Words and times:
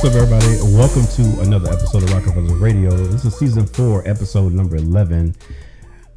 What's 0.00 0.16
up, 0.16 0.22
everybody? 0.22 0.74
Welcome 0.74 1.06
to 1.08 1.40
another 1.42 1.70
episode 1.70 2.04
of 2.04 2.12
Rockefeller 2.14 2.56
Radio. 2.56 2.90
This 2.90 3.26
is 3.26 3.36
season 3.36 3.66
four, 3.66 4.02
episode 4.08 4.54
number 4.54 4.76
11. 4.76 5.36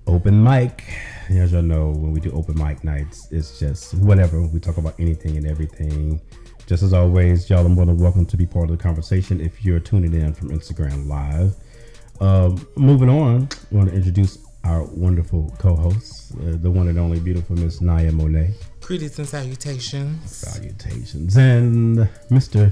Open 0.08 0.42
mic. 0.42 0.86
As 1.30 1.52
y'all 1.52 1.62
know, 1.62 1.90
when 1.90 2.14
we 2.14 2.22
do 2.22 2.32
open 2.32 2.58
mic 2.58 2.86
nights, 2.86 3.28
it's 3.30 3.60
just 3.60 3.94
whatever. 3.96 4.42
We 4.42 4.62
talk 4.62 4.78
about 4.78 4.98
anything 5.00 5.36
and 5.36 5.46
everything. 5.46 6.22
Just 6.66 6.82
as 6.82 6.94
always, 6.94 7.50
y'all 7.50 7.66
are 7.66 7.70
more 7.70 7.86
than 7.86 7.98
welcome 7.98 8.26
to 8.28 8.38
be 8.38 8.46
part 8.46 8.70
of 8.70 8.78
the 8.78 8.82
conversation 8.82 9.42
if 9.42 9.66
you're 9.66 9.82
tuning 9.82 10.14
in 10.14 10.34
from 10.34 10.52
Instagram 10.52 11.06
Live. 11.06 11.54
Um, 12.22 12.66
moving 12.78 13.10
on, 13.10 13.50
I 13.70 13.76
want 13.76 13.90
to 13.90 13.96
introduce 13.96 14.38
our 14.64 14.86
wonderful 14.94 15.54
co-host, 15.60 16.36
uh, 16.36 16.56
the 16.56 16.72
one 16.72 16.88
and 16.88 16.98
only 16.98 17.20
beautiful 17.20 17.58
Miss 17.58 17.82
Naya 17.82 18.14
Monet. 18.14 18.54
Greetings 18.80 19.20
and 19.20 19.28
salutations. 19.28 20.34
Salutations. 20.34 21.36
And 21.36 21.98
Mr. 22.32 22.72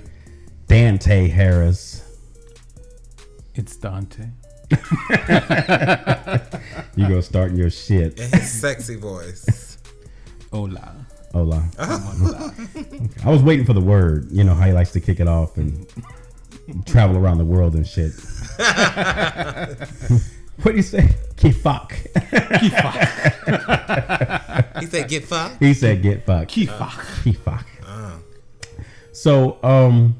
Dante 0.72 1.28
Harris. 1.28 2.02
It's 3.56 3.76
Dante. 3.76 4.30
You 6.96 7.10
gonna 7.10 7.22
start 7.22 7.52
your 7.52 7.70
shit. 7.70 8.18
And 8.18 8.34
his 8.34 8.62
sexy 8.62 8.96
voice. 8.96 9.78
Hola. 10.54 10.96
Hola. 11.34 11.70
Okay. 12.78 13.10
I 13.26 13.30
was 13.30 13.44
waiting 13.44 13.66
for 13.66 13.74
the 13.74 13.82
word. 13.82 14.32
You 14.32 14.46
know 14.46 14.56
how 14.56 14.66
he 14.66 14.72
likes 14.72 14.92
to 14.92 15.02
kick 15.02 15.20
it 15.20 15.28
off 15.28 15.58
and 15.58 15.86
travel 16.86 17.18
around 17.18 17.40
the 17.40 17.46
world 17.46 17.76
and 17.76 17.86
shit. 17.86 18.14
what 20.62 20.72
do 20.72 20.78
you 20.78 20.84
say? 20.84 21.10
Get 21.36 21.56
fuck. 21.56 21.92
He 24.80 24.86
said, 24.86 25.10
"Get 25.10 25.26
fuck. 25.26 25.60
He 25.60 25.74
said 25.74 26.02
get 26.02 26.26
fucked. 26.26 26.50
Kifak. 26.50 26.92
Kifak. 27.24 27.66
So, 29.12 29.58
um, 29.64 30.16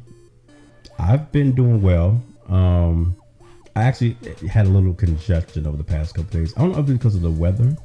I've 1.02 1.32
been 1.32 1.54
doing 1.54 1.82
well. 1.82 2.22
Um, 2.48 3.16
I 3.76 3.84
actually 3.84 4.18
had 4.48 4.68
a 4.68 4.70
little 4.70 4.94
congestion 4.94 5.66
over 5.66 5.78
the 5.78 5.84
past 5.84 6.14
couple 6.14 6.40
days. 6.40 6.54
I 6.56 6.62
don't 6.62 6.74
know 6.74 6.80
if 6.80 6.90
it's 6.90 6.98
because 6.98 7.16
of 7.16 7.22
the 7.22 7.32
weather, 7.32 7.76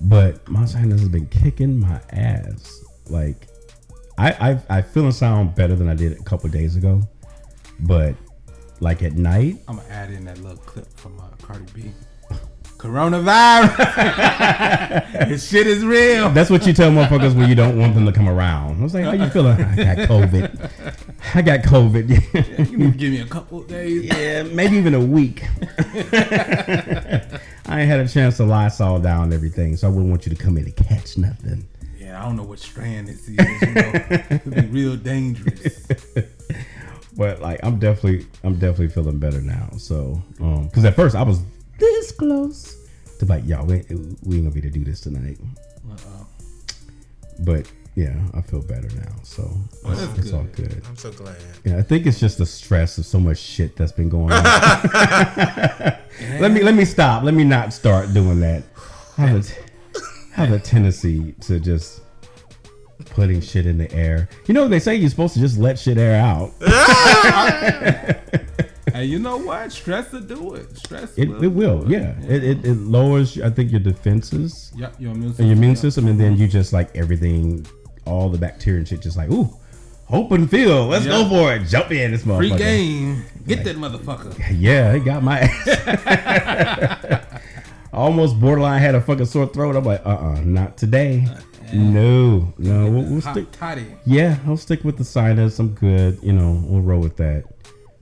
but 0.00 0.46
my 0.48 0.64
sinus 0.64 1.00
has 1.00 1.08
been 1.08 1.26
kicking 1.28 1.78
my 1.78 2.00
ass. 2.10 2.84
Like, 3.08 3.46
I 4.18 4.32
I, 4.68 4.78
I 4.78 4.82
feel 4.82 5.04
and 5.04 5.14
sound 5.14 5.54
better 5.54 5.76
than 5.76 5.88
I 5.88 5.94
did 5.94 6.12
a 6.12 6.22
couple 6.24 6.50
days 6.50 6.74
ago, 6.76 7.02
but 7.80 8.16
like 8.80 9.02
at 9.02 9.12
night, 9.12 9.58
I'm 9.68 9.76
gonna 9.76 9.88
add 9.88 10.10
in 10.10 10.24
that 10.24 10.38
little 10.38 10.58
clip 10.58 10.88
from 10.96 11.20
uh, 11.20 11.28
Cardi 11.40 11.66
B. 11.72 11.92
Coronavirus. 12.84 13.78
this 15.28 15.48
shit 15.48 15.66
is 15.66 15.82
real. 15.82 16.28
that's 16.28 16.50
what 16.50 16.66
you 16.66 16.74
tell 16.74 16.90
motherfuckers 16.90 17.34
when 17.34 17.48
you 17.48 17.54
don't 17.54 17.78
want 17.78 17.94
them 17.94 18.04
to 18.04 18.12
come 18.12 18.28
around. 18.28 18.78
I 18.78 18.82
was 18.82 18.92
like, 18.92 19.04
how 19.04 19.12
you 19.12 19.30
feeling? 19.30 19.58
I 19.58 19.74
got 19.74 19.96
COVID. 20.06 20.70
I 21.34 21.40
got 21.40 21.60
COVID. 21.60 22.68
You 22.70 22.76
need 22.76 22.92
to 22.92 22.98
give 22.98 23.10
me 23.10 23.20
a 23.22 23.26
couple 23.26 23.60
of 23.60 23.68
days. 23.68 24.04
Yeah, 24.04 24.42
maybe 24.42 24.76
even 24.76 24.92
a 24.92 25.00
week. 25.00 25.44
I 27.66 27.80
ain't 27.80 27.88
had 27.88 28.00
a 28.00 28.08
chance 28.08 28.36
to 28.36 28.44
Lysol 28.44 29.00
down 29.00 29.32
everything, 29.32 29.78
so 29.78 29.88
I 29.88 29.90
wouldn't 29.90 30.10
want 30.10 30.26
you 30.26 30.34
to 30.34 30.42
come 30.42 30.58
in 30.58 30.64
and 30.64 30.76
catch 30.76 31.16
nothing. 31.16 31.66
Yeah, 31.98 32.20
I 32.20 32.26
don't 32.26 32.36
know 32.36 32.42
what 32.42 32.58
strand 32.58 33.08
this 33.08 33.26
is. 33.26 33.30
You 33.30 33.36
know, 33.36 33.92
it 33.94 34.42
could 34.42 34.54
be 34.54 34.60
real 34.66 34.96
dangerous. 34.96 35.86
But 37.16 37.40
like, 37.40 37.60
I'm 37.62 37.78
definitely, 37.78 38.26
I'm 38.42 38.54
definitely 38.54 38.88
feeling 38.88 39.18
better 39.18 39.40
now. 39.40 39.70
So, 39.78 40.20
um, 40.40 40.66
because 40.66 40.84
at 40.84 40.94
first 40.96 41.14
I 41.14 41.22
was 41.22 41.40
this 41.78 42.12
close 42.12 42.73
to 43.18 43.26
like, 43.26 43.44
y'all, 43.46 43.66
we, 43.66 43.84
we 44.22 44.36
ain't 44.36 44.44
gonna 44.44 44.50
be 44.50 44.60
able 44.60 44.62
to 44.62 44.70
do 44.70 44.84
this 44.84 45.00
tonight. 45.00 45.38
Uh-uh. 45.90 46.24
But 47.40 47.70
yeah, 47.94 48.14
I 48.34 48.40
feel 48.40 48.62
better 48.62 48.88
now. 48.96 49.12
So 49.22 49.42
Well, 49.84 49.94
that's 49.96 50.18
it's 50.18 50.32
all 50.32 50.42
good. 50.44 50.70
good. 50.70 50.82
I'm 50.88 50.96
so 50.96 51.12
glad. 51.12 51.36
Yeah, 51.64 51.76
I 51.78 51.82
think 51.82 52.06
it's 52.06 52.18
just 52.18 52.38
the 52.38 52.46
stress 52.46 52.98
of 52.98 53.06
so 53.06 53.20
much 53.20 53.38
shit 53.38 53.76
that's 53.76 53.92
been 53.92 54.08
going 54.08 54.32
on. 54.32 54.42
let 56.40 56.50
me 56.50 56.62
let 56.62 56.74
me 56.74 56.84
stop. 56.84 57.22
Let 57.22 57.34
me 57.34 57.44
not 57.44 57.72
start 57.72 58.12
doing 58.12 58.40
that. 58.40 58.64
I 59.16 59.26
have 59.26 59.48
a, 59.48 59.52
I 60.36 60.46
have 60.46 60.52
a 60.52 60.58
tendency 60.58 61.32
to 61.42 61.60
just 61.60 62.00
putting 63.10 63.40
shit 63.40 63.66
in 63.66 63.78
the 63.78 63.92
air. 63.92 64.28
You 64.46 64.54
know 64.54 64.66
they 64.66 64.80
say 64.80 64.96
you're 64.96 65.10
supposed 65.10 65.34
to 65.34 65.40
just 65.40 65.58
let 65.58 65.78
shit 65.78 65.98
air 65.98 66.20
out. 66.20 66.52
Hey, 68.94 69.06
you 69.06 69.18
know 69.18 69.36
what? 69.38 69.72
Stress 69.72 70.12
will 70.12 70.20
do 70.20 70.54
it. 70.54 70.76
Stress 70.78 71.12
It, 71.18 71.28
will. 71.28 71.42
it 71.44 71.48
will, 71.48 71.90
yeah. 71.90 72.14
It, 72.28 72.44
it, 72.44 72.64
it 72.64 72.74
lowers 72.76 73.40
I 73.40 73.50
think 73.50 73.70
your 73.72 73.80
defenses 73.80 74.70
Yep, 74.76 75.00
your 75.00 75.10
immune 75.10 75.26
and 75.26 75.32
system. 75.32 75.46
your 75.46 75.56
immune 75.56 75.70
Yep. 75.72 75.78
system, 75.78 76.06
and 76.06 76.20
then 76.20 76.36
you 76.36 76.46
just 76.46 76.72
like 76.72 76.94
everything, 76.96 77.66
all 78.06 78.28
the 78.28 78.38
bacteria 78.38 78.78
and 78.78 78.86
shit, 78.88 79.00
just 79.02 79.16
like 79.16 79.30
ooh, 79.30 79.52
hope 80.06 80.30
and 80.30 80.48
feel. 80.48 80.86
Let's 80.86 81.06
go 81.06 81.28
for 81.28 81.52
it. 81.54 81.66
Jump 81.66 81.90
in 81.90 82.12
this 82.12 82.22
motherfucker. 82.22 82.38
Free 82.38 82.56
game. 82.56 83.24
Get 83.48 83.64
that 83.64 83.76
motherfucker. 83.76 84.32
Yeah, 84.56 84.92
it 84.92 85.04
got 85.04 85.22
my 85.24 85.40
ass. 85.40 87.20
Almost 87.92 88.40
borderline 88.40 88.80
had 88.80 88.94
a 88.94 89.00
fucking 89.00 89.26
sore 89.26 89.46
throat. 89.46 89.76
I'm 89.76 89.84
like, 89.84 90.04
uh 90.06 90.10
uh 90.10 90.40
not 90.44 90.76
today. 90.76 91.26
No, 91.72 92.52
no, 92.58 92.90
we'll, 92.90 93.02
we'll 93.04 93.20
stick. 93.20 93.50
toddy. 93.50 93.86
Yeah, 94.06 94.36
I'll 94.46 94.56
stick 94.56 94.84
with 94.84 94.96
the 94.98 95.04
sinus. 95.04 95.58
I'm 95.58 95.70
good. 95.74 96.18
You 96.22 96.32
know, 96.32 96.62
we'll 96.66 96.82
roll 96.82 97.00
with 97.00 97.16
that. 97.16 97.44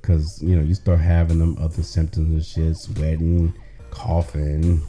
Cause 0.02 0.42
you 0.42 0.56
know, 0.56 0.62
you 0.62 0.74
start 0.74 0.98
having 1.00 1.38
them 1.38 1.56
other 1.60 1.82
symptoms 1.82 2.28
and 2.32 2.44
shit, 2.44 2.76
sweating, 2.76 3.54
coughing, 3.90 4.82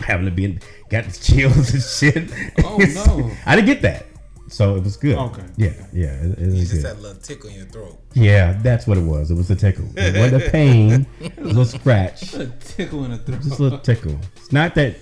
having 0.00 0.24
to 0.26 0.30
be 0.32 0.44
in, 0.46 0.60
got 0.90 1.04
the 1.04 1.12
chills 1.22 1.72
and 1.72 1.82
shit. 1.82 2.30
Oh, 2.64 2.76
no. 2.78 3.30
I 3.46 3.54
didn't 3.54 3.66
get 3.68 3.82
that, 3.82 4.06
so 4.48 4.74
it 4.76 4.82
was 4.82 4.96
good. 4.96 5.16
Okay. 5.16 5.44
Yeah, 5.56 5.68
yeah, 5.92 6.06
it, 6.24 6.38
it 6.38 6.40
You 6.40 6.46
was 6.48 6.60
just 6.70 6.72
good. 6.82 6.84
had 6.88 6.96
a 6.96 7.00
little 7.00 7.22
tickle 7.22 7.50
in 7.50 7.56
your 7.56 7.66
throat. 7.66 7.96
Yeah, 8.14 8.54
that's 8.60 8.88
what 8.88 8.98
it 8.98 9.04
was. 9.04 9.30
It 9.30 9.34
was 9.34 9.50
a 9.50 9.56
tickle. 9.56 9.84
It 9.96 10.16
wasn't 10.18 10.42
a 10.42 10.50
pain. 10.50 11.06
It 11.20 11.36
was 11.38 11.44
a 11.52 11.60
little 11.60 11.64
scratch. 11.78 12.34
A 12.34 12.46
tickle 12.60 13.04
in 13.04 13.12
the 13.12 13.18
throat. 13.18 13.40
Just 13.40 13.60
a 13.60 13.62
little 13.62 13.78
tickle. 13.78 14.18
It's 14.36 14.50
not 14.52 14.74
that 14.74 14.96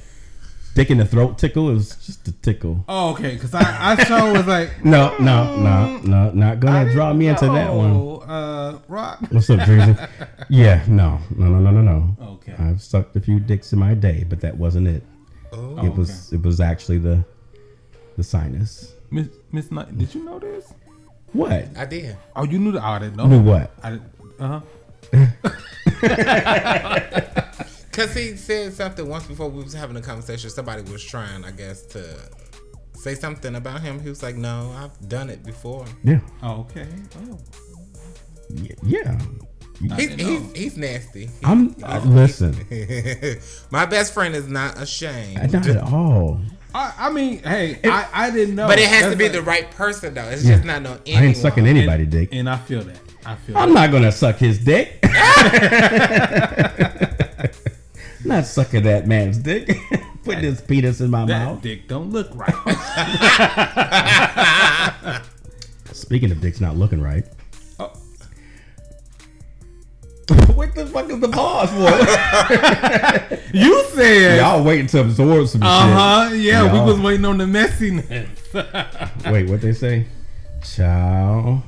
dick 0.74 0.90
in 0.90 0.98
the 0.98 1.04
throat 1.04 1.38
tickle. 1.38 1.70
It 1.70 1.74
was 1.74 1.96
just 1.96 2.26
a 2.28 2.32
tickle. 2.32 2.84
Oh, 2.88 3.10
okay. 3.12 3.34
Because 3.34 3.54
I, 3.54 3.92
I 3.92 4.04
sure 4.04 4.32
was 4.32 4.46
like, 4.46 4.70
No, 4.84 5.16
no, 5.18 5.56
no, 5.56 5.98
no. 5.98 6.30
Not 6.30 6.60
gonna 6.60 6.90
draw 6.92 7.12
me 7.12 7.28
into 7.28 7.46
that 7.46 7.72
one. 7.72 7.90
Oh, 7.92 8.18
uh, 8.20 8.78
rock. 8.88 9.20
What's 9.30 9.50
up, 9.50 9.60
Dreezy? 9.60 10.08
yeah, 10.48 10.82
no, 10.88 11.18
no, 11.36 11.46
no, 11.46 11.58
no, 11.58 11.70
no, 11.70 11.80
no. 11.82 12.16
Okay. 12.34 12.54
I've 12.58 12.82
sucked 12.82 13.14
a 13.16 13.20
few 13.20 13.38
dicks 13.40 13.72
in 13.72 13.78
my 13.78 13.94
day, 13.94 14.24
but 14.28 14.40
that 14.40 14.56
wasn't 14.56 14.88
it. 14.88 15.02
Oh, 15.52 15.84
it 15.84 15.94
was. 15.94 16.32
It 16.32 16.42
was 16.42 16.60
actually 16.60 16.98
the 16.98 17.24
the 18.16 18.24
sinus. 18.24 18.94
Miss 19.10 19.28
Miss 19.52 19.70
Knight, 19.70 19.96
did 19.98 20.14
you 20.14 20.24
know 20.24 20.38
this? 20.38 20.72
What? 21.32 21.68
I 21.76 21.84
did. 21.84 22.16
Oh, 22.34 22.44
you 22.44 22.58
knew 22.58 22.72
the 22.72 22.78
Oh, 22.80 22.82
I. 22.82 23.08
Knew 23.08 23.42
what? 23.42 23.70
I 23.82 23.90
didn't. 23.90 24.10
Uh 24.38 24.60
huh. 25.12 25.30
Cause 27.92 28.14
he 28.14 28.36
said 28.36 28.72
something 28.72 29.06
once 29.06 29.26
before 29.26 29.48
we 29.50 29.62
was 29.62 29.74
having 29.74 29.96
a 29.96 30.00
conversation. 30.00 30.48
Somebody 30.48 30.82
was 30.90 31.04
trying, 31.04 31.44
I 31.44 31.50
guess, 31.50 31.82
to 31.88 32.02
say 32.94 33.14
something 33.14 33.54
about 33.54 33.82
him. 33.82 34.00
He 34.00 34.08
was 34.08 34.22
like, 34.22 34.34
"No, 34.36 34.72
I've 34.76 35.08
done 35.08 35.28
it 35.28 35.44
before." 35.44 35.84
Yeah, 36.02 36.20
Oh, 36.42 36.60
okay. 36.70 36.88
Oh. 37.28 37.38
Y- 38.50 38.68
yeah. 38.82 39.18
He's 39.96 40.14
he's, 40.14 40.52
he's 40.56 40.76
nasty. 40.78 41.28
I'm. 41.44 41.74
I, 41.84 41.98
listen, 41.98 42.54
My 43.70 43.84
best 43.84 44.14
friend 44.14 44.34
is 44.34 44.48
not 44.48 44.80
ashamed. 44.80 45.38
Uh, 45.38 45.46
not 45.58 45.66
at 45.66 45.76
all. 45.82 46.40
I, 46.74 46.94
I 46.96 47.10
mean, 47.10 47.42
hey, 47.42 47.78
I, 47.84 48.06
I 48.14 48.30
didn't 48.30 48.54
know. 48.54 48.68
But 48.68 48.78
it 48.78 48.88
has 48.88 49.10
to 49.12 49.16
be 49.18 49.24
like- 49.24 49.32
the 49.32 49.42
right 49.42 49.70
person 49.72 50.14
though. 50.14 50.28
It's 50.30 50.44
Yeah. 50.44 50.54
just 50.54 50.64
not 50.64 50.80
no 50.82 50.98
anyone. 51.04 51.22
I 51.24 51.26
ain't 51.26 51.36
sucking 51.36 51.66
anybody 51.66 52.06
dick. 52.06 52.30
And 52.32 52.48
I 52.48 52.56
feel 52.56 52.82
that. 52.84 53.00
I 53.26 53.34
feel. 53.36 53.58
I'm 53.58 53.74
that. 53.74 53.80
not 53.88 53.90
gonna 53.92 54.12
suck 54.12 54.36
his 54.36 54.58
dick. 54.64 54.98
not 58.24 58.46
sucking 58.46 58.82
that 58.84 59.06
man's 59.06 59.36
dick. 59.38 59.76
Putting 60.24 60.44
his 60.44 60.60
penis 60.60 61.00
in 61.00 61.10
my 61.10 61.24
That 61.26 61.44
mouth. 61.46 61.62
dick 61.62 61.88
don't 61.88 62.10
look 62.10 62.28
right. 62.34 62.54
Speaking 65.92 66.30
of 66.30 66.40
dicks 66.40 66.60
not 66.60 66.76
looking 66.76 67.02
right. 67.02 67.24
Oh. 67.80 67.86
what 70.54 70.72
the 70.76 70.86
fuck 70.86 71.10
is 71.10 71.18
the 71.20 71.28
pause 71.28 71.70
for? 71.70 71.90
you 73.56 73.82
said. 73.94 74.38
Y'all 74.38 74.62
waiting 74.62 74.86
to 74.88 75.00
absorb 75.00 75.48
some 75.48 75.60
shit. 75.62 75.68
Uh 75.68 76.28
huh. 76.28 76.34
Yeah, 76.34 76.62
Y'all- 76.64 76.72
we 76.86 76.92
was 76.92 77.00
waiting 77.00 77.24
on 77.24 77.38
the 77.38 77.44
messiness. 77.44 78.28
Wait, 79.32 79.48
what 79.50 79.60
they 79.60 79.72
say? 79.72 80.06
Ciao. 80.62 81.60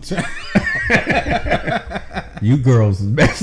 you 2.41 2.57
girls 2.59 3.01
is 3.01 3.09
best. 3.09 3.43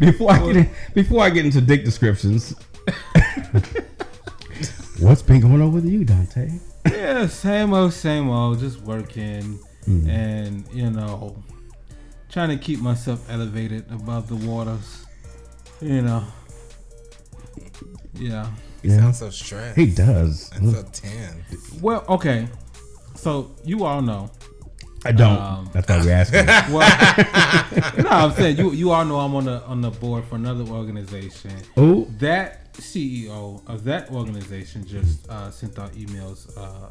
Before 0.00 0.32
I 0.32 0.38
get 0.46 0.56
in, 0.56 0.70
before 0.94 1.22
I 1.22 1.30
get 1.30 1.44
into 1.44 1.60
dick 1.60 1.84
descriptions, 1.84 2.54
what's 4.98 5.22
been 5.22 5.40
going 5.40 5.60
on 5.60 5.72
with 5.72 5.84
you, 5.86 6.04
Dante? 6.04 6.50
yeah, 6.90 7.26
same 7.26 7.72
old, 7.74 7.92
same 7.92 8.28
old. 8.28 8.58
Just 8.60 8.80
working 8.82 9.58
Mm-hmm. 9.88 10.10
and 10.10 10.64
you 10.74 10.90
know, 10.90 11.42
trying 12.28 12.50
to 12.50 12.58
keep 12.58 12.80
myself 12.80 13.24
elevated 13.30 13.90
above 13.90 14.28
the 14.28 14.36
waters. 14.36 15.06
You 15.80 16.02
know. 16.02 16.22
Yeah. 18.14 18.50
He 18.82 18.88
Yeah. 18.88 18.98
sounds 18.98 19.18
so 19.18 19.30
stressed. 19.30 19.78
He 19.78 19.86
does. 19.86 20.50
and 20.54 20.70
so 20.70 20.82
tense. 20.92 21.80
Well, 21.80 22.04
okay. 22.10 22.46
So 23.14 23.50
you 23.64 23.84
all 23.84 24.02
know 24.02 24.30
I 25.04 25.12
don't. 25.12 25.38
Um, 25.38 25.70
That's 25.72 25.88
why 25.88 25.98
we're 26.04 26.12
asking. 26.12 26.46
Well, 26.74 26.88
no, 28.04 28.10
I'm 28.10 28.32
saying 28.32 28.58
you 28.58 28.72
you 28.72 28.90
all 28.90 29.04
know 29.04 29.18
I'm 29.20 29.34
on 29.34 29.44
the 29.46 29.62
on 29.64 29.80
the 29.80 29.90
board 29.90 30.24
for 30.24 30.34
another 30.36 30.64
organization. 30.64 31.52
oh, 31.76 32.04
That 32.18 32.72
CEO 32.74 33.66
of 33.66 33.84
that 33.84 34.10
organization 34.10 34.86
just 34.86 35.28
uh, 35.28 35.50
sent 35.50 35.78
out 35.78 35.92
emails 35.94 36.56
uh, 36.56 36.90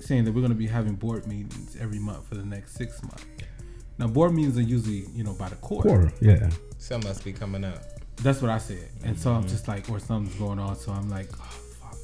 saying 0.00 0.24
that 0.24 0.32
we're 0.32 0.40
going 0.40 0.52
to 0.52 0.56
be 0.58 0.66
having 0.66 0.94
board 0.94 1.26
meetings 1.26 1.76
every 1.80 1.98
month 1.98 2.26
for 2.28 2.36
the 2.36 2.44
next 2.44 2.74
six 2.74 3.02
months. 3.02 3.24
Now, 3.98 4.06
board 4.06 4.32
meetings 4.32 4.56
are 4.58 4.62
usually 4.62 5.04
you 5.14 5.24
know 5.24 5.34
by 5.34 5.48
the 5.48 5.56
quarter. 5.56 5.88
quarter. 5.88 6.12
Yeah. 6.20 6.48
Some 6.78 7.00
must 7.02 7.24
be 7.24 7.32
coming 7.32 7.64
up. 7.64 7.82
That's 8.22 8.40
what 8.40 8.50
I 8.50 8.58
said. 8.58 8.88
And 9.04 9.18
so 9.18 9.32
I'm 9.32 9.46
just 9.48 9.66
like, 9.68 9.88
or 9.90 9.98
something's 9.98 10.36
going 10.36 10.58
on. 10.58 10.76
So 10.76 10.92
I'm 10.92 11.08
like, 11.08 11.28
oh, 11.40 11.44
fuck. 11.80 11.98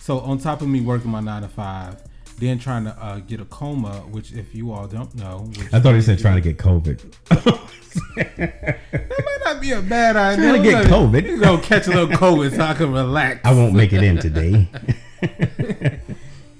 So 0.00 0.18
on 0.20 0.38
top 0.38 0.60
of 0.60 0.68
me 0.68 0.80
working 0.80 1.10
my 1.10 1.20
nine 1.20 1.42
to 1.42 1.48
five, 1.48 2.02
then 2.38 2.58
trying 2.58 2.84
to 2.84 2.90
uh, 3.02 3.18
get 3.20 3.40
a 3.40 3.44
coma, 3.44 4.00
which 4.10 4.32
if 4.32 4.54
you 4.54 4.72
all 4.72 4.86
don't 4.86 5.14
know, 5.14 5.50
which 5.56 5.72
I 5.72 5.80
thought 5.80 5.94
he 5.94 6.02
said 6.02 6.18
trying 6.18 6.36
to 6.36 6.40
get 6.40 6.58
COVID. 6.58 7.00
that 8.16 9.24
might 9.24 9.40
not 9.44 9.60
be 9.60 9.72
a 9.72 9.82
bad 9.82 10.16
idea. 10.16 10.50
Trying 10.50 10.62
to 10.62 10.70
get 10.70 10.86
COVID. 10.86 11.26
You 11.26 11.36
know, 11.38 11.58
catch 11.58 11.86
a 11.86 11.90
little 11.90 12.08
COVID 12.08 12.56
so 12.56 12.62
I 12.62 12.74
can 12.74 12.92
relax. 12.92 13.40
I 13.44 13.52
won't 13.52 13.74
make 13.74 13.92
it 13.92 14.02
in 14.02 14.18
today. 14.18 14.68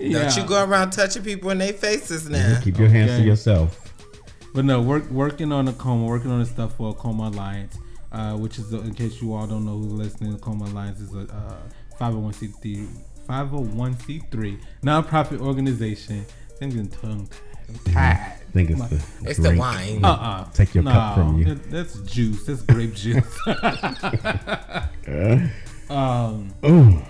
Yeah. 0.03 0.23
Don't 0.23 0.37
you 0.37 0.45
go 0.45 0.65
around 0.65 0.91
touching 0.91 1.23
people 1.23 1.51
in 1.51 1.59
their 1.59 1.73
faces 1.73 2.29
now. 2.29 2.59
Keep 2.61 2.79
your 2.79 2.89
hands 2.89 3.13
to 3.19 3.23
yourself. 3.23 3.79
But 4.53 4.65
no, 4.65 4.83
work 4.83 5.09
working 5.11 5.53
on 5.53 5.69
a 5.69 5.73
coma, 5.73 6.07
working 6.07 6.31
on 6.31 6.41
the 6.41 6.47
stuff 6.47 6.77
for 6.77 6.91
a 6.91 6.93
coma 6.93 7.29
alliance, 7.29 7.79
uh, 8.11 8.37
which 8.37 8.59
is 8.59 8.75
uh, 8.75 8.81
in 8.81 8.95
case 8.95 9.23
you 9.23 9.33
all 9.33 9.47
don't 9.47 9.65
know 9.65 9.79
who's 9.79 9.93
listening, 9.93 10.33
the 10.33 10.39
coma 10.39 10.65
alliance 10.65 11.01
is 11.01 11.15
a 11.15 11.21
uh, 11.33 11.57
501c3 12.01 12.89
501c3 13.27 14.61
nonprofit 14.83 15.41
organization. 15.41 16.25
I'm 16.61 16.71
getting 16.71 16.89
tongue 16.89 17.29
tied. 17.87 17.97
I 17.97 18.37
think 18.53 18.71
it's 18.71 18.89
the 18.89 19.31
It's 19.31 19.39
the 19.39 19.57
wine. 19.57 20.05
Uh 20.05 20.09
uh 20.09 20.45
Take 20.53 20.75
your 20.75 20.85
cup 20.85 21.15
from 21.15 21.39
you. 21.39 21.55
That's 21.55 21.99
juice. 22.01 22.45
That's 22.45 22.63
grape 22.63 22.95
juice. 22.95 23.39
um, 25.91 26.55
Oh, 26.63 27.03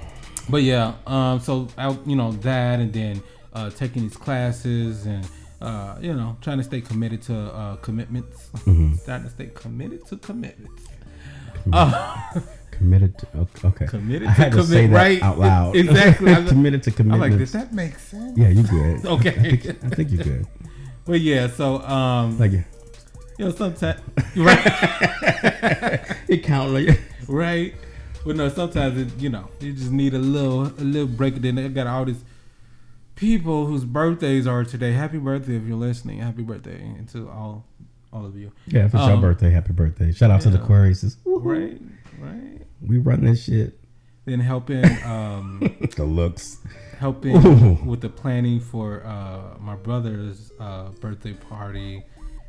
but 0.48 0.62
yeah, 0.62 0.94
um, 1.06 1.40
so 1.40 1.68
I, 1.78 1.90
you 2.06 2.16
know 2.16 2.32
that, 2.32 2.80
and 2.80 2.92
then 2.92 3.22
uh, 3.52 3.70
taking 3.70 4.02
these 4.02 4.16
classes, 4.16 5.06
and 5.06 5.26
uh, 5.60 5.96
you 6.00 6.14
know, 6.14 6.36
trying 6.40 6.58
to 6.58 6.64
stay 6.64 6.80
committed 6.80 7.22
to 7.22 7.34
uh, 7.34 7.76
commitments. 7.76 8.50
Mm-hmm. 8.58 8.94
Starting 8.96 9.26
to 9.26 9.30
stay 9.32 9.50
committed 9.54 10.06
to 10.06 10.16
commitments. 10.16 10.84
Committed 12.82 13.18
to 13.18 13.26
okay. 13.66 13.86
Committed 13.86 14.28
I 14.28 14.32
had 14.32 14.52
to 14.52 14.58
to 14.58 14.64
say 14.64 14.82
commit, 14.86 14.90
that 14.90 14.96
right? 14.96 15.22
out 15.22 15.38
loud. 15.38 15.76
Exactly. 15.82 16.34
Committed 16.54 16.82
to 16.84 16.90
I'm 16.90 16.96
commitment. 16.96 17.20
like, 17.32 17.38
did 17.38 17.48
that 17.48 17.72
make 17.72 17.98
sense? 17.98 18.36
Yeah, 18.36 18.48
you 18.48 18.62
good. 18.64 19.04
Okay. 19.14 19.30
I 19.30 19.42
think, 19.56 19.84
I 19.84 19.88
think 19.96 20.10
you're 20.10 20.24
good. 20.24 20.46
But 21.04 21.20
yeah, 21.20 21.46
so 21.48 21.80
um, 21.82 22.38
Like 22.38 22.52
you 22.52 22.64
you 23.38 23.44
know, 23.46 23.50
sometimes 23.50 23.98
right, 24.36 26.16
it 26.28 26.42
count 26.44 26.70
like 26.70 27.00
right. 27.26 27.74
But 28.24 28.36
no, 28.36 28.48
sometimes 28.50 28.98
it, 28.98 29.08
you 29.20 29.30
know, 29.30 29.48
you 29.58 29.72
just 29.72 29.90
need 29.90 30.14
a 30.14 30.18
little, 30.18 30.62
a 30.66 30.84
little 30.84 31.08
break. 31.08 31.34
Then 31.36 31.56
they 31.56 31.68
got 31.68 31.86
all 31.88 32.04
these 32.04 32.22
people 33.16 33.66
whose 33.66 33.84
birthdays 33.84 34.46
are 34.46 34.64
today. 34.64 34.92
Happy 34.92 35.18
birthday 35.18 35.56
if 35.56 35.64
you're 35.64 35.76
listening. 35.76 36.18
Happy 36.18 36.42
birthday 36.42 36.80
and 36.80 37.08
to 37.08 37.28
all, 37.28 37.64
all 38.12 38.24
of 38.26 38.36
you. 38.36 38.52
Yeah, 38.66 38.84
it's 38.84 38.94
your 38.94 39.02
Um, 39.02 39.20
birthday, 39.20 39.50
happy 39.50 39.72
birthday. 39.72 40.12
Shout 40.12 40.30
out 40.30 40.42
to 40.42 40.50
the 40.50 40.58
yeah. 40.58 40.64
Aquarius. 40.64 41.16
Right, 41.24 41.80
right. 42.20 42.60
We 42.86 42.98
run 42.98 43.24
this 43.24 43.44
shit. 43.44 43.78
Then 44.24 44.40
helping, 44.40 44.84
um, 45.04 45.60
The 45.96 46.04
looks. 46.04 46.58
helping 46.98 47.36
Ooh. 47.44 47.74
with 47.84 48.00
the 48.00 48.08
planning 48.08 48.60
for 48.60 49.04
uh, 49.04 49.56
my 49.60 49.74
brother's 49.74 50.52
uh, 50.60 50.90
birthday 51.00 51.32
party, 51.32 52.04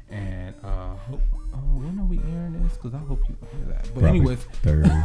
and 0.10 0.54
uh, 0.64 0.96
hope, 0.96 1.22
oh, 1.54 1.58
when 1.58 2.00
are 2.00 2.06
we 2.06 2.18
airing 2.32 2.62
this? 2.64 2.74
Because 2.78 2.94
I 2.94 3.00
hope 3.00 3.22
you 3.28 3.36
hear 3.58 3.66
that. 3.70 3.82
But 3.86 4.02
Probably 4.02 4.10
anyways, 4.10 4.44
Thursday. 4.62 5.04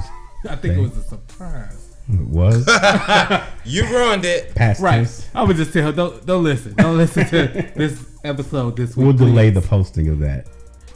I 0.49 0.57
think 0.57 0.77
it 0.77 0.81
was 0.81 0.97
a 0.99 1.03
surprise. 1.03 1.97
It 2.11 2.21
was 2.29 2.67
You 3.65 3.85
ruined 3.87 4.25
it. 4.25 4.55
past 4.55 4.81
Right. 4.81 4.97
tense. 4.99 5.27
I 5.35 5.43
would 5.43 5.57
just 5.57 5.73
tell 5.73 5.91
don't 5.93 6.25
don't 6.27 6.45
listen. 6.45 6.75
Don't 6.75 6.97
listen 6.97 7.27
to 7.29 7.71
this 7.77 8.05
episode 8.25 8.77
this 8.77 8.97
week. 8.97 9.05
We'll 9.05 9.17
delay 9.17 9.51
please. 9.51 9.63
the 9.63 9.69
posting 9.69 10.09
of 10.09 10.19
that. 10.21 10.47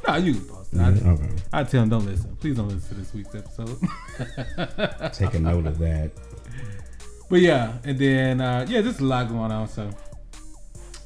No, 0.07 0.17
you 0.17 0.35
can 0.79 0.95
post 0.95 1.05
I, 1.05 1.11
okay. 1.11 1.29
I 1.53 1.65
tell 1.65 1.81
them 1.81 1.89
don't 1.91 2.07
listen. 2.07 2.37
Please 2.37 2.57
don't 2.57 2.69
listen 2.69 2.89
to 2.89 2.95
this 2.95 3.13
week's 3.15 3.35
episode. 3.35 3.79
Take 5.13 5.35
a 5.35 5.39
note 5.41 5.67
of 5.67 5.79
that. 5.79 6.11
but 7.29 7.41
yeah, 7.41 7.75
and 7.85 7.99
then 7.99 8.41
uh, 8.41 8.67
yeah, 8.69 8.81
just 8.83 9.01
a 9.01 9.05
lot 9.05 9.29
going 9.29 9.53
on. 9.53 9.69
So 9.69 9.91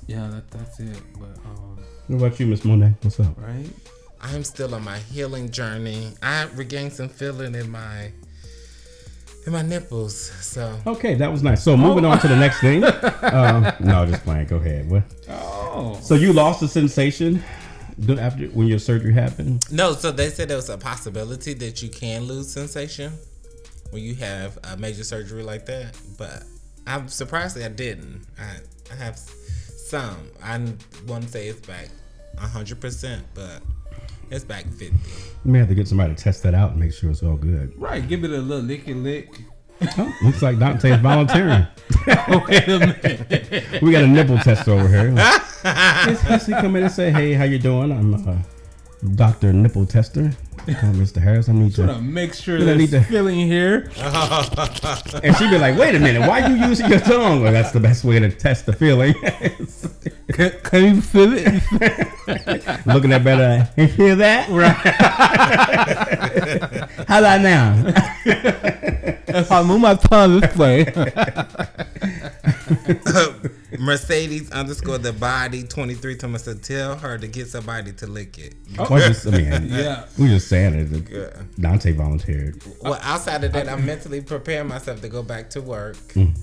yeah, 0.07 0.29
that, 0.29 0.51
that's 0.51 0.81
it. 0.81 1.01
But 1.19 1.37
um, 1.45 1.79
What 2.09 2.17
about 2.17 2.41
you, 2.41 2.47
Miss 2.47 2.65
Monet? 2.65 2.95
What's 3.03 3.19
up? 3.21 3.37
right. 3.41 3.67
I'm 4.23 4.43
still 4.45 4.75
on 4.75 4.83
my 4.83 4.99
healing 4.99 5.51
journey. 5.51 6.12
I 6.23 6.45
regained 6.55 6.93
some 6.93 7.09
feeling 7.09 7.55
in 7.55 7.71
my 7.71 8.11
in 9.47 9.53
my 9.53 9.62
nipples. 9.62 10.17
So 10.17 10.77
Okay, 10.87 11.15
that 11.15 11.31
was 11.31 11.43
nice. 11.43 11.62
So 11.62 11.77
moving 11.77 12.05
on 12.05 12.19
to 12.21 12.29
the 12.29 12.37
next 12.37 12.61
thing. 12.61 12.83
Um, 13.27 13.67
no, 13.81 14.07
just 14.07 14.23
playing. 14.23 14.47
Go 14.47 14.57
ahead. 14.57 14.89
What? 14.89 15.03
Oh, 15.29 15.99
So 16.01 16.15
you 16.15 16.33
lost 16.33 16.61
the 16.61 16.69
sensation 16.69 17.35
do- 17.35 17.43
after 18.19 18.47
when 18.49 18.67
your 18.67 18.79
surgery 18.79 19.13
happened? 19.13 19.71
no, 19.73 19.93
so 19.95 20.11
they 20.13 20.29
said 20.29 20.49
there 20.49 20.57
was 20.57 20.69
a 20.69 20.79
possibility 20.79 21.55
that 21.55 21.83
you 21.83 21.89
can 21.89 22.25
lose 22.25 22.53
sensation 22.53 23.13
when 23.91 24.03
you 24.03 24.15
have 24.17 24.59
a 24.65 24.77
major 24.77 25.05
surgery 25.05 25.43
like 25.43 25.67
that. 25.67 25.99
But 26.19 26.45
I'm 26.87 27.09
surprised 27.09 27.57
that 27.57 27.65
I 27.65 27.69
didn't. 27.69 28.27
I 28.39 28.57
I 28.93 28.97
have 28.97 29.17
some. 29.19 30.17
I 30.43 30.59
want 31.07 31.25
to 31.25 31.29
say 31.29 31.49
it's 31.49 31.67
back 31.67 31.89
hundred 32.39 32.81
percent, 32.81 33.25
but 33.35 33.63
it's 34.31 34.45
back 34.45 34.65
fifty. 34.67 34.87
You 35.45 35.53
may 35.53 35.59
have 35.59 35.69
to 35.69 35.75
get 35.75 35.89
somebody 35.89 36.15
to 36.15 36.23
test 36.23 36.43
that 36.43 36.55
out 36.55 36.73
and 36.73 36.81
make 36.81 36.93
sure 36.93 37.11
it's 37.11 37.23
all 37.23 37.37
good. 37.37 37.73
right. 37.81 38.07
Give 38.07 38.25
it 38.25 38.31
a 38.31 38.39
little 38.39 38.63
licky 38.65 39.01
lick. 39.01 39.29
Oh, 39.99 40.12
looks 40.23 40.43
like 40.43 40.58
Dante 40.58 40.90
is 40.93 41.00
volunteering. 41.00 41.67
Wait 42.06 42.69
a 42.69 42.78
minute. 42.78 43.82
We 43.82 43.93
got 43.93 44.05
a 44.05 44.06
nipple 44.06 44.38
tester 44.38 44.73
over 44.73 44.88
here. 44.88 45.11
Miss 46.06 46.20
Hesse 46.23 46.46
come 46.49 46.76
in 46.76 46.84
and 46.84 46.93
say, 46.93 47.11
"Hey, 47.11 47.34
how 47.34 47.44
you 47.44 47.58
doing? 47.58 47.93
I'm 47.93 48.14
uh, 48.14 48.37
Doctor 49.14 49.52
Nipple 49.52 49.84
Tester, 49.87 50.30
uh, 50.61 50.64
Mr. 50.95 51.18
Harris. 51.23 51.49
I 51.49 51.52
need 51.52 51.75
Gonna 51.76 51.95
to." 51.95 52.00
make 52.00 52.33
sure 52.35 52.59
need 52.75 52.90
to- 52.90 53.02
feeling 53.02 53.38
here. 53.47 53.90
And 55.23 55.37
she'd 55.37 55.50
be 55.50 55.59
like, 55.59 55.76
"Wait 55.78 55.95
a 55.95 55.99
minute, 56.00 56.26
why 56.26 56.47
you 56.49 56.54
using 56.66 56.88
your 56.90 57.00
tongue?" 57.00 57.42
Well, 57.42 57.52
that's 57.52 57.73
the 57.73 57.80
best 57.80 58.04
way 58.04 58.18
to 58.18 58.30
test 58.30 58.66
the 58.66 58.73
feeling. 58.73 59.14
Can, 60.33 60.50
can 60.62 60.85
you 60.97 61.00
feel 61.00 61.33
it? 61.35 62.87
Looking 62.87 63.12
at 63.12 63.23
better, 63.25 63.68
you 63.76 63.87
hear 63.87 64.16
that? 64.16 64.49
Right. 64.49 64.75
How 67.09 67.18
about 67.18 67.40
now? 67.42 68.96
if 69.40 69.52
I 69.52 69.62
move 69.62 69.81
my 69.81 69.95
tongue 69.95 70.40
this 70.40 70.57
way. 70.57 70.85
Mercedes 73.78 74.50
underscore 74.52 74.99
the 74.99 75.12
body 75.12 75.62
twenty 75.62 75.95
three 75.95 76.16
me 76.16 76.43
to 76.43 76.55
tell 76.55 76.97
her 76.97 77.19
to 77.19 77.28
get 77.28 77.49
somebody 77.49 77.93
to 77.93 78.07
lick 78.07 78.38
it. 78.38 78.55
Well, 78.78 78.88
just, 78.99 79.26
I 79.26 79.31
mean, 79.31 79.66
yeah. 79.71 80.07
we 80.19 80.28
just 80.28 80.49
saying 80.49 80.75
it. 80.75 81.11
Yeah. 81.11 81.43
Dante 81.61 81.93
volunteered. 81.93 82.62
Well, 82.83 82.99
outside 83.02 83.45
of 83.45 83.52
that, 83.52 83.69
I'm 83.69 83.85
mentally 83.85 84.21
preparing 84.21 84.69
myself 84.69 85.00
to 85.02 85.09
go 85.09 85.23
back 85.23 85.50
to 85.50 85.61
work 85.61 85.97
Mm. 86.14 86.35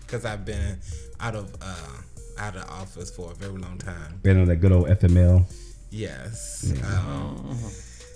because 0.00 0.24
I've 0.24 0.44
been 0.44 0.78
out 1.20 1.34
of 1.34 1.52
uh, 1.60 1.98
out 2.38 2.56
of 2.56 2.68
office 2.70 3.10
for 3.10 3.32
a 3.32 3.34
very 3.34 3.58
long 3.58 3.78
time. 3.78 4.20
Been 4.22 4.40
on 4.40 4.48
that 4.48 4.56
good 4.56 4.72
old 4.72 4.88
FML. 4.88 5.44
Yes. 5.90 6.72
Um, 6.84 7.56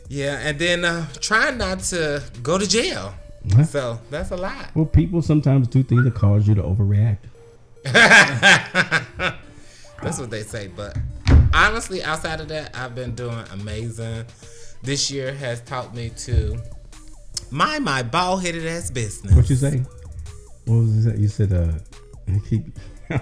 yeah, 0.08 0.40
and 0.42 0.58
then 0.58 0.84
uh, 0.84 1.06
trying 1.20 1.58
not 1.58 1.80
to 1.80 2.22
go 2.42 2.58
to 2.58 2.66
jail. 2.66 3.14
Huh? 3.54 3.64
So 3.64 4.00
that's 4.10 4.30
a 4.30 4.36
lot. 4.36 4.74
Well, 4.74 4.86
people 4.86 5.22
sometimes 5.22 5.68
do 5.68 5.82
things 5.82 6.04
that 6.04 6.14
cause 6.14 6.46
you 6.46 6.54
to 6.54 6.62
overreact. 6.62 7.18
That's 10.02 10.18
what 10.18 10.30
they 10.30 10.42
say. 10.42 10.68
But 10.68 10.96
honestly, 11.54 12.02
outside 12.02 12.40
of 12.40 12.48
that, 12.48 12.76
I've 12.76 12.94
been 12.94 13.14
doing 13.14 13.44
amazing. 13.52 14.26
This 14.82 15.10
year 15.10 15.34
has 15.34 15.60
taught 15.62 15.94
me 15.94 16.10
to 16.10 16.60
mind 17.50 17.84
my 17.84 18.02
bald 18.02 18.42
headed 18.42 18.66
ass 18.66 18.90
business. 18.90 19.34
What 19.34 19.50
you 19.50 19.56
say? 19.56 19.82
What 20.66 20.76
was 20.76 21.04
that? 21.04 21.18
You 21.18 21.28
said, 21.28 21.52
uh, 21.52 21.72
keep. 22.48 22.64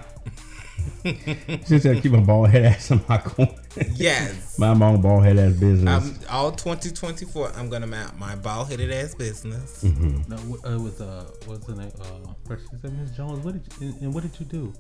you 1.05 1.79
said 1.79 2.03
keep 2.03 2.12
a 2.12 2.21
bald 2.21 2.49
head 2.50 2.65
ass 2.65 2.91
in 2.91 3.00
my 3.09 3.19
corner. 3.19 3.55
Yes. 3.95 4.59
my 4.67 4.71
own 4.71 5.00
bald 5.00 5.25
head 5.25 5.38
ass 5.38 5.55
business. 5.55 5.88
I'm, 5.88 6.19
all 6.35 6.53
2024, 6.53 7.53
I'm 7.57 7.69
gonna 7.71 7.87
map 7.87 8.17
my 8.19 8.35
bald 8.37 8.69
headed 8.71 8.91
ass 8.93 9.15
business. 9.15 9.85
Mm-hmm. 9.85 10.31
No, 10.31 10.37
wh- 10.37 10.73
it 10.73 10.81
was 10.81 11.00
uh, 11.00 11.31
what's 11.47 11.67
the 11.67 11.75
name? 11.75 11.93
Uh, 12.00 12.33
Precious 12.45 12.67
said, 12.81 12.99
Miss 12.99 13.11
Jones, 13.11 13.45
what 13.45 13.55
did 13.55 13.65
you, 13.81 13.88
and, 13.88 14.00
and 14.03 14.15
what 14.15 14.23
did 14.23 14.38
you 14.41 14.47
do? 14.47 14.73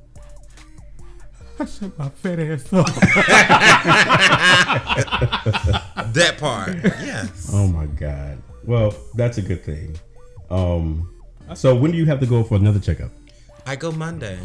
I 1.58 1.64
shut 1.64 1.98
my 1.98 2.08
fat 2.10 2.38
ass 2.38 2.72
up. 2.72 2.86
That 6.12 6.36
part, 6.38 6.74
yes. 6.82 7.50
oh 7.52 7.66
my 7.66 7.86
god. 7.86 8.38
Well, 8.64 8.94
that's 9.14 9.38
a 9.38 9.42
good 9.42 9.64
thing. 9.64 9.96
Um, 10.50 11.12
so 11.54 11.74
when 11.74 11.90
do 11.90 11.98
you 11.98 12.06
have 12.06 12.20
to 12.20 12.26
go 12.26 12.42
for 12.42 12.56
another 12.56 12.78
checkup? 12.78 13.10
I 13.66 13.76
go 13.76 13.92
Monday. 13.92 14.38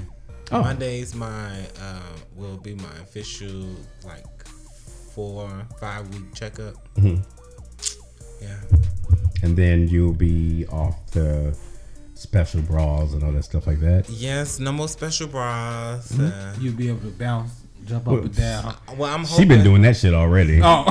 Oh. 0.52 0.62
Mondays 0.62 1.16
my 1.16 1.60
uh, 1.82 2.00
will 2.36 2.58
be 2.58 2.76
my 2.76 2.92
official 3.02 3.66
like 4.06 4.26
four 5.14 5.50
five 5.80 6.08
week 6.14 6.34
checkup. 6.34 6.76
Mm-hmm. 6.96 7.22
Yeah. 8.42 8.58
And 9.44 9.58
then 9.58 9.88
you'll 9.88 10.14
be 10.14 10.66
off 10.68 11.12
the 11.12 11.58
special 12.16 12.62
bras 12.62 13.14
and 13.14 13.24
all 13.24 13.32
that 13.32 13.44
stuff 13.44 13.66
like 13.68 13.80
that. 13.80 14.10
Yes. 14.10 14.60
No 14.60 14.72
more 14.72 14.88
special 14.88 15.28
bras. 15.28 16.12
Mm-hmm. 16.12 16.26
Uh, 16.26 16.54
You'll 16.62 16.76
be 16.76 16.90
able 16.90 17.00
to 17.00 17.10
bounce, 17.12 17.52
jump 17.86 18.08
up 18.08 18.14
and 18.22 18.36
down. 18.36 18.76
well, 18.98 19.14
I'm 19.14 19.26
She 19.26 19.32
hoping. 19.34 19.48
been 19.48 19.64
doing 19.64 19.82
that 19.84 19.98
shit 19.98 20.14
already 20.14 20.60
Oh, 20.64 20.86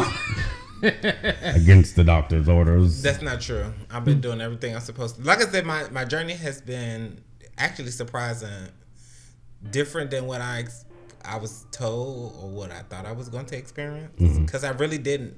against 0.82 1.96
the 1.96 2.04
doctor's 2.04 2.48
orders. 2.48 3.02
That's 3.02 3.22
not 3.22 3.40
true. 3.40 3.72
I've 3.90 4.04
been 4.04 4.20
doing 4.20 4.40
everything 4.40 4.74
I'm 4.74 4.80
supposed 4.80 5.16
to. 5.16 5.22
Like 5.22 5.38
I 5.40 5.46
said, 5.46 5.64
my, 5.66 5.88
my 5.90 6.04
journey 6.04 6.34
has 6.34 6.60
been 6.60 7.20
actually 7.58 7.90
surprising, 7.90 8.48
different 9.70 10.10
than 10.10 10.26
what 10.26 10.40
I 10.40 10.64
I 11.24 11.36
was 11.36 11.66
told 11.70 12.34
or 12.42 12.48
what 12.48 12.70
I 12.70 12.80
thought 12.82 13.04
I 13.06 13.12
was 13.12 13.28
going 13.28 13.46
to 13.46 13.56
experience. 13.56 14.18
Mm-hmm. 14.20 14.44
Because 14.44 14.64
I 14.64 14.70
really 14.70 14.98
didn't 14.98 15.36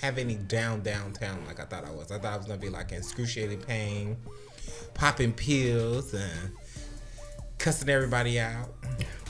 have 0.00 0.18
any 0.18 0.34
down 0.34 0.82
downtown 0.82 1.44
like 1.46 1.60
I 1.60 1.64
thought 1.64 1.84
I 1.84 1.90
was. 1.90 2.10
I 2.10 2.18
thought 2.18 2.32
I 2.32 2.36
was 2.36 2.46
going 2.46 2.58
to 2.58 2.64
be 2.66 2.70
like 2.70 2.92
in 2.92 2.98
excruciating 2.98 3.60
pain, 3.60 4.16
popping 4.94 5.32
pills, 5.32 6.14
and 6.14 6.52
cussing 7.58 7.88
everybody 7.88 8.40
out. 8.40 8.68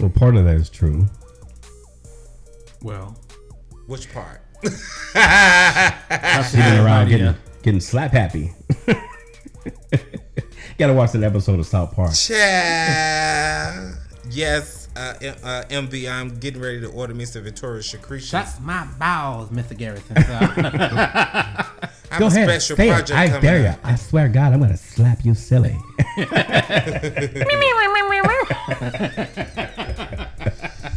Well, 0.00 0.10
part 0.10 0.36
of 0.36 0.44
that 0.44 0.56
is 0.56 0.70
true. 0.70 1.06
well. 2.82 3.16
Which 3.86 4.12
part? 4.12 4.42
She 6.50 6.56
been 6.56 6.84
around 6.84 7.08
getting, 7.08 7.34
getting 7.62 7.80
slap 7.80 8.12
happy. 8.12 8.52
Gotta 10.78 10.94
watch 10.94 11.10
that 11.12 11.24
episode 11.24 11.58
of 11.58 11.66
South 11.66 11.92
Park. 11.94 12.14
Child. 12.14 13.96
Yes, 14.30 14.88
uh, 14.94 15.14
uh, 15.42 15.64
MV, 15.68 16.08
I'm 16.08 16.38
getting 16.38 16.60
ready 16.60 16.80
to 16.82 16.86
order 16.88 17.14
Mr. 17.14 17.26
some 17.26 17.42
Victoria's 17.42 17.90
Secretions. 17.90 18.30
That's 18.30 18.60
my 18.60 18.86
balls, 18.98 19.48
Mr. 19.50 19.76
Garrison. 19.76 20.12
I 20.18 21.66
have 22.10 22.10
Go 22.20 22.26
a 22.26 22.28
ahead, 22.28 22.48
special 22.48 22.76
say 22.76 22.90
it. 22.90 23.10
I 23.10 23.26
coming 23.26 23.42
dare 23.42 23.72
you. 23.72 23.74
I 23.82 23.96
swear 23.96 24.28
God, 24.28 24.52
I'm 24.52 24.60
gonna 24.60 24.76
slap 24.76 25.24
you 25.24 25.34
silly. 25.34 25.76
I 26.16 26.22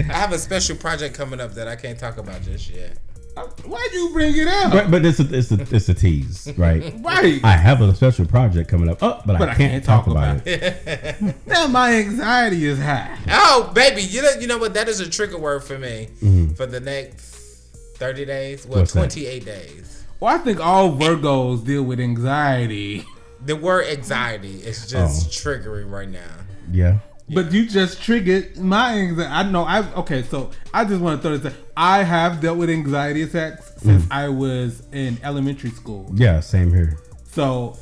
have 0.10 0.32
a 0.34 0.38
special 0.38 0.76
project 0.76 1.16
coming 1.16 1.40
up 1.40 1.54
that 1.56 1.68
I 1.68 1.76
can't 1.76 1.98
talk 1.98 2.18
about 2.18 2.44
just 2.44 2.70
yet. 2.70 2.98
Why'd 3.36 3.94
you 3.94 4.10
bring 4.12 4.36
it 4.36 4.48
up? 4.48 4.72
but 4.72 4.92
but 4.92 5.06
it's 5.06 5.20
a, 5.20 5.34
it's 5.34 5.52
a, 5.52 5.62
it's 5.76 5.88
a 5.88 5.94
tease, 5.94 6.52
right? 6.58 6.94
right. 7.00 7.40
I 7.44 7.52
have 7.54 7.82
a 7.82 7.96
special 7.96 8.26
project 8.26 8.70
coming 8.70 8.90
up. 8.90 9.02
Oh, 9.02 9.22
but, 9.26 9.42
I, 9.42 9.56
can't 9.56 9.84
talk, 9.84 10.08
about, 10.08 10.46
it. 10.46 11.36
now 11.48 11.68
my 11.68 11.94
anxiety 11.94 12.66
is 12.66 12.78
high. 12.80 13.18
Oh, 13.30 13.72
baby, 13.74 14.02
you 14.02 14.22
know, 14.22 14.32
you 14.40 14.48
know 14.48 14.58
what? 14.58 14.74
That 14.74 14.90
is 14.90 15.00
a 15.00 15.10
trigger 15.10 15.38
word 15.38 15.64
for 15.64 15.78
me 15.78 16.10
for 16.56 16.66
the 16.66 16.80
next 16.82 17.32
30 17.96 18.26
days. 18.26 18.66
Well, 18.68 18.84
Mm-hmm. 18.84 19.00
That? 19.00 19.12
28 19.12 19.46
days. 19.46 20.04
Well, 20.20 20.36
I 20.36 20.38
think 20.40 20.60
all 20.60 20.92
Virgos 20.92 21.66
deal 21.66 21.84
with 21.84 22.00
anxiety. 22.00 23.06
The 23.46 23.56
word 23.56 23.88
anxiety 23.88 24.58
is 24.58 24.88
just 24.88 25.30
triggering 25.30 25.90
right 25.90 26.10
now. 26.10 26.36
Yeah. 26.72 27.00
But 27.30 27.52
you 27.54 27.66
just 27.66 28.02
triggered 28.02 28.58
my 28.58 28.94
anxiety. 28.94 29.32
I 29.32 29.44
know. 29.50 29.64
I 29.64 29.90
okay. 29.96 30.24
So 30.24 30.52
I 30.74 30.84
just 30.84 31.02
want 31.02 31.22
to 31.22 31.28
throw 31.28 31.38
this. 31.38 31.54
Out. 31.54 31.60
I 31.78 32.04
have 32.04 32.42
dealt 32.42 32.58
with 32.58 32.70
anxiety 32.70 33.22
attacks 33.22 33.72
mm. 33.72 33.80
since 33.82 34.06
I 34.12 34.28
was 34.28 34.84
in 34.92 35.18
elementary 35.24 35.72
school. 35.72 36.12
Yeah. 36.14 36.42
Same 36.42 36.74
here. 36.74 37.00
So 37.26 37.78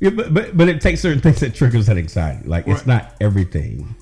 Yeah, 0.00 0.10
but, 0.10 0.32
but 0.32 0.56
but 0.56 0.68
it 0.68 0.80
takes 0.80 1.00
certain 1.00 1.20
things 1.20 1.40
that 1.40 1.54
triggers 1.54 1.86
that 1.86 1.96
anxiety. 1.96 2.46
Like 2.46 2.66
it's 2.68 2.86
not 2.86 3.14
everything. 3.20 3.94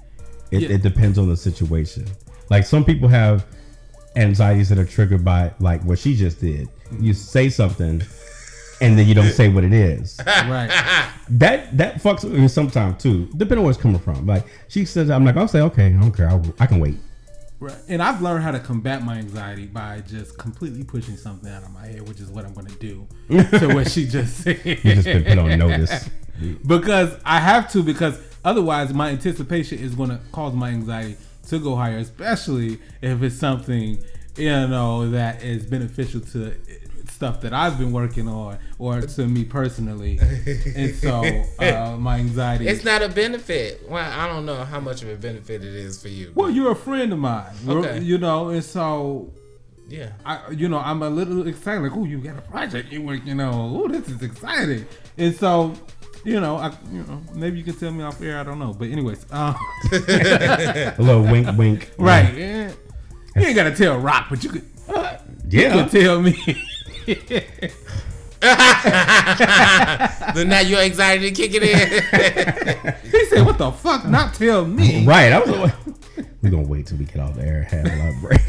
It, 0.51 0.63
Yeah. 0.63 0.69
it 0.71 0.83
depends 0.83 1.19
on 1.19 1.29
the 1.29 1.37
situation. 1.37 2.07
Like 2.51 2.65
some 2.65 2.85
people 2.85 3.09
have 3.09 3.47
anxieties 4.17 4.69
that 4.69 4.79
are 4.79 4.85
triggered 4.85 5.25
by 5.25 5.53
like 5.61 5.83
what 5.85 5.99
she 5.99 6.15
just 6.17 6.41
did. 6.41 6.69
You 7.01 7.15
say 7.15 7.49
something, 7.49 8.03
and 8.85 8.99
then 8.99 9.07
you 9.07 9.15
don't 9.15 9.31
say 9.31 9.49
what 9.49 9.65
it 9.65 9.73
is. 9.73 10.21
right. 10.27 10.71
That 11.31 11.75
that 11.79 12.03
fucks 12.03 12.23
with 12.23 12.35
me 12.35 12.49
sometimes 12.49 13.03
too. 13.03 13.31
Depending 13.31 13.59
on 13.59 13.65
where 13.65 13.71
it's 13.71 13.81
coming 13.81 13.99
from. 13.99 14.27
Like 14.27 14.45
she 14.69 14.85
says, 14.85 15.09
I'm 15.09 15.25
like, 15.25 15.39
I'll 15.39 15.49
say 15.49 15.63
okay. 15.63 15.87
I 15.87 15.99
don't 15.99 16.13
care. 16.13 16.29
I'll, 16.29 16.45
I 16.61 16.67
can 16.67 16.81
wait. 16.81 16.97
Right. 17.61 17.79
And 17.89 18.03
I've 18.03 18.21
learned 18.21 18.45
how 18.45 18.51
to 18.51 18.61
combat 18.61 19.03
my 19.03 19.17
anxiety 19.17 19.65
by 19.65 20.01
just 20.01 20.37
completely 20.37 20.85
pushing 20.85 21.17
something 21.17 21.51
out 21.51 21.63
of 21.63 21.71
my 21.71 21.87
head, 21.87 22.07
which 22.07 22.21
is 22.21 22.29
what 22.29 22.45
I'm 22.45 22.53
going 22.53 22.67
to 22.67 22.77
do. 22.77 23.09
to 23.59 23.69
what 23.69 23.91
she 23.91 24.07
just 24.07 24.43
said. 24.43 24.61
You 24.67 24.75
just 24.77 25.05
been 25.05 25.25
put 25.25 25.39
on 25.39 25.59
notice. 25.59 26.11
because 26.67 27.17
I 27.25 27.41
have 27.41 27.73
to, 27.73 27.83
because 27.83 28.21
otherwise 28.45 28.93
my 28.93 29.09
anticipation 29.09 29.79
is 29.79 29.95
going 29.95 30.11
to 30.11 30.21
cause 30.31 30.53
my 30.53 30.69
anxiety 30.69 31.17
to 31.49 31.59
go 31.59 31.75
higher, 31.75 31.97
especially 31.97 32.81
if 33.01 33.23
it's 33.23 33.37
something, 33.37 33.99
you 34.37 34.51
know, 34.51 35.11
that 35.11 35.43
is 35.43 35.65
beneficial 35.65 36.21
to 36.21 36.55
stuff 37.15 37.41
that 37.43 37.53
I've 37.55 37.79
been 37.79 37.93
working 37.93 38.27
on 38.29 38.59
or 38.79 39.01
to 39.01 39.27
me 39.27 39.45
personally. 39.45 40.19
and 40.21 40.95
so 40.97 41.23
uh, 41.61 41.97
my 41.97 42.19
anxiety. 42.19 42.67
It's 42.67 42.85
not 42.85 43.03
a 43.03 43.09
benefit. 43.09 43.89
Well, 43.89 44.05
I 44.21 44.27
don't 44.27 44.45
know 44.45 44.65
how 44.65 44.81
much 44.81 45.03
of 45.03 45.09
a 45.09 45.17
benefit 45.17 45.63
it 45.65 45.75
is 45.75 46.03
for 46.03 46.09
you. 46.09 46.33
well, 46.35 46.51
you're 46.51 46.73
a 46.73 46.77
friend 46.77 47.13
of 47.13 47.19
mine, 47.19 47.53
Okay. 47.69 48.01
you 48.01 48.19
know, 48.19 48.49
and 48.49 48.65
so 48.65 49.33
yeah. 49.89 50.13
I, 50.25 50.51
you 50.51 50.69
know, 50.69 50.79
I'm 50.79 51.03
a 51.03 51.11
little 51.11 51.47
excited. 51.47 51.83
Like, 51.83 51.93
oh, 51.97 52.05
you 52.05 52.19
got 52.19 52.39
a 52.39 52.43
project 52.43 52.91
you 52.91 53.03
work, 53.03 53.21
you 53.25 53.35
know, 53.35 53.51
oh, 53.85 53.89
this 53.89 54.09
is 54.09 54.23
exciting. 54.23 54.87
And 55.19 55.35
so, 55.37 55.75
you 56.25 56.41
know, 56.41 56.57
I, 56.57 56.73
you 56.91 57.03
know, 57.05 57.23
maybe 57.35 57.59
you 57.59 57.65
can 57.65 57.75
tell 57.75 57.93
me 57.93 58.03
off 58.03 58.21
air. 58.23 58.39
I 58.41 58.43
don't 58.45 58.59
know, 58.59 58.73
but 58.73 58.89
anyways, 58.89 59.25
um, 59.31 59.55
A 59.93 60.95
little 60.99 61.23
wink, 61.23 61.57
wink. 61.57 61.91
right? 61.99 62.35
Yeah. 62.35 62.73
You 63.37 63.43
ain't 63.43 63.57
gotta 63.57 63.75
tell 63.77 63.99
Rock, 63.99 64.27
but 64.31 64.43
you 64.43 64.51
could, 64.51 64.63
you 65.51 65.61
Yeah. 65.61 65.73
could 65.85 65.91
tell 66.03 66.21
me. 66.23 66.35
then 70.35 70.49
now 70.49 70.61
your 70.61 70.81
anxiety 70.81 71.31
kicking 71.31 71.63
in. 71.63 71.89
he 73.11 73.25
said, 73.27 73.45
"What 73.45 73.59
the 73.59 73.73
fuck? 73.73 74.07
Not 74.07 74.35
tell 74.35 74.65
me." 74.67 75.05
Right. 75.07 75.33
I 75.33 75.39
was. 75.41 75.51
like, 75.51 75.75
We're 76.43 76.51
gonna 76.51 76.69
wait 76.69 76.87
till 76.87 76.99
we 76.99 77.05
get 77.07 77.21
off 77.21 77.35
the 77.35 77.43
air 77.43 77.63
have 77.65 77.87
a 77.87 77.97
lot 77.97 78.15
break. 78.21 78.41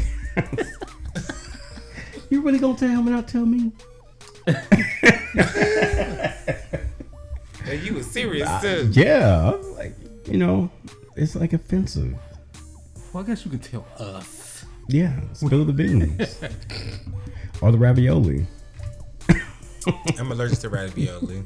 you 2.30 2.40
really 2.42 2.58
gonna 2.58 2.76
tell 2.76 2.88
him 2.88 3.06
and 3.06 3.16
not 3.16 3.28
tell 3.28 3.46
me? 3.46 3.72
and 7.66 7.82
you 7.82 7.94
was 7.94 8.06
serious 8.06 8.48
too. 8.60 8.90
Yeah. 8.92 9.52
I 9.52 9.56
was 9.56 9.66
like, 9.76 9.94
you 10.26 10.38
know, 10.38 10.70
it's 11.16 11.34
like 11.36 11.52
offensive. 11.52 12.14
Well, 13.12 13.24
I 13.24 13.26
guess 13.26 13.44
you 13.44 13.50
can 13.50 13.60
tell 13.60 13.86
us. 13.98 14.35
Yeah. 14.88 15.18
Spill 15.32 15.64
the 15.64 15.72
beans. 15.72 16.40
or 17.60 17.72
the 17.72 17.78
ravioli. 17.78 18.46
I'm 20.18 20.32
allergic 20.32 20.58
to 20.60 20.68
ravioli. 20.68 21.44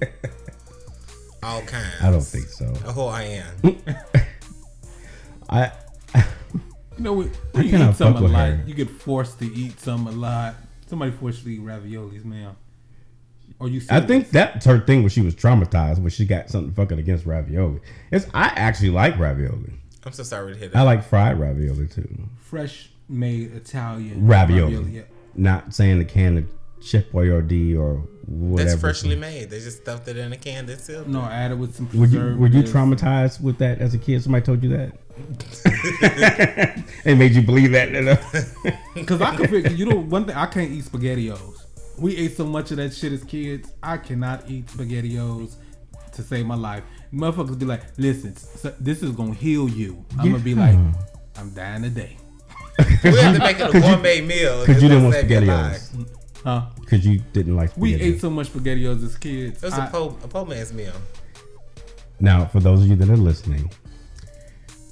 All 1.42 1.62
kinds. 1.62 2.02
I 2.02 2.10
don't 2.10 2.20
think 2.20 2.46
so. 2.46 2.72
Oh, 2.86 3.08
I 3.08 3.22
am. 3.22 3.76
I. 5.48 5.72
You 6.98 7.04
know, 7.04 7.14
when 7.14 7.32
I 7.54 7.62
you 7.62 7.78
eat 7.78 7.94
some 7.94 8.16
a 8.16 8.20
lot, 8.20 8.48
her. 8.50 8.64
you 8.66 8.74
get 8.74 8.90
forced 8.90 9.38
to 9.38 9.46
eat 9.46 9.80
some 9.80 10.06
a 10.06 10.10
lot. 10.10 10.54
Somebody 10.86 11.12
forced 11.12 11.46
you 11.46 11.56
to 11.56 11.62
eat 11.62 11.66
raviolis, 11.66 12.24
man. 12.24 12.54
Or 13.58 13.68
you? 13.68 13.78
I 13.88 14.00
serious? 14.00 14.06
think 14.06 14.30
that's 14.30 14.66
her 14.66 14.80
thing 14.80 15.00
when 15.00 15.08
she 15.08 15.22
was 15.22 15.34
traumatized 15.34 15.98
when 15.98 16.10
she 16.10 16.26
got 16.26 16.50
something 16.50 16.72
fucking 16.72 16.98
against 16.98 17.24
ravioli. 17.24 17.80
It's 18.10 18.26
I 18.34 18.52
actually 18.54 18.90
like 18.90 19.18
ravioli. 19.18 19.72
I'm 20.04 20.12
so 20.12 20.22
sorry 20.22 20.52
to 20.52 20.58
hear 20.58 20.68
that. 20.68 20.78
I 20.78 20.82
like 20.82 21.04
fried 21.04 21.38
ravioli 21.38 21.86
too. 21.86 22.28
fresh 22.38 22.90
made 23.10 23.52
Italian 23.54 24.26
Ravioli. 24.26 24.90
yeah. 24.90 25.02
Not 25.34 25.74
saying 25.74 25.98
the 25.98 26.04
can 26.04 26.38
of 26.38 26.44
Chef 26.82 27.04
Boyardee 27.12 27.76
or 27.78 27.96
whatever. 28.26 28.70
That's 28.70 28.80
freshly 28.80 29.16
made. 29.16 29.50
They 29.50 29.58
just 29.60 29.82
stuffed 29.82 30.08
it 30.08 30.16
in 30.16 30.32
a 30.32 30.36
can. 30.36 30.66
That's 30.66 30.88
it. 30.88 31.06
No, 31.06 31.20
I 31.20 31.32
added 31.32 31.58
with 31.58 31.74
some 31.76 31.88
Were 31.98 32.06
you 32.06 32.36
were 32.38 32.46
you 32.46 32.62
traumatized 32.62 33.40
with 33.40 33.58
that 33.58 33.80
as 33.80 33.92
a 33.94 33.98
kid? 33.98 34.22
Somebody 34.22 34.44
told 34.44 34.62
you 34.62 34.70
that. 34.70 34.92
it 37.04 37.16
made 37.16 37.32
you 37.32 37.42
believe 37.42 37.72
that. 37.72 37.90
Because 38.94 39.20
I 39.22 39.36
could 39.36 39.50
figure, 39.50 39.70
you 39.72 39.86
know, 39.86 39.96
one 40.00 40.24
thing 40.24 40.34
I 40.36 40.46
can't 40.46 40.70
eat 40.70 40.84
SpaghettiOs. 40.84 41.64
We 41.98 42.16
ate 42.16 42.36
so 42.36 42.46
much 42.46 42.70
of 42.70 42.78
that 42.78 42.94
shit 42.94 43.12
as 43.12 43.22
kids. 43.24 43.72
I 43.82 43.98
cannot 43.98 44.48
eat 44.48 44.66
SpaghettiOs 44.68 45.56
to 46.12 46.22
save 46.22 46.46
my 46.46 46.54
life. 46.54 46.82
Motherfuckers 47.12 47.58
be 47.58 47.66
like, 47.66 47.82
listen, 47.98 48.32
s- 48.32 48.72
this 48.80 49.02
is 49.02 49.10
gonna 49.10 49.34
heal 49.34 49.68
you. 49.68 50.04
I'm 50.18 50.30
gonna 50.32 50.42
be 50.42 50.54
like, 50.54 50.78
I'm 51.36 51.50
dying 51.54 51.82
today. 51.82 52.16
We 53.04 53.10
had 53.18 53.32
to 53.34 53.38
make 53.38 53.60
it 53.60 53.62
a 53.62 53.66
Could 53.72 53.84
you- 53.84 53.90
gourmet 53.90 54.20
meal. 54.20 54.60
Because 54.66 54.82
you 54.82 54.88
didn't 54.88 55.04
want 55.04 55.14
Save 55.16 55.30
your 55.30 55.40
spaghettios. 55.42 56.06
Huh? 56.44 56.62
Because 56.80 57.06
you 57.06 57.18
didn't 57.32 57.56
like 57.56 57.76
We 57.76 57.94
ate 57.94 58.20
so 58.20 58.30
much 58.30 58.48
SpaghettiOs 58.52 59.04
as 59.04 59.16
kids. 59.18 59.62
It 59.62 59.66
was 59.66 59.74
I- 59.74 59.86
a 59.86 59.90
po 59.90 60.16
a 60.24 60.28
po 60.28 60.44
man's 60.44 60.72
meal. 60.72 60.92
Now, 62.18 62.46
for 62.46 62.60
those 62.60 62.82
of 62.82 62.88
you 62.88 62.96
that 62.96 63.08
are 63.10 63.16
listening, 63.16 63.70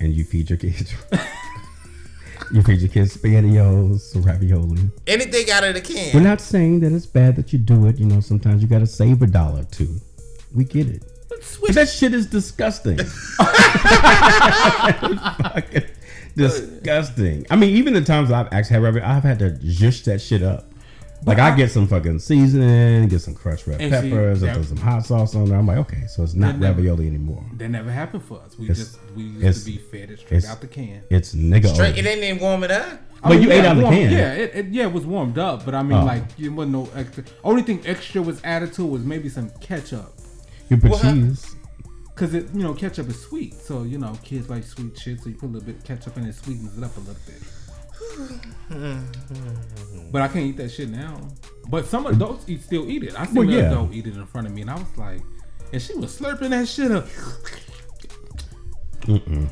and 0.00 0.12
you 0.14 0.25
feed 0.25 0.49
your 0.49 0.59
kids, 0.59 0.92
you 2.52 2.62
feed 2.62 2.80
your 2.80 2.88
kids 2.88 3.16
spaghettios, 3.16 4.14
ravioli. 4.25 4.90
Anything 5.07 5.50
out 5.50 5.64
of 5.64 5.75
the 5.75 5.80
can. 5.80 6.14
We're 6.14 6.23
not 6.23 6.40
saying 6.40 6.80
that 6.80 6.92
it's 6.92 7.07
bad 7.07 7.37
that 7.37 7.52
you 7.52 7.59
do 7.59 7.87
it. 7.87 7.99
You 7.99 8.07
know, 8.07 8.21
sometimes 8.21 8.62
you 8.62 8.68
got 8.68 8.78
to 8.80 8.87
save 8.87 9.23
a 9.23 9.26
dollar 9.26 9.61
or 9.61 9.64
two. 9.64 9.97
We 10.54 10.64
get 10.64 10.87
it. 10.88 11.02
switch. 11.42 11.75
That 11.75 11.88
shit 11.88 12.14
is 12.14 12.26
disgusting. 12.26 12.99
Fucking 16.38 16.71
disgusting. 16.71 17.47
I 17.50 17.57
mean, 17.57 17.76
even 17.76 17.95
the 17.95 18.00
times 18.02 18.30
I've 18.30 18.49
actually 18.52 18.75
had 18.75 18.83
ravioli, 18.83 19.07
I've 19.07 19.23
had 19.23 19.38
to 19.40 19.50
zhush 19.50 20.04
that 20.04 20.21
shit 20.21 20.42
up. 20.42 20.64
Like 21.26 21.38
I, 21.40 21.50
I- 21.52 21.57
get 21.57 21.71
some 21.73 21.88
fucking 21.88 22.21
seasoning, 22.21 23.09
get 23.09 23.21
some 23.21 23.35
crushed 23.35 23.66
red 23.66 23.80
And 23.80 23.92
see, 23.92 24.09
peppers, 24.11 24.42
and 24.45 24.52
throw 24.52 24.62
some 24.62 24.76
hot 24.76 25.04
sauce 25.04 25.35
on 25.35 25.47
there. 25.47 25.59
I'm 25.59 25.66
like, 25.66 25.78
okay, 25.78 26.07
so 26.07 26.23
it's 26.23 26.35
not 26.35 26.52
That 26.54 26.59
never- 26.61 26.76
ravioli 26.78 27.09
anymore. 27.09 27.45
That 27.57 27.68
never 27.71 27.90
happened 27.90 28.23
for 28.23 28.40
us. 28.40 28.57
We 28.57 28.66
It's- 28.71 28.78
just 28.78 28.99
we 29.16 29.25
used 29.25 29.66
to 29.66 29.73
be 29.73 29.78
fed 29.78 30.11
it 30.11 30.21
straight 30.21 30.38
it's- 30.38 30.50
out 30.52 30.61
the 30.61 30.68
can. 30.68 31.02
It's 31.11 31.35
nigga. 31.35 31.75
Straight, 31.75 31.99
it 31.99 32.02
didn't 32.02 32.23
even 32.23 32.40
warm 32.40 32.62
it 32.62 32.71
up. 32.71 33.00
I 33.25 33.30
But 33.30 33.42
you 33.42 33.50
ate 33.50 33.64
out 33.64 33.73
of 33.73 33.78
the 33.78 33.83
warm- 33.83 33.95
can. 33.97 34.12
Yeah, 34.12 34.33
it, 34.35 34.50
it, 34.54 34.66
yeah, 34.66 34.85
it 34.85 34.92
was 34.92 35.04
warmed 35.04 35.38
up, 35.38 35.64
but 35.64 35.75
I 35.75 35.83
mean, 35.83 35.99
Oh. 35.99 36.04
like, 36.04 36.23
it 36.38 36.50
wasn't 36.50 36.73
no 36.75 36.88
extra. 36.95 37.25
Only 37.42 37.62
thing 37.62 37.83
extra 37.85 38.23
was 38.23 38.40
added 38.45 38.73
to 38.75 38.85
it 38.85 38.88
was 38.90 39.02
maybe 39.02 39.28
some 39.28 39.50
ketchup, 39.61 40.14
You 40.68 40.76
put 40.76 40.92
What? 40.92 41.02
cheese. 41.02 41.57
Cause 42.19 42.35
it, 42.35 42.47
you 42.53 42.63
know, 42.63 42.75
ketchup 42.75 43.09
is 43.09 43.21
sweet, 43.21 43.55
so 43.55 43.83
you 43.85 43.99
know, 43.99 44.13
kids 44.23 44.51
like 44.51 44.65
sweet 44.65 44.99
shit, 44.99 45.21
so 45.21 45.29
you 45.31 45.37
put 45.37 45.47
a 45.47 45.53
little 45.53 45.67
bit 45.67 45.77
of 45.77 45.85
ketchup 45.85 46.17
in 46.17 46.25
it, 46.27 46.35
sweetens 46.35 46.77
it 46.77 46.85
up 46.85 46.97
a 46.97 47.01
little 47.01 47.17
bit. 47.27 47.43
but 50.13 50.23
I 50.23 50.29
can't 50.29 50.47
eat 50.47 50.57
that 50.57 50.71
shit 50.71 50.89
now. 50.91 51.21
But 51.69 51.87
some 51.87 52.07
adults 52.07 52.45
eat 52.49 52.63
still 52.63 52.89
eat 52.91 53.03
it. 53.05 53.15
I 53.19 53.27
seen 53.27 53.35
Well, 53.37 53.49
an 53.49 53.55
yeah. 53.55 53.71
adult 53.71 53.93
eat 53.93 54.07
it 54.07 54.15
in 54.17 54.27
front 54.27 54.47
of 54.47 54.53
me, 54.53 54.63
and 54.63 54.71
I 54.71 54.75
was 54.75 54.97
like, 54.97 55.21
and 55.73 55.81
she 55.83 55.95
was 55.95 56.19
slurping 56.19 56.51
that 56.51 56.67
shit 56.69 56.91
up. 56.91 57.07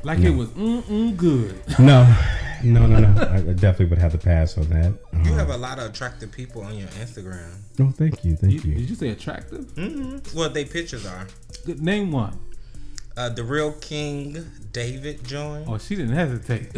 Like 0.04 0.18
it 0.20 0.30
was 0.30 0.48
mm 0.50 0.82
mm 0.82 1.16
good. 1.16 1.54
No, 1.78 2.04
no, 2.64 2.86
no, 2.86 2.98
no. 3.00 3.22
I 3.22 3.36
I 3.36 3.40
definitely 3.40 3.86
would 3.86 3.98
have 3.98 4.12
to 4.12 4.18
pass 4.18 4.58
on 4.58 4.68
that. 4.70 4.92
You 5.24 5.32
Uh, 5.32 5.36
have 5.36 5.50
a 5.50 5.56
lot 5.56 5.78
of 5.78 5.90
attractive 5.90 6.30
people 6.30 6.62
on 6.62 6.76
your 6.76 6.88
Instagram. 6.88 7.52
Oh, 7.80 7.90
thank 7.90 8.22
you, 8.24 8.32
You, 8.32 8.36
thank 8.36 8.64
you. 8.64 8.74
did 8.74 8.88
you 8.90 8.94
say 8.96 9.08
attractive? 9.10 9.70
hmm 9.72 10.18
Well, 10.34 10.50
they 10.50 10.64
pictures 10.64 11.06
are. 11.06 11.26
Name 11.66 12.12
one. 12.12 12.38
Uh, 13.16 13.30
the 13.30 13.42
real 13.42 13.72
King 13.72 14.44
David 14.72 15.24
joined. 15.24 15.66
Oh, 15.68 15.78
she 15.78 15.96
didn't 15.96 16.14
hesitate. 16.14 16.72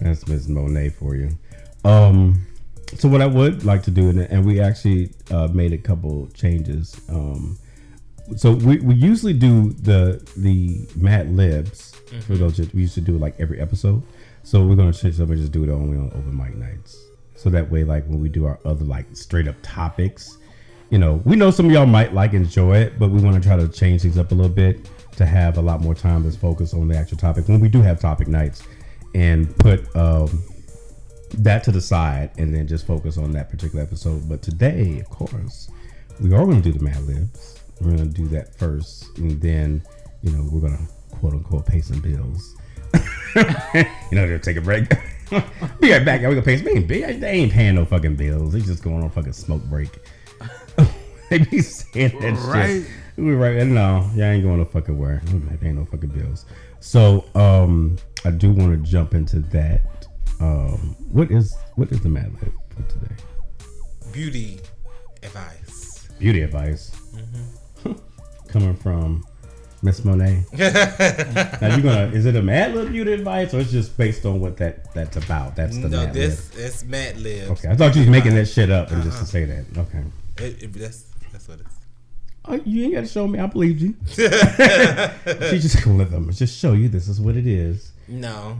That's 0.00 0.28
Ms. 0.28 0.48
Monet 0.48 0.90
for 0.90 1.16
you. 1.16 1.30
Um, 1.84 2.46
so 2.96 3.08
what 3.08 3.20
I 3.20 3.26
would 3.26 3.64
like 3.64 3.82
to 3.84 3.90
do, 3.90 4.08
and, 4.08 4.20
and 4.20 4.46
we 4.46 4.60
actually 4.60 5.10
uh, 5.32 5.48
made 5.48 5.72
a 5.72 5.78
couple 5.78 6.28
changes. 6.28 7.00
Um, 7.08 7.58
so 8.36 8.52
we, 8.52 8.78
we 8.78 8.94
usually 8.94 9.32
do 9.32 9.72
the 9.72 10.24
the 10.36 10.86
Mad 10.94 11.34
Libs 11.34 11.92
for 12.26 12.36
those 12.36 12.56
that 12.58 12.72
we 12.74 12.82
used 12.82 12.94
to 12.94 13.00
do 13.00 13.16
it 13.16 13.20
like 13.20 13.34
every 13.40 13.60
episode. 13.60 14.02
So 14.44 14.64
we're 14.64 14.76
gonna 14.76 14.92
change 14.92 15.20
up 15.20 15.28
and 15.28 15.38
just 15.38 15.52
do 15.52 15.64
it 15.64 15.70
only 15.70 15.98
on 15.98 16.06
open 16.06 16.36
mic 16.36 16.54
nights. 16.54 16.96
So 17.34 17.50
that 17.50 17.70
way, 17.70 17.84
like 17.84 18.06
when 18.06 18.20
we 18.20 18.28
do 18.28 18.46
our 18.46 18.58
other 18.64 18.84
like 18.84 19.06
straight 19.16 19.48
up 19.48 19.56
topics, 19.62 20.38
you 20.90 20.98
know, 20.98 21.20
we 21.24 21.36
know 21.36 21.50
some 21.50 21.66
of 21.66 21.72
y'all 21.72 21.86
might 21.86 22.14
like 22.14 22.32
enjoy 22.32 22.78
it, 22.78 22.98
but 22.98 23.10
we 23.10 23.20
want 23.20 23.40
to 23.40 23.46
try 23.46 23.56
to 23.56 23.68
change 23.68 24.02
things 24.02 24.16
up 24.16 24.32
a 24.32 24.34
little 24.34 24.50
bit 24.50 24.88
to 25.16 25.26
have 25.26 25.58
a 25.58 25.60
lot 25.60 25.80
more 25.80 25.94
time 25.94 26.22
that's 26.22 26.36
focused 26.36 26.74
on 26.74 26.88
the 26.88 26.96
actual 26.96 27.18
topic 27.18 27.48
when 27.48 27.60
we 27.60 27.68
do 27.68 27.82
have 27.82 28.00
topic 28.00 28.28
nights 28.28 28.62
and 29.14 29.54
put 29.58 29.94
um, 29.96 30.42
that 31.34 31.64
to 31.64 31.72
the 31.72 31.80
side 31.80 32.30
and 32.38 32.54
then 32.54 32.66
just 32.66 32.86
focus 32.86 33.18
on 33.18 33.32
that 33.32 33.50
particular 33.50 33.82
episode. 33.82 34.28
But 34.28 34.42
today, 34.42 35.00
of 35.00 35.10
course, 35.10 35.70
we 36.20 36.32
are 36.32 36.44
going 36.44 36.62
to 36.62 36.72
do 36.72 36.76
the 36.76 36.84
Mad 36.84 37.02
Libs. 37.02 37.60
We're 37.80 37.96
going 37.96 38.12
to 38.12 38.22
do 38.22 38.26
that 38.28 38.56
first, 38.56 39.18
and 39.18 39.40
then 39.40 39.82
you 40.22 40.32
know 40.32 40.48
we're 40.50 40.60
going 40.60 40.76
to 40.76 41.16
quote 41.16 41.34
unquote 41.34 41.66
pay 41.66 41.80
some 41.80 42.00
bills. 42.00 42.56
you 42.94 43.82
know, 44.12 44.26
they'll 44.26 44.38
take 44.38 44.56
a 44.56 44.60
break. 44.60 44.88
be 45.80 45.92
right 45.92 46.04
back. 46.04 46.22
Y'all. 46.22 46.30
We 46.30 46.36
gonna 46.36 46.42
pay 46.42 46.56
some. 46.56 46.86
bills. 46.86 47.20
they 47.20 47.30
ain't 47.30 47.52
paying 47.52 47.74
no 47.74 47.84
fucking 47.84 48.16
bills. 48.16 48.52
They 48.52 48.60
just 48.60 48.82
going 48.82 48.98
on 48.98 49.04
a 49.04 49.10
fucking 49.10 49.34
smoke 49.34 49.62
break. 49.64 49.90
they 51.30 51.38
be 51.38 51.60
saying 51.60 52.18
that 52.20 52.34
Right. 52.46 52.82
shit. 52.82 52.90
We 53.16 53.32
right. 53.34 53.66
No, 53.66 54.08
y'all 54.14 54.24
ain't 54.24 54.44
going 54.44 54.58
to 54.64 54.70
fucking 54.70 54.96
where. 54.96 55.20
They 55.60 55.68
ain't 55.68 55.78
no 55.78 55.84
fucking 55.84 56.10
bills. 56.10 56.44
So, 56.80 57.24
um, 57.34 57.96
I 58.24 58.30
do 58.30 58.52
want 58.52 58.72
to 58.84 58.90
jump 58.90 59.12
into 59.14 59.40
that. 59.40 60.06
Um, 60.40 60.94
what 61.10 61.30
is 61.32 61.56
what 61.74 61.90
is 61.90 62.00
the 62.00 62.08
Mad 62.08 62.32
Lib 62.34 62.52
for 62.70 62.82
today? 62.92 63.14
Beauty 64.12 64.60
advice. 65.24 66.08
Beauty 66.20 66.42
advice. 66.42 66.92
Coming 68.48 68.76
from 68.76 69.24
Miss 69.82 70.04
Monet. 70.04 70.44
now 70.52 71.76
you 71.76 71.82
gonna 71.82 72.10
is 72.14 72.24
it 72.24 72.36
a 72.36 72.42
Mad 72.42 72.74
Lib 72.74 72.90
beauty 72.92 73.12
advice 73.12 73.52
or 73.52 73.58
it's 73.60 73.72
just 73.72 73.96
based 73.98 74.24
on 74.24 74.40
what 74.40 74.56
that 74.58 74.94
that's 74.94 75.16
about? 75.16 75.56
That's 75.56 75.76
the 75.76 75.88
No, 75.88 76.04
Mad 76.04 76.14
this 76.14 76.50
it's 76.56 76.84
Mad 76.84 77.16
Lib. 77.16 77.48
Lib. 77.48 77.50
Okay, 77.58 77.68
I 77.68 77.74
thought 77.76 77.94
you 77.96 78.02
was 78.02 78.10
making 78.10 78.34
that 78.36 78.46
shit 78.46 78.70
up 78.70 78.90
and 78.92 79.02
just 79.02 79.18
to 79.18 79.26
say 79.26 79.44
that. 79.44 79.64
Okay. 79.76 80.04
It, 80.38 80.62
it, 80.62 80.72
that's 80.72 81.02
that's 81.38 81.48
what 81.48 81.60
it's. 81.60 81.76
Oh, 82.46 82.60
you 82.64 82.84
ain't 82.84 82.94
got 82.94 83.00
to 83.02 83.06
show 83.06 83.28
me. 83.28 83.38
I 83.38 83.46
believed 83.46 83.80
you. 83.80 83.94
she 84.08 85.58
just 85.58 85.84
gonna 85.84 85.98
let 85.98 86.10
them 86.10 86.32
just 86.32 86.58
show 86.58 86.72
you 86.72 86.88
this 86.88 87.06
is 87.06 87.20
what 87.20 87.36
it 87.36 87.46
is. 87.46 87.92
No. 88.08 88.58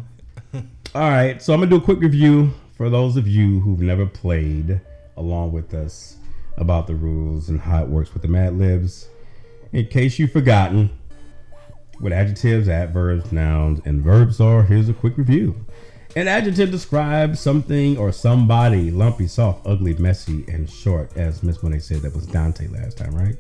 All 0.55 0.63
right, 1.11 1.43
so 1.43 1.53
I'm 1.53 1.61
gonna 1.61 1.71
do 1.71 1.77
a 1.77 1.81
quick 1.81 2.01
review 2.01 2.53
for 2.77 2.89
those 2.89 3.17
of 3.17 3.27
you 3.27 3.61
who've 3.61 3.81
never 3.81 4.07
played 4.07 4.81
along 5.17 5.53
with 5.53 5.75
us 5.75 6.19
about 6.57 6.87
the 6.87 6.95
rules 6.95 7.49
and 7.49 7.61
how 7.61 7.83
it 7.83 7.89
works 7.89 8.13
with 8.13 8.23
the 8.23 8.29
Mad 8.29 8.57
Libs. 8.57 9.09
In 9.73 9.87
case 9.89 10.19
you've 10.19 10.33
forgotten 10.33 10.91
what 11.99 12.13
adjectives, 12.13 12.69
adverbs, 12.69 13.33
nouns, 13.33 13.81
and 13.85 14.03
verbs 14.03 14.41
are, 14.41 14.63
here's 14.63 14.89
a 14.89 14.95
quick 14.95 15.19
review. 15.19 15.67
An 16.17 16.27
adjective 16.27 16.71
describes 16.71 17.39
something 17.41 17.97
or 17.99 18.13
somebody 18.13 18.91
lumpy, 18.91 19.27
soft, 19.27 19.67
ugly, 19.67 19.95
messy, 19.95 20.45
and 20.49 20.69
short, 20.69 21.17
as 21.17 21.43
Miss 21.43 21.63
Monet 21.63 21.81
said 21.81 22.03
that 22.03 22.15
was 22.15 22.27
Dante 22.27 22.67
last 22.69 22.99
time, 22.99 23.15
right? 23.15 23.37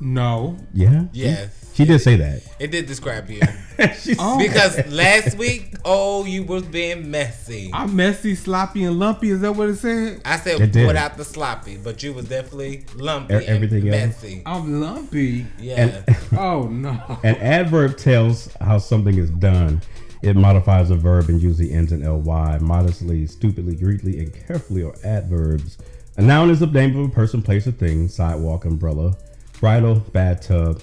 No. 0.00 0.56
Yeah? 0.74 1.04
Yes. 1.12 1.70
She 1.74 1.84
did 1.84 2.00
say 2.00 2.16
that. 2.16 2.42
It 2.58 2.70
did 2.72 2.86
describe 2.86 3.30
you 3.30 3.40
Oh. 4.18 4.36
because 4.36 4.84
last 4.90 5.38
week, 5.38 5.74
oh, 5.84 6.24
you 6.26 6.42
was 6.42 6.64
being 6.64 7.10
messy. 7.10 7.70
I'm 7.72 7.94
messy, 7.96 8.34
sloppy, 8.34 8.84
and 8.84 8.98
lumpy. 8.98 9.30
Is 9.30 9.40
that 9.40 9.52
what 9.52 9.68
it 9.70 9.76
said? 9.76 10.20
I 10.24 10.36
said 10.38 10.60
It 10.76 10.86
without 10.86 11.16
the 11.16 11.24
sloppy, 11.24 11.76
but 11.78 12.02
you 12.02 12.12
was 12.12 12.26
definitely 12.28 12.84
lumpy 12.96 13.34
E- 13.34 13.46
everything 13.46 13.86
and 13.88 13.94
else. 13.94 14.22
messy. 14.22 14.42
I'm 14.44 14.80
lumpy. 14.80 15.46
Yeah. 15.58 16.02
Oh 16.36 16.62
no. 16.66 17.18
An 17.22 17.36
adverb 17.36 17.96
tells 17.98 18.52
how 18.60 18.78
something 18.78 19.16
is 19.18 19.30
done. 19.30 19.82
It 20.22 20.36
modifies 20.36 20.90
a 20.90 20.96
verb 20.96 21.28
and 21.28 21.42
usually 21.42 21.72
ends 21.72 21.92
in 21.92 22.02
ly. 22.24 22.58
Modestly, 22.58 23.26
stupidly, 23.26 23.74
greedily, 23.74 24.20
and 24.20 24.32
carefully 24.32 24.84
are 24.84 24.94
adverbs. 25.04 25.78
A 26.16 26.22
noun 26.22 26.50
is 26.50 26.60
the 26.60 26.66
name 26.66 26.96
of 26.96 27.06
a 27.06 27.12
person, 27.12 27.42
place, 27.42 27.66
or 27.66 27.72
thing. 27.72 28.08
Sidewalk, 28.08 28.64
umbrella, 28.64 29.16
bridle, 29.58 29.96
bathtub, 30.12 30.82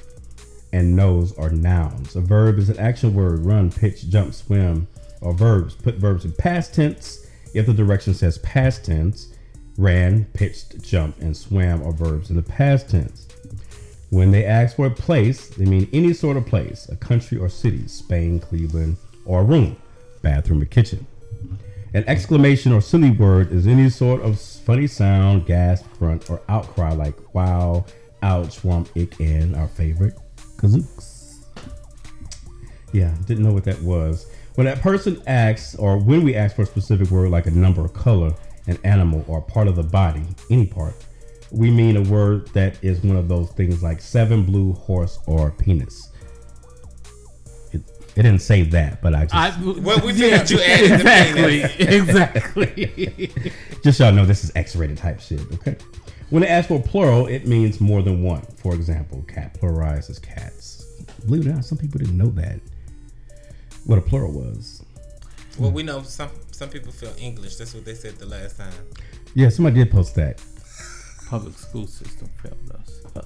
and 0.73 0.95
nose 0.95 1.37
are 1.37 1.49
nouns. 1.49 2.15
A 2.15 2.21
verb 2.21 2.59
is 2.59 2.69
an 2.69 2.79
action 2.79 3.13
word: 3.13 3.45
run, 3.45 3.71
pitch, 3.71 4.09
jump, 4.09 4.33
swim. 4.33 4.87
Or 5.21 5.33
verbs. 5.33 5.75
Put 5.75 5.95
verbs 5.95 6.23
in 6.23 6.31
past 6.31 6.73
tense 6.73 7.27
if 7.53 7.65
the 7.65 7.73
direction 7.73 8.13
says 8.13 8.37
past 8.37 8.85
tense. 8.85 9.33
Ran, 9.77 10.25
pitched, 10.33 10.81
jumped, 10.81 11.19
and 11.19 11.35
swam 11.35 11.81
are 11.83 11.91
verbs 11.91 12.29
in 12.29 12.35
the 12.35 12.41
past 12.41 12.89
tense. 12.89 13.27
When 14.09 14.31
they 14.31 14.45
ask 14.45 14.75
for 14.75 14.87
a 14.87 14.91
place, 14.91 15.49
they 15.49 15.65
mean 15.65 15.87
any 15.93 16.13
sort 16.13 16.35
of 16.35 16.45
place, 16.45 16.89
a 16.89 16.95
country 16.95 17.37
or 17.37 17.47
city, 17.49 17.87
Spain, 17.87 18.39
Cleveland, 18.39 18.97
or 19.29 19.43
room, 19.43 19.77
bathroom 20.23 20.59
or 20.59 20.65
kitchen. 20.65 21.05
An 21.93 22.03
exclamation 22.07 22.71
or 22.71 22.81
silly 22.81 23.11
word 23.11 23.51
is 23.51 23.67
any 23.67 23.89
sort 23.89 24.21
of 24.21 24.41
funny 24.41 24.87
sound, 24.87 25.45
gasp, 25.45 25.85
grunt, 25.99 26.29
or 26.31 26.41
outcry 26.49 26.93
like 26.93 27.15
wow, 27.35 27.85
ouch, 28.23 28.61
womp, 28.63 28.89
ick, 29.01 29.19
and 29.19 29.55
our 29.55 29.67
favorite, 29.67 30.15
kazooks. 30.57 31.45
Yeah, 32.91 33.13
didn't 33.27 33.43
know 33.43 33.53
what 33.53 33.65
that 33.65 33.79
was. 33.83 34.31
When 34.55 34.65
that 34.65 34.81
person 34.81 35.21
asks, 35.27 35.75
or 35.75 35.99
when 35.99 36.23
we 36.23 36.35
ask 36.35 36.55
for 36.55 36.63
a 36.63 36.65
specific 36.65 37.11
word 37.11 37.29
like 37.29 37.45
a 37.45 37.51
number, 37.51 37.85
a 37.85 37.89
color, 37.89 38.33
an 38.65 38.79
animal, 38.83 39.23
or 39.27 39.41
part 39.41 39.67
of 39.67 39.75
the 39.75 39.83
body, 39.83 40.23
any 40.49 40.65
part, 40.65 40.95
we 41.51 41.69
mean 41.69 41.97
a 41.97 42.09
word 42.09 42.47
that 42.53 42.83
is 42.83 43.03
one 43.03 43.15
of 43.15 43.27
those 43.27 43.51
things 43.51 43.83
like 43.83 44.01
seven 44.01 44.43
blue 44.43 44.73
horse 44.73 45.19
or 45.27 45.51
penis. 45.51 46.08
It, 48.19 48.25
it 48.25 48.29
didn't 48.29 48.41
say 48.41 48.63
that, 48.63 49.01
but 49.01 49.15
I 49.15 49.25
just 49.25 49.35
I, 49.35 49.61
Well, 49.61 49.99
we 50.05 50.13
figured 50.13 50.49
you 50.49 50.59
added 50.59 50.91
the 50.91 51.95
exactly. 51.95 52.67
Exactly. 52.97 53.51
just 53.83 53.97
so 53.97 54.05
y'all 54.05 54.13
know 54.13 54.25
this 54.25 54.43
is 54.43 54.51
X-rated 54.55 54.97
type 54.97 55.19
shit. 55.19 55.41
Okay. 55.53 55.77
When 56.29 56.43
it 56.43 56.47
asks 56.47 56.67
for 56.67 56.81
plural, 56.81 57.27
it 57.27 57.47
means 57.47 57.81
more 57.81 58.01
than 58.01 58.21
one. 58.21 58.41
For 58.57 58.75
example, 58.75 59.23
cat 59.27 59.59
pluralizes 59.59 60.21
cats. 60.21 60.85
Believe 61.25 61.47
it 61.47 61.49
or 61.49 61.53
not, 61.53 61.65
some 61.65 61.77
people 61.77 61.99
didn't 61.99 62.17
know 62.17 62.29
that. 62.31 62.59
What 63.85 63.97
a 63.97 64.01
plural 64.01 64.31
was. 64.31 64.83
Well, 65.57 65.71
we 65.71 65.83
know 65.83 66.03
some 66.03 66.29
some 66.51 66.69
people 66.69 66.91
feel 66.91 67.13
English. 67.19 67.55
That's 67.55 67.73
what 67.73 67.85
they 67.85 67.95
said 67.95 68.17
the 68.17 68.25
last 68.25 68.57
time. 68.57 68.73
Yeah, 69.33 69.49
somebody 69.49 69.77
did 69.77 69.91
post 69.91 70.15
that. 70.15 70.41
Public 71.27 71.57
school 71.57 71.87
system 71.87 72.29
failed 72.41 72.71
us. 72.73 73.25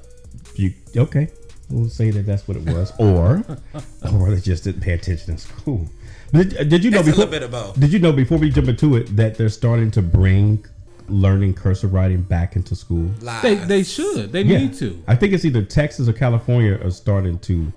You 0.56 0.74
okay? 0.96 1.30
We'll 1.70 1.90
say 1.90 2.12
that 2.12 2.26
that's 2.26 2.48
what 2.48 2.58
it 2.58 2.64
was, 2.66 2.92
or 3.00 3.44
or 4.14 4.30
they 4.32 4.42
just 4.42 4.64
didn't 4.66 4.82
pay 4.82 4.94
attention 4.94 5.32
in 5.32 5.38
school. 5.38 5.88
Did, 6.34 6.70
did 6.70 6.84
you 6.84 6.92
know 6.92 7.00
It's 7.00 7.08
a 7.08 7.12
before? 7.12 7.26
little 7.26 7.32
bit 7.32 7.44
of 7.44 7.52
both. 7.52 7.80
Did 7.80 7.94
you 7.94 8.00
know 8.00 8.12
before 8.12 8.38
we 8.38 8.50
jump 8.50 8.68
into 8.68 8.96
it 8.96 9.16
that 9.16 9.36
they're 9.38 9.50
starting 9.50 9.92
to 9.92 10.02
bring 10.02 10.66
learning 11.08 11.54
cursive 11.54 11.94
writing 11.94 12.22
back 12.22 12.56
into 12.56 12.76
school? 12.76 13.10
Lies. 13.22 13.42
They 13.42 13.56
they 13.56 13.84
should. 13.84 14.32
They 14.32 14.42
Yeah. 14.44 14.60
need 14.60 14.74
to. 14.76 15.02
I 15.08 15.16
think 15.16 15.34
it's 15.34 15.46
either 15.46 15.64
Texas 15.64 16.08
or 16.08 16.14
California 16.14 16.80
are 16.84 16.92
starting 16.92 17.40
to 17.40 17.72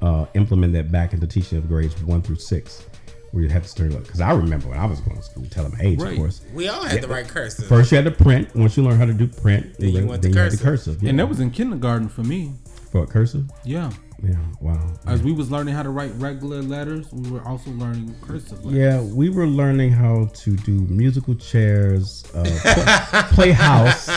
uh, 0.00 0.26
implement 0.34 0.72
that 0.74 0.90
back 0.90 1.12
into 1.12 1.26
teaching 1.26 1.58
of 1.58 1.68
grades 1.68 2.00
one 2.02 2.20
through 2.22 2.36
six, 2.36 2.84
where 3.30 3.42
you 3.44 3.48
have 3.50 3.62
to 3.62 3.68
start 3.68 3.90
like. 3.92 4.02
Because 4.04 4.20
I 4.20 4.32
remember 4.32 4.68
when 4.68 4.78
I 4.78 4.84
was 4.86 5.00
going 5.00 5.16
to 5.16 5.22
school, 5.22 5.44
tell 5.50 5.62
them 5.64 5.78
age, 5.80 6.00
Right. 6.00 6.12
of 6.12 6.18
course. 6.18 6.40
We 6.54 6.68
all 6.68 6.84
had 6.84 7.02
the 7.02 7.08
right 7.08 7.26
cursive. 7.26 7.66
First, 7.66 7.92
you 7.92 7.96
had 7.96 8.04
to 8.04 8.10
print. 8.10 8.54
Once 8.54 8.76
you 8.76 8.82
learn 8.82 8.98
how 8.98 9.04
to 9.06 9.12
do 9.14 9.26
print, 9.28 9.76
Then 9.78 9.88
you 9.90 9.94
then, 9.98 10.08
went 10.08 10.22
then 10.22 10.32
to 10.32 10.38
you 10.38 10.42
had 10.42 10.52
the 10.52 10.56
cursive. 10.56 10.64
cursive. 10.96 11.02
Yeah. 11.02 11.10
And 11.10 11.18
that 11.20 11.28
was 11.28 11.38
in 11.40 11.50
kindergarten 11.50 12.08
for 12.08 12.22
me. 12.24 12.52
For 12.92 13.06
cursive. 13.06 13.50
Yeah. 13.64 13.90
Yeah. 14.22 14.36
Wow. 14.60 14.94
As 15.06 15.20
we 15.22 15.32
was 15.32 15.50
learning 15.50 15.74
how 15.74 15.82
to 15.82 15.88
write 15.90 16.12
regular 16.14 16.62
letters, 16.62 17.10
we 17.12 17.28
were 17.28 17.42
also 17.42 17.70
learning 17.72 18.14
cursive 18.22 18.64
letters. 18.64 18.78
Yeah, 18.78 19.00
we 19.00 19.30
were 19.30 19.48
learning 19.48 19.90
how 19.90 20.26
to 20.26 20.56
do 20.58 20.72
musical 20.82 21.34
chairs, 21.34 22.22
uh, 22.34 22.44
pl- 22.44 23.22
play 23.34 23.50
house, 23.50 24.08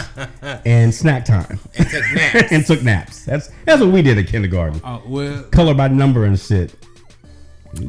and 0.65 0.93
snack 0.93 1.25
time, 1.25 1.59
and 1.75 1.89
take 1.89 2.03
naps. 2.13 2.51
and 2.51 2.65
took 2.67 2.83
naps. 2.83 3.25
That's 3.25 3.49
that's 3.65 3.81
what 3.81 3.89
we 3.91 4.03
did 4.03 4.19
at 4.19 4.27
kindergarten. 4.27 4.79
Uh, 4.83 4.99
well, 5.07 5.41
Color 5.45 5.73
by 5.73 5.87
number 5.87 6.25
and 6.25 6.39
shit. 6.39 6.75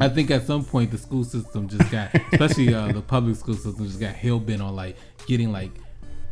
I 0.01 0.09
think 0.09 0.31
at 0.31 0.43
some 0.43 0.65
point 0.65 0.89
the 0.91 0.97
school 0.97 1.23
system 1.23 1.67
just 1.69 1.91
got, 1.91 2.09
especially 2.33 2.73
uh, 2.73 2.91
the 2.93 3.01
public 3.01 3.35
school 3.35 3.55
system, 3.55 3.85
just 3.85 3.99
got 3.99 4.15
hell 4.15 4.39
bent 4.39 4.61
on 4.61 4.75
like 4.75 4.97
getting 5.27 5.51
like 5.51 5.71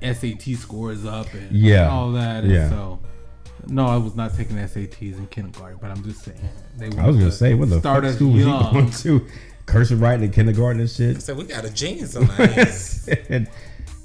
SAT 0.02 0.42
scores 0.58 1.06
up 1.06 1.32
and 1.34 1.52
Yeah. 1.52 1.90
all 1.92 2.12
that. 2.14 2.44
And 2.44 2.52
Yeah. 2.54 2.70
So, 2.70 3.00
no, 3.68 3.86
I 3.88 3.98
was 3.98 4.16
not 4.16 4.36
taking 4.36 4.58
SATs 4.58 5.18
in 5.18 5.28
kindergarten, 5.28 5.78
but 5.82 5.92
I'm 5.92 6.04
just 6.04 6.24
saying 6.24 6.40
they. 6.78 6.88
I 6.98 7.08
was 7.08 7.18
gonna 7.18 7.32
say, 7.32 7.54
what 7.54 7.70
the 7.70 7.80
start 7.80 8.04
fuck 8.04 8.14
school 8.16 8.32
was 8.32 8.42
you 8.42 8.48
young. 8.48 8.74
going 8.74 8.92
to? 8.92 9.28
Cursive 9.66 10.00
writing 10.00 10.26
in 10.26 10.32
kindergarten 10.32 10.80
and 10.82 10.90
shit. 10.90 11.22
So 11.24 11.34
we 11.34 11.46
got 11.46 11.66
a 11.66 11.72
genius 11.72 12.16
on 12.16 12.30
our 12.30 12.46
hands. 12.48 13.10
and 13.30 13.50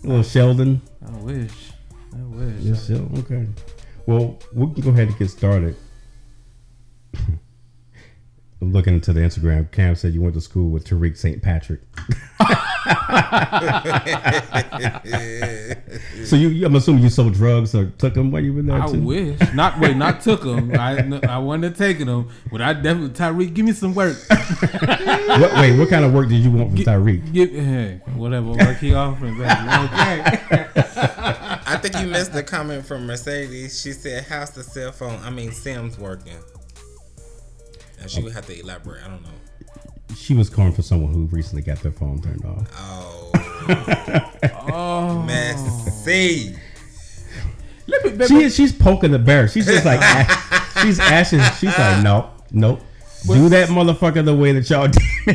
little 0.02 0.22
Sheldon. 0.22 0.80
I 1.06 1.10
wish. 1.18 1.72
I 2.14 2.22
wish. 2.22 2.60
Yeah, 2.60 2.74
Sheldon. 2.76 3.18
Okay. 3.18 3.46
Well, 4.06 4.38
we 4.54 4.72
can 4.72 4.82
go 4.82 4.90
ahead 4.90 5.08
and 5.08 5.18
get 5.18 5.28
started. 5.30 5.76
I'm 8.62 8.72
looking 8.72 8.92
into 8.94 9.12
the 9.14 9.20
Instagram. 9.20 9.70
Cam 9.72 9.94
said 9.94 10.12
you 10.12 10.20
went 10.20 10.34
to 10.34 10.40
school 10.40 10.68
with 10.68 10.84
Tariq 10.86 11.16
St. 11.16 11.42
Patrick. 11.42 11.80
so 16.24 16.36
you, 16.36 16.48
you- 16.48 16.66
I'm 16.66 16.74
assuming 16.76 17.02
you 17.02 17.08
sold 17.10 17.32
drugs 17.34 17.74
or 17.74 17.86
took 17.92 18.14
them 18.14 18.30
while 18.30 18.42
you 18.42 18.52
were 18.52 18.62
there 18.62 18.82
I 18.82 18.86
too. 18.86 19.00
wish. 19.00 19.40
Not 19.54 19.80
wait, 19.80 19.96
not 19.96 20.20
took 20.20 20.42
them. 20.42 20.72
I 20.78 21.20
I 21.26 21.38
wasn't 21.38 21.76
taking 21.76 22.06
them, 22.06 22.28
but 22.52 22.60
I 22.60 22.74
definitely 22.74 23.10
Tariq, 23.10 23.54
give 23.54 23.64
me 23.64 23.72
some 23.72 23.94
work. 23.94 24.16
What, 25.30 25.52
wait, 25.54 25.78
what 25.78 25.88
kind 25.88 26.04
of 26.04 26.12
work 26.12 26.28
did 26.28 26.42
you 26.42 26.50
want 26.50 26.70
from 26.70 26.78
Tariq? 26.80 27.32
Give, 27.32 27.50
hey, 27.50 28.00
whatever 28.16 28.50
work 28.50 28.78
he 28.78 28.92
offering, 28.94 29.34
baby. 29.38 29.44
Okay. 29.48 30.66
I 31.66 31.78
think 31.80 32.00
you 32.00 32.08
missed 32.08 32.32
the 32.32 32.42
comment 32.42 32.84
from 32.84 33.06
Mercedes. 33.06 33.80
She 33.80 33.92
said, 33.92 34.24
"How's 34.24 34.50
the 34.50 34.64
cell 34.64 34.90
phone? 34.90 35.20
I 35.22 35.30
mean, 35.30 35.52
Sims 35.52 35.96
working?" 35.98 36.36
And 38.00 38.10
she 38.10 38.22
would 38.22 38.32
have 38.32 38.46
to 38.46 38.58
elaborate. 38.58 39.04
I 39.04 39.08
don't 39.08 39.22
know. 39.22 39.28
She 40.16 40.34
was 40.34 40.50
calling 40.50 40.72
for 40.72 40.82
someone 40.82 41.12
who 41.12 41.26
recently 41.26 41.62
got 41.62 41.78
their 41.80 41.92
phone 41.92 42.20
turned 42.20 42.44
off. 42.44 42.66
Oh, 42.76 43.30
Oh, 44.72 45.22
messy. 45.22 46.56
let 47.86 48.04
me, 48.04 48.10
baby, 48.12 48.26
She 48.26 48.50
she's 48.50 48.72
poking 48.72 49.12
the 49.12 49.18
bear. 49.18 49.46
She's 49.48 49.66
just 49.66 49.84
like 49.84 50.00
a- 50.02 50.80
she's 50.82 50.98
asking. 50.98 51.40
She's 51.58 51.76
like, 51.78 52.02
nope, 52.02 52.30
nope. 52.50 52.80
Do 53.26 53.50
that 53.50 53.68
motherfucker 53.68 54.24
the 54.24 54.34
way 54.34 54.52
that 54.52 54.68
y'all 54.70 54.88
did 54.88 55.02
me. 55.26 55.34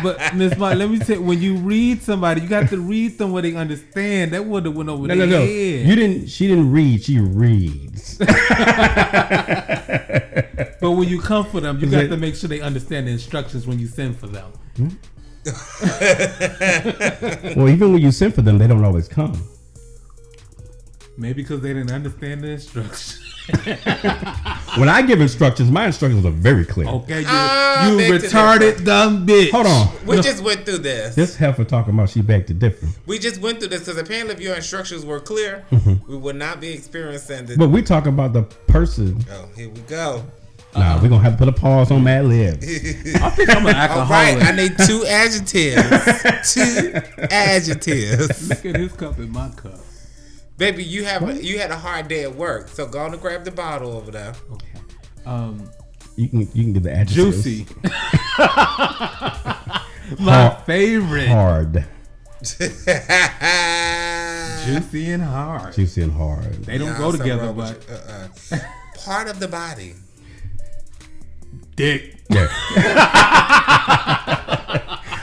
but 0.02 0.34
Miss 0.34 0.56
Mike, 0.58 0.76
let 0.76 0.90
me 0.90 0.98
tell 0.98 1.16
you, 1.18 1.22
when 1.22 1.40
you 1.40 1.54
read 1.56 2.02
somebody, 2.02 2.40
you 2.40 2.48
got 2.48 2.68
to 2.70 2.78
read 2.80 3.16
them 3.16 3.30
where 3.30 3.42
they 3.42 3.54
understand. 3.54 4.32
That 4.32 4.44
would 4.44 4.64
have 4.66 4.74
went 4.74 4.88
over 4.88 5.06
No, 5.06 5.14
their 5.16 5.26
no, 5.28 5.38
no. 5.38 5.46
head. 5.46 5.86
You 5.86 5.94
didn't. 5.94 6.26
She 6.28 6.48
didn't 6.48 6.72
read. 6.72 7.04
She 7.04 7.20
reads. 7.20 8.18
But 10.80 10.92
when 10.92 11.08
you 11.08 11.20
come 11.20 11.44
for 11.46 11.60
them, 11.60 11.78
you 11.80 11.86
Is 11.86 11.92
got 11.92 12.08
to 12.08 12.16
make 12.16 12.34
sure 12.34 12.48
they 12.48 12.60
understand 12.60 13.06
the 13.06 13.12
instructions 13.12 13.66
when 13.66 13.78
you 13.78 13.86
send 13.86 14.16
for 14.18 14.26
them. 14.26 14.52
well, 17.56 17.68
even 17.68 17.92
when 17.92 18.02
you 18.02 18.10
send 18.12 18.34
for 18.34 18.42
them, 18.42 18.58
they 18.58 18.66
don't 18.66 18.84
always 18.84 19.08
come. 19.08 19.40
Maybe 21.16 21.42
because 21.42 21.60
they 21.62 21.72
didn't 21.74 21.90
understand 21.92 22.42
the 22.42 22.48
instructions. 22.48 23.24
When 24.76 24.90
I 24.90 25.00
give 25.02 25.22
instructions, 25.22 25.70
my 25.70 25.86
instructions 25.86 26.24
are 26.26 26.30
very 26.30 26.66
clear. 26.66 26.86
Okay, 26.86 27.20
you, 27.20 27.26
Ah, 27.28 27.88
you 27.90 27.96
retarded 27.96 28.84
dumb 28.84 29.26
bitch. 29.26 29.50
Hold 29.50 29.66
on. 29.66 29.88
We 30.06 30.20
just 30.20 30.44
went 30.44 30.66
through 30.66 30.78
this. 30.78 31.14
This 31.14 31.34
heifer 31.34 31.64
talking 31.64 31.94
about 31.94 32.10
she 32.10 32.20
begged 32.20 32.48
to 32.48 32.54
differ. 32.54 32.86
We 33.06 33.18
just 33.18 33.40
went 33.40 33.58
through 33.58 33.68
this 33.70 33.80
because 33.80 33.96
apparently, 33.96 34.34
if 34.34 34.40
your 34.40 34.54
instructions 34.54 35.04
were 35.06 35.18
clear, 35.18 35.64
we 36.06 36.16
would 36.16 36.36
not 36.36 36.60
be 36.60 36.68
experiencing 36.68 37.46
this. 37.46 37.56
But 37.56 37.70
we 37.70 37.80
talking 37.82 38.12
about 38.12 38.34
the 38.34 38.42
person. 38.42 39.24
oh, 39.32 39.48
here 39.56 39.70
we 39.70 39.80
go. 39.80 40.22
Nah, 40.76 41.00
we're 41.02 41.08
gonna 41.08 41.22
have 41.22 41.32
to 41.32 41.38
put 41.38 41.48
a 41.48 41.52
pause 41.52 41.90
on 41.90 42.04
Mad 42.04 42.26
Libs. 42.26 42.64
I 43.16 43.30
think 43.30 43.48
I'm 43.50 43.66
an 43.66 43.74
All 43.74 44.06
right, 44.06 44.36
alcoholic. 44.36 44.44
I 44.44 44.52
need 44.52 44.76
two 44.86 45.04
adjectives. 45.06 45.82
two 46.54 46.92
adjectives. 47.30 48.48
Look 48.48 48.64
at 48.66 48.76
his 48.76 48.92
cup 48.92 49.18
in 49.18 49.32
my 49.32 49.48
cup. 49.50 49.80
Baby, 50.56 50.84
you 50.84 51.04
have 51.04 51.28
a, 51.28 51.42
you 51.42 51.58
had 51.58 51.70
a 51.70 51.76
hard 51.76 52.08
day 52.08 52.22
at 52.24 52.34
work, 52.34 52.68
so 52.68 52.86
go 52.86 52.98
on 53.00 53.12
and 53.12 53.20
grab 53.20 53.44
the 53.44 53.50
bottle 53.50 53.92
over 53.96 54.10
there. 54.10 54.34
Okay. 54.52 54.66
Um, 55.24 55.70
You 56.16 56.28
can 56.28 56.40
you 56.40 56.46
can 56.64 56.72
get 56.74 56.82
the 56.84 56.92
adjectives. 56.92 57.42
juicy. 57.44 57.66
my 60.20 60.32
Hard. 60.32 60.64
favorite. 60.64 61.28
hard, 61.28 61.84
Juicy 64.64 65.10
and 65.12 65.22
hard. 65.22 65.74
juicy, 65.74 66.02
and 66.02 66.12
hard. 66.12 66.64
They 66.64 66.78
don't 66.78 66.92
Nah, 66.92 66.98
go 66.98 67.12
together, 67.12 67.52
but. 67.52 67.84
Uh-uh. 67.90 68.58
part 68.96 69.28
of 69.28 69.38
the 69.40 69.48
body. 69.48 69.94
Dick. 71.78 72.16
Yeah. 72.28 72.48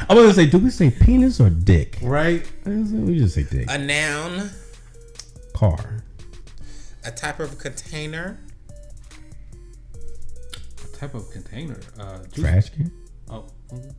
I 0.07 0.13
was 0.13 0.23
gonna 0.23 0.33
say, 0.33 0.45
do 0.47 0.57
we 0.59 0.69
say 0.69 0.89
penis 0.89 1.39
or 1.41 1.49
dick? 1.49 1.97
Right? 2.01 2.49
We 2.65 3.17
just 3.19 3.35
say 3.35 3.43
dick. 3.43 3.67
A 3.69 3.77
noun, 3.77 4.49
Car. 5.53 6.03
a 7.03 7.11
type 7.11 7.39
of 7.39 7.57
container, 7.59 8.39
A 10.83 10.87
type 10.97 11.13
of 11.13 11.29
container. 11.31 11.79
Uh, 11.99 12.19
juicy. 12.31 12.41
Trash 12.41 12.69
can. 12.69 12.91
Oh. 13.29 13.45
mhm. 13.73 13.93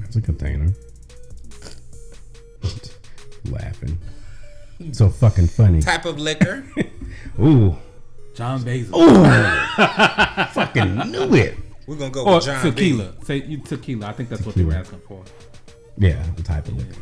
That's 0.00 0.16
a 0.16 0.20
container. 0.22 0.72
Laughing. 3.50 3.98
So 4.92 5.08
fucking 5.08 5.48
funny. 5.48 5.80
type 5.80 6.04
of 6.04 6.18
liquor, 6.18 6.64
Ooh. 7.40 7.76
John 8.34 8.62
Basil. 8.62 8.98
Ooh. 9.00 9.24
fucking 10.52 10.96
knew 11.10 11.34
it. 11.34 11.56
We're 11.86 11.96
gonna 11.96 12.10
go 12.10 12.24
Or 12.24 12.36
with 12.36 12.44
John 12.46 12.62
B. 12.62 12.70
tequila. 12.70 13.12
Say 13.24 13.42
you 13.42 13.58
tequila. 13.58 14.06
I 14.06 14.12
think 14.12 14.28
that's 14.28 14.44
what 14.46 14.54
they 14.54 14.64
were 14.64 14.72
asking 14.74 15.00
for. 15.06 15.22
Yeah, 15.98 16.22
the 16.36 16.42
type 16.42 16.66
of 16.68 16.76
liquor. 16.76 16.94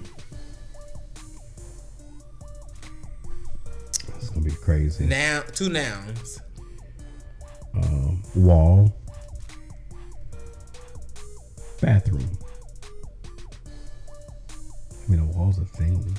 It's 4.16 4.30
gonna 4.30 4.44
be 4.44 4.50
crazy. 4.50 5.06
Noun, 5.06 5.44
two 5.52 5.68
nouns, 5.68 6.40
Um, 7.74 8.22
wall. 8.34 8.94
Bathroom. 11.80 12.38
I 15.06 15.10
mean, 15.10 15.20
a 15.20 15.24
wall's 15.26 15.58
a 15.58 15.64
thing. 15.64 16.16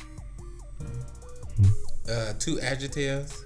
uh, 2.10 2.34
two 2.40 2.60
adjectives, 2.62 3.46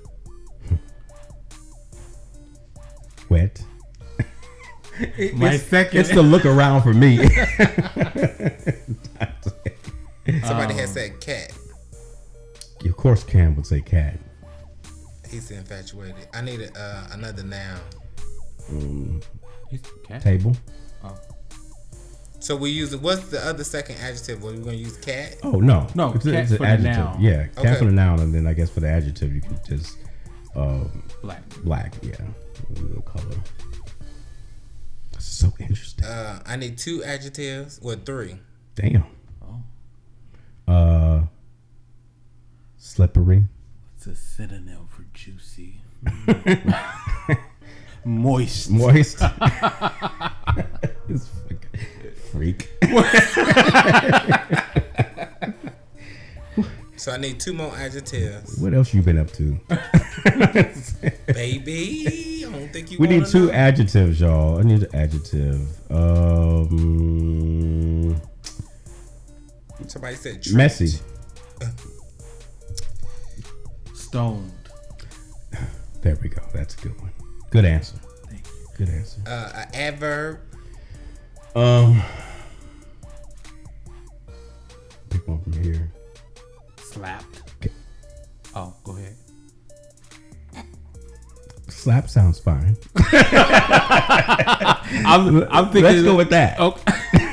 Wet. 3.30 3.64
My 5.34 5.58
second. 5.58 6.00
It's 6.00 6.10
the 6.10 6.22
look 6.24 6.46
around 6.46 6.82
for 6.84 6.94
me. 6.94 7.18
somebody 10.44 10.74
Oh. 10.74 10.78
has 10.78 10.92
said 10.94 11.20
cat. 11.20 11.52
of 12.86 12.96
course, 12.98 13.24
Cam 13.24 13.56
would 13.56 13.66
say 13.66 13.82
cat. 13.82 14.20
He's 15.30 15.52
infatuated. 15.52 16.28
I 16.34 16.42
need 16.42 16.62
a, 16.62 16.78
uh, 16.80 17.08
another 17.14 17.44
noun. 17.44 17.80
Um, 18.70 19.22
He's 19.70 19.82
cat. 20.08 20.22
table. 20.22 20.56
Oh. 21.04 21.18
So 22.40 22.56
we 22.56 22.70
use 22.70 22.94
it. 22.94 23.02
what's 23.02 23.28
the 23.30 23.44
other 23.46 23.64
second 23.64 23.98
adjective? 23.98 24.42
Were 24.44 24.52
we 24.52 24.60
gonna 24.60 24.78
use 24.78 24.98
cat? 24.98 25.36
Oh 25.44 25.60
no, 25.60 25.88
No, 25.96 26.14
it's, 26.14 26.26
a- 26.28 26.32
cat 26.32 26.44
it's 26.44 26.52
an 26.52 26.58
for 26.58 26.64
the 26.64 26.70
adjective. 26.70 27.04
noun. 27.06 27.22
Yeah, 27.22 27.48
cat 27.48 27.58
Okay. 27.58 27.76
for 27.76 27.86
the 27.86 27.92
noun, 27.92 28.20
and 28.20 28.34
then 28.34 28.46
I 28.48 28.54
guess 28.54 28.70
for 28.70 28.80
the 28.82 28.90
adjective 28.90 29.34
you 29.34 29.42
can 29.42 29.60
just 29.68 29.98
um, 30.56 31.04
Black. 31.24 31.42
black. 31.64 31.94
Yeah, 32.04 32.16
a 32.70 32.74
little 32.74 33.02
color. 33.02 33.36
This 35.14 35.26
so 35.26 35.54
interesting. 35.60 36.06
Uh, 36.06 36.42
I 36.46 36.56
need 36.56 36.78
two 36.78 37.04
adjectives. 37.04 37.80
Well, 37.82 37.98
three. 38.04 38.38
Damn. 38.76 39.06
Oh. 39.42 40.72
Uh, 40.72 41.22
slippery. 42.78 43.44
It's 43.96 44.08
a 44.08 44.16
synonym 44.16 44.88
for 44.88 45.06
juicy. 45.14 45.82
Moist. 48.06 48.70
Moist. 48.70 49.18
it's 51.10 51.28
fucking 51.28 51.82
freak. 52.32 52.70
So 56.98 57.12
I 57.12 57.18
need 57.18 57.40
two 57.40 57.54
more 57.54 57.76
adjectives. 57.76 58.58
What 58.60 58.74
else 58.74 58.94
you 58.94 59.02
been 59.02 59.18
up 59.18 59.30
to? 59.34 59.60
Baby, 61.34 62.46
I 62.48 62.50
don't 62.52 62.72
think 62.72 62.90
you 62.92 62.98
We 63.00 63.08
need 63.08 63.26
two 63.28 63.48
know. 63.48 63.52
adjectives, 63.54 64.20
y'all. 64.22 64.58
I 64.60 64.62
need 64.64 64.84
an 64.84 64.96
adjective. 64.96 65.62
Um, 65.92 66.62
Somebody 69.88 70.16
said 70.16 70.42
tricked. 70.42 70.56
messy. 70.56 71.00
Stoned. 73.94 74.52
There 76.02 76.18
we 76.24 76.30
go. 76.30 76.42
That's 76.54 76.76
a 76.76 76.78
good 76.82 77.00
one. 77.02 77.12
Good 77.52 77.66
answer. 77.66 77.98
Thank 78.28 78.46
you. 78.48 78.54
Good 78.78 78.90
answer. 78.90 79.20
Uh, 79.28 79.52
an 79.56 79.68
adverb. 79.74 80.40
Um, 81.56 82.02
pick 85.10 85.28
one 85.28 85.42
from 85.42 85.54
here. 85.62 85.92
Slapped. 86.96 87.42
Okay. 87.60 87.74
Oh, 88.56 88.74
go 88.86 88.96
ahead. 88.96 89.18
Slap 91.68 92.08
sounds 92.08 92.40
fine. 92.40 92.78
I'm, 95.06 95.44
I'm 95.52 95.66
thinking. 95.66 95.84
Let's 95.84 96.04
go 96.04 96.16
with 96.16 96.30
that. 96.30 96.58
Okay. 96.60 96.94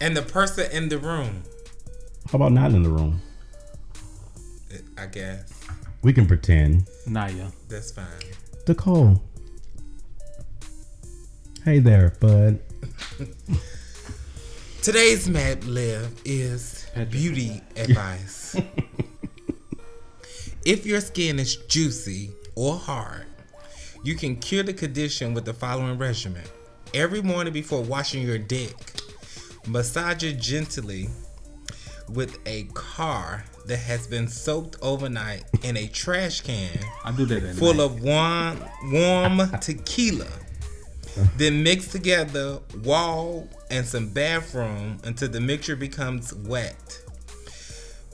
And 0.00 0.16
the 0.16 0.22
person 0.22 0.68
in 0.72 0.88
the 0.88 0.98
room. 0.98 1.44
How 2.28 2.34
about 2.36 2.50
not 2.50 2.72
in 2.72 2.82
the 2.82 2.88
room? 2.88 3.20
I 4.98 5.06
guess. 5.06 5.48
We 6.02 6.12
can 6.12 6.26
pretend. 6.26 6.88
Naya. 7.06 7.48
That's 7.68 7.92
fine. 7.92 8.06
Nicole. 8.66 9.22
Hey 11.64 11.78
there, 11.78 12.16
bud. 12.18 12.58
Today's 14.82 15.28
Mad 15.28 15.62
Lib 15.62 16.10
is 16.24 16.86
Petrified. 16.94 17.10
beauty 17.12 17.60
advice. 17.76 18.56
If 20.64 20.86
your 20.86 21.00
skin 21.00 21.38
is 21.38 21.56
juicy 21.56 22.30
or 22.54 22.76
hard, 22.76 23.26
you 24.04 24.14
can 24.14 24.36
cure 24.36 24.62
the 24.62 24.72
condition 24.72 25.34
with 25.34 25.44
the 25.44 25.54
following 25.54 25.98
regimen. 25.98 26.44
Every 26.94 27.22
morning 27.22 27.52
before 27.52 27.82
washing 27.82 28.22
your 28.22 28.38
dick, 28.38 28.74
massage 29.66 30.24
it 30.24 30.38
gently 30.38 31.08
with 32.08 32.38
a 32.46 32.64
car 32.74 33.44
that 33.66 33.78
has 33.78 34.06
been 34.06 34.28
soaked 34.28 34.76
overnight 34.82 35.44
in 35.62 35.76
a 35.76 35.86
trash 35.86 36.40
can 36.40 36.78
I 37.04 37.12
do 37.12 37.24
that 37.26 37.54
full 37.54 37.74
night. 37.74 37.84
of 37.84 38.02
warm, 38.02 38.58
warm 38.92 39.50
tequila. 39.60 40.28
Then 41.36 41.62
mix 41.62 41.88
together 41.88 42.58
wall 42.82 43.48
and 43.70 43.86
some 43.86 44.08
bathroom 44.08 44.98
until 45.04 45.28
the 45.28 45.40
mixture 45.40 45.76
becomes 45.76 46.32
wet. 46.34 47.01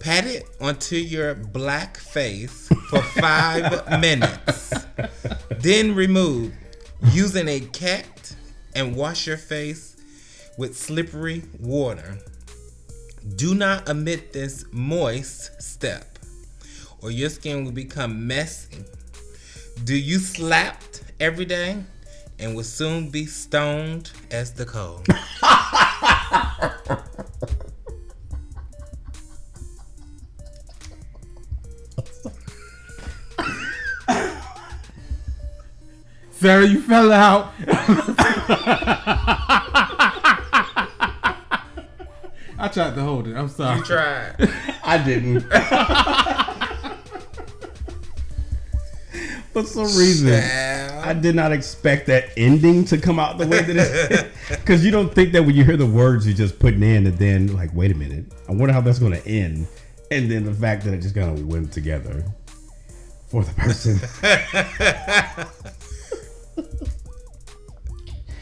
Pat 0.01 0.27
it 0.27 0.49
onto 0.61 0.97
your 0.97 1.35
black 1.35 1.97
face 1.97 2.69
for 2.89 3.03
five 3.03 3.89
minutes. 4.01 4.73
Then 5.51 5.95
remove 5.95 6.53
using 7.13 7.49
a 7.49 7.61
cat 7.61 8.35
and 8.75 8.95
wash 8.97 9.27
your 9.27 9.37
face 9.37 9.97
with 10.57 10.77
slippery 10.77 11.43
water. 11.59 12.19
Do 13.37 13.55
not 13.55 13.89
omit 13.89 14.33
this 14.33 14.65
moist 14.73 15.61
step 15.61 16.19
or 17.03 17.11
your 17.11 17.31
skin 17.31 17.65
will 17.65 17.73
become 17.73 18.27
messy. 18.27 18.85
Do 19.85 19.95
you 19.95 20.19
slapped 20.19 21.03
every 21.21 21.45
day 21.45 21.83
and 22.39 22.55
will 22.55 22.65
soon 22.65 23.11
be 23.11 23.27
stoned 23.27 24.11
as 24.31 24.53
the 24.53 24.65
cold? 24.65 25.07
Sarah, 36.39 36.67
you 36.67 36.81
fell 36.81 37.11
out. 37.11 37.53
I 42.57 42.69
tried 42.73 42.95
to 42.95 43.03
hold 43.03 43.27
it. 43.27 43.35
I'm 43.35 43.49
sorry. 43.49 43.79
You 43.79 43.85
tried. 43.85 44.37
I 44.85 45.03
didn't. 45.05 45.41
For 49.53 49.65
some 49.65 49.87
reason, 49.99 50.33
I 51.03 51.13
did 51.13 51.35
not 51.35 51.51
expect 51.51 52.07
that 52.07 52.31
ending 52.37 52.85
to 52.85 52.99
come 52.99 53.19
out 53.19 53.39
the 53.39 53.47
way 53.49 53.61
that 53.63 53.77
it 53.77 54.31
Because 54.49 54.85
you 54.87 54.93
don't 54.93 55.13
think 55.13 55.33
that 55.33 55.43
when 55.43 55.57
you 55.57 55.65
hear 55.65 55.77
the 55.77 55.87
words 55.87 56.25
you're 56.25 56.37
just 56.37 56.61
putting 56.61 56.85
in, 56.85 57.09
and 57.09 57.19
then, 57.19 57.53
like, 57.57 57.75
wait 57.75 57.91
a 57.91 57.97
minute, 57.97 58.27
I 58.49 58.53
wonder 58.53 58.73
how 58.73 58.81
that's 58.81 59.01
going 59.01 59.21
to 59.21 59.27
end. 59.27 59.67
And 60.13 60.31
then 60.31 60.45
the 60.45 60.55
fact 60.55 60.85
that 60.85 60.95
it 60.95 61.01
just 61.01 61.17
kind 61.17 61.37
of 61.37 61.45
went 61.49 61.73
together 61.73 62.25
for 63.27 63.43
the 63.43 63.53
person. 63.55 63.99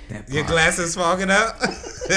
That 0.08 0.28
Your 0.30 0.44
glasses 0.44 0.94
fogging 0.94 1.30
up? 1.30 1.56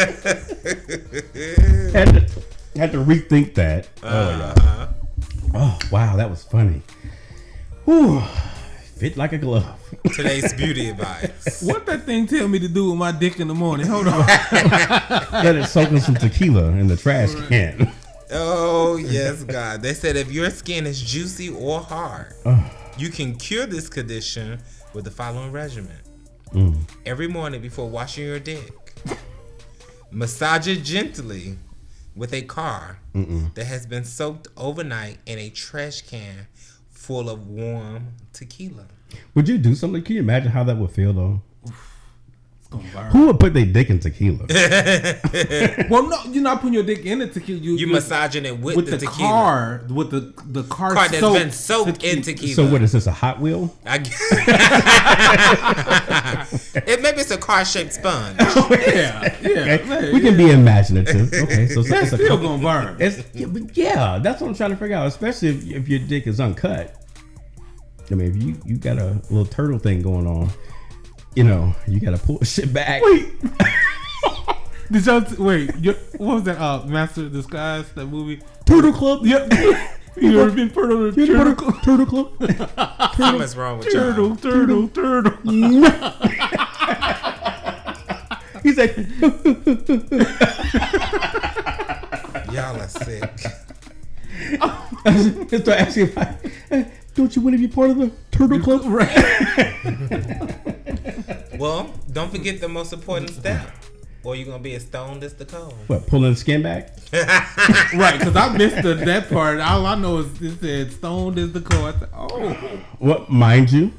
had, 1.94 2.06
to, 2.14 2.30
had 2.76 2.92
to 2.92 3.00
rethink 3.04 3.56
that. 3.56 3.88
Oh, 4.04 4.30
yeah. 4.30 4.54
Uh, 4.58 4.88
Oh, 5.52 5.80
wow, 5.92 6.16
that 6.16 6.30
was 6.30 6.44
funny. 6.44 6.84
Whew. 7.86 8.22
Fit 8.98 9.18
like 9.18 9.34
a 9.34 9.40
glove. 9.40 9.80
today's 10.14 10.54
beauty 10.58 10.90
advice. 10.90 11.64
What 11.64 11.88
that 11.88 12.04
thing 12.04 12.28
tell 12.28 12.48
me 12.48 12.60
to 12.60 12.68
do 12.68 12.90
with 12.92 13.00
my 13.00 13.12
dick 13.12 13.40
in 13.40 13.48
the 13.48 13.56
morning? 13.56 13.88
Hold 13.88 14.08
on. 14.10 14.20
Let 15.32 15.56
it 15.56 15.66
soak 15.66 15.90
in 15.90 16.00
some 16.00 16.14
tequila 16.14 16.66
in 16.74 16.88
the 16.88 16.96
trash 16.96 17.34
can. 17.48 17.92
Oh, 18.32 18.98
yes, 18.98 19.44
God. 19.44 19.82
They 19.82 19.96
said 19.96 20.16
if 20.18 20.32
your 20.32 20.52
skin 20.52 20.86
is 20.86 21.02
juicy 21.02 21.50
or 21.50 21.80
hard, 21.80 22.34
Oh. 22.46 22.72
you 22.96 23.10
can 23.10 23.36
cure 23.36 23.66
this 23.66 23.90
condition 23.90 24.60
with 24.94 25.06
the 25.06 25.12
following 25.12 25.52
regimen. 25.52 25.98
Mm. 26.54 26.78
Every 27.06 27.28
morning 27.28 27.62
before 27.62 27.90
washing 27.90 28.26
your 28.26 28.40
dick, 28.40 28.94
massage 30.12 30.68
it 30.68 30.84
gently 30.84 31.58
with 32.16 32.34
a 32.34 32.42
car 32.42 33.00
that 33.54 33.66
has 33.66 33.86
been 33.86 34.04
soaked 34.04 34.48
overnight 34.58 35.20
in 35.26 35.38
a 35.40 35.50
trash 35.50 36.02
can 36.02 36.48
full 36.90 37.30
of 37.30 37.48
warm 37.48 38.14
tequila. 38.34 38.86
Would 39.36 39.48
you 39.48 39.58
do 39.58 39.76
something? 39.76 40.02
Can 40.04 40.16
you 40.16 40.22
imagine 40.22 40.52
how 40.52 40.64
that 40.64 40.78
would 40.78 40.92
feel 40.92 41.14
though? 41.14 41.42
It's 41.64 41.72
gonna 41.72 41.76
burn. 41.76 41.89
Who 42.72 43.26
would 43.28 43.40
put 43.40 43.56
their 43.56 43.66
dick 43.66 43.90
in 43.90 44.00
tequila? 44.00 44.46
Well, 45.90 46.08
no, 46.08 46.18
you're 46.32 46.44
not 46.44 46.60
putting 46.62 46.76
your 46.76 46.84
dick 46.84 47.04
in 47.04 47.18
the 47.20 47.28
tequila. 47.28 47.60
You, 47.60 47.72
You 47.72 47.88
you- 47.88 47.94
massaging 47.94 48.46
it 48.46 48.60
with, 48.60 48.76
with 48.76 48.86
the, 48.86 48.92
the, 48.92 48.98
tequila. 49.08 49.30
car, 49.30 49.82
with 49.90 50.12
the 50.12 50.34
the 50.46 50.64
car, 50.64 50.94
Car 50.94 51.08
that's 51.08 51.20
soaked 51.20 51.40
been 51.40 51.52
soaked 51.52 52.04
in 52.04 52.22
tequila. 52.22 52.54
so 52.54 52.72
what 52.72 52.84
is 52.84 52.92
this? 52.92 53.08
A 53.08 53.12
Hot 53.12 53.40
Wheel? 53.40 53.76
I 53.86 53.98
g- 53.98 54.12
it 56.92 57.02
maybe 57.02 57.22
it's 57.22 57.32
a 57.32 57.38
car 57.38 57.66
shaped 57.66 57.94
sponge. 57.94 58.38
Oh, 58.40 58.68
yeah, 58.72 59.36
yeah. 59.42 59.50
Okay, 59.50 59.86
man, 59.88 60.14
we 60.14 60.20
can 60.22 60.32
yeah. 60.40 60.48
be 60.48 60.52
imaginative. 60.52 61.34
Okay, 61.34 61.68
so 61.68 61.80
it's, 61.82 61.90
That's 61.90 62.14
it's 62.14 62.22
a 62.22 62.26
still 62.26 62.38
gonna 62.38 62.62
burn. 62.62 62.98
It's, 63.00 63.24
yeah, 63.34 63.48
but 63.48 63.76
yeah, 63.76 64.20
that's 64.20 64.42
what 64.42 64.50
I'm 64.50 64.56
trying 64.56 64.72
to 64.72 64.78
figure 64.78 64.96
out. 64.96 65.08
Especially 65.08 65.50
if, 65.50 65.68
if 65.72 65.90
your 65.90 66.00
dick 66.00 66.28
is 66.28 66.40
uncut. 66.40 66.96
I 68.12 68.16
mean, 68.16 68.36
if 68.36 68.44
you 68.44 68.56
you 68.66 68.78
got 68.78 68.98
a 68.98 69.22
little 69.30 69.46
turtle 69.46 69.80
thing 69.80 70.02
going 70.02 70.28
on, 70.28 70.50
you 71.40 71.46
know, 71.46 71.74
you 71.88 72.02
got 72.02 72.12
to 72.12 72.18
pull 72.18 72.38
shit 72.44 72.74
back. 72.74 73.02
Wait. 73.02 73.32
Did 74.92 75.06
y'all 75.06 75.22
t- 75.22 75.36
wait? 75.42 75.74
You, 75.78 75.94
what 76.18 76.36
was 76.36 76.44
that? 76.44 76.60
Uh, 76.60 76.84
Master 76.86 77.22
of 77.22 77.32
Disguise, 77.32 77.90
that 77.94 78.08
movie. 78.08 78.42
Turtle 78.66 78.92
Club. 78.92 79.26
Yep. 79.26 79.54
you 80.18 80.42
ever 80.42 80.52
been 80.52 80.70
part 80.70 80.92
of 80.92 81.16
the 81.16 81.22
You 81.22 81.28
turtle? 81.28 81.56
Turtle, 81.56 81.80
turtle 81.82 82.06
Club. 82.06 83.14
Something's 83.16 83.56
wrong 83.56 83.78
with 83.78 83.88
y'all. 83.94 84.36
Turtle, 84.36 84.36
turtle, 84.36 84.90
turtle. 84.90 85.38
He's 88.62 88.78
like, 88.78 88.98
Y'all 92.52 92.82
are 92.82 92.88
sick. 92.90 93.32
He'll 95.50 95.62
start 95.62 95.80
asking, 95.80 96.04
if 96.08 96.18
I, 96.18 96.38
"Hey, 96.70 96.92
don't 97.16 97.36
you 97.36 97.42
want 97.42 97.56
to 97.56 97.60
be 97.60 97.68
part 97.68 97.92
of 97.92 97.98
the 97.98 98.12
Turtle 98.32 98.60
Club? 98.60 98.82
Right. 98.86 100.56
Well, 101.60 101.94
don't 102.14 102.32
forget 102.32 102.62
the 102.62 102.70
most 102.70 102.94
important 102.94 103.32
step, 103.32 103.70
or 104.24 104.34
you're 104.34 104.46
gonna 104.46 104.64
be 104.64 104.76
as 104.76 104.84
stoned 104.84 105.26
as 105.26 105.34
the 105.34 105.44
cold. 105.44 105.74
What, 105.88 106.08
pulling 106.08 106.32
the 106.32 106.38
skin 106.38 106.64
back? 106.64 106.92
right, 107.94 108.18
because 108.18 108.34
I 108.34 108.58
missed 108.58 108.82
the, 108.82 108.94
that 108.94 109.30
part. 109.30 109.60
All 109.60 109.86
I 109.86 109.96
know 109.96 110.20
is 110.20 110.42
it 110.42 110.58
said 110.62 110.94
stoned 110.94 111.38
is 111.38 111.52
the 111.52 111.60
core. 111.60 111.90
I 111.90 111.92
said, 112.00 112.10
oh. 112.14 112.82
Well, 113.00 113.26
mind 113.28 113.74
you, 113.74 113.92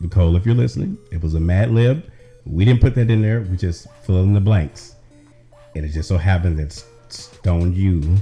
Nicole, 0.00 0.34
if 0.36 0.46
you're 0.46 0.54
listening, 0.54 0.96
it 1.12 1.22
was 1.22 1.34
a 1.34 1.40
Mad 1.40 1.72
Lib. 1.72 2.10
We 2.46 2.64
didn't 2.64 2.80
put 2.80 2.94
that 2.94 3.10
in 3.10 3.20
there. 3.20 3.42
We 3.42 3.58
just 3.58 3.86
fill 4.04 4.22
in 4.22 4.32
the 4.32 4.40
blanks. 4.40 4.96
And 5.74 5.84
it 5.84 5.88
just 5.88 6.08
so 6.08 6.16
happened 6.16 6.58
that 6.58 6.82
Stone 7.10 7.74
You 7.74 8.16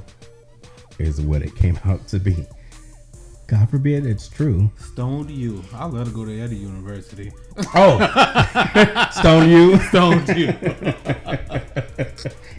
is 0.99 1.21
what 1.21 1.43
it 1.43 1.55
came 1.55 1.79
out 1.85 2.09
to 2.09 2.19
be. 2.19 2.49
God 3.53 3.69
forbid 3.69 4.07
it's 4.07 4.29
true. 4.29 4.71
Stoned 4.79 5.31
you. 5.31 5.63
I 5.75 5.85
love 5.85 6.09
to 6.09 6.15
go 6.15 6.25
to 6.25 6.41
Eddie 6.41 6.57
University. 6.57 7.31
Oh, 7.75 7.99
Stone 9.21 9.51
You. 9.51 9.77
Stoned 9.89 10.27
you. 10.29 10.49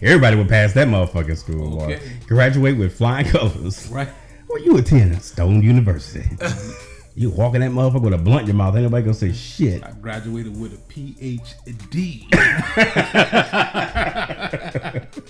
Everybody 0.04 0.36
would 0.36 0.48
pass 0.50 0.74
that 0.74 0.88
motherfucking 0.88 1.36
school. 1.38 1.80
or 1.82 1.86
Okay. 1.86 2.00
graduate 2.28 2.78
with 2.78 2.96
flying 2.96 3.26
colors. 3.26 3.88
right. 3.90 4.08
Where 4.46 4.60
you 4.60 4.78
attend? 4.78 5.20
Stone 5.24 5.64
University. 5.64 6.30
you 7.16 7.32
walking 7.32 7.62
that 7.62 7.72
motherfucker 7.72 8.02
with 8.04 8.14
a 8.14 8.18
blunt 8.20 8.42
in 8.42 8.48
your 8.50 8.56
mouth. 8.56 8.76
Ain't 8.76 8.84
nobody 8.84 9.02
gonna 9.04 9.16
say 9.16 9.32
shit. 9.34 9.84
I 9.84 9.94
graduated 9.94 10.56
with 10.62 10.74
a 10.76 10.78
PhD. 10.94 12.28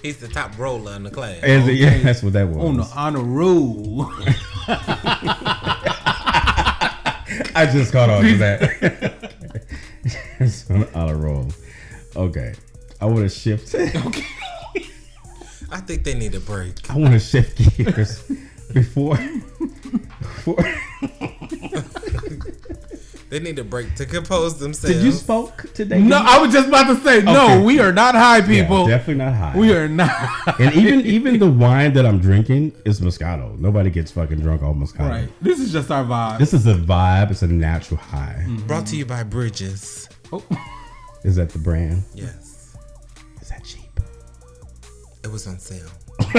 He's 0.02 0.18
the 0.18 0.28
top 0.28 0.60
roller 0.60 0.94
in 0.98 1.04
the 1.04 1.10
class. 1.10 1.42
Is 1.42 1.70
it- 1.70 1.76
Yeah, 1.76 2.00
that's 2.00 2.22
what 2.22 2.34
that 2.34 2.50
was. 2.50 2.58
on 2.58 2.76
the 2.76 2.84
honor 2.94 3.24
roll. 3.24 4.12
I 7.56 7.70
just 7.72 7.92
caught 7.92 8.10
on 8.10 8.24
to 8.24 8.38
that. 8.38 9.34
it's 10.40 10.70
on 10.70 11.22
roll. 11.22 11.48
Okay. 12.16 12.54
I 13.02 13.06
want 13.06 13.20
to 13.20 13.30
shift. 13.30 13.76
Okay. 13.76 14.26
I 15.72 15.80
think 15.80 16.04
they 16.04 16.14
need 16.14 16.36
a 16.36 16.40
break. 16.40 16.90
I 16.90 16.98
want 16.98 17.14
to 17.14 17.20
shift 17.20 17.58
gears 17.78 18.24
before. 18.74 19.18
before 20.20 20.66
They 23.34 23.40
need 23.40 23.58
a 23.58 23.64
break 23.64 23.96
to 23.96 24.06
compose 24.06 24.60
themselves. 24.60 24.96
did 24.96 25.04
you 25.04 25.12
spoke 25.12 25.66
today? 25.74 26.00
no, 26.00 26.18
I 26.24 26.38
was 26.40 26.54
just 26.54 26.68
about 26.68 26.86
to 26.86 26.96
say, 26.98 27.18
Okay. 27.18 27.34
no, 27.34 27.64
we 27.64 27.80
are 27.80 27.92
not 27.92 28.14
high 28.14 28.38
Yeah, 28.38 28.46
people. 28.62 28.86
definitely 28.86 29.16
not 29.26 29.34
high. 29.34 29.58
we 29.58 29.74
are 29.74 29.88
not. 29.88 30.60
and 30.60 30.72
even 30.76 31.02
even 31.02 31.40
the 31.40 31.50
wine 31.50 31.94
that 31.94 32.06
I'm 32.06 32.20
drinking 32.20 32.74
is 32.86 33.02
Moscato. 33.02 33.58
Nobody 33.58 33.90
gets 33.90 34.12
fucking 34.12 34.40
drunk 34.40 34.62
off 34.62 34.76
Moscato. 34.76 35.10
right. 35.10 35.30
This 35.42 35.60
is 35.60 35.72
just 35.72 35.90
our 35.90 36.04
vibe. 36.04 36.38
This 36.38 36.54
is 36.54 36.68
a 36.68 36.76
vibe. 36.76 37.32
It's 37.32 37.42
a 37.42 37.48
natural 37.48 38.00
high. 38.00 38.44
Mm-hmm. 38.48 38.68
Brought 38.68 38.86
to 38.88 38.96
you 38.98 39.06
by 39.08 39.24
Bridges. 39.24 40.08
Oh, 40.32 40.44
Is 41.24 41.36
that 41.38 41.50
the 41.50 41.58
brand? 41.58 42.04
Yes. 42.14 42.76
Is 43.42 43.50
that 43.50 43.64
cheap? 43.64 44.00
It 45.24 45.32
was 45.32 45.48
on 45.48 45.58
sale. 45.58 45.90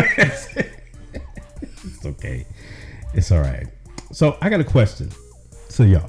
It's 1.87 2.07
okay. 2.07 2.47
It's 3.15 3.33
all 3.33 3.41
right. 3.41 3.67
So 4.13 4.37
I 4.41 4.49
got 4.49 4.61
a 4.61 4.65
question. 4.65 5.11
So 5.69 5.83
y'all, 5.83 6.09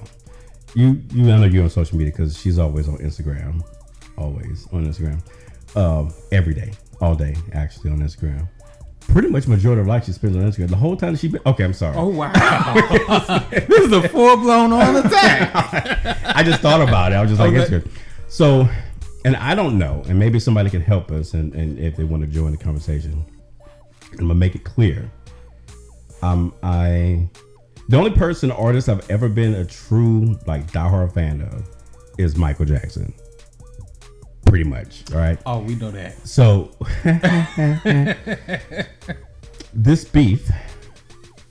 you 0.75 1.01
you 1.11 1.31
I 1.31 1.37
know 1.37 1.45
you're 1.45 1.63
on 1.63 1.69
social 1.69 1.97
media 1.97 2.11
because 2.11 2.37
she's 2.37 2.59
always 2.59 2.87
on 2.87 2.97
Instagram, 2.97 3.63
always 4.17 4.67
on 4.71 4.85
Instagram, 4.85 5.19
um, 5.75 6.13
every 6.31 6.53
day, 6.53 6.73
all 7.01 7.15
day 7.15 7.35
actually 7.53 7.91
on 7.91 7.99
Instagram. 7.99 8.47
Pretty 9.07 9.29
much 9.29 9.47
majority 9.47 9.81
of 9.81 9.87
life 9.87 10.05
she 10.05 10.11
spends 10.13 10.35
on 10.35 10.41
Instagram. 10.43 10.69
The 10.69 10.75
whole 10.75 10.97
time 10.97 11.15
she 11.15 11.27
been 11.27 11.41
okay. 11.45 11.63
I'm 11.63 11.73
sorry. 11.73 11.95
oh 11.97 12.07
wow. 12.07 12.31
this 13.51 13.69
is 13.69 13.91
a 13.91 14.07
full 14.09 14.37
blown 14.37 14.73
on 14.73 14.95
attack. 14.97 15.51
I 16.35 16.43
just 16.43 16.61
thought 16.61 16.81
about 16.81 17.11
it. 17.11 17.15
I 17.15 17.21
was 17.21 17.29
just 17.31 17.39
like, 17.39 17.53
Okay. 17.53 17.79
Instagram. 17.79 17.91
So, 18.27 18.67
and 19.23 19.35
I 19.37 19.53
don't 19.55 19.77
know, 19.77 20.03
and 20.07 20.17
maybe 20.19 20.39
somebody 20.39 20.69
can 20.69 20.81
help 20.81 21.11
us, 21.11 21.33
and, 21.35 21.53
and 21.53 21.77
if 21.79 21.95
they 21.95 22.03
want 22.03 22.21
to 22.23 22.27
join 22.27 22.51
the 22.51 22.57
conversation, 22.57 23.23
I'm 24.13 24.17
gonna 24.17 24.33
make 24.35 24.55
it 24.55 24.63
clear. 24.63 25.09
Um, 26.21 26.53
I, 26.63 27.29
the 27.87 27.97
only 27.97 28.11
person 28.11 28.51
artist 28.51 28.89
I've 28.89 29.09
ever 29.09 29.29
been 29.29 29.53
a 29.53 29.65
true 29.65 30.37
like 30.47 30.71
diehard 30.71 31.13
fan 31.13 31.41
of 31.41 31.67
is 32.17 32.35
Michael 32.35 32.65
Jackson. 32.65 33.13
Pretty 34.45 34.63
much, 34.63 35.03
all 35.11 35.17
right. 35.17 35.39
Oh, 35.45 35.59
we 35.59 35.75
know 35.75 35.91
that. 35.91 36.25
So, 36.27 36.71
this 39.73 40.05
beef 40.05 40.49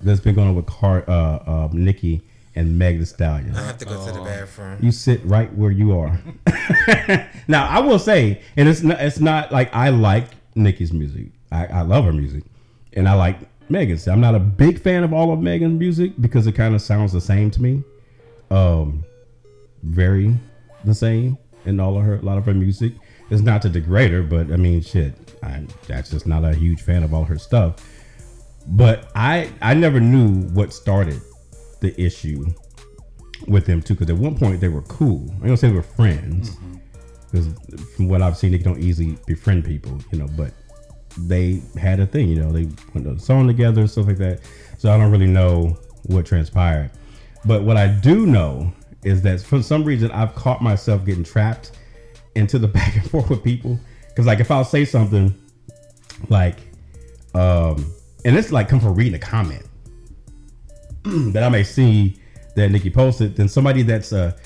that's 0.00 0.20
been 0.20 0.34
going 0.34 0.48
on 0.48 0.54
with 0.54 0.66
Car, 0.66 1.04
uh, 1.08 1.12
uh, 1.12 1.68
Nicki 1.72 2.22
and 2.54 2.78
Meg 2.78 3.00
Thee 3.00 3.04
Stallion. 3.04 3.54
I 3.56 3.66
have 3.66 3.78
to 3.78 3.84
go 3.84 4.06
to 4.06 4.12
the 4.12 4.20
bathroom. 4.20 4.78
You 4.80 4.92
sit 4.92 5.24
right 5.24 5.52
where 5.54 5.72
you 5.72 5.98
are. 5.98 6.20
now 7.48 7.66
I 7.66 7.80
will 7.80 7.98
say, 7.98 8.40
and 8.56 8.68
it's 8.68 8.82
not 8.82 9.00
it's 9.00 9.18
not 9.18 9.50
like 9.50 9.74
I 9.74 9.88
like 9.88 10.28
Nicki's 10.54 10.92
music. 10.92 11.28
I, 11.50 11.66
I 11.66 11.80
love 11.82 12.04
her 12.04 12.12
music. 12.12 12.44
And 12.92 13.08
I 13.08 13.14
like 13.14 13.38
Megan's. 13.68 14.06
I'm 14.08 14.20
not 14.20 14.34
a 14.34 14.40
big 14.40 14.80
fan 14.80 15.04
of 15.04 15.12
all 15.12 15.32
of 15.32 15.40
Megan's 15.40 15.78
music 15.78 16.12
because 16.20 16.46
it 16.46 16.52
kind 16.52 16.74
of 16.74 16.82
sounds 16.82 17.12
the 17.12 17.20
same 17.20 17.50
to 17.52 17.62
me. 17.62 17.82
Um 18.50 19.04
very 19.82 20.34
the 20.84 20.94
same 20.94 21.38
in 21.66 21.80
all 21.80 21.98
of 21.98 22.04
her 22.04 22.16
a 22.16 22.22
lot 22.22 22.38
of 22.38 22.46
her 22.46 22.54
music. 22.54 22.92
It's 23.30 23.42
not 23.42 23.62
to 23.62 23.68
degrade 23.68 24.10
her, 24.10 24.22
but 24.22 24.50
I 24.52 24.56
mean 24.56 24.80
shit. 24.80 25.14
I 25.42 25.66
that's 25.86 26.10
just 26.10 26.26
not 26.26 26.44
a 26.44 26.54
huge 26.54 26.82
fan 26.82 27.02
of 27.02 27.14
all 27.14 27.24
her 27.24 27.38
stuff. 27.38 27.76
But 28.66 29.10
I 29.14 29.50
I 29.60 29.74
never 29.74 30.00
knew 30.00 30.42
what 30.50 30.72
started 30.72 31.20
the 31.80 31.98
issue 32.00 32.46
with 33.46 33.66
them 33.66 33.82
too, 33.82 33.94
because 33.94 34.10
at 34.10 34.16
one 34.16 34.36
point 34.38 34.60
they 34.60 34.68
were 34.68 34.82
cool. 34.82 35.30
I 35.42 35.46
don't 35.46 35.56
say 35.56 35.68
they 35.68 35.74
were 35.74 35.82
friends, 35.82 36.56
because 37.30 37.48
from 37.94 38.08
what 38.08 38.22
I've 38.22 38.36
seen, 38.36 38.52
they 38.52 38.58
don't 38.58 38.80
easily 38.80 39.18
befriend 39.26 39.64
people, 39.64 39.98
you 40.10 40.18
know. 40.18 40.28
But 40.36 40.52
they 41.18 41.62
had 41.78 42.00
a 42.00 42.06
thing, 42.06 42.28
you 42.28 42.40
know. 42.40 42.52
They 42.52 42.66
put 42.92 43.06
a 43.06 43.18
song 43.18 43.46
together 43.46 43.82
and 43.82 43.90
stuff 43.90 44.06
like 44.06 44.18
that. 44.18 44.40
So 44.78 44.92
I 44.92 44.98
don't 44.98 45.10
really 45.10 45.26
know 45.26 45.76
what 46.04 46.26
transpired. 46.26 46.90
But 47.44 47.62
what 47.62 47.76
I 47.76 47.88
do 47.88 48.26
know 48.26 48.72
is 49.04 49.22
that 49.22 49.40
for 49.40 49.62
some 49.62 49.84
reason 49.84 50.10
I've 50.10 50.34
caught 50.34 50.62
myself 50.62 51.04
getting 51.04 51.24
trapped 51.24 51.72
into 52.34 52.58
the 52.58 52.68
back 52.78 52.96
and 52.96 53.08
forth 53.10 53.30
with 53.30 53.42
people. 53.42 53.78
Because 54.08 54.26
like 54.26 54.40
if 54.40 54.50
I'll 54.50 54.64
say 54.64 54.84
something 54.84 55.34
like, 56.28 56.58
um, 57.34 57.92
and 58.24 58.36
it's 58.36 58.52
like 58.52 58.68
come 58.68 58.80
from 58.80 58.94
reading 58.94 59.14
a 59.14 59.18
comment 59.18 59.64
that 61.04 61.42
I 61.42 61.48
may 61.48 61.64
see 61.64 62.16
that 62.56 62.70
Nicki 62.70 62.90
posted, 62.90 63.36
then 63.36 63.48
somebody 63.48 63.82
that's 63.82 64.12
a 64.12 64.36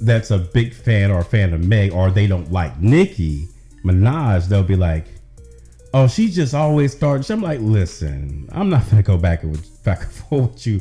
that's 0.00 0.30
a 0.30 0.38
big 0.38 0.74
fan 0.74 1.10
or 1.10 1.20
a 1.20 1.24
fan 1.24 1.54
of 1.54 1.64
Meg, 1.64 1.92
or 1.92 2.10
they 2.10 2.26
don't 2.26 2.50
like 2.52 2.78
Nicki 2.80 3.48
Minaj, 3.84 4.48
they'll 4.48 4.62
be 4.62 4.76
like, 4.76 5.06
"Oh, 5.94 6.08
she 6.08 6.28
just 6.28 6.52
always 6.54 6.92
starts." 6.92 7.30
I'm 7.30 7.40
like, 7.40 7.60
"Listen, 7.60 8.48
I'm 8.52 8.68
not 8.68 8.90
gonna 8.90 9.02
go 9.02 9.16
back 9.16 9.42
and 9.44 9.52
with, 9.52 9.82
back 9.84 10.02
and 10.02 10.12
forth 10.12 10.52
with 10.52 10.66
you 10.66 10.80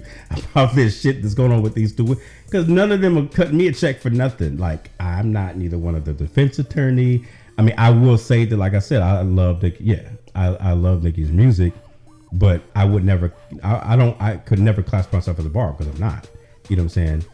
about 0.52 0.76
this 0.76 0.99
shit 0.99 1.21
that's 1.21 1.36
going 1.36 1.52
on 1.52 1.62
with 1.62 1.76
these 1.76 1.95
two, 1.95 2.17
because 2.45 2.67
none 2.67 2.91
of 2.91 3.02
them 3.02 3.17
are 3.17 3.28
cutting 3.28 3.58
me 3.58 3.67
a 3.67 3.71
check 3.71 4.02
for 4.02 4.10
nothing. 4.10 4.58
Like, 4.58 4.89
I'm 4.99 5.32
not 5.32 5.56
neither 5.56 5.78
one 5.78 5.95
of 5.95 6.04
the 6.04 6.13
defense 6.13 6.60
attorney. 6.60 7.26
I 7.58 7.62
mean, 7.62 7.76
I 7.78 7.91
will 7.91 8.17
say 8.17 8.45
that, 8.45 8.58
like 8.58 8.73
I 8.73 8.80
said, 8.80 9.02
I 9.02 9.21
love 9.21 9.62
Nicki. 9.62 9.84
Yeah, 9.84 10.10
I, 10.36 10.47
I 10.56 10.71
love 10.73 11.04
Nicki's 11.04 11.32
music, 11.32 11.73
but 12.32 12.62
I 12.76 12.86
would 12.86 13.04
never. 13.04 13.32
I, 13.63 13.93
I 13.93 13.95
don't. 13.95 14.19
I 14.21 14.38
could 14.38 14.60
never 14.60 14.82
class 14.82 15.12
myself 15.13 15.39
as 15.39 15.45
a 15.45 15.49
bar 15.49 15.73
because 15.73 15.93
I'm 15.93 15.99
not. 15.99 16.30
You 16.69 16.76
know 16.76 16.84
what 16.84 16.97
I'm 16.97 17.21
saying? 17.21 17.26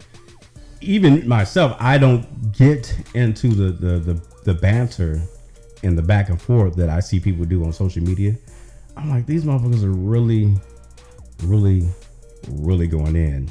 Even 0.81 1.27
myself, 1.27 1.75
I 1.79 1.97
don't 1.97 2.51
get 2.51 2.93
into 3.13 3.49
the 3.49 3.71
the 3.71 3.99
the, 3.99 4.21
the 4.43 4.53
banter 4.53 5.21
and 5.83 5.97
the 5.97 6.01
back 6.01 6.29
and 6.29 6.41
forth 6.41 6.75
that 6.75 6.89
I 6.89 6.99
see 6.99 7.19
people 7.19 7.45
do 7.45 7.63
on 7.63 7.73
social 7.73 8.03
media. 8.03 8.35
I'm 8.97 9.09
like, 9.09 9.25
these 9.25 9.43
motherfuckers 9.45 9.83
are 9.83 9.91
really, 9.91 10.55
really, 11.43 11.87
really 12.49 12.87
going 12.87 13.15
in. 13.15 13.49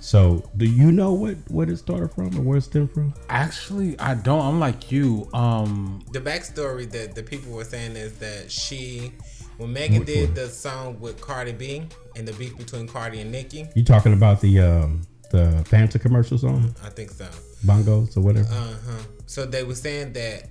So, 0.00 0.42
do 0.56 0.66
you 0.66 0.90
know 0.90 1.12
what 1.12 1.36
what 1.48 1.68
it 1.70 1.76
started 1.76 2.12
from 2.12 2.36
or 2.36 2.42
where 2.42 2.58
it 2.58 2.62
stemmed 2.62 2.92
from? 2.92 3.14
Actually, 3.28 3.96
I 4.00 4.14
don't. 4.14 4.40
I'm 4.44 4.58
like 4.58 4.90
you. 4.90 5.28
Um, 5.32 6.02
The 6.10 6.20
backstory 6.20 6.90
that 6.90 7.14
the 7.14 7.22
people 7.22 7.52
were 7.52 7.62
saying 7.64 7.94
is 7.94 8.14
that 8.18 8.50
she, 8.50 9.12
when 9.58 9.72
Megan 9.72 10.02
did 10.04 10.34
the 10.34 10.48
song 10.48 10.98
with 10.98 11.20
Cardi 11.20 11.52
B 11.52 11.86
and 12.16 12.26
the 12.26 12.32
beef 12.32 12.58
between 12.58 12.88
Cardi 12.88 13.20
and 13.20 13.30
Nicki, 13.30 13.68
You 13.76 13.84
talking 13.84 14.12
about 14.12 14.40
the 14.40 14.58
um 14.60 15.02
the 15.30 15.64
Fanta 15.70 16.00
commercial 16.00 16.36
song, 16.36 16.74
I 16.84 16.90
think 16.90 17.10
so. 17.12 17.26
bongos 17.64 18.16
or 18.16 18.22
whatever? 18.22 18.48
Uh 18.52 18.74
huh. 18.84 19.02
So 19.26 19.46
they 19.46 19.62
were 19.62 19.76
saying 19.76 20.14
that 20.14 20.48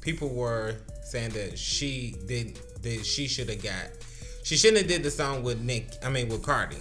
people 0.00 0.28
were 0.28 0.76
saying 1.04 1.30
that 1.30 1.58
she 1.58 2.14
did 2.26 2.58
that 2.82 3.04
she 3.04 3.26
should 3.28 3.48
have 3.48 3.62
got. 3.62 3.88
She 4.42 4.56
shouldn't 4.56 4.78
have 4.78 4.88
did 4.88 5.02
the 5.02 5.10
song 5.10 5.42
with 5.42 5.60
Nick. 5.60 5.92
I 6.02 6.10
mean 6.10 6.28
with 6.28 6.42
Cardi. 6.42 6.76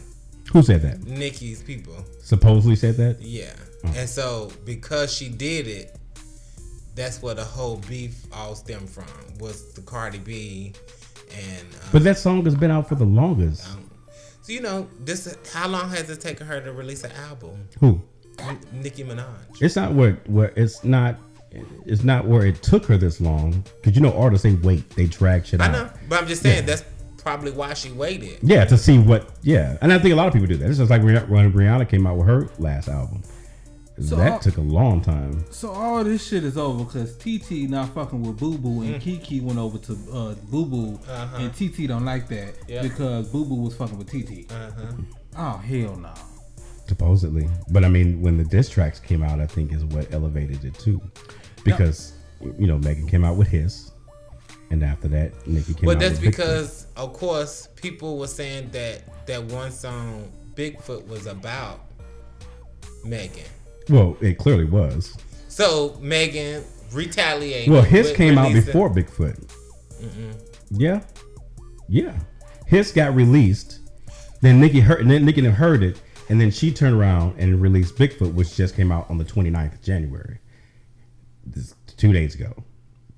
Who 0.51 0.63
said 0.63 0.81
that? 0.81 1.03
Nicki's 1.05 1.61
people. 1.61 1.95
Supposedly 2.21 2.75
said 2.75 2.95
that. 2.95 3.21
Yeah. 3.21 3.53
And 3.95 4.09
so 4.09 4.51
because 4.65 5.13
she 5.13 5.29
did 5.29 5.67
it, 5.67 5.95
that's 6.95 7.21
where 7.21 7.35
the 7.35 7.43
whole 7.45 7.77
beef 7.87 8.25
all 8.33 8.55
stemmed 8.55 8.89
from 8.89 9.05
was 9.39 9.73
the 9.73 9.81
Cardi 9.81 10.17
B 10.17 10.73
and 11.31 11.61
um, 11.61 11.89
But 11.91 12.03
that 12.03 12.17
song 12.17 12.43
has 12.45 12.55
been 12.55 12.71
out 12.71 12.89
for 12.89 12.95
the 12.95 13.05
longest. 13.05 13.63
so 14.41 14.51
you 14.53 14.61
know 14.61 14.87
this 15.05 15.37
how 15.53 15.67
long 15.67 15.89
has 15.91 16.09
it 16.09 16.19
taken 16.19 16.47
her 16.47 16.59
to 16.59 16.71
release 16.73 17.03
an 17.03 17.11
album? 17.29 17.67
Who? 17.79 18.01
Nicki 18.71 19.03
Minaj. 19.03 19.61
It's 19.61 19.75
not 19.75 19.93
where 19.93 20.13
where 20.27 20.51
it's 20.55 20.83
not. 20.83 21.17
It's 21.85 22.03
not 22.03 22.25
where 22.25 22.45
it 22.45 22.61
took 22.61 22.85
her 22.85 22.97
this 22.97 23.19
long. 23.19 23.63
Cause 23.83 23.95
you 23.95 24.01
know 24.01 24.13
artists 24.13 24.43
they 24.43 24.53
wait, 24.53 24.89
they 24.91 25.05
drag 25.07 25.45
shit 25.45 25.59
out. 25.61 25.69
I 25.69 25.73
know, 25.73 25.89
but 26.07 26.21
I'm 26.21 26.27
just 26.27 26.43
saying 26.43 26.65
that's 26.65 26.83
probably 27.17 27.51
why 27.51 27.73
she 27.73 27.91
waited. 27.91 28.39
Yeah, 28.43 28.65
to 28.65 28.77
see 28.77 28.99
what. 28.99 29.29
Yeah, 29.41 29.77
and 29.81 29.91
I 29.91 29.97
think 29.99 30.13
a 30.13 30.15
lot 30.15 30.27
of 30.27 30.33
people 30.33 30.47
do 30.47 30.57
that. 30.57 30.69
It's 30.69 30.77
just 30.77 30.91
like 30.91 31.01
when 31.03 31.15
when 31.29 31.51
Rihanna 31.51 31.89
came 31.89 32.05
out 32.05 32.17
with 32.17 32.27
her 32.27 32.49
last 32.59 32.87
album. 32.87 33.23
So 34.01 34.15
that 34.15 34.31
all- 34.31 34.39
took 34.39 34.55
a 34.55 34.61
long 34.61 35.01
time. 35.01 35.43
so 35.51 35.71
all 35.71 36.03
this 36.05 36.25
shit 36.25 36.45
is 36.45 36.57
over 36.57 36.85
because 36.85 37.17
TT 37.17 37.69
not 37.69 37.89
fucking 37.93 38.21
with 38.23 38.37
Boo 38.39 38.57
Boo 38.57 38.81
and 38.83 39.01
Kiki 39.01 39.41
went 39.41 39.59
over 39.59 39.77
to 39.77 39.93
uh, 40.13 40.35
Boo 40.49 40.65
Boo 40.65 40.97
Uh-huh. 41.09 41.35
and 41.37 41.53
TT 41.53 41.85
don't 41.89 42.05
like 42.05 42.29
that 42.29 42.53
Yeah. 42.69 42.81
because 42.81 43.27
Boo 43.27 43.43
Boo 43.43 43.55
was 43.55 43.75
fucking 43.75 43.97
with 43.97 44.07
TT. 44.07 44.49
Uh-huh. 44.49 44.93
Oh 45.37 45.57
hell 45.57 45.97
no. 45.97 46.13
Supposedly, 46.87 47.49
but 47.71 47.83
I 47.83 47.89
mean, 47.89 48.21
when 48.21 48.37
the 48.37 48.45
diss 48.45 48.69
tracks 48.69 48.99
came 48.99 49.21
out, 49.21 49.41
I 49.41 49.45
think 49.47 49.73
is 49.73 49.83
what 49.83 50.11
elevated 50.13 50.63
it 50.63 50.73
too, 50.75 51.01
because 51.77 52.13
you 52.41 52.67
know 52.67 52.77
Megan 52.77 53.07
came 53.07 53.23
out 53.23 53.35
with 53.37 53.47
Hiss, 53.47 53.91
and 54.71 54.83
after 54.83 55.07
that, 55.09 55.47
Nicki 55.47 55.73
came 55.73 55.85
But 55.85 55.97
out. 55.97 56.01
that's 56.01 56.19
Bigfoot. 56.19 56.23
because, 56.25 56.87
of 56.95 57.13
course, 57.13 57.67
people 57.75 58.17
were 58.17 58.27
saying 58.27 58.69
that 58.71 59.25
that 59.27 59.43
one 59.45 59.71
song 59.71 60.31
Bigfoot 60.55 61.07
was 61.07 61.25
about 61.25 61.81
Megan. 63.03 63.43
well, 63.89 64.17
it 64.21 64.37
clearly 64.37 64.65
was. 64.65 65.15
So 65.47 65.97
Megan 66.01 66.63
retaliated. 66.91 67.71
Well, 67.71 67.81
Hiss 67.81 68.11
came 68.13 68.37
out 68.37 68.53
before 68.53 68.89
Bigfoot. 68.89 69.37
Yeah, 70.71 71.01
yeah. 71.87 72.17
Hiss 72.67 72.91
got 72.91 73.15
released. 73.15 73.79
Then 74.41 74.59
Nicki 74.61 74.79
heard. 74.79 75.07
Then 75.07 75.25
Nicki 75.25 75.41
heard 75.43 75.83
it, 75.83 75.99
and 76.29 76.39
then 76.39 76.51
she 76.51 76.71
turned 76.71 76.95
around 76.95 77.35
and 77.39 77.61
released 77.61 77.95
Bigfoot, 77.95 78.33
which 78.33 78.55
just 78.55 78.75
came 78.75 78.91
out 78.91 79.09
on 79.09 79.17
the 79.17 79.25
29th 79.25 79.73
of 79.73 79.81
January. 79.81 80.37
This 81.99 82.09
two 82.09 82.13
days 82.13 82.35
ago. 82.35 82.63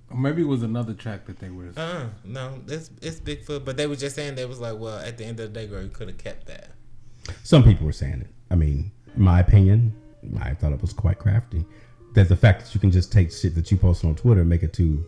Or 0.09 0.17
maybe 0.17 0.41
it 0.41 0.47
was 0.47 0.63
another 0.63 0.93
track 0.93 1.25
that 1.25 1.39
they 1.39 1.49
were. 1.49 1.71
Uh, 1.77 2.07
no, 2.25 2.59
it's 2.67 2.89
it's 3.01 3.19
Bigfoot. 3.19 3.63
But 3.63 3.77
they 3.77 3.87
were 3.87 3.95
just 3.95 4.15
saying 4.15 4.35
they 4.35 4.45
was 4.45 4.59
like, 4.59 4.77
well, 4.77 4.97
at 4.97 5.17
the 5.17 5.25
end 5.25 5.39
of 5.39 5.53
the 5.53 5.59
day, 5.59 5.67
girl, 5.67 5.83
you 5.83 5.89
could 5.89 6.07
have 6.07 6.17
kept 6.17 6.47
that. 6.47 6.71
Some 7.43 7.63
people 7.63 7.85
were 7.85 7.93
saying 7.93 8.21
it. 8.21 8.27
I 8.49 8.55
mean, 8.55 8.91
my 9.15 9.39
opinion, 9.39 9.93
I 10.41 10.53
thought 10.53 10.73
it 10.73 10.81
was 10.81 10.93
quite 10.93 11.19
crafty. 11.19 11.63
That 12.15 12.27
the 12.27 12.35
fact 12.35 12.65
that 12.65 12.73
you 12.73 12.81
can 12.81 12.91
just 12.91 13.11
take 13.11 13.31
shit 13.31 13.55
that 13.55 13.71
you 13.71 13.77
post 13.77 14.03
on 14.03 14.15
Twitter 14.15 14.41
and 14.41 14.49
make 14.49 14.63
it 14.63 14.73
to, 14.73 15.05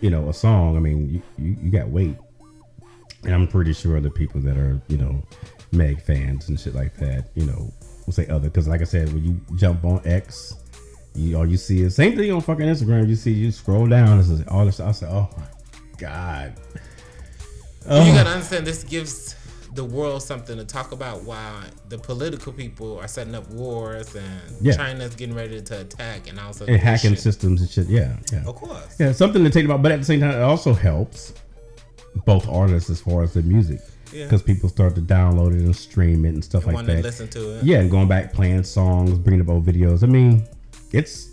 you 0.00 0.10
know, 0.10 0.28
a 0.28 0.34
song. 0.34 0.76
I 0.76 0.80
mean, 0.80 1.08
you, 1.08 1.22
you, 1.38 1.56
you 1.62 1.70
got 1.70 1.88
weight. 1.88 2.16
And 3.24 3.34
I'm 3.34 3.46
pretty 3.46 3.74
sure 3.74 4.00
the 4.00 4.10
people 4.10 4.40
that 4.42 4.56
are, 4.56 4.80
you 4.88 4.98
know, 4.98 5.22
Meg 5.72 6.02
fans 6.02 6.48
and 6.48 6.58
shit 6.58 6.74
like 6.74 6.96
that, 6.96 7.28
you 7.34 7.44
know, 7.44 7.72
will 8.06 8.12
say 8.12 8.26
other. 8.28 8.48
Because, 8.48 8.66
like 8.66 8.80
I 8.80 8.84
said, 8.84 9.12
when 9.12 9.24
you 9.24 9.40
jump 9.56 9.84
on 9.84 10.00
X, 10.04 10.56
you 11.16 11.36
all 11.36 11.46
you 11.46 11.56
see 11.56 11.82
is 11.82 11.94
same 11.94 12.16
thing 12.16 12.30
on 12.32 12.40
fucking 12.40 12.66
Instagram. 12.66 13.08
You 13.08 13.16
see, 13.16 13.32
you 13.32 13.50
scroll 13.50 13.86
down, 13.86 14.18
this 14.18 14.28
is 14.28 14.46
all 14.48 14.64
this. 14.66 14.80
I 14.80 14.92
say, 14.92 15.06
oh 15.06 15.28
my 15.36 15.44
god. 15.98 16.54
You 17.84 17.92
oh. 17.92 18.14
gotta 18.14 18.30
understand 18.30 18.66
this 18.66 18.82
gives 18.84 19.34
the 19.74 19.84
world 19.84 20.22
something 20.22 20.56
to 20.56 20.64
talk 20.64 20.92
about 20.92 21.22
while 21.24 21.62
the 21.88 21.98
political 21.98 22.52
people 22.52 22.98
are 22.98 23.06
setting 23.06 23.34
up 23.34 23.48
wars 23.50 24.14
and 24.14 24.40
Yeah. 24.60 24.74
China's 24.74 25.14
getting 25.14 25.34
ready 25.36 25.60
to 25.60 25.80
attack 25.82 26.28
and 26.28 26.40
also 26.40 26.66
And 26.66 26.78
hacking 26.78 27.14
systems 27.16 27.60
and 27.60 27.70
shit. 27.70 27.86
Yeah, 27.86 28.16
yeah. 28.32 28.42
Of 28.46 28.56
course. 28.56 28.96
Yeah, 28.98 29.12
something 29.12 29.44
to 29.44 29.50
take 29.50 29.64
about, 29.66 29.82
but 29.82 29.92
at 29.92 29.98
the 29.98 30.04
same 30.04 30.20
time, 30.20 30.30
it 30.30 30.40
also 30.42 30.72
helps 30.72 31.34
both 32.24 32.48
artists 32.48 32.88
as 32.88 33.00
far 33.00 33.22
as 33.22 33.34
the 33.34 33.42
music, 33.42 33.80
Yeah. 34.12 34.24
because 34.24 34.42
people 34.42 34.68
start 34.70 34.94
to 34.94 35.02
download 35.02 35.54
it 35.54 35.60
and 35.60 35.76
stream 35.76 36.24
it 36.24 36.30
and 36.30 36.42
stuff 36.42 36.64
I 36.64 36.68
like 36.68 36.74
want 36.76 36.86
to 36.88 36.94
that. 36.94 37.02
listen 37.02 37.28
to 37.28 37.58
it. 37.58 37.64
Yeah, 37.64 37.80
and 37.80 37.90
going 37.90 38.08
back 38.08 38.32
playing 38.32 38.64
songs, 38.64 39.18
bringing 39.18 39.42
up 39.42 39.50
old 39.50 39.66
videos. 39.66 40.02
I 40.02 40.06
mean, 40.06 40.46
it's 40.92 41.30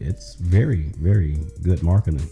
it's 0.00 0.34
very 0.36 0.92
very 1.00 1.38
good 1.62 1.82
marketing, 1.82 2.28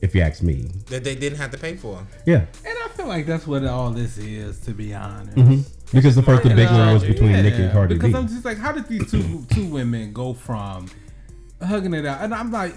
if 0.00 0.14
you 0.14 0.20
ask 0.22 0.42
me. 0.42 0.70
That 0.86 1.04
they 1.04 1.14
didn't 1.14 1.38
have 1.38 1.50
to 1.52 1.58
pay 1.58 1.76
for. 1.76 2.04
Yeah, 2.26 2.44
And 2.66 2.78
I 2.84 2.88
feel 2.94 3.06
like 3.06 3.26
that's 3.26 3.46
what 3.46 3.64
all 3.64 3.90
this 3.90 4.18
is, 4.18 4.60
to 4.60 4.72
be 4.72 4.94
honest. 4.94 5.36
hmm 5.38 5.60
because 5.92 6.14
the 6.14 6.22
first 6.22 6.44
the 6.44 6.50
big 6.50 6.68
one 6.70 6.94
was 6.94 7.02
Yeah, 7.02 7.08
between 7.08 7.32
Nicki 7.32 7.62
and 7.64 7.72
Cardi 7.72 7.94
because 7.94 8.12
B. 8.12 8.18
I'm 8.18 8.28
just 8.28 8.44
like, 8.44 8.58
how 8.58 8.70
did 8.70 8.86
these 8.86 9.10
two 9.10 9.44
two 9.50 9.64
women 9.66 10.12
go 10.12 10.34
from 10.34 10.86
hugging 11.60 11.94
it 11.94 12.06
out? 12.06 12.20
And 12.22 12.32
I'm 12.32 12.52
like, 12.52 12.74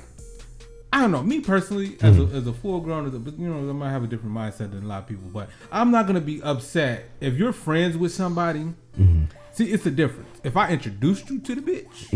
I 0.92 1.02
don't 1.02 1.12
know. 1.12 1.22
Me 1.22 1.40
personally, 1.40 1.96
as 2.02 2.18
Mm-hmm. 2.18 2.34
a, 2.34 2.38
as 2.40 2.48
a 2.48 2.54
full 2.54 2.80
grown, 2.82 3.06
as 3.08 3.14
a, 3.14 3.20
you 3.20 3.48
know, 3.50 3.58
I 3.70 3.74
might 3.74 3.92
have 3.92 4.04
a 4.04 4.08
different 4.08 4.34
mindset 4.36 4.72
than 4.72 4.84
a 4.84 4.88
lot 4.88 5.04
of 5.04 5.08
people. 5.08 5.30
But 5.32 5.50
I'm 5.72 5.92
not 5.92 6.08
gonna 6.08 6.22
be 6.22 6.42
upset 6.42 7.04
if 7.20 7.36
you're 7.36 7.54
friends 7.54 7.98
with 7.98 8.12
somebody. 8.12 8.62
Mm-hmm. 9.00 9.26
See, 9.54 9.66
it's 9.72 9.86
a 9.86 9.92
difference. 9.92 10.33
If 10.44 10.58
I 10.58 10.70
introduced 10.72 11.30
you 11.30 11.40
to 11.40 11.56
the 11.56 11.62
bitch, 11.62 12.10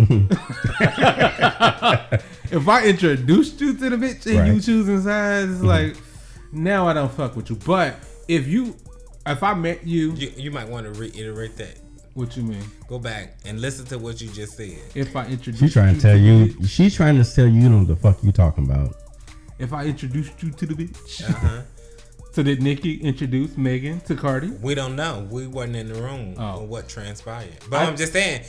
if 2.51 2.67
I 2.67 2.83
introduced 2.85 3.61
you 3.61 3.73
to 3.77 3.89
the 3.89 3.95
bitch 3.97 4.25
and 4.25 4.35
you 4.35 4.37
Mm-hmm. 4.41 4.51
Right. 4.53 4.61
choosing 4.63 5.01
sides, 5.01 5.51
it's 5.53 5.63
like 5.63 5.95
now 6.51 6.87
I 6.87 6.93
don't 6.93 7.11
fuck 7.11 7.35
with 7.35 7.49
you. 7.49 7.55
But 7.55 7.95
if 8.27 8.47
you, 8.47 8.75
if 9.25 9.41
I 9.43 9.53
met 9.53 9.85
you, 9.85 10.11
You, 10.13 10.31
you 10.35 10.51
might 10.51 10.67
want 10.67 10.85
to 10.93 10.99
reiterate 10.99 11.55
that. 11.57 11.77
what 12.15 12.35
you 12.35 12.43
mean? 12.43 12.63
Go 12.87 12.99
back 12.99 13.37
and 13.45 13.61
listen 13.61 13.85
to 13.87 13.97
what 13.97 14.19
you 14.21 14.27
just 14.29 14.57
said. 14.57 14.77
If 14.95 15.15
I 15.15 15.25
introduced 15.27 15.59
She's 15.63 15.73
trying 15.73 15.95
you 15.95 16.01
to 16.01 16.07
tell 16.07 16.13
the 16.17 16.19
you. 16.19 16.45
bitch, 16.47 16.69
She's 16.69 16.95
trying 16.95 17.15
to 17.23 17.23
tell 17.35 17.47
you, 17.47 17.61
you 17.61 17.69
know 17.69 17.83
the 17.85 17.95
fuck 17.95 18.21
you 18.23 18.31
talking 18.31 18.65
about. 18.65 18.95
if 19.59 19.71
I 19.73 19.85
introduced 19.85 20.41
you 20.43 20.51
to 20.51 20.65
the 20.65 20.73
bitch, 20.73 21.23
Uh-huh. 21.29 21.61
So 22.37 22.43
did 22.43 22.61
Nicki 22.61 22.97
introduce 22.97 23.57
Megan 23.57 23.99
to 24.01 24.13
Cardi? 24.15 24.49
We 24.61 24.75
don't 24.75 24.95
know. 24.95 25.27
We 25.31 25.47
weren't 25.47 25.75
in 25.75 25.87
the 25.91 25.99
room 25.99 26.35
Oh. 26.37 26.43
on 26.59 26.69
what 26.69 26.87
transpired. 26.87 27.57
But 27.67 27.77
I- 27.77 27.85
I, 27.85 27.87
am 27.87 27.97
just 27.97 28.13
saying, 28.13 28.43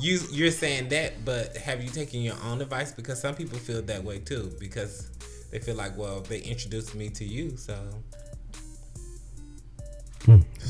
you 0.00 0.18
you're 0.32 0.50
saying 0.50 0.88
that, 0.88 1.24
but 1.24 1.56
have 1.56 1.80
you 1.80 1.90
taken 1.90 2.22
your 2.22 2.34
own 2.44 2.60
advice? 2.60 2.90
Because 2.90 3.20
some 3.20 3.36
people 3.36 3.56
feel 3.56 3.82
that 3.82 4.02
way 4.02 4.18
too. 4.18 4.50
Because 4.58 5.10
they 5.52 5.60
feel 5.60 5.76
like, 5.76 5.96
well, 5.96 6.22
they 6.22 6.40
introduced 6.40 6.96
me 6.96 7.08
to 7.10 7.24
you, 7.24 7.56
so 7.56 7.76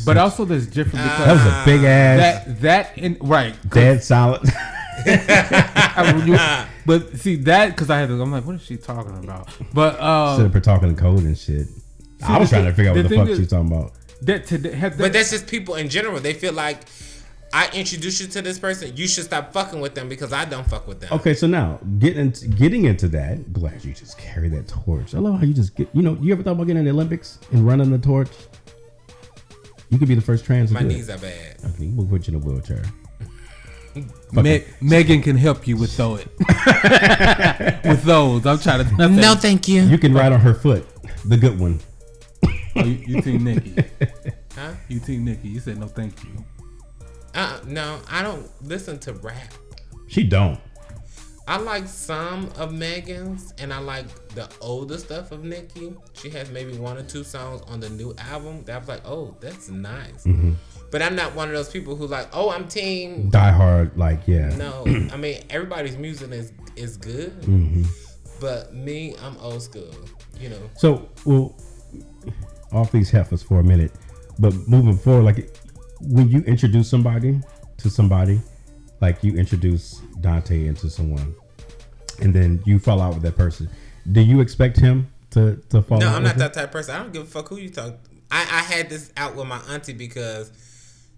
But 0.04 0.18
also, 0.18 0.44
there's 0.44 0.66
different 0.66 1.02
because 1.02 1.18
That 1.26 1.32
was 1.32 1.46
a 1.46 1.62
big 1.64 1.84
ass, 1.84 2.44
that 2.44 2.60
that 2.60 2.98
in 2.98 3.16
right. 3.22 3.54
dead 3.70 4.02
solid. 4.04 4.42
I 5.06 6.12
mean, 6.14 6.26
you- 6.26 6.66
but 6.84 7.16
see 7.16 7.36
that 7.36 7.70
because 7.70 7.88
I 7.88 8.00
had 8.00 8.08
to. 8.10 8.20
I'm 8.20 8.30
like, 8.30 8.44
what 8.44 8.56
is 8.56 8.62
she 8.62 8.76
talking 8.76 9.16
about? 9.16 9.48
But 9.72 9.92
Sit 9.94 10.02
um, 10.02 10.44
up 10.44 10.52
here 10.52 10.60
talking 10.60 10.94
code 10.94 11.22
and 11.22 11.38
shit. 11.38 11.66
I 12.22 12.38
was 12.38 12.50
the 12.50 12.56
trying 12.56 12.66
to 12.66 12.74
figure 12.74 12.90
out 12.90 12.96
what 12.96 13.02
the 13.02 13.08
thing 13.08 13.18
fuck 13.20 13.28
is- 13.28 13.38
she's 13.38 13.48
talking 13.48 13.66
about. 13.72 13.92
that 14.22 14.46
today 14.46 14.72
have 14.74 14.98
But 14.98 15.12
that's 15.12 15.30
just 15.30 15.46
people 15.46 15.74
in 15.76 15.88
general. 15.88 16.20
They 16.20 16.34
feel 16.34 16.52
like 16.52 16.80
I 17.52 17.68
introduce 17.74 18.20
you 18.20 18.28
to 18.28 18.42
this 18.42 18.60
person, 18.60 18.96
you 18.96 19.08
should 19.08 19.24
stop 19.24 19.52
fucking 19.52 19.80
with 19.80 19.94
them 19.96 20.08
because 20.08 20.32
I 20.32 20.44
don't 20.44 20.64
fuck 20.68 20.86
with 20.86 21.00
them. 21.00 21.12
Okay, 21.14 21.34
so 21.34 21.48
now 21.48 21.80
getting 21.98 22.26
into, 22.26 22.46
getting 22.46 22.84
into 22.84 23.08
that, 23.08 23.52
glad 23.52 23.84
you 23.84 23.92
just 23.92 24.16
carry 24.18 24.48
that 24.50 24.68
torch. 24.68 25.14
I 25.14 25.18
love 25.18 25.40
how 25.40 25.44
you 25.44 25.52
just 25.54 25.74
get. 25.74 25.88
You 25.92 26.02
know, 26.02 26.16
you 26.20 26.32
ever 26.32 26.42
thought 26.44 26.52
about 26.52 26.68
getting 26.68 26.78
in 26.80 26.84
the 26.84 26.92
Olympics 26.92 27.38
and 27.50 27.66
running 27.66 27.90
the 27.90 27.98
torch? 27.98 28.28
You 29.88 29.98
could 29.98 30.06
be 30.06 30.14
the 30.14 30.20
first 30.20 30.44
trans. 30.44 30.70
My 30.70 30.80
do 30.80 30.86
it. 30.86 30.88
knees 30.90 31.10
are 31.10 31.18
bad. 31.18 31.56
Okay, 31.74 31.88
we'll 31.88 32.06
put 32.06 32.28
you 32.28 32.36
in 32.36 32.42
a 32.42 32.46
wheelchair. 32.46 32.84
Me- 34.32 34.62
Megan 34.80 35.20
can 35.20 35.36
help 35.36 35.66
you 35.66 35.76
with 35.76 35.96
those. 35.96 36.24
with 37.84 38.02
those, 38.04 38.46
I'm 38.46 38.58
trying 38.60 38.86
to. 38.88 38.96
that's 38.96 39.12
No, 39.12 39.34
thank 39.34 39.66
you. 39.66 39.82
You 39.82 39.98
can 39.98 40.14
ride 40.14 40.32
on 40.32 40.38
her 40.40 40.54
foot, 40.54 40.86
the 41.24 41.36
good 41.36 41.58
one. 41.58 41.80
Oh, 42.76 42.84
you, 42.84 42.94
you 43.06 43.22
team 43.22 43.44
Nicki. 43.44 43.74
Huh? 44.56 44.72
You 44.88 44.98
team 44.98 45.24
Nicki. 45.24 45.48
You 45.48 45.60
said 45.60 45.78
no, 45.78 45.86
thank 45.86 46.24
you. 46.24 46.44
Uh, 47.34 47.60
no, 47.66 48.00
I 48.10 48.20
don't 48.20 48.50
listen 48.64 48.98
to 49.00 49.12
rap. 49.12 49.54
She 50.08 50.24
don't. 50.24 50.58
I 51.46 51.56
like 51.58 51.86
some 51.86 52.50
of 52.58 52.72
Megan's, 52.72 53.54
and 53.58 53.72
I 53.72 53.78
like 53.78 54.06
the 54.34 54.48
older 54.60 54.98
stuff 54.98 55.30
of 55.30 55.44
Nicki. 55.44 55.94
She 56.14 56.30
has 56.30 56.50
maybe 56.50 56.76
one 56.76 56.96
or 56.96 57.02
two 57.04 57.22
songs 57.24 57.62
on 57.62 57.78
the 57.80 57.88
new 57.90 58.14
album 58.18 58.64
that 58.64 58.74
I 58.74 58.78
was 58.78 58.88
like, 58.88 59.02
oh, 59.06 59.36
that's 59.40 59.68
nice. 59.68 60.26
But 60.90 61.02
I'm 61.02 61.14
not 61.14 61.34
one 61.36 61.48
of 61.48 61.54
those 61.54 61.68
people 61.70 61.94
who 61.94 62.06
like, 62.08 62.28
oh, 62.32 62.50
I'm 62.50 62.66
team. 62.66 63.30
Die 63.30 63.50
hard, 63.52 63.96
like 63.96 64.26
yeah. 64.26 64.48
No, 64.56 64.84
I 65.12 65.16
mean 65.16 65.42
everybody's 65.48 65.96
music 65.96 66.32
is 66.32 66.52
is 66.74 66.96
good, 66.96 67.32
but 68.40 68.74
me, 68.74 69.14
I'm 69.22 69.36
old 69.38 69.62
school. 69.62 69.94
You 70.38 70.48
know, 70.50 70.70
So, 70.76 71.08
well, 71.24 71.54
off 72.72 72.92
these 72.92 73.10
heifers 73.10 73.42
for 73.42 73.60
a 73.60 73.64
minute, 73.64 73.92
but 74.38 74.54
moving 74.68 74.96
forward, 74.96 75.24
like 75.24 75.56
when 76.00 76.28
you 76.28 76.40
introduce 76.40 76.88
somebody 76.88 77.40
to 77.78 77.90
somebody, 77.90 78.40
like 79.00 79.22
you 79.22 79.36
introduce 79.36 80.00
Dante 80.20 80.66
into 80.66 80.88
someone, 80.90 81.34
and 82.20 82.34
then 82.34 82.62
you 82.64 82.78
fall 82.78 83.00
out 83.00 83.14
with 83.14 83.22
that 83.22 83.36
person, 83.36 83.68
do 84.10 84.20
you 84.20 84.40
expect 84.40 84.78
him 84.78 85.10
to 85.30 85.56
to 85.70 85.82
fall 85.82 85.98
no? 85.98 86.08
I'm 86.08 86.22
not 86.22 86.36
that 86.36 86.54
type 86.54 86.64
of 86.64 86.72
person. 86.72 86.94
I 86.94 86.98
don't 86.98 87.12
give 87.12 87.22
a 87.22 87.26
fuck 87.26 87.48
who 87.48 87.56
you 87.56 87.70
talk. 87.70 87.94
I 88.30 88.40
I 88.40 88.62
had 88.62 88.88
this 88.88 89.12
out 89.16 89.36
with 89.36 89.46
my 89.46 89.60
auntie 89.70 89.92
because 89.92 90.52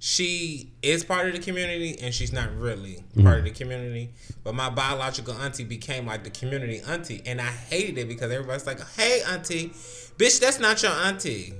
she 0.04 0.72
is 0.82 1.04
part 1.04 1.28
of 1.28 1.32
the 1.32 1.38
community 1.38 1.96
and 2.00 2.12
she's 2.12 2.32
not 2.32 2.52
really 2.56 3.04
part 3.22 3.38
of 3.38 3.44
mm-hmm. 3.44 3.44
the 3.44 3.50
community. 3.50 4.10
But 4.42 4.56
my 4.56 4.68
biological 4.68 5.34
auntie 5.34 5.62
became 5.62 6.06
like 6.06 6.24
the 6.24 6.30
community 6.30 6.80
auntie, 6.88 7.22
and 7.24 7.40
I 7.40 7.46
hated 7.46 7.98
it 7.98 8.08
because 8.08 8.32
everybody's 8.32 8.66
like, 8.66 8.80
"Hey, 8.96 9.22
auntie, 9.28 9.72
bitch, 10.22 10.40
that's 10.40 10.60
not 10.60 10.82
your 10.82 10.92
auntie." 10.92 11.54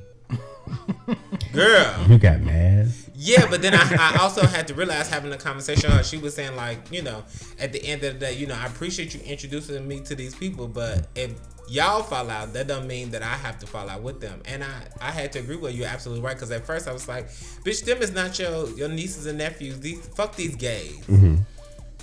Girl, 1.53 2.07
You 2.09 2.19
got 2.19 2.41
mad. 2.41 2.89
yeah, 3.15 3.47
but 3.51 3.61
then 3.61 3.75
I, 3.75 3.97
I 4.15 4.19
also 4.23 4.47
had 4.47 4.67
to 4.69 4.75
realize 4.75 5.09
having 5.11 5.33
a 5.33 5.37
conversation 5.37 5.91
with 5.91 5.99
her, 5.99 6.05
she 6.05 6.17
was 6.17 6.35
saying 6.35 6.57
like, 6.57 6.91
you 6.91 7.03
know, 7.03 7.25
at 7.59 7.73
the 7.75 7.85
end 7.85 8.03
of 8.05 8.15
the 8.15 8.21
day, 8.21 8.33
you 8.35 8.47
know, 8.47 8.55
I 8.55 8.67
appreciate 8.67 9.13
you 9.15 9.21
introducing 9.21 9.87
me 9.87 10.01
to 10.01 10.15
these 10.15 10.35
people, 10.35 10.67
but 10.67 11.09
if 11.15 11.35
y'all 11.69 12.03
fall 12.03 12.31
out, 12.31 12.55
that 12.55 12.69
don't 12.69 12.87
mean 12.87 13.11
that 13.11 13.23
I 13.23 13.35
have 13.35 13.59
to 13.59 13.67
fall 13.67 13.91
out 13.91 14.03
with 14.03 14.21
them. 14.23 14.41
And 14.47 14.65
I, 14.65 14.87
I 15.01 15.11
had 15.11 15.31
to 15.33 15.41
agree 15.41 15.57
with 15.57 15.75
you. 15.75 15.85
Absolutely 15.85 16.25
right. 16.25 16.35
Because 16.35 16.51
at 16.51 16.65
first 16.65 16.89
I 16.89 16.93
was 16.93 17.07
like, 17.07 17.29
bitch, 17.65 17.85
them 17.85 18.01
is 18.01 18.13
not 18.13 18.39
your 18.39 18.71
your 18.71 18.89
nieces 18.89 19.27
and 19.27 19.37
nephews. 19.39 19.79
These 19.81 20.01
fuck 20.17 20.35
these 20.37 20.57
gays. 20.57 21.01
Mm-hmm. 21.07 21.37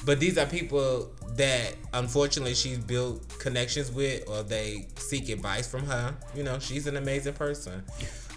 But 0.05 0.19
these 0.19 0.37
are 0.37 0.45
people 0.45 1.11
that 1.35 1.75
unfortunately 1.93 2.53
she's 2.53 2.77
built 2.77 3.27
connections 3.39 3.91
with 3.91 4.27
or 4.29 4.43
they 4.43 4.87
seek 4.95 5.29
advice 5.29 5.67
from 5.69 5.85
her. 5.85 6.15
You 6.35 6.43
know, 6.43 6.59
she's 6.59 6.87
an 6.87 6.97
amazing 6.97 7.33
person. 7.33 7.83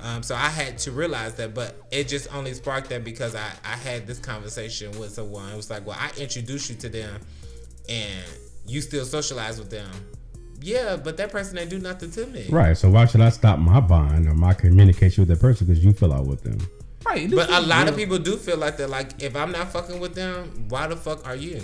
Um, 0.03 0.23
so 0.23 0.35
I 0.35 0.49
had 0.49 0.79
to 0.79 0.93
realize 0.93 1.35
that, 1.35 1.55
but 1.55 1.81
it 1.91 2.09
just 2.09 2.33
only 2.35 2.55
sparked 2.55 2.89
that 2.91 3.05
because 3.05 3.35
I, 3.35 3.51
I 3.65 3.77
had 3.77 4.07
this 4.07 4.19
conversation 4.19 4.91
with 4.99 5.13
someone. 5.13 5.53
It 5.53 5.57
was 5.57 5.71
like, 5.71 5.87
well, 5.87 5.97
I 5.99 6.11
introduced 6.19 6.71
you 6.71 6.77
to 6.77 6.89
them 6.89 7.21
and 7.89 8.25
you 8.67 8.81
still 8.81 9.05
socialize 9.05 9.59
with 9.59 9.71
them. 9.71 9.91
Yeah, 10.61 10.97
but 10.97 11.17
that 11.17 11.31
person 11.31 11.59
ain't 11.59 11.71
do 11.71 11.79
nothing 11.79 12.11
to 12.13 12.27
me. 12.27 12.47
Right. 12.49 12.77
So 12.77 12.89
why 12.89 13.07
should 13.07 13.21
I 13.21 13.31
stop 13.31 13.59
my 13.59 13.81
bond 13.81 14.29
or 14.29 14.35
my 14.35 14.55
communication 14.55 15.23
with 15.23 15.29
that 15.29 15.41
person 15.41 15.67
because 15.67 15.85
you 15.85 15.93
fell 15.93 16.13
out 16.13 16.27
with 16.27 16.43
them? 16.43 16.59
Right. 17.05 17.31
But 17.31 17.51
a 17.51 17.59
is 17.59 17.67
lot 17.67 17.89
of 17.89 17.97
people 17.97 18.19
do 18.19 18.37
feel 18.37 18.59
like 18.59 18.77
that. 18.79 18.89
Like, 18.91 19.23
if 19.23 19.37
I'm 19.37 19.53
not 19.53 19.73
fucking 19.73 20.01
with 20.01 20.15
them, 20.15 20.67
why 20.69 20.87
the 20.87 20.97
fuck 20.97 21.27
are 21.27 21.37
you? 21.37 21.61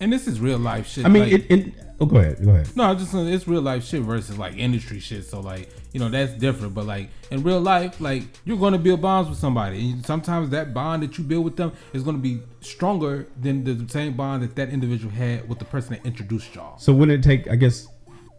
and 0.00 0.12
this 0.12 0.26
is 0.26 0.40
real 0.40 0.58
life 0.58 0.88
shit. 0.88 1.04
I 1.04 1.08
mean, 1.08 1.24
like- 1.24 1.32
it, 1.32 1.50
it. 1.50 1.74
Oh, 2.00 2.06
go 2.06 2.16
ahead. 2.16 2.44
Go 2.44 2.50
ahead. 2.50 2.76
No, 2.76 2.84
I'm 2.84 2.98
just 2.98 3.12
saying 3.12 3.28
it's 3.28 3.46
real 3.46 3.62
life 3.62 3.84
shit 3.84 4.02
versus 4.02 4.36
like 4.36 4.56
industry 4.56 4.98
shit. 4.98 5.24
So 5.24 5.40
like 5.40 5.70
you 5.92 6.00
know 6.00 6.08
that's 6.08 6.32
different. 6.32 6.74
But 6.74 6.86
like 6.86 7.08
in 7.30 7.42
real 7.44 7.60
life, 7.60 8.00
like 8.00 8.24
you're 8.44 8.58
gonna 8.58 8.78
build 8.78 9.00
bonds 9.00 9.30
with 9.30 9.38
somebody, 9.38 9.92
and 9.92 10.04
sometimes 10.04 10.50
that 10.50 10.74
bond 10.74 11.04
that 11.04 11.16
you 11.16 11.24
build 11.24 11.44
with 11.44 11.56
them 11.56 11.72
is 11.92 12.02
gonna 12.02 12.18
be 12.18 12.40
stronger 12.60 13.28
than 13.40 13.62
the 13.62 13.88
same 13.88 14.14
bond 14.16 14.42
that 14.42 14.56
that 14.56 14.70
individual 14.70 15.12
had 15.12 15.48
with 15.48 15.60
the 15.60 15.64
person 15.64 15.92
that 15.92 16.04
introduced 16.04 16.52
y'all. 16.54 16.76
So 16.78 16.92
wouldn't 16.92 17.24
it 17.24 17.26
take? 17.26 17.48
I 17.48 17.54
guess 17.54 17.86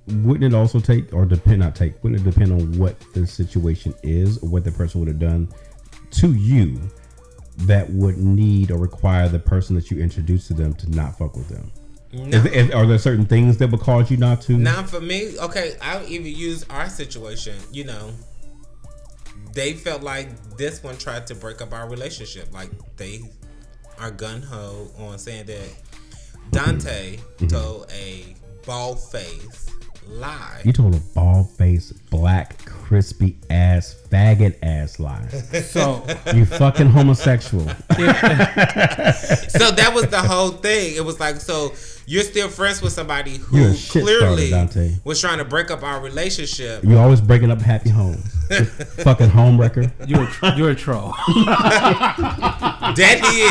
wouldn't 0.07 0.43
it 0.43 0.55
also 0.55 0.81
take 0.81 1.13
or 1.13 1.25
depend 1.25 1.59
not 1.59 1.75
take? 1.75 2.03
Wouldn't 2.03 2.21
it 2.21 2.29
depend 2.29 2.51
on 2.51 2.77
what 2.77 2.99
the 3.13 3.25
situation 3.25 3.95
is 4.03 4.37
or 4.39 4.49
what 4.49 4.65
the 4.65 4.71
person 4.71 4.99
would 4.99 5.07
have 5.07 5.19
done 5.19 5.47
to 6.19 6.33
you 6.33 6.79
that 7.57 7.89
would 7.89 8.17
need 8.17 8.71
or 8.71 8.77
require 8.77 9.29
the 9.29 9.39
person 9.39 9.75
that 9.75 9.89
you 9.89 9.99
introduced 9.99 10.47
to 10.47 10.53
them 10.53 10.73
to 10.75 10.89
not 10.91 11.17
fuck 11.17 11.35
with 11.35 11.47
them? 11.49 11.71
No. 12.11 12.37
Is, 12.37 12.45
is- 12.45 12.71
are 12.71 12.85
there 12.85 12.97
certain 12.97 13.25
things 13.25 13.57
that 13.57 13.71
would 13.71 13.81
cause 13.81 14.09
you 14.09 14.17
not 14.17 14.41
to? 14.43 14.53
Not 14.53 14.89
for 14.89 15.01
me, 15.01 15.37
okay, 15.39 15.75
I'll 15.81 16.07
even 16.07 16.27
use 16.27 16.65
our 16.69 16.89
situation. 16.89 17.55
You 17.71 17.85
know, 17.85 18.11
they 19.53 19.73
felt 19.73 20.03
like 20.03 20.57
this 20.57 20.83
one 20.83 20.97
tried 20.97 21.27
to 21.27 21.35
break 21.35 21.61
up 21.61 21.73
our 21.73 21.89
relationship. 21.89 22.53
Like 22.53 22.69
they 22.97 23.21
are 23.99 24.11
gun 24.11 24.41
ho 24.41 24.91
on 24.99 25.17
saying 25.17 25.45
that 25.47 25.69
Dante 26.51 27.17
mm-hmm. 27.17 27.47
told 27.47 27.91
a 27.91 28.35
bald 28.65 28.99
face 29.11 29.69
lie. 30.07 30.61
You 30.63 30.71
told 30.71 30.95
a 30.95 30.99
bald 31.13 31.49
faced, 31.51 32.09
black, 32.09 32.63
crispy 32.65 33.35
ass, 33.49 33.95
faggot 34.09 34.55
ass 34.63 34.99
lie. 34.99 35.27
So 35.27 36.05
You 36.33 36.45
fucking 36.45 36.87
homosexual. 36.87 37.67
so 37.67 37.73
that 39.71 39.91
was 39.93 40.07
the 40.07 40.21
whole 40.21 40.51
thing. 40.51 40.95
It 40.95 41.03
was 41.03 41.19
like, 41.19 41.37
so 41.37 41.73
you're 42.05 42.23
still 42.23 42.49
friends 42.49 42.81
with 42.81 42.93
somebody 42.93 43.37
who 43.37 43.73
clearly 43.89 44.47
starter, 44.47 44.89
was 45.03 45.19
trying 45.19 45.39
to 45.39 45.45
break 45.45 45.71
up 45.71 45.83
our 45.83 45.99
relationship. 45.99 46.83
You're 46.83 46.99
always 46.99 47.21
breaking 47.21 47.51
up 47.51 47.61
happy 47.61 47.89
homes. 47.89 48.23
fucking 49.03 49.29
home 49.29 49.59
wrecker. 49.59 49.91
you're 50.05 50.23
a, 50.23 50.27
tr- 50.27 50.45
you're 50.55 50.69
a 50.71 50.75
troll. 50.75 51.13
That 52.95 53.19
he 53.25 53.41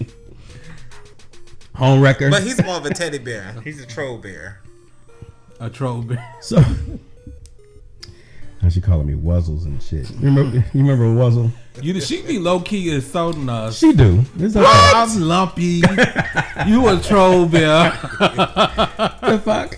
is. 0.00 0.04
Home 1.76 2.00
wrecker. 2.00 2.30
But 2.30 2.42
he's 2.42 2.62
more 2.64 2.76
of 2.76 2.86
a 2.86 2.90
teddy 2.94 3.18
bear. 3.18 3.54
He's 3.62 3.82
a 3.82 3.86
troll 3.86 4.18
bear. 4.18 4.60
A 5.60 5.70
troll. 5.70 6.02
bear. 6.02 6.34
So, 6.40 6.62
she 8.70 8.80
calling 8.80 9.06
me 9.06 9.12
Wuzzles 9.12 9.66
and 9.66 9.82
shit? 9.82 10.10
You 10.10 10.26
remember? 10.26 10.56
You 10.72 10.86
remember 10.86 11.04
Wuzzle? 11.04 11.50
You 11.82 12.00
she 12.00 12.22
be 12.22 12.38
low 12.38 12.60
key 12.60 12.90
insulting 12.94 13.48
us. 13.48 13.76
She 13.78 13.92
do. 13.92 14.24
It's 14.38 14.56
okay. 14.56 14.66
I'm 14.66 15.20
lumpy. 15.20 15.82
you 16.66 16.88
a 16.88 16.98
troll 16.98 17.46
bear. 17.46 17.90
the 18.20 19.40
fuck? 19.44 19.76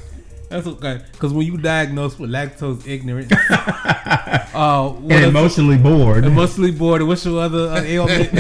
That's 0.49 0.67
okay. 0.69 1.01
Because 1.13 1.33
when 1.33 1.47
you 1.47 1.57
diagnosed 1.57 2.21
with 2.21 2.31
lactose 2.31 2.87
ignorant, 2.87 3.33
uh, 4.55 4.95
And 5.09 5.25
emotionally 5.25 5.79
bored. 5.79 6.25
emotionally 6.25 6.71
bored. 6.71 7.03
What's 7.03 7.25
your 7.25 7.41
other 7.43 7.69
uh, 7.71 7.83
ailment? 7.83 8.33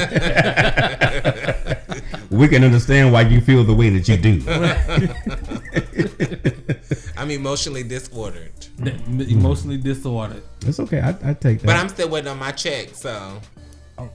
we 2.30 2.47
can 2.47 2.62
understand 2.62 3.12
why 3.12 3.22
you 3.22 3.41
feel 3.41 3.64
the 3.64 3.74
way 3.74 3.91
that 3.91 4.07
you 4.09 4.16
do. 4.16 4.41
I'm 7.16 7.30
emotionally 7.30 7.82
disordered. 7.82 8.53
emotionally 8.78 9.78
disordered. 9.78 10.43
It's 10.66 10.80
okay. 10.80 11.01
I, 11.01 11.11
I 11.30 11.34
take 11.34 11.61
that. 11.61 11.66
But 11.66 11.76
I'm 11.76 11.89
still 11.89 12.09
waiting 12.09 12.28
on 12.28 12.39
my 12.39 12.53
check, 12.53 12.95
so 12.95 13.41
oh. 13.99 14.11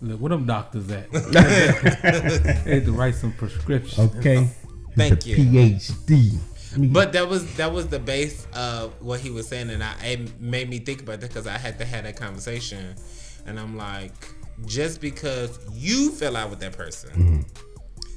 Look, 0.00 0.20
where 0.20 0.30
them 0.30 0.46
doctors 0.46 0.90
at? 0.90 1.10
they 1.12 2.76
had 2.76 2.84
to 2.84 2.92
write 2.92 3.14
some 3.14 3.32
prescriptions. 3.32 4.16
okay. 4.16 4.48
Thank 4.96 5.26
you. 5.26 5.36
PhD. 5.36 6.38
But 6.92 7.12
that 7.14 7.28
was 7.28 7.56
that 7.56 7.72
was 7.72 7.88
the 7.88 7.98
base 7.98 8.46
of 8.54 8.92
what 9.00 9.20
he 9.20 9.30
was 9.30 9.48
saying, 9.48 9.70
and 9.70 9.82
I 9.82 9.94
it 10.04 10.40
made 10.40 10.68
me 10.68 10.78
think 10.78 11.02
about 11.02 11.20
that 11.20 11.28
because 11.28 11.46
I 11.46 11.56
had 11.56 11.78
to 11.78 11.84
have 11.84 12.04
that 12.04 12.16
conversation, 12.16 12.94
and 13.46 13.58
I'm 13.58 13.76
like, 13.76 14.12
just 14.66 15.00
because 15.00 15.58
you 15.72 16.12
fell 16.12 16.36
out 16.36 16.50
with 16.50 16.60
that 16.60 16.72
person, 16.72 17.10
mm-hmm. 17.10 17.67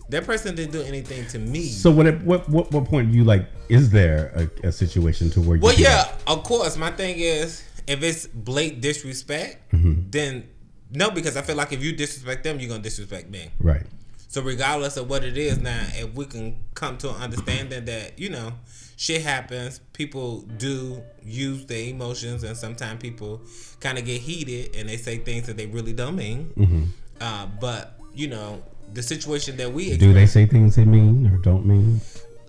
That 0.10 0.26
person 0.26 0.56
didn't 0.56 0.72
do 0.72 0.82
anything 0.82 1.26
to 1.28 1.40
me. 1.40 1.64
So 1.68 1.92
what, 1.92 2.08
at 2.08 2.22
what 2.24 2.48
what 2.50 2.72
what 2.72 2.86
point 2.86 3.12
do 3.12 3.18
you 3.18 3.24
like? 3.24 3.48
Is 3.70 3.90
there 3.90 4.50
a, 4.64 4.68
a 4.68 4.72
situation 4.72 5.30
to 5.32 5.42
where 5.42 5.56
you? 5.56 5.62
well, 5.62 5.76
yeah, 5.76 6.12
of 6.28 6.44
course. 6.44 6.78
My 6.78 6.92
thing 6.92 7.16
is, 7.20 7.64
if 7.88 8.04
it's 8.04 8.28
blatant 8.28 8.82
disrespect, 8.82 9.58
then 9.72 10.48
no, 10.92 11.10
because 11.12 11.38
I 11.38 11.42
feel 11.42 11.56
like 11.56 11.72
if 11.72 11.82
you 11.84 11.94
disrespect 11.94 12.44
them, 12.44 12.60
you're 12.60 12.70
gonna 12.70 12.84
disrespect 12.84 13.30
me. 13.30 13.52
right? 13.62 13.86
So 14.28 14.42
regardless 14.42 14.96
of 14.96 15.10
what 15.10 15.26
it 15.26 15.38
is 15.38 15.58
now, 15.60 15.86
if 15.96 16.14
we 16.14 16.26
can 16.26 16.64
come 16.74 16.98
to 17.00 17.10
an 17.10 17.16
understanding 17.22 17.84
that 17.86 18.18
you 18.18 18.30
know 18.30 18.54
shit 18.96 19.22
happens, 19.24 19.80
people 19.94 20.42
do 20.58 21.02
use 21.24 21.66
their 21.66 21.90
emotions, 21.90 22.44
and 22.44 22.56
sometimes 22.56 23.02
people 23.02 23.42
kind 23.80 23.98
of 23.98 24.06
get 24.06 24.22
heated 24.22 24.76
and 24.76 24.88
they 24.88 24.98
say 24.98 25.18
things 25.18 25.48
that 25.48 25.58
they 25.58 25.66
really 25.66 25.94
don't 25.94 26.16
mean. 26.16 26.92
Uh, 27.20 27.46
but 27.60 28.00
you 28.14 28.28
know 28.28 28.62
the 28.94 29.02
situation 29.04 29.58
that 29.58 29.72
we 29.74 29.98
Do 29.98 30.14
they 30.14 30.26
say 30.26 30.46
things 30.46 30.76
they 30.76 30.86
mean 30.86 31.28
or 31.28 31.38
don't 31.38 31.66
mean? 31.66 32.02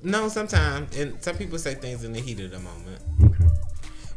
no 0.03 0.28
sometimes, 0.28 0.97
and 0.99 1.22
some 1.22 1.36
people 1.36 1.59
say 1.59 1.74
things 1.74 2.03
in 2.05 2.12
the 2.12 2.20
heat 2.20 2.40
of 2.40 2.51
the 2.51 2.59
moment. 2.59 3.01
Okay. 3.24 3.45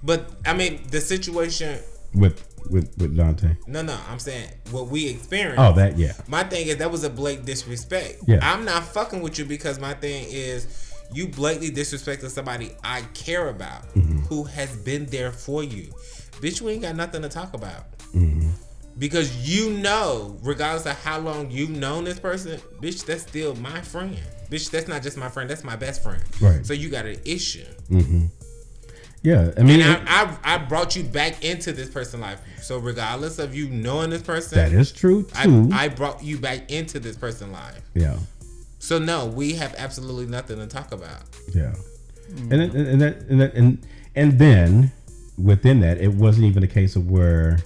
But 0.03 0.31
I 0.45 0.53
mean 0.53 0.81
the 0.91 1.01
situation. 1.01 1.79
With 2.13 2.43
with 2.69 2.95
with 2.97 3.15
Dante. 3.17 3.55
No, 3.67 3.81
no, 3.81 3.97
I'm 4.09 4.19
saying 4.19 4.49
what 4.71 4.87
we 4.87 5.09
experienced. 5.09 5.59
Oh, 5.59 5.73
that 5.73 5.97
yeah. 5.97 6.13
My 6.27 6.43
thing 6.43 6.67
is 6.67 6.77
that 6.77 6.89
was 6.91 7.03
a 7.03 7.09
blatant 7.09 7.45
disrespect. 7.45 8.19
Yeah. 8.27 8.39
I'm 8.41 8.63
not 8.65 8.83
fucking 8.83 9.21
with 9.21 9.37
you 9.37 9.45
because 9.45 9.79
my 9.79 9.93
thing 9.93 10.25
is 10.29 10.93
you 11.13 11.27
blatantly 11.27 11.71
disrespecting 11.71 12.29
somebody 12.29 12.71
I 12.83 13.01
care 13.13 13.49
about 13.49 13.83
Mm-hmm. 13.93 14.19
who 14.29 14.45
has 14.45 14.75
been 14.77 15.05
there 15.07 15.31
for 15.31 15.63
you. 15.63 15.93
Bitch, 16.41 16.61
we 16.61 16.71
ain't 16.73 16.81
got 16.81 16.95
nothing 16.95 17.21
to 17.21 17.29
talk 17.29 17.53
about. 17.53 17.91
Mm-hmm. 18.15 18.49
Because 18.97 19.47
you 19.47 19.71
know, 19.71 20.37
regardless 20.41 20.85
of 20.85 20.97
how 21.03 21.19
long 21.19 21.51
you've 21.51 21.69
known 21.69 22.05
this 22.05 22.19
person, 22.19 22.59
bitch, 22.81 23.05
that's 23.05 23.23
still 23.23 23.55
my 23.55 23.81
friend. 23.81 24.17
Bitch, 24.49 24.69
that's 24.71 24.87
not 24.87 25.01
just 25.03 25.17
my 25.17 25.27
friend, 25.29 25.49
that's 25.49 25.63
my 25.63 25.75
best 25.75 26.01
friend. 26.01 26.21
Right. 26.39 26.65
So 26.65 26.73
you 26.73 26.89
got 26.89 27.05
an 27.05 27.19
issue. 27.25 27.65
Mm-hmm. 27.89 28.25
Yeah. 29.23 29.51
I 29.57 29.63
mean, 29.63 29.81
And 29.81 30.07
I, 30.07 30.37
I, 30.43 30.55
I 30.55 30.57
brought 30.59 30.95
you 30.95 31.03
back 31.03 31.43
into 31.43 31.73
this 31.73 31.89
person's 31.89 32.21
life. 32.21 32.39
So 32.61 32.77
regardless 32.77 33.39
of 33.39 33.55
you 33.55 33.67
knowing 33.69 34.11
this 34.11 34.21
person, 34.21 34.57
that 34.59 34.71
is 34.71 34.91
true 34.91 35.27
I, 35.35 35.45
too. 35.45 35.69
I 35.73 35.87
brought 35.89 36.23
you 36.23 36.37
back 36.37 36.71
into 36.71 36.99
this 36.99 37.17
person's 37.17 37.51
life. 37.51 37.81
yeah. 37.95 38.17
So 38.77 38.99
no, 38.99 39.25
we 39.25 39.53
have 39.53 39.73
absolutely 39.79 40.27
nothing 40.27 40.57
to 40.57 40.67
talk 40.67 40.91
about. 40.91 41.23
Yeah, 41.55 41.73
and 42.37 42.51
then, 42.51 42.75
and 42.75 43.01
that, 43.01 43.17
and 43.23 43.41
that, 43.41 43.53
and 43.55 43.87
and 44.15 44.37
then 44.37 44.91
within 45.39 45.79
that, 45.79 45.97
it 45.97 46.13
wasn't 46.13 46.45
even 46.45 46.61
a 46.61 46.67
case 46.67 46.95
of 46.95 47.09
where 47.09 47.57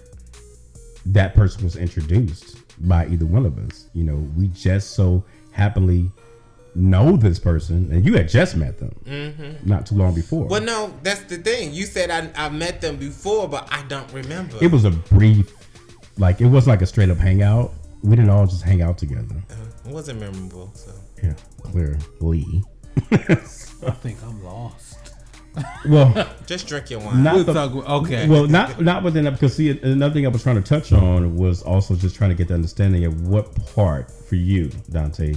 that 1.14 1.34
person 1.34 1.64
was 1.64 1.76
introduced 1.76 2.58
by 2.88 3.08
either 3.08 3.26
one 3.26 3.46
of 3.46 3.58
us. 3.58 3.88
You 3.94 4.04
know, 4.04 4.16
we 4.38 4.48
just 4.50 4.92
so 4.92 5.24
happily 5.52 6.10
know 6.76 7.18
this 7.18 7.40
person, 7.40 7.92
and 7.92 8.06
you 8.06 8.14
had 8.16 8.30
just 8.30 8.56
met 8.56 8.78
them 8.78 8.96
mm-hmm. 9.06 9.68
not 9.68 9.86
too 9.86 9.96
long 9.96 10.14
before. 10.14 10.46
Well, 10.46 10.62
no, 10.62 10.94
that's 11.04 11.22
the 11.22 11.38
thing. 11.38 11.74
You 11.74 11.86
said 11.86 12.10
I 12.10 12.30
I 12.36 12.50
met 12.50 12.82
them 12.82 12.98
before, 12.98 13.48
but 13.48 13.68
I 13.72 13.84
don't 13.84 14.12
remember. 14.14 14.58
it 14.62 14.72
was 14.72 14.86
a 14.86 14.92
brief, 14.92 15.52
like 16.18 16.42
it 16.42 16.48
was 16.48 16.68
like 16.68 16.82
a 16.82 16.86
straight 16.86 17.10
up 17.10 17.18
hangout. 17.18 17.74
We 18.04 18.16
didn't 18.16 18.30
all 18.30 18.48
just 18.48 18.64
hang 18.64 18.82
out 18.82 18.98
together. 18.98 19.36
Uh, 19.50 19.90
it 19.90 19.94
wasn't 19.94 20.22
memorable. 20.22 20.72
So 20.74 20.92
Yeah, 21.22 21.34
clearly. 21.64 22.64
I 23.12 23.92
think 23.92 24.18
I'm 24.24 24.44
lost. 24.44 24.99
Well, 25.88 26.28
just 26.46 26.68
drink 26.68 26.90
your 26.90 27.00
wine. 27.00 27.24
not 27.24 27.36
We'll 27.36 27.44
the, 27.44 27.54
talk. 27.54 27.76
Okay. 28.04 28.28
well, 28.28 28.48
not 28.48 28.82
not 28.82 29.04
within 29.04 29.26
that 29.26 29.32
because 29.34 29.56
see 29.56 29.70
another 29.70 30.14
thing 30.14 30.26
I 30.26 30.30
was 30.30 30.44
trying 30.44 30.62
to 30.62 30.62
touch 30.62 30.92
on 30.94 31.36
was 31.36 31.62
also 31.62 31.96
just 31.96 32.16
trying 32.16 32.30
to 32.30 32.36
get 32.36 32.48
the 32.48 32.54
understanding 32.54 33.06
of 33.06 33.28
what 33.28 33.54
part 33.74 34.12
for 34.12 34.36
you, 34.36 34.70
Dante, 34.92 35.34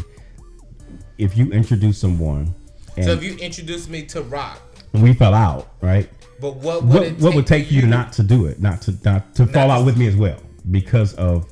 if 1.18 1.36
you 1.36 1.50
introduce 1.52 1.98
someone 1.98 2.54
and 2.96 3.06
so 3.06 3.12
if 3.12 3.22
you 3.22 3.36
introduce 3.36 3.88
me 3.88 4.04
to 4.06 4.22
rock, 4.22 4.60
we 4.92 5.14
fell 5.14 5.34
out, 5.34 5.68
right? 5.80 6.08
but 6.40 6.56
what 6.56 6.82
would 6.82 6.92
What 6.92 7.02
it 7.04 7.18
what 7.20 7.34
would 7.34 7.46
take 7.46 7.68
for 7.68 7.74
you 7.74 7.86
not 7.86 8.12
to 8.14 8.22
do 8.22 8.46
it, 8.46 8.60
not 8.60 8.82
to 8.82 8.94
not 9.04 9.34
to 9.36 9.46
fall 9.46 9.70
out 9.70 9.86
with 9.86 9.96
me 9.96 10.06
as 10.08 10.16
well 10.16 10.38
because 10.70 11.14
of 11.14 11.46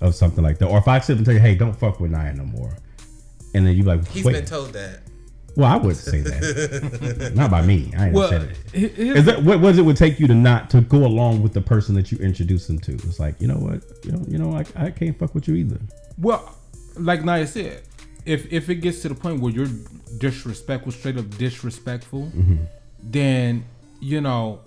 of 0.00 0.14
something 0.14 0.44
like 0.44 0.58
that, 0.58 0.66
or 0.68 0.78
if 0.78 0.86
I 0.86 1.00
sit 1.00 1.16
and 1.16 1.24
tell 1.24 1.34
you, 1.34 1.40
hey, 1.40 1.54
don't 1.54 1.74
fuck 1.74 1.98
with 1.98 2.10
Naya 2.10 2.34
no 2.34 2.44
more, 2.44 2.76
and 3.54 3.66
then 3.66 3.74
you 3.74 3.84
like, 3.84 4.06
He's 4.08 4.24
wait, 4.24 4.34
been 4.34 4.44
told 4.44 4.72
that. 4.74 5.00
Well, 5.56 5.70
I 5.72 5.76
wouldn't 5.76 5.96
say 5.96 6.20
that, 6.20 7.32
not 7.36 7.50
by 7.50 7.62
me. 7.62 7.92
I 7.96 8.06
ain't 8.06 8.14
well, 8.14 8.28
said 8.28 8.42
it. 8.72 8.92
he- 8.96 9.10
Is 9.10 9.24
that 9.26 9.42
what 9.42 9.60
was 9.60 9.78
it 9.78 9.82
would 9.82 9.96
take 9.96 10.18
you 10.18 10.26
to 10.26 10.34
not 10.34 10.70
to 10.70 10.80
go 10.80 11.04
along 11.04 11.42
with 11.42 11.52
the 11.52 11.60
person 11.60 11.94
that 11.94 12.10
you 12.12 12.18
introduced 12.18 12.66
them 12.68 12.78
to? 12.80 12.92
It's 12.92 13.18
like 13.20 13.40
you 13.40 13.46
know 13.48 13.56
what, 13.58 13.82
you 14.04 14.12
know, 14.12 14.24
you 14.28 14.38
know, 14.38 14.48
like 14.48 14.68
I 14.76 14.90
can't 14.90 15.18
fuck 15.18 15.34
with 15.34 15.46
you 15.48 15.54
either. 15.54 15.78
Well, 16.18 16.56
like 16.96 17.24
Naya 17.24 17.46
said, 17.46 17.82
if 18.26 18.52
if 18.52 18.68
it 18.68 18.76
gets 18.76 19.02
to 19.02 19.08
the 19.08 19.14
point 19.14 19.40
where 19.40 19.52
you're 19.52 19.68
disrespectful, 20.18 20.92
straight 20.92 21.16
up 21.18 21.28
disrespectful, 21.38 22.22
Mm-hmm. 22.34 22.56
then 23.02 23.64
you 24.00 24.20
know, 24.20 24.60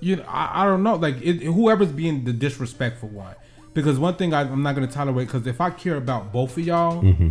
you 0.00 0.16
know, 0.16 0.24
I, 0.28 0.62
I 0.62 0.64
don't 0.66 0.82
know, 0.82 0.96
like 0.96 1.16
it, 1.22 1.42
whoever's 1.42 1.92
being 1.92 2.24
the 2.24 2.32
disrespectful 2.32 3.08
one, 3.08 3.34
because 3.74 3.98
one 3.98 4.14
thing 4.16 4.34
I, 4.34 4.42
I'm 4.42 4.62
not 4.62 4.74
gonna 4.74 4.86
tolerate, 4.86 5.28
because 5.28 5.46
if 5.46 5.60
I 5.60 5.70
care 5.70 5.96
about 5.96 6.32
both 6.32 6.56
of 6.58 6.64
y'all. 6.66 7.02
Mm-hmm. 7.02 7.30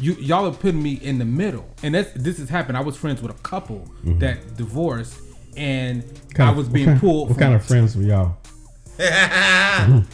You, 0.00 0.14
y'all 0.14 0.46
are 0.46 0.52
putting 0.52 0.82
me 0.82 0.94
in 0.94 1.18
the 1.18 1.24
middle, 1.24 1.68
and 1.82 1.94
that's 1.94 2.10
this 2.14 2.38
has 2.38 2.48
happened. 2.48 2.78
I 2.78 2.80
was 2.80 2.96
friends 2.96 3.20
with 3.20 3.30
a 3.30 3.42
couple 3.42 3.86
that 4.04 4.56
divorced, 4.56 5.20
and 5.56 6.02
I 6.38 6.50
was 6.50 6.68
being 6.68 6.86
Mm-hmm. 6.88 6.94
what 7.06 7.12
pulled. 7.12 7.28
What 7.28 7.34
from- 7.36 7.42
kind 7.42 7.54
of 7.54 7.64
friends 7.64 7.96
were 7.96 8.02
y'all? 8.04 8.36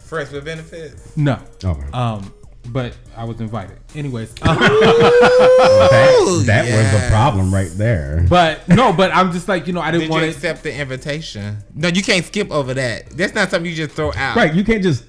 Friends 0.00 0.32
with 0.32 0.44
benefits. 0.46 1.16
No, 1.16 1.38
Okay. 1.62 1.86
um, 1.92 2.32
but 2.70 2.96
I 3.16 3.24
was 3.24 3.40
invited. 3.40 3.76
Anyways, 3.94 4.30
um, 4.42 4.56
that 4.56 6.42
that 6.46 6.64
was 6.64 7.02
the 7.02 7.06
problem 7.10 7.52
right 7.52 7.70
there. 7.74 8.24
but 8.28 8.66
no, 8.68 8.92
but 8.92 9.14
I'm 9.14 9.32
just 9.32 9.48
like 9.48 9.66
you 9.66 9.72
know 9.74 9.80
I 9.82 9.90
didn't 9.90 10.02
Did 10.04 10.10
want 10.10 10.22
to. 10.24 10.30
accept 10.30 10.62
the 10.62 10.74
invitation? 10.74 11.58
No, 11.74 11.88
you 11.88 12.02
can't 12.02 12.24
skip 12.24 12.50
over 12.50 12.72
that. 12.74 13.10
That's 13.10 13.34
not 13.34 13.50
something 13.50 13.70
you 13.70 13.76
just 13.76 13.94
throw 13.94 14.12
out. 14.14 14.36
Right, 14.36 14.54
you 14.54 14.64
can't 14.64 14.82
just. 14.82 15.04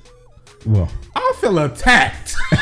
Well, 0.66 0.90
I 1.16 1.20
feel 1.40 1.60
attacked. 1.60 2.36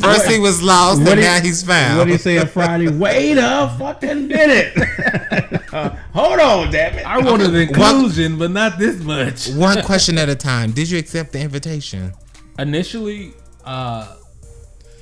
First 0.00 0.30
he 0.30 0.38
was 0.38 0.62
lost, 0.62 1.00
What 1.00 1.08
and 1.12 1.16
do 1.16 1.22
you- 1.22 1.28
now 1.28 1.40
he's 1.40 1.62
found. 1.62 1.98
what 1.98 2.06
do 2.06 2.12
you 2.12 2.18
say 2.18 2.38
on 2.38 2.46
Friday? 2.46 2.88
Wait 2.88 3.36
a 3.38 3.74
fucking 3.78 4.28
minute. 4.28 4.74
Uh, 5.72 5.88
hold 6.12 6.40
on, 6.40 6.68
damn 6.72 6.98
it. 6.98 7.06
I 7.06 7.18
wanted 7.18 7.54
inclusion, 7.68 8.36
but 8.36 8.50
not 8.50 8.76
this 8.76 9.00
much. 9.04 9.48
One 9.50 9.80
question 9.82 10.18
at 10.18 10.28
a 10.28 10.34
time. 10.34 10.72
Did 10.72 10.90
you 10.90 10.98
accept 10.98 11.30
the 11.32 11.40
invitation? 11.40 12.12
Initially, 12.58 13.34
uh, 13.64 14.16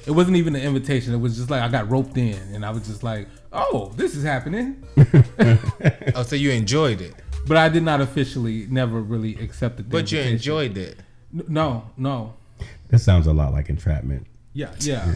it 0.07 0.11
wasn't 0.11 0.37
even 0.37 0.55
an 0.55 0.61
invitation. 0.61 1.15
It 1.15 1.17
was 1.17 1.39
just 1.39 1.49
like 1.49 1.63
I 1.63 1.69
got 1.69 1.91
roped 1.91 2.19
in, 2.19 2.37
and 2.53 2.67
I 2.67 2.71
was 2.71 2.87
just 2.87 3.03
like, 3.03 3.29
"Oh, 3.51 3.95
this 3.97 4.15
is 4.15 4.23
happening." 4.23 4.85
Oh, 6.15 6.23
so 6.23 6.37
you 6.37 6.51
enjoyed 6.51 7.01
it, 7.01 7.15
But 7.47 7.57
I 7.57 7.71
did 7.71 7.83
not 7.83 8.03
officially, 8.03 8.67
never 8.69 9.01
really 9.01 9.37
accept 9.37 9.79
the. 9.79 9.85
but 9.85 10.13
you 10.13 10.21
enjoyed 10.21 10.77
it. 10.77 10.99
N- 11.35 11.45
No, 11.49 11.91
no. 11.97 12.35
This 12.89 13.05
sounds 13.05 13.27
a 13.27 13.33
lot 13.33 13.53
like 13.53 13.69
entrapment. 13.69 14.27
Yeah, 14.55 14.71
yeah. 14.81 15.13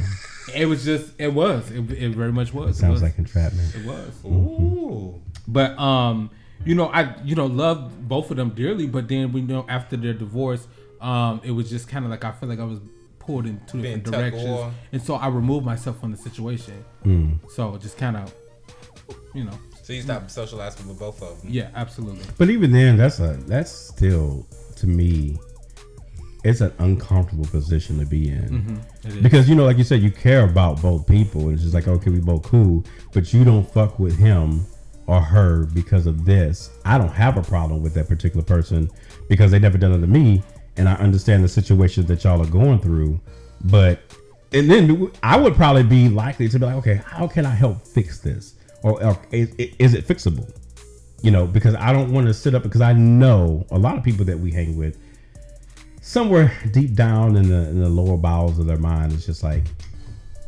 It 0.55 0.67
was 0.67 0.85
just. 0.85 1.13
It 1.19 1.33
was. 1.33 1.71
It, 1.71 1.91
it 1.91 2.11
very 2.15 2.33
much 2.33 2.53
was. 2.53 2.77
It 2.77 2.81
sounds 2.81 2.95
was. 2.95 3.03
like 3.03 3.19
entrapment. 3.19 3.75
It 3.75 3.85
was. 3.87 4.25
Ooh. 4.25 5.21
But 5.49 5.79
um, 5.79 6.31
you 6.65 6.75
know, 6.75 6.87
I 6.89 7.17
you 7.25 7.35
know 7.35 7.47
loved 7.47 8.09
both 8.09 8.31
of 8.31 8.37
them 8.37 8.51
dearly, 8.51 8.87
but 8.87 9.09
then 9.09 9.33
we 9.33 9.41
know 9.41 9.65
after 9.69 9.97
their 9.97 10.13
divorce, 10.15 10.67
um, 11.01 11.41
it 11.45 11.51
was 11.53 11.71
just 11.71 11.89
kind 11.89 12.05
of 12.05 12.11
like 12.11 12.25
I 12.25 12.33
feel 12.33 12.49
like 12.49 12.61
I 12.61 12.65
was 12.65 12.79
pulled 13.19 13.47
in 13.47 13.61
two 13.67 13.81
different 13.81 14.05
directions, 14.05 14.45
war. 14.45 14.73
and 14.93 15.01
so 15.03 15.15
I 15.15 15.29
removed 15.29 15.65
myself 15.65 15.99
from 16.01 16.11
the 16.11 16.17
situation. 16.19 16.85
So 17.49 17.77
just 17.79 17.97
kind 17.97 18.17
of, 18.17 18.35
you 19.35 19.45
know, 19.45 19.59
So 19.83 19.93
you 19.93 20.03
stopped 20.03 20.31
socializing 20.31 20.87
with 20.89 20.99
both 20.99 21.23
of 21.23 21.41
them. 21.41 21.51
yeah, 21.53 21.71
absolutely. 21.75 22.25
But 22.39 22.51
even 22.51 22.71
then, 22.73 22.97
that's 22.97 23.19
a 23.21 23.35
that's 23.47 23.71
still 23.71 24.47
to 24.77 24.87
me, 24.87 25.39
it's 26.45 26.61
an 26.61 26.73
uncomfortable 26.79 27.45
position 27.47 27.99
to 27.99 28.07
be 28.07 28.29
in. 28.29 28.49
Mm-hmm. 28.49 29.09
Is. 29.09 29.23
Because 29.23 29.49
you 29.49 29.55
know, 29.55 29.65
like 29.65 29.79
you 29.79 29.85
said, 29.85 30.03
you 30.03 30.11
care 30.11 30.45
about 30.45 30.83
both 30.83 31.07
people. 31.07 31.51
It's 31.51 31.63
just 31.63 31.75
like, 31.75 31.89
okay, 31.89 32.11
we 32.11 32.21
both 32.21 32.43
cool, 32.43 32.85
but 33.13 33.33
you 33.33 33.45
don't 33.45 33.69
fuck 33.69 33.99
with 33.99 34.19
him 34.19 34.67
or 35.07 35.21
her 35.21 35.67
because 35.67 36.07
of 36.07 36.25
this. 36.25 36.71
I 36.85 36.99
don't 36.99 37.13
have 37.13 37.37
a 37.37 37.43
problem 37.43 37.83
with 37.83 37.95
that 37.95 38.09
particular 38.09 38.45
person 38.45 38.91
because 39.29 39.51
they 39.51 39.59
never 39.59 39.79
done 39.79 39.93
it 39.93 40.01
to 40.01 40.07
me, 40.07 40.43
and 40.77 40.89
I 40.89 40.95
understand 40.95 41.45
the 41.45 41.49
situation 41.49 42.07
that 42.07 42.25
y'all 42.25 42.43
are 42.43 42.51
going 42.51 42.81
through. 42.81 43.21
But 43.65 44.01
and 44.53 44.71
then 44.71 45.11
I 45.23 45.39
would 45.39 45.55
probably 45.55 45.85
be 45.85 46.09
likely 46.09 46.49
to 46.49 46.59
be 46.59 46.67
like, 46.67 46.77
okay, 46.77 47.01
how 47.07 47.27
can 47.27 47.47
I 47.47 47.55
help 47.55 47.87
fix 47.87 48.19
this, 48.19 48.55
or, 48.83 49.03
or 49.03 49.19
is, 49.31 49.55
is 49.57 49.95
it 49.95 50.07
fixable? 50.07 50.51
You 51.23 51.31
know, 51.31 51.47
because 51.47 51.77
I 51.77 51.93
don't 51.93 52.13
want 52.13 52.27
to 52.27 52.35
sit 52.35 52.53
up 52.55 52.65
because 52.65 52.81
I 52.81 52.93
know 52.93 53.65
a 53.71 53.79
lot 53.79 53.97
of 53.97 54.03
people 54.03 54.25
that 54.25 54.39
we 54.39 54.51
hang 54.51 54.77
with 54.77 54.99
somewhere 56.03 56.53
deep 56.73 56.95
down 56.95 57.37
in 57.37 57.49
the 57.49 57.69
in 57.71 57.81
the 57.81 57.89
lower 57.89 58.17
bowels 58.17 58.59
of 58.59 58.67
their 58.67 58.77
mind 58.77 59.13
it's 59.13 59.25
just 59.25 59.43
like 59.43 59.63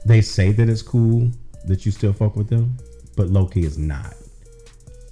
they 0.05 0.21
say 0.21 0.51
that 0.51 0.69
it's 0.69 0.83
cool 0.83 1.31
that 1.65 1.87
you 1.87 1.93
still 1.93 2.13
fuck 2.13 2.37
with 2.37 2.49
them 2.49 2.77
but 3.17 3.29
low-key 3.29 3.65
is 3.65 3.79
not. 3.79 4.15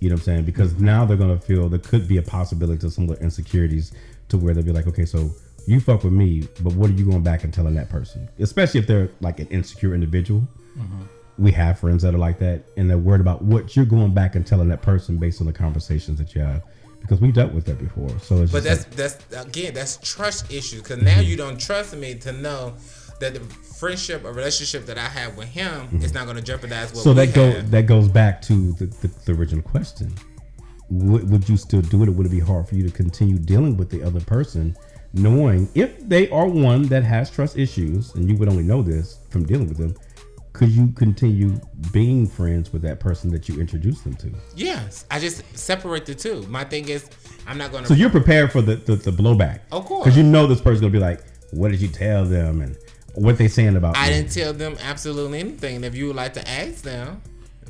You 0.01 0.09
know 0.09 0.14
what 0.14 0.22
i'm 0.22 0.24
saying? 0.24 0.45
Because 0.45 0.80
now 0.80 1.05
they're 1.05 1.16
gonna 1.16 1.38
feel 1.38 1.68
there 1.68 1.78
could 1.78 2.09
be 2.09 2.16
a 2.16 2.22
possibility 2.22 2.84
of 2.84 2.93
some 2.93 3.07
little 3.07 3.22
insecurities 3.22 3.93
to 4.28 4.36
where 4.36 4.53
they'll 4.53 4.64
be 4.64 4.72
like 4.72 4.88
okay 4.88 5.05
so 5.05 5.30
you 5.68 5.78
fuck 5.78 6.03
with 6.03 6.12
me 6.12 6.49
but 6.61 6.72
what 6.72 6.90
are 6.90 6.95
you 6.95 7.09
going 7.09 7.22
back 7.22 7.45
and 7.45 7.55
telling 7.55 7.74
that 7.76 7.88
person? 7.88 8.28
Especially 8.40 8.80
if 8.80 8.86
they're 8.88 9.11
like 9.20 9.38
an 9.38 9.47
insecure 9.47 9.95
individual. 9.95 10.40
Mm-hmm. 10.76 11.03
We 11.38 11.53
have 11.53 11.78
friends 11.78 12.03
that 12.03 12.14
are 12.14 12.18
like 12.18 12.40
that 12.40 12.64
and 12.76 12.90
they're 12.90 12.99
worried 12.99 13.20
about 13.20 13.43
what 13.43 13.76
you're 13.76 13.84
going 13.84 14.12
back 14.12 14.34
and 14.34 14.45
telling 14.45 14.68
that 14.68 14.82
person 14.82 15.18
based 15.18 15.40
on 15.40 15.47
the 15.47 15.53
conversations 15.53 16.18
that 16.18 16.34
you 16.34 16.40
have 16.40 16.64
because 17.03 17.20
we 17.20 17.32
dealt 17.32 17.53
with 17.53 17.66
that 17.66 17.78
before. 17.78 18.09
So 18.20 18.42
it's 18.42 18.53
But 18.53 18.64
that's 18.64 18.84
like- 18.84 18.96
that's 18.96 19.46
again 19.46 19.74
that's 19.74 19.98
trust 19.98 20.50
issues 20.50 20.82
because 20.82 21.03
now 21.03 21.18
mm-hmm. 21.18 21.22
you 21.22 21.36
don't 21.36 21.61
trust 21.61 21.94
me 21.94 22.14
to 22.16 22.32
know 22.32 22.74
that 23.20 23.34
the 23.34 23.40
friendship 23.40 24.24
or 24.24 24.32
relationship 24.32 24.86
that 24.86 24.98
I 24.98 25.09
have 25.09 25.36
with 25.36 25.48
him 25.48 25.88
is 25.92 26.11
mm-hmm. 26.11 26.14
not 26.14 26.24
going 26.24 26.36
to 26.36 26.42
jeopardize 26.42 26.92
what 26.92 27.05
so 27.05 27.12
that 27.14 27.34
go 27.34 27.50
have. 27.50 27.70
that 27.70 27.86
goes 27.86 28.09
back 28.09 28.40
to 28.42 28.72
the, 28.72 28.86
the, 28.86 29.09
the 29.26 29.32
original 29.32 29.62
question. 29.62 30.12
Would, 30.90 31.30
would 31.30 31.48
you 31.48 31.57
still 31.57 31.80
do 31.80 32.03
it 32.03 32.09
or 32.09 32.12
would 32.12 32.26
it 32.26 32.30
be 32.30 32.40
hard 32.40 32.68
for 32.68 32.74
you 32.74 32.82
to 32.82 32.90
continue 32.90 33.38
dealing 33.38 33.76
with 33.78 33.88
the 33.88 34.03
other 34.03 34.20
person 34.20 34.76
knowing 35.14 35.68
if 35.74 35.98
they 36.09 36.28
are 36.30 36.46
one 36.46 36.82
that 36.84 37.03
has 37.03 37.30
trust 37.30 37.57
issues 37.57 38.14
and 38.14 38.28
you 38.28 38.36
would 38.36 38.48
only 38.48 38.62
know 38.62 38.82
this 38.82 39.18
from 39.30 39.44
dealing 39.44 39.68
with 39.68 39.78
them 39.78 39.94
could 40.53 40.68
you 40.70 40.88
continue 40.88 41.59
being 41.92 42.26
friends 42.26 42.72
with 42.72 42.82
that 42.82 43.00
person 43.00 43.30
that 43.30 43.48
you 43.48 43.59
introduced 43.61 44.05
them 44.05 44.14
to 44.16 44.30
Yes, 44.55 45.07
I 45.11 45.18
just 45.18 45.42
separate 45.57 46.05
the 46.07 46.14
two. 46.14 46.42
My 46.48 46.64
thing 46.64 46.88
is, 46.88 47.09
I'm 47.46 47.57
not 47.59 47.70
going 47.72 47.84
to. 47.84 47.88
so 47.88 47.94
you're 47.94 48.11
prepared 48.11 48.53
for 48.53 48.61
the, 48.62 48.76
the, 48.76 48.96
the 48.96 49.11
blowback 49.11 49.61
Of 49.70 49.86
course. 49.86 50.05
because 50.05 50.16
you 50.16 50.22
know 50.24 50.46
this 50.46 50.61
person's 50.61 50.80
gonna 50.82 50.92
be 50.92 50.98
like 50.98 51.22
what 51.53 51.70
did 51.70 51.80
you 51.80 51.88
tell 51.88 52.24
them 52.24 52.61
and 52.62 52.76
what 53.14 53.36
they 53.38 53.48
saying 53.48 53.76
about 53.76 53.96
I 53.96 54.09
you? 54.09 54.14
didn't 54.14 54.32
tell 54.32 54.53
them 54.55 54.76
absolutely 54.82 55.40
anything. 55.40 55.84
If 55.84 55.94
you 55.94 56.07
would 56.09 56.16
like 56.16 56.32
to 56.34 56.48
ask 56.48 56.82
them, 56.82 57.20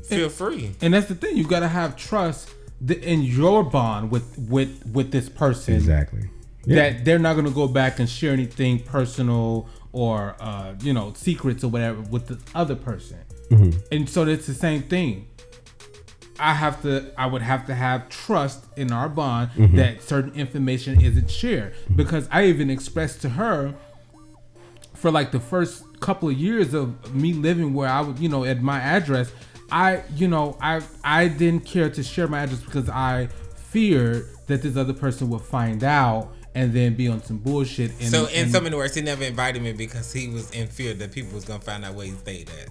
feel 0.04 0.28
free. 0.28 0.70
And 0.80 0.94
that's 0.94 1.06
the 1.08 1.16
thing. 1.16 1.36
You 1.36 1.44
gotta 1.46 1.66
have 1.68 1.96
trust 1.96 2.48
th- 2.86 3.02
in 3.02 3.22
your 3.22 3.64
bond 3.64 4.10
with 4.12 4.38
with 4.38 4.84
with 4.92 5.10
this 5.10 5.28
person. 5.28 5.74
exactly 5.74 6.30
yeah. 6.64 6.76
that 6.92 7.04
they're 7.04 7.18
not 7.18 7.32
going 7.34 7.46
to 7.46 7.50
go 7.52 7.66
back 7.66 7.98
and 7.98 8.08
share 8.08 8.32
anything 8.32 8.78
personal 8.78 9.68
or 9.92 10.34
uh, 10.40 10.74
you 10.82 10.92
know 10.92 11.12
secrets 11.14 11.62
or 11.64 11.68
whatever 11.68 12.00
with 12.00 12.26
the 12.28 12.38
other 12.54 12.74
person. 12.76 13.18
And 13.90 14.08
so 14.08 14.26
it's 14.26 14.46
the 14.46 14.54
same 14.54 14.82
thing. 14.82 15.28
I 16.38 16.54
have 16.54 16.82
to 16.82 17.12
i 17.16 17.26
would 17.26 17.42
have 17.42 17.66
to 17.66 17.74
have 17.74 18.08
trust 18.08 18.64
in 18.76 18.90
our 18.90 19.08
bond 19.08 19.50
that 19.76 20.02
certain 20.02 20.32
information 20.34 21.00
isn't 21.00 21.30
shared. 21.30 21.74
Because 21.94 22.26
i 22.32 22.46
even 22.46 22.70
expressed 22.70 23.20
to 23.22 23.28
her 23.30 23.74
for 24.94 25.10
like 25.10 25.32
the 25.32 25.40
first 25.40 25.84
couple 26.00 26.28
of 26.28 26.36
years 26.36 26.74
of 26.74 27.14
me 27.14 27.32
living 27.32 27.74
where 27.74 27.88
I 27.88 28.00
was, 28.00 28.20
you 28.20 28.28
know, 28.28 28.44
at 28.44 28.62
my 28.62 28.78
address, 28.80 29.32
I, 29.70 30.02
you 30.14 30.28
know, 30.28 30.56
I 30.60 30.80
I 31.02 31.28
didn't 31.28 31.64
care 31.64 31.90
to 31.90 32.02
share 32.02 32.28
my 32.28 32.42
address 32.42 32.60
because 32.60 32.88
I 32.88 33.28
feared 33.56 34.28
that 34.46 34.62
this 34.62 34.76
other 34.76 34.92
person 34.92 35.30
would 35.30 35.42
find 35.42 35.82
out 35.82 36.32
and 36.54 36.72
then 36.72 36.94
be 36.94 37.08
on 37.08 37.22
some 37.22 37.38
bullshit. 37.38 37.90
And, 38.00 38.08
So 38.10 38.26
in 38.26 38.42
and- 38.44 38.50
so 38.52 38.60
many 38.60 38.76
words, 38.76 38.94
he 38.94 39.02
never 39.02 39.24
invited 39.24 39.62
me 39.62 39.72
because 39.72 40.12
he 40.12 40.28
was 40.28 40.50
in 40.50 40.66
fear 40.68 40.94
that 40.94 41.12
people 41.12 41.34
was 41.34 41.44
gonna 41.44 41.60
find 41.60 41.84
out 41.84 41.94
where 41.94 42.06
he 42.06 42.12
stayed 42.12 42.50
at, 42.60 42.68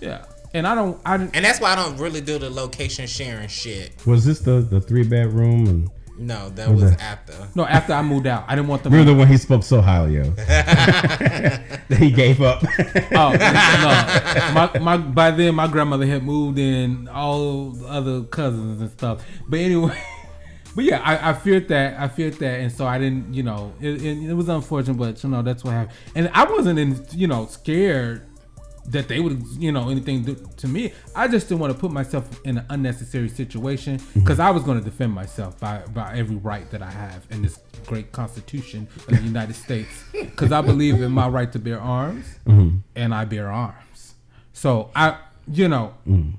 yeah, 0.00 0.24
and 0.52 0.66
I 0.66 0.74
don't, 0.74 1.00
I 1.04 1.16
didn't. 1.16 1.34
and 1.36 1.44
that's 1.44 1.60
why 1.60 1.72
I 1.72 1.76
don't 1.76 1.96
really 1.98 2.20
do 2.20 2.38
the 2.38 2.50
location 2.50 3.06
sharing 3.06 3.48
shit. 3.48 3.92
was 4.06 4.24
this 4.24 4.40
the 4.40 4.60
the 4.60 4.80
three 4.80 5.04
bedroom 5.04 5.66
and 5.66 5.90
No, 6.16 6.48
that 6.50 6.70
was 6.70 6.84
Okay. 6.92 7.02
after. 7.02 7.34
No, 7.56 7.66
after 7.66 7.92
I 7.92 8.00
moved 8.00 8.28
out, 8.28 8.44
I 8.46 8.54
didn't 8.54 8.68
want 8.68 8.84
them. 8.84 8.92
Remember 8.92 9.12
the 9.14 9.18
one 9.18 9.26
he 9.26 9.36
spoke 9.36 9.64
so 9.64 9.80
highly 9.80 10.18
of? 10.18 10.36
that 10.36 11.98
he 11.98 12.10
gave 12.12 12.40
up. 12.40 12.62
Oh 13.12 13.32
no! 13.32 14.52
My, 14.54 14.78
my 14.78 14.96
by 14.96 15.30
then 15.32 15.56
my 15.56 15.66
grandmother 15.66 16.06
had 16.06 16.22
moved 16.22 16.58
in, 16.58 17.08
all 17.08 17.70
the 17.70 17.86
other 17.88 18.22
cousins 18.22 18.80
and 18.80 18.90
stuff. 18.92 19.24
But 19.48 19.58
anyway, 19.58 20.00
but 20.74 20.84
yeah, 20.84 21.00
I, 21.02 21.30
I 21.30 21.32
feared 21.34 21.68
that. 21.68 22.00
I 22.00 22.08
feared 22.08 22.34
that, 22.34 22.60
and 22.60 22.72
so 22.72 22.86
I 22.86 22.98
didn't. 22.98 23.32
You 23.32 23.42
know, 23.42 23.72
it, 23.80 24.02
it, 24.02 24.30
it 24.30 24.34
was 24.34 24.48
unfortunate, 24.48 24.96
but 24.96 25.22
you 25.22 25.30
know 25.30 25.42
that's 25.42 25.64
what 25.64 25.72
happened. 25.72 25.96
And 26.14 26.30
I 26.34 26.44
wasn't 26.44 26.78
in, 26.78 27.06
you 27.12 27.26
know, 27.26 27.46
scared 27.46 28.26
that 28.86 29.08
they 29.08 29.18
would, 29.18 29.42
you 29.58 29.72
know, 29.72 29.88
anything 29.88 30.22
do 30.22 30.34
to 30.58 30.68
me. 30.68 30.92
I 31.14 31.28
just 31.28 31.48
didn't 31.48 31.60
want 31.60 31.72
to 31.72 31.78
put 31.78 31.90
myself 31.90 32.40
in 32.44 32.58
an 32.58 32.66
unnecessary 32.68 33.28
situation 33.28 33.98
mm-hmm. 33.98 34.20
because 34.20 34.38
I 34.38 34.50
was 34.50 34.62
going 34.62 34.78
to 34.78 34.84
defend 34.84 35.12
myself 35.12 35.58
by 35.58 35.82
by 35.92 36.16
every 36.16 36.36
right 36.36 36.68
that 36.70 36.82
I 36.82 36.90
have 36.90 37.26
in 37.30 37.42
this 37.42 37.58
great 37.86 38.12
Constitution 38.12 38.88
of 39.08 39.16
the 39.16 39.22
United 39.22 39.54
States. 39.54 40.04
Because 40.34 40.50
I 40.50 40.62
believe 40.62 41.00
in 41.00 41.12
my 41.12 41.28
right 41.28 41.52
to 41.52 41.60
bear 41.60 41.80
arms, 41.80 42.26
mm-hmm. 42.44 42.78
and 42.96 43.14
I 43.14 43.24
bear 43.24 43.50
arms. 43.52 44.14
So 44.52 44.90
I, 44.96 45.18
you 45.46 45.68
know, 45.68 45.94
mm. 46.08 46.32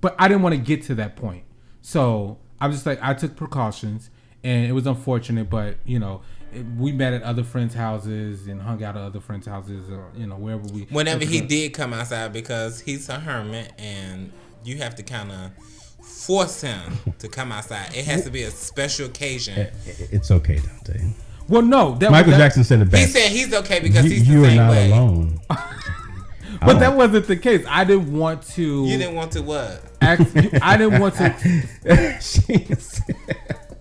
but 0.00 0.14
I 0.18 0.28
didn't 0.28 0.42
want 0.42 0.54
to 0.54 0.60
get 0.60 0.82
to 0.84 0.94
that 0.96 1.16
point. 1.16 1.44
So 1.80 2.38
I'm 2.62 2.72
just 2.72 2.86
like 2.86 2.98
I 3.02 3.12
took 3.14 3.34
precautions, 3.36 4.08
and 4.44 4.66
it 4.66 4.72
was 4.72 4.86
unfortunate, 4.86 5.50
but 5.50 5.76
you 5.84 5.98
know, 5.98 6.22
it- 6.54 6.64
we 6.78 6.92
met 6.92 7.12
at 7.12 7.22
other 7.22 7.42
friends' 7.44 7.74
houses 7.74 8.46
and 8.46 8.60
hung 8.62 8.82
out 8.84 8.96
at 8.96 9.02
other 9.02 9.20
friends' 9.20 9.46
houses, 9.46 9.90
or 9.90 10.04
you 10.16 10.26
know 10.26 10.36
wherever 10.36 10.62
we. 10.72 10.82
Whenever 10.90 11.24
he 11.24 11.40
did. 11.40 11.48
did 11.48 11.74
come 11.74 11.92
outside, 11.92 12.32
because 12.32 12.80
he's 12.80 13.08
a 13.08 13.18
hermit, 13.18 13.72
and 13.78 14.30
you 14.64 14.76
have 14.78 14.94
to 14.96 15.02
kind 15.02 15.32
of 15.32 15.50
force 16.06 16.60
him 16.60 16.98
to 17.18 17.28
come 17.28 17.50
outside. 17.52 17.94
It 17.96 18.04
has 18.04 18.24
to 18.24 18.30
be 18.30 18.42
a 18.42 18.50
special 18.50 19.06
occasion. 19.06 19.58
I- 19.58 19.62
I- 19.62 20.08
It's 20.12 20.30
okay, 20.30 20.60
Dante. 20.60 21.12
Well, 21.48 21.62
no, 21.62 21.96
that, 21.96 22.10
Michael 22.12 22.30
that, 22.32 22.38
Jackson 22.38 22.62
said 22.64 22.80
it 22.80 22.90
back. 22.90 23.00
He 23.00 23.06
said 23.06 23.30
he's 23.30 23.52
okay 23.52 23.80
because 23.80 24.04
you, 24.04 24.10
he's 24.12 24.26
the 24.26 24.32
you 24.32 24.44
are 24.44 24.54
not 24.54 24.70
way. 24.70 24.90
alone. 24.92 25.40
but 26.60 26.78
that 26.78 26.96
wasn't 26.96 27.26
the 27.26 27.36
case. 27.36 27.64
I 27.68 27.84
didn't 27.84 28.12
want 28.16 28.42
to. 28.50 28.84
You 28.86 28.98
didn't 28.98 29.14
want 29.14 29.32
to 29.32 29.42
what? 29.42 29.82
ask, 30.00 30.36
I 30.62 30.76
didn't 30.76 31.00
want 31.00 31.14
to. 31.16 31.22
Jeez. 31.84 33.00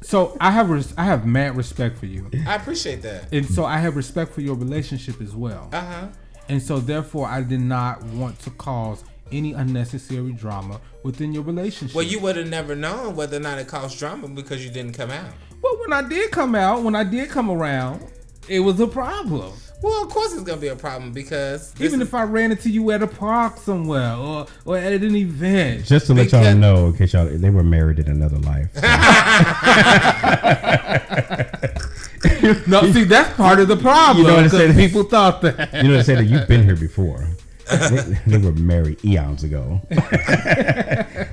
So 0.04 0.36
I 0.40 0.52
have 0.52 0.70
res, 0.70 0.94
I 0.98 1.06
have 1.06 1.26
mad 1.26 1.56
respect 1.56 1.98
for 1.98 2.06
you, 2.06 2.30
I 2.46 2.56
appreciate 2.56 3.02
that. 3.04 3.32
and 3.32 3.46
so 3.46 3.66
I 3.66 3.78
have 3.78 3.96
respect 3.96 4.34
for 4.34 4.42
your 4.42 4.56
relationship 4.56 5.22
as 5.22 5.36
well. 5.36 5.70
Uh 5.72 5.82
huh. 5.82 6.08
And 6.50 6.62
so 6.62 6.80
therefore, 6.80 7.28
I 7.28 7.42
did 7.42 7.62
not 7.62 8.04
want 8.04 8.40
to 8.40 8.50
cause 8.52 9.04
any 9.32 9.54
unnecessary 9.54 10.34
drama 10.34 10.82
within 11.04 11.32
your 11.32 11.44
relationship. 11.44 11.96
Well, 11.96 12.06
you 12.06 12.20
would 12.20 12.36
have 12.36 12.50
never 12.50 12.76
known 12.76 13.16
whether 13.16 13.38
or 13.38 13.40
not 13.40 13.58
it 13.60 13.68
caused 13.68 13.98
drama 13.98 14.28
because 14.28 14.66
you 14.66 14.72
didn't 14.72 14.94
come 14.94 15.12
out. 15.12 15.32
Well, 15.62 15.78
when 15.80 15.94
I 15.94 16.02
did 16.08 16.32
come 16.32 16.56
out, 16.56 16.84
when 16.84 16.96
I 16.96 17.04
did 17.04 17.30
come 17.30 17.50
around, 17.50 18.06
it 18.50 18.60
was 18.60 18.80
a 18.80 18.88
problem. 18.88 19.54
Well, 19.82 20.04
of 20.04 20.10
course 20.10 20.34
it's 20.34 20.44
gonna 20.44 20.62
be 20.62 20.68
a 20.68 20.76
problem 20.76 21.12
because 21.12 21.74
Even 21.80 22.02
is- 22.02 22.08
if 22.08 22.14
I 22.14 22.24
ran 22.24 22.52
into 22.52 22.70
you 22.70 22.92
at 22.92 23.02
a 23.02 23.08
park 23.08 23.58
somewhere 23.58 24.14
or, 24.16 24.46
or 24.66 24.78
at 24.78 24.94
an 24.94 25.16
event. 25.16 25.86
Just 25.86 26.08
to 26.08 26.14
let 26.14 26.26
Because- 26.26 26.46
y'all 26.46 26.56
know, 26.56 26.88
in 26.88 26.94
case 26.94 27.14
y'all 27.14 27.26
they 27.26 27.50
were 27.50 27.64
married 27.64 28.00
in 28.00 28.08
another 28.08 28.38
life. 28.40 28.70
No, 32.68 32.92
see, 32.92 33.04
that's 33.04 33.34
part 33.36 33.60
of 33.60 33.68
the 33.68 33.78
problem. 33.78 34.26
You 34.26 34.32
know 34.32 34.36
what 34.36 34.44
I'm 34.46 34.50
'cause 34.50 34.60
saying? 34.60 34.76
People 34.76 35.04
thought 35.04 35.42
that. 35.42 35.74
You 35.74 35.84
know 35.90 35.98
they 35.98 36.04
say 36.04 36.16
that 36.16 36.26
you've 36.26 36.48
been 36.48 36.64
here 36.64 36.76
before. 36.76 37.28
they, 37.70 38.18
they 38.28 38.38
were 38.38 38.52
married 38.54 39.04
eons 39.06 39.44
ago. 39.44 39.82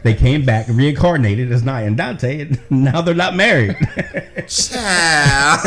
they 0.02 0.14
came 0.14 0.44
back 0.44 0.66
reincarnated 0.68 1.50
as 1.52 1.62
Nia 1.64 1.86
and 1.86 1.96
Dante, 1.96 2.40
and 2.42 2.60
now 2.70 3.00
they're 3.00 3.14
not 3.14 3.34
married. 3.36 3.76
Child. 4.46 5.60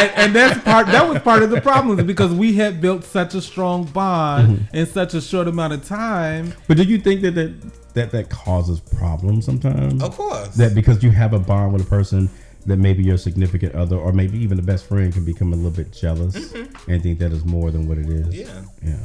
And, 0.00 0.18
and 0.18 0.34
that's 0.34 0.62
part. 0.62 0.86
That 0.86 1.08
was 1.08 1.20
part 1.22 1.42
of 1.42 1.50
the 1.50 1.60
problem 1.60 2.04
because 2.06 2.32
we 2.32 2.54
had 2.54 2.80
built 2.80 3.04
such 3.04 3.34
a 3.34 3.40
strong 3.40 3.84
bond 3.84 4.48
mm-hmm. 4.58 4.76
in 4.76 4.86
such 4.86 5.14
a 5.14 5.20
short 5.20 5.48
amount 5.48 5.72
of 5.72 5.84
time. 5.84 6.54
but 6.68 6.76
do 6.76 6.84
you 6.84 6.98
think 6.98 7.22
that 7.22 7.34
that, 7.34 7.94
that 7.94 8.10
that 8.12 8.30
causes 8.30 8.80
problems 8.80 9.46
sometimes? 9.46 10.02
of 10.02 10.16
course. 10.16 10.56
That 10.56 10.74
because 10.74 11.02
you 11.02 11.10
have 11.10 11.32
a 11.32 11.38
bond 11.38 11.72
with 11.72 11.82
a 11.82 11.88
person 11.88 12.28
that 12.66 12.76
maybe 12.76 13.02
your 13.02 13.16
significant 13.16 13.74
other 13.74 13.96
or 13.96 14.12
maybe 14.12 14.38
even 14.38 14.56
the 14.56 14.62
best 14.62 14.86
friend 14.86 15.12
can 15.12 15.24
become 15.24 15.52
a 15.52 15.56
little 15.56 15.70
bit 15.70 15.92
jealous 15.92 16.36
mm-hmm. 16.36 16.90
and 16.90 17.02
think 17.02 17.18
that 17.18 17.32
is 17.32 17.44
more 17.44 17.70
than 17.70 17.88
what 17.88 17.98
it 17.98 18.08
is. 18.08 18.34
yeah. 18.34 18.62
Yeah. 18.82 18.96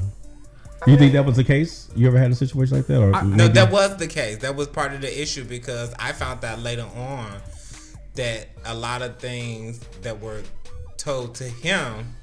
Do 0.86 0.92
you 0.92 0.98
think 0.98 1.14
that 1.14 1.26
was 1.26 1.36
the 1.36 1.44
case? 1.44 1.90
You 1.96 2.06
ever 2.08 2.20
had 2.20 2.30
a 2.32 2.36
situation 2.36 2.78
like 2.78 2.86
that, 2.88 3.02
or 3.02 3.24
No, 3.24 3.48
that 3.48 3.72
was 3.72 3.98
the 3.98 4.08
case. 4.08 4.38
That 4.40 4.56
was 4.56 4.68
part 4.68 4.94
of 4.94 5.02
the 5.02 5.22
issue 5.22 5.44
because 5.44 5.92
I 5.98 6.12
found 6.12 6.46
out 6.46 6.60
later 6.60 6.86
on 6.96 7.42
that 8.14 8.50
a 8.66 8.76
lot 8.76 9.02
of 9.02 9.18
things 9.18 9.80
that 10.04 10.22
were 10.22 10.44
told 11.06 11.36
to 11.36 11.44
him 11.44 12.16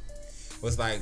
was 0.60 0.78
like, 0.78 1.00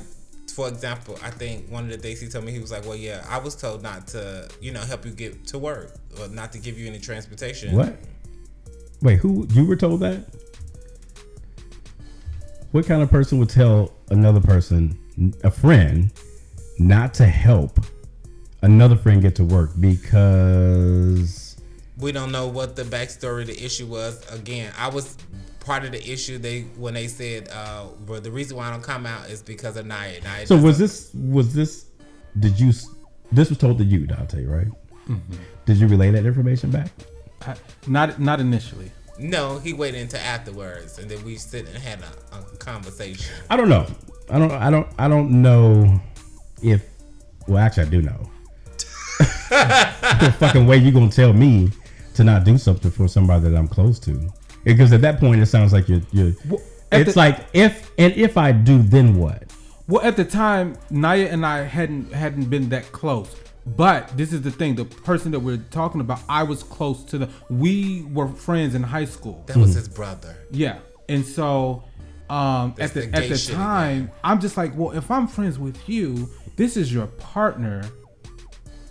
for 0.53 0.67
example, 0.67 1.17
I 1.23 1.31
think 1.31 1.69
one 1.69 1.85
of 1.85 1.89
the 1.89 1.97
things 1.97 2.21
he 2.21 2.27
told 2.27 2.45
me, 2.45 2.51
he 2.51 2.59
was 2.59 2.71
like, 2.71 2.85
"Well, 2.85 2.95
yeah, 2.95 3.25
I 3.27 3.39
was 3.39 3.55
told 3.55 3.81
not 3.81 4.07
to, 4.09 4.47
you 4.61 4.71
know, 4.71 4.81
help 4.81 5.05
you 5.05 5.11
get 5.11 5.47
to 5.47 5.57
work 5.57 5.95
or 6.19 6.27
not 6.27 6.51
to 6.51 6.59
give 6.59 6.77
you 6.77 6.87
any 6.87 6.99
transportation." 6.99 7.75
What? 7.75 7.97
Wait, 9.01 9.17
who 9.17 9.47
you 9.51 9.65
were 9.65 9.75
told 9.75 10.01
that? 10.01 10.25
What 12.71 12.85
kind 12.85 13.01
of 13.01 13.09
person 13.09 13.39
would 13.39 13.49
tell 13.49 13.91
another 14.09 14.39
person, 14.39 14.97
a 15.43 15.51
friend, 15.51 16.11
not 16.77 17.13
to 17.15 17.25
help 17.25 17.79
another 18.61 18.95
friend 18.95 19.21
get 19.21 19.35
to 19.35 19.43
work 19.43 19.71
because 19.79 21.57
We 21.97 22.11
don't 22.11 22.31
know 22.31 22.47
what 22.47 22.75
the 22.75 22.83
backstory, 22.83 23.45
the 23.45 23.63
issue 23.63 23.85
was. 23.85 24.27
Again, 24.31 24.73
I 24.77 24.89
was 24.89 25.17
part 25.61 25.85
of 25.85 25.91
the 25.91 26.11
issue. 26.11 26.37
They 26.37 26.61
when 26.77 26.93
they 26.93 27.07
said, 27.07 27.47
uh, 27.49 27.85
"Well, 28.05 28.19
the 28.19 28.31
reason 28.31 28.57
why 28.57 28.67
I 28.67 28.71
don't 28.71 28.83
come 28.83 29.05
out 29.05 29.29
is 29.29 29.41
because 29.41 29.77
of 29.77 29.85
Nia." 29.85 30.19
Nia 30.21 30.45
so 30.45 30.57
was 30.57 30.77
this 30.77 31.13
was 31.13 31.53
this 31.53 31.85
did 32.39 32.59
you 32.59 32.73
this 33.31 33.49
was 33.49 33.57
told 33.57 33.77
to 33.77 33.85
you 33.85 34.05
Dante 34.05 34.45
right? 34.45 34.67
Did 35.65 35.77
you 35.77 35.87
relay 35.87 36.11
that 36.11 36.25
information 36.25 36.71
back? 36.71 36.89
I, 37.41 37.55
not 37.87 38.19
not 38.19 38.39
initially. 38.39 38.91
No, 39.19 39.59
he 39.59 39.73
waited 39.73 40.01
until 40.01 40.19
afterwards, 40.19 40.97
and 40.97 41.09
then 41.09 41.23
we 41.23 41.35
sit 41.35 41.67
and 41.67 41.77
had 41.77 41.99
a, 42.01 42.37
a 42.37 42.57
conversation. 42.57 43.33
I 43.49 43.55
don't 43.55 43.69
know. 43.69 43.85
I 44.29 44.39
don't. 44.39 44.51
I 44.51 44.69
don't. 44.69 44.87
I 44.97 45.07
don't 45.07 45.41
know 45.41 46.01
if. 46.63 46.83
Well, 47.47 47.57
actually, 47.59 47.87
I 47.87 47.89
do 47.89 48.01
know. 48.01 48.29
the 49.49 50.35
fucking 50.39 50.65
way 50.65 50.77
you 50.77 50.91
gonna 50.91 51.11
tell 51.11 51.33
me 51.33 51.69
to 52.15 52.23
not 52.23 52.43
do 52.43 52.57
something 52.57 52.91
for 52.91 53.07
somebody 53.07 53.49
that 53.49 53.55
I'm 53.55 53.67
close 53.67 53.99
to? 53.99 54.31
Because 54.63 54.93
at 54.93 55.01
that 55.01 55.19
point, 55.19 55.41
it 55.41 55.47
sounds 55.47 55.73
like 55.73 55.89
you're. 55.89 56.01
you're 56.11 56.33
Well, 56.47 56.61
it's 56.91 57.13
the- 57.13 57.19
like 57.19 57.45
if 57.53 57.91
and 57.97 58.13
if 58.13 58.37
I 58.37 58.51
do, 58.51 58.81
then 58.81 59.17
what? 59.17 59.43
Well, 59.87 60.01
at 60.03 60.15
the 60.15 60.25
time, 60.25 60.77
Naya 60.89 61.27
and 61.29 61.45
I 61.45 61.63
hadn't 61.63 62.13
hadn't 62.13 62.45
been 62.45 62.69
that 62.69 62.91
close. 62.91 63.35
But 63.65 64.15
this 64.17 64.33
is 64.33 64.41
the 64.41 64.51
thing: 64.51 64.75
the 64.75 64.85
person 64.85 65.31
that 65.31 65.39
we're 65.39 65.57
talking 65.69 66.01
about, 66.01 66.19
I 66.27 66.43
was 66.43 66.63
close 66.63 67.03
to 67.05 67.17
the. 67.17 67.29
We 67.49 68.03
were 68.11 68.27
friends 68.27 68.73
in 68.73 68.83
high 68.83 69.05
school. 69.05 69.43
That 69.47 69.57
was 69.57 69.73
his 69.73 69.87
brother. 69.87 70.35
Yeah, 70.49 70.79
and 71.09 71.25
so 71.25 71.83
um, 72.29 72.73
at 72.79 72.93
the, 72.93 73.01
the 73.01 73.15
at 73.17 73.29
the 73.29 73.37
shit 73.37 73.55
time, 73.55 74.09
I'm 74.23 74.39
just 74.39 74.57
like, 74.57 74.75
well, 74.75 74.91
if 74.91 75.11
I'm 75.11 75.27
friends 75.27 75.59
with 75.59 75.87
you, 75.87 76.29
this 76.55 76.77
is 76.77 76.93
your 76.93 77.07
partner. 77.07 77.83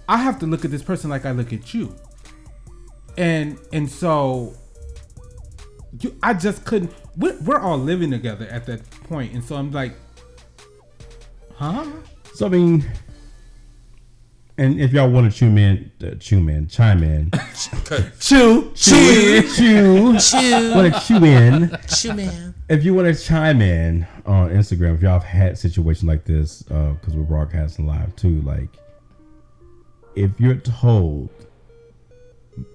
I 0.09 0.19
have 0.19 0.39
to 0.41 0.47
look 0.47 0.65
at 0.65 0.71
this 0.71 0.83
person 0.83 1.09
like 1.09 1.25
I 1.25 1.31
look 1.33 1.53
at 1.53 1.73
you, 1.73 1.97
and 3.17 3.59
and 3.73 3.91
so 3.91 4.55
you, 5.99 6.17
I 6.23 6.35
just 6.35 6.65
couldn't. 6.65 6.93
We're, 7.17 7.37
we're 7.41 7.59
all 7.59 7.79
living 7.79 8.11
together 8.11 8.47
at 8.47 8.67
that 8.67 8.89
point, 9.05 9.33
and 9.35 9.43
so 9.45 9.57
I'm 9.57 9.71
like, 9.73 9.95
huh? 11.55 11.87
So 12.35 12.47
I 12.47 12.49
mean, 12.51 12.89
and 14.57 14.81
if 14.81 14.93
y'all 14.93 15.11
want 15.11 15.33
to 15.33 15.37
chew 15.39 15.47
in, 15.57 15.91
uh, 16.05 16.15
chew 16.21 16.47
in, 16.49 16.69
chime 16.69 17.03
in, 17.03 17.31
Chew, 18.21 18.73
chew, 18.75 19.43
chew, 19.43 20.19
Chew, 20.19 20.75
want 20.75 20.95
to 20.95 21.01
chew 21.07 21.25
in. 21.25 21.77
chew, 21.89 22.13
man. 22.15 22.55
if 22.69 22.85
you 22.85 22.95
want 22.95 23.15
to 23.15 23.23
chime 23.23 23.61
in 23.61 24.07
on 24.27 24.51
Instagram, 24.51 24.95
if 24.95 25.03
y'all 25.03 25.13
have 25.19 25.25
had 25.25 25.59
situations 25.59 26.05
like 26.05 26.25
this, 26.25 26.63
because 26.63 27.15
we're 27.17 27.25
broadcasting 27.25 27.87
live 27.87 28.15
too, 28.17 28.41
like 28.43 28.69
if 30.15 30.31
you're 30.39 30.57
told, 30.57 31.31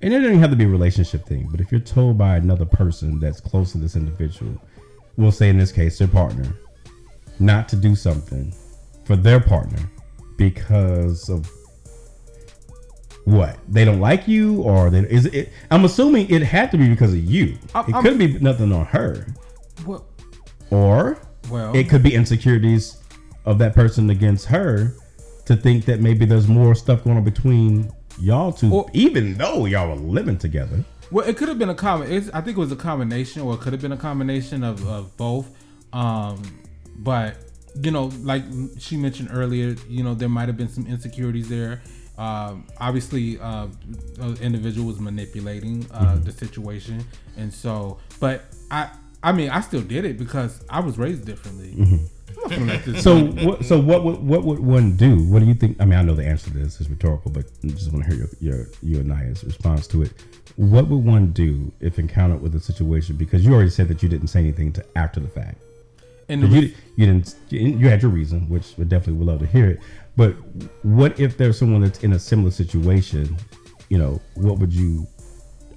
and 0.01 0.13
it 0.13 0.19
doesn't 0.19 0.39
have 0.39 0.49
to 0.51 0.55
be 0.55 0.63
a 0.65 0.69
relationship 0.69 1.25
thing, 1.25 1.47
but 1.51 1.59
if 1.61 1.71
you're 1.71 1.79
told 1.81 2.17
by 2.17 2.37
another 2.37 2.65
person 2.65 3.19
that's 3.19 3.39
close 3.41 3.71
to 3.73 3.77
this 3.77 3.95
individual, 3.95 4.59
we'll 5.17 5.31
say 5.31 5.49
in 5.49 5.57
this 5.57 5.71
case 5.71 5.97
their 5.97 6.07
partner, 6.07 6.55
not 7.39 7.67
to 7.69 7.75
do 7.75 7.95
something 7.95 8.53
for 9.03 9.15
their 9.15 9.39
partner 9.39 9.79
because 10.37 11.29
of 11.29 11.49
what? 13.25 13.57
They 13.67 13.85
don't 13.85 13.99
like 13.99 14.27
you 14.27 14.61
or 14.61 14.89
they 14.91 14.99
is 14.99 15.25
it 15.27 15.51
i'm 15.71 15.83
assuming 15.85 16.29
it 16.29 16.43
had 16.43 16.69
to 16.71 16.77
be 16.77 16.87
because 16.89 17.11
of 17.13 17.23
you. 17.23 17.57
I'm- 17.73 17.85
it 17.89 17.93
couldn't 18.01 18.17
be 18.19 18.39
nothing 18.39 18.71
on 18.71 18.85
her. 18.85 19.25
Well, 19.85 20.05
or 20.69 21.17
well, 21.49 21.75
it 21.75 21.89
could 21.89 22.03
be 22.03 22.13
insecurities 22.13 22.97
of 23.45 23.57
that 23.59 23.73
person 23.75 24.09
against 24.09 24.45
her 24.47 24.93
to 25.45 25.55
think 25.55 25.85
that 25.85 26.01
maybe 26.01 26.25
there's 26.25 26.47
more 26.47 26.73
stuff 26.75 27.03
going 27.03 27.17
on 27.17 27.23
between 27.23 27.91
y'all 28.19 28.51
two, 28.51 28.85
even 28.93 29.37
though 29.37 29.65
y'all 29.65 29.89
were 29.89 29.95
living 29.95 30.37
together. 30.37 30.83
Well, 31.11 31.27
it 31.27 31.37
could 31.37 31.49
have 31.49 31.59
been 31.59 31.69
a 31.69 31.75
common. 31.75 32.11
It's, 32.11 32.29
I 32.33 32.41
think 32.41 32.57
it 32.57 32.59
was 32.59 32.71
a 32.71 32.75
combination, 32.75 33.43
or 33.43 33.53
it 33.53 33.61
could 33.61 33.73
have 33.73 33.81
been 33.81 33.91
a 33.91 33.97
combination 33.97 34.63
of, 34.63 34.85
of 34.87 35.15
both. 35.17 35.49
Um, 35.93 36.41
but 36.97 37.37
you 37.81 37.91
know, 37.91 38.05
like 38.21 38.43
she 38.79 38.97
mentioned 38.97 39.29
earlier, 39.31 39.75
you 39.87 40.03
know, 40.03 40.13
there 40.13 40.29
might 40.29 40.47
have 40.47 40.57
been 40.57 40.69
some 40.69 40.87
insecurities 40.87 41.49
there. 41.49 41.81
Um, 42.17 42.65
obviously, 42.79 43.37
uh, 43.39 43.67
the 44.15 44.37
individual 44.41 44.87
was 44.87 44.99
manipulating 44.99 45.85
uh, 45.91 46.15
the 46.17 46.31
situation, 46.31 47.05
and 47.37 47.53
so. 47.53 47.99
But 48.19 48.45
I, 48.71 48.89
I 49.21 49.31
mean, 49.33 49.49
I 49.49 49.59
still 49.61 49.81
did 49.81 50.05
it 50.05 50.17
because 50.17 50.63
I 50.69 50.79
was 50.79 50.97
raised 50.97 51.25
differently. 51.25 51.75
I'm 51.77 52.09
not 52.49 52.57
gonna 52.59 52.71
let 52.73 52.85
this 52.85 53.03
So, 53.03 53.25
what, 53.25 53.65
so 53.65 53.79
what 53.79 54.03
would 54.03 54.17
what 54.19 54.43
would 54.43 54.59
one 54.59 54.95
do? 54.95 55.23
What 55.23 55.39
do 55.39 55.45
you 55.45 55.53
think? 55.55 55.79
I 55.81 55.85
mean, 55.85 55.99
I 55.99 56.01
know 56.03 56.15
the 56.15 56.25
answer 56.25 56.49
to 56.51 56.57
this 56.57 56.79
is 56.81 56.89
rhetorical, 56.89 57.31
but 57.31 57.45
I 57.63 57.67
just 57.67 57.91
want 57.91 58.05
to 58.05 58.11
hear 58.15 58.27
your, 58.41 58.55
your 58.57 58.67
you 58.81 58.99
and 58.99 59.07
Naya's 59.09 59.43
response 59.43 59.87
to 59.87 60.03
it. 60.03 60.13
What 60.55 60.87
would 60.87 61.03
one 61.03 61.31
do 61.31 61.71
if 61.81 61.99
encountered 61.99 62.41
with 62.41 62.55
a 62.55 62.59
situation? 62.59 63.17
Because 63.17 63.45
you 63.45 63.53
already 63.53 63.69
said 63.69 63.87
that 63.89 64.01
you 64.01 64.09
didn't 64.09 64.27
say 64.27 64.39
anything 64.39 64.71
to 64.73 64.85
after 64.95 65.19
the 65.19 65.27
fact. 65.27 65.57
and 66.29 66.43
the 66.43 66.47
you, 66.47 66.73
you 66.95 67.05
didn't 67.05 67.35
you 67.49 67.87
had 67.89 68.01
your 68.01 68.11
reason 68.11 68.49
which 68.49 68.73
we 68.77 68.85
definitely 68.85 69.13
would 69.13 69.27
love 69.27 69.39
to 69.39 69.45
hear 69.45 69.69
it 69.69 69.79
but 70.15 70.31
what 70.83 71.19
if 71.19 71.37
there's 71.37 71.57
someone 71.59 71.81
that's 71.81 72.03
in 72.03 72.13
a 72.13 72.19
similar 72.19 72.49
situation 72.51 73.37
you 73.89 73.97
know 73.97 74.19
what 74.35 74.57
would 74.57 74.73
you 74.73 75.05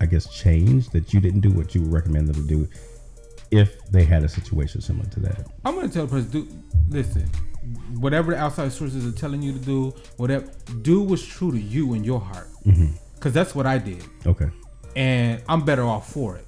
i 0.00 0.06
guess 0.06 0.26
change 0.34 0.88
that 0.90 1.12
you 1.12 1.20
didn't 1.20 1.40
do 1.40 1.50
what 1.50 1.74
you 1.74 1.82
would 1.82 1.92
recommend 1.92 2.26
them 2.28 2.34
to 2.34 2.48
do 2.48 2.66
if 3.51 3.84
they 3.90 4.05
had 4.05 4.24
a 4.24 4.28
situation 4.28 4.80
similar 4.80 5.09
to 5.11 5.20
that? 5.20 5.46
I'm 5.64 5.74
gonna 5.74 5.88
tell 5.88 6.07
the 6.07 6.11
person, 6.11 6.30
do 6.30 6.49
listen. 6.88 7.28
Whatever 7.99 8.32
the 8.32 8.38
outside 8.38 8.72
sources 8.72 9.07
are 9.07 9.16
telling 9.16 9.42
you 9.42 9.53
to 9.53 9.59
do, 9.59 9.94
whatever, 10.16 10.46
do 10.82 11.03
what's 11.03 11.24
true 11.24 11.51
to 11.53 11.59
you 11.59 11.94
in 11.94 12.05
your 12.05 12.20
heart. 12.20 12.49
Because 13.14 13.32
that's 13.32 13.55
what 13.55 13.66
I 13.66 13.78
did, 13.78 14.05
Okay. 14.26 14.49
and 14.96 15.42
I'm 15.49 15.64
better 15.64 15.82
off 15.84 16.11
for 16.12 16.36
it. 16.36 16.46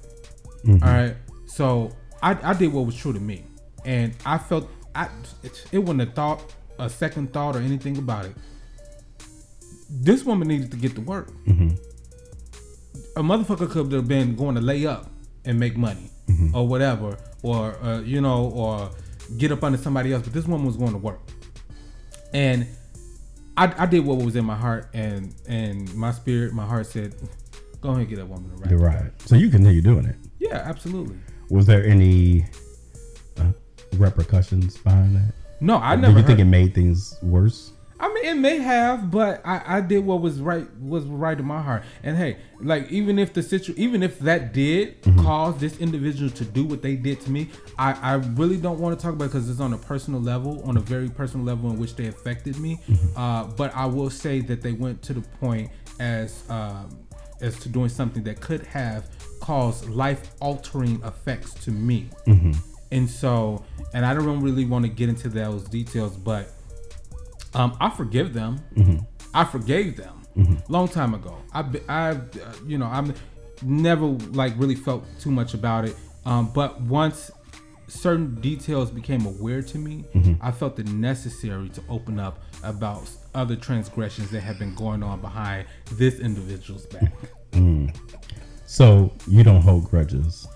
Mm-hmm. 0.65 0.83
All 0.83 0.89
right. 0.93 1.15
So 1.47 1.91
I, 2.23 2.37
I 2.51 2.53
did 2.53 2.71
what 2.71 2.85
was 2.85 2.95
true 2.95 3.13
to 3.13 3.19
me, 3.19 3.43
and 3.85 4.13
I 4.25 4.37
felt 4.37 4.69
I 4.95 5.09
it, 5.43 5.65
it 5.71 5.79
wouldn't 5.79 5.99
have 6.01 6.13
thought 6.13 6.53
a 6.79 6.89
second 6.89 7.33
thought 7.33 7.55
or 7.55 7.59
anything 7.59 7.97
about 7.97 8.25
it. 8.25 8.33
This 9.89 10.23
woman 10.23 10.47
needed 10.47 10.71
to 10.71 10.77
get 10.77 10.95
to 10.95 11.01
work. 11.01 11.29
Mm-hmm. 11.45 11.69
A 13.17 13.21
motherfucker 13.23 13.69
could 13.69 13.91
have 13.91 14.07
been 14.07 14.35
going 14.35 14.55
to 14.55 14.61
lay 14.61 14.85
up 14.85 15.09
and 15.43 15.59
make 15.59 15.75
money 15.75 16.10
Mm-hmm. 16.31 16.55
or 16.55 16.67
whatever, 16.67 17.17
or 17.43 17.75
uh, 17.83 18.01
you 18.01 18.21
know, 18.21 18.49
or 18.53 18.89
get 19.37 19.51
up 19.51 19.63
under 19.63 19.77
somebody 19.77 20.13
else. 20.13 20.23
But 20.23 20.33
this 20.33 20.45
woman 20.47 20.65
was 20.65 20.77
going 20.77 20.91
to 20.91 20.97
work, 20.97 21.19
and 22.33 22.67
I, 23.57 23.73
I 23.83 23.85
did 23.85 24.05
what 24.05 24.17
was 24.17 24.35
in 24.35 24.45
my 24.45 24.55
heart, 24.55 24.89
and 24.93 25.33
and 25.47 25.93
my 25.95 26.11
spirit, 26.11 26.53
my 26.53 26.65
heart 26.65 26.85
said, 26.87 27.15
"Go 27.81 27.89
ahead 27.89 28.01
and 28.01 28.09
get 28.09 28.15
that 28.17 28.27
woman 28.27 28.51
a 28.53 28.77
ride." 28.77 28.95
right. 29.03 29.21
So 29.25 29.35
you 29.35 29.49
continue 29.49 29.81
doing 29.81 30.05
it. 30.05 30.15
Yeah, 30.39 30.55
absolutely. 30.65 31.17
Was 31.49 31.65
there 31.65 31.85
any 31.85 32.45
uh, 33.37 33.51
repercussions 33.97 34.77
behind 34.77 35.15
that? 35.15 35.33
No, 35.59 35.77
I 35.77 35.95
Do 35.95 36.01
never. 36.03 36.19
you 36.19 36.25
think 36.25 36.39
it 36.39 36.45
made 36.45 36.73
things 36.73 37.17
worse? 37.21 37.71
I 38.01 38.11
mean, 38.11 38.25
it 38.25 38.33
may 38.33 38.57
have, 38.57 39.11
but 39.11 39.41
I, 39.45 39.77
I 39.77 39.81
did 39.81 40.03
what 40.03 40.21
was 40.21 40.39
right 40.41 40.67
was 40.79 41.05
right 41.05 41.39
in 41.39 41.45
my 41.45 41.61
heart. 41.61 41.83
And 42.01 42.17
hey, 42.17 42.37
like 42.59 42.89
even 42.91 43.19
if 43.19 43.31
the 43.33 43.43
situ, 43.43 43.75
even 43.77 44.01
if 44.01 44.17
that 44.19 44.53
did 44.53 45.01
cause 45.19 45.57
this 45.59 45.77
individual 45.79 46.31
to 46.31 46.43
do 46.43 46.65
what 46.65 46.81
they 46.81 46.95
did 46.95 47.21
to 47.21 47.29
me, 47.31 47.49
I, 47.77 47.93
I 47.93 48.13
really 48.15 48.57
don't 48.57 48.79
want 48.79 48.97
to 48.97 49.03
talk 49.03 49.13
about 49.13 49.25
because 49.25 49.47
it's 49.49 49.59
on 49.59 49.73
a 49.73 49.77
personal 49.77 50.19
level, 50.19 50.63
on 50.63 50.77
a 50.77 50.81
very 50.81 51.09
personal 51.09 51.45
level 51.45 51.69
in 51.69 51.77
which 51.77 51.95
they 51.95 52.07
affected 52.07 52.57
me. 52.57 52.79
Uh, 53.15 53.43
but 53.45 53.73
I 53.75 53.85
will 53.85 54.09
say 54.09 54.39
that 54.41 54.61
they 54.63 54.71
went 54.73 55.03
to 55.03 55.13
the 55.13 55.21
point 55.21 55.69
as 55.99 56.43
um, 56.49 56.97
as 57.39 57.59
to 57.59 57.69
doing 57.69 57.89
something 57.89 58.23
that 58.23 58.39
could 58.41 58.63
have 58.63 59.05
caused 59.41 59.89
life 59.89 60.31
altering 60.39 61.01
effects 61.03 61.53
to 61.65 61.71
me. 61.71 62.09
And 62.91 63.09
so, 63.09 63.63
and 63.93 64.05
I 64.05 64.13
don't 64.15 64.41
really 64.41 64.65
want 64.65 64.85
to 64.85 64.89
get 64.89 65.07
into 65.07 65.29
those 65.29 65.63
details, 65.65 66.17
but 66.17 66.49
um, 67.53 67.75
I 67.79 67.89
forgive 67.89 68.33
them. 68.33 68.59
I 69.33 69.43
forgave 69.45 69.97
them 69.97 70.17
long 70.69 70.87
time 70.87 71.13
ago. 71.13 71.37
I, 71.53 71.65
I, 71.89 72.17
you 72.65 72.77
know, 72.77 72.85
I'm 72.87 73.13
never 73.63 74.05
like 74.05 74.53
really 74.57 74.75
felt 74.75 75.05
too 75.19 75.31
much 75.31 75.53
about 75.53 75.85
it. 75.85 75.95
Um, 76.25 76.51
but 76.53 76.81
once 76.81 77.31
certain 77.87 78.35
details 78.41 78.89
became 78.91 79.25
aware 79.25 79.61
to 79.61 79.77
me, 79.77 80.05
I 80.41 80.51
felt 80.51 80.79
it 80.79 80.87
necessary 80.87 81.69
to 81.69 81.81
open 81.89 82.19
up 82.19 82.39
about 82.63 83.09
other 83.35 83.55
transgressions 83.55 84.29
that 84.31 84.41
have 84.41 84.57
been 84.59 84.75
going 84.75 85.03
on 85.03 85.19
behind 85.21 85.67
this 85.93 86.19
individual's 86.19 86.85
back. 86.85 87.11
So 88.65 89.11
you 89.27 89.43
don't 89.43 89.61
hold 89.61 89.89
grudges. 89.89 90.47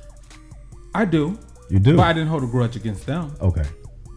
I 0.93 1.03
do, 1.05 1.37
You 1.69 1.79
do. 1.79 1.97
but 1.97 2.03
I 2.03 2.13
didn't 2.13 2.29
hold 2.29 2.43
a 2.43 2.47
grudge 2.47 2.75
against 2.77 3.05
them. 3.05 3.35
okay. 3.41 3.65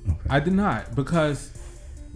Okay. 0.09 0.17
I 0.31 0.41
did 0.41 0.55
not 0.55 0.95
because 0.95 1.51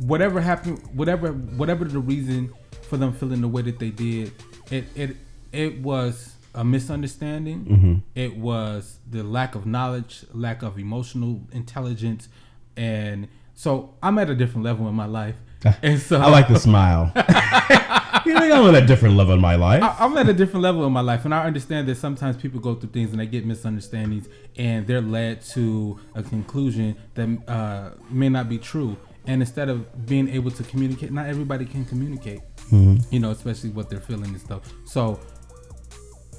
whatever 0.06 0.40
happened, 0.40 0.80
whatever 0.92 1.32
whatever 1.32 1.84
the 1.84 1.98
reason 1.98 2.52
for 2.88 2.96
them 2.96 3.12
feeling 3.12 3.40
the 3.40 3.48
way 3.48 3.62
that 3.62 3.78
they 3.78 3.90
did, 3.90 4.32
it 4.70 4.84
it 4.94 5.16
it 5.52 5.80
was 5.80 6.34
a 6.54 6.64
misunderstanding. 6.64 8.02
It 8.14 8.36
was 8.36 8.98
the 9.10 9.22
lack 9.22 9.54
of 9.54 9.64
knowledge, 9.66 10.24
lack 10.32 10.62
of 10.62 10.78
emotional 10.78 11.40
intelligence, 11.52 12.28
and 12.76 13.28
so 13.54 13.94
I'm 14.02 14.18
at 14.18 14.28
a 14.30 14.34
different 14.34 14.64
level 14.64 14.88
in 14.88 14.94
my 14.94 15.06
life. 15.06 15.36
And 15.82 16.00
so 16.00 16.20
I 16.20 16.28
like 16.28 16.48
the 16.48 16.58
smile. 16.58 17.12
you 18.26 18.32
think 18.38 18.52
I'm 18.52 18.74
at 18.74 18.82
a 18.82 18.86
different 18.86 19.16
level 19.16 19.34
in 19.34 19.40
my 19.40 19.54
life? 19.54 19.82
I- 19.82 19.96
I'm 20.00 20.16
at 20.18 20.28
a 20.28 20.32
different 20.32 20.62
level 20.62 20.84
in 20.86 20.92
my 20.92 21.00
life, 21.00 21.24
and 21.24 21.32
I 21.34 21.44
understand 21.44 21.86
that 21.88 21.96
sometimes 21.96 22.36
people 22.36 22.58
go 22.60 22.74
through 22.74 22.90
things 22.90 23.12
and 23.12 23.20
they 23.20 23.26
get 23.26 23.46
misunderstandings, 23.46 24.28
and 24.56 24.86
they're 24.88 25.00
led 25.00 25.40
to 25.54 25.98
a 26.16 26.22
conclusion 26.22 26.96
that 27.14 27.28
uh, 27.48 27.90
may 28.10 28.28
not 28.28 28.48
be 28.48 28.58
true. 28.58 28.96
And 29.26 29.40
instead 29.40 29.68
of 29.68 30.06
being 30.06 30.28
able 30.28 30.50
to 30.50 30.62
communicate, 30.64 31.12
not 31.12 31.26
everybody 31.26 31.64
can 31.64 31.84
communicate, 31.84 32.40
mm-hmm. 32.70 32.96
you 33.10 33.20
know, 33.20 33.30
especially 33.30 33.70
what 33.70 33.88
they're 33.88 34.00
feeling 34.00 34.30
and 34.30 34.40
stuff. 34.40 34.72
So 34.84 35.20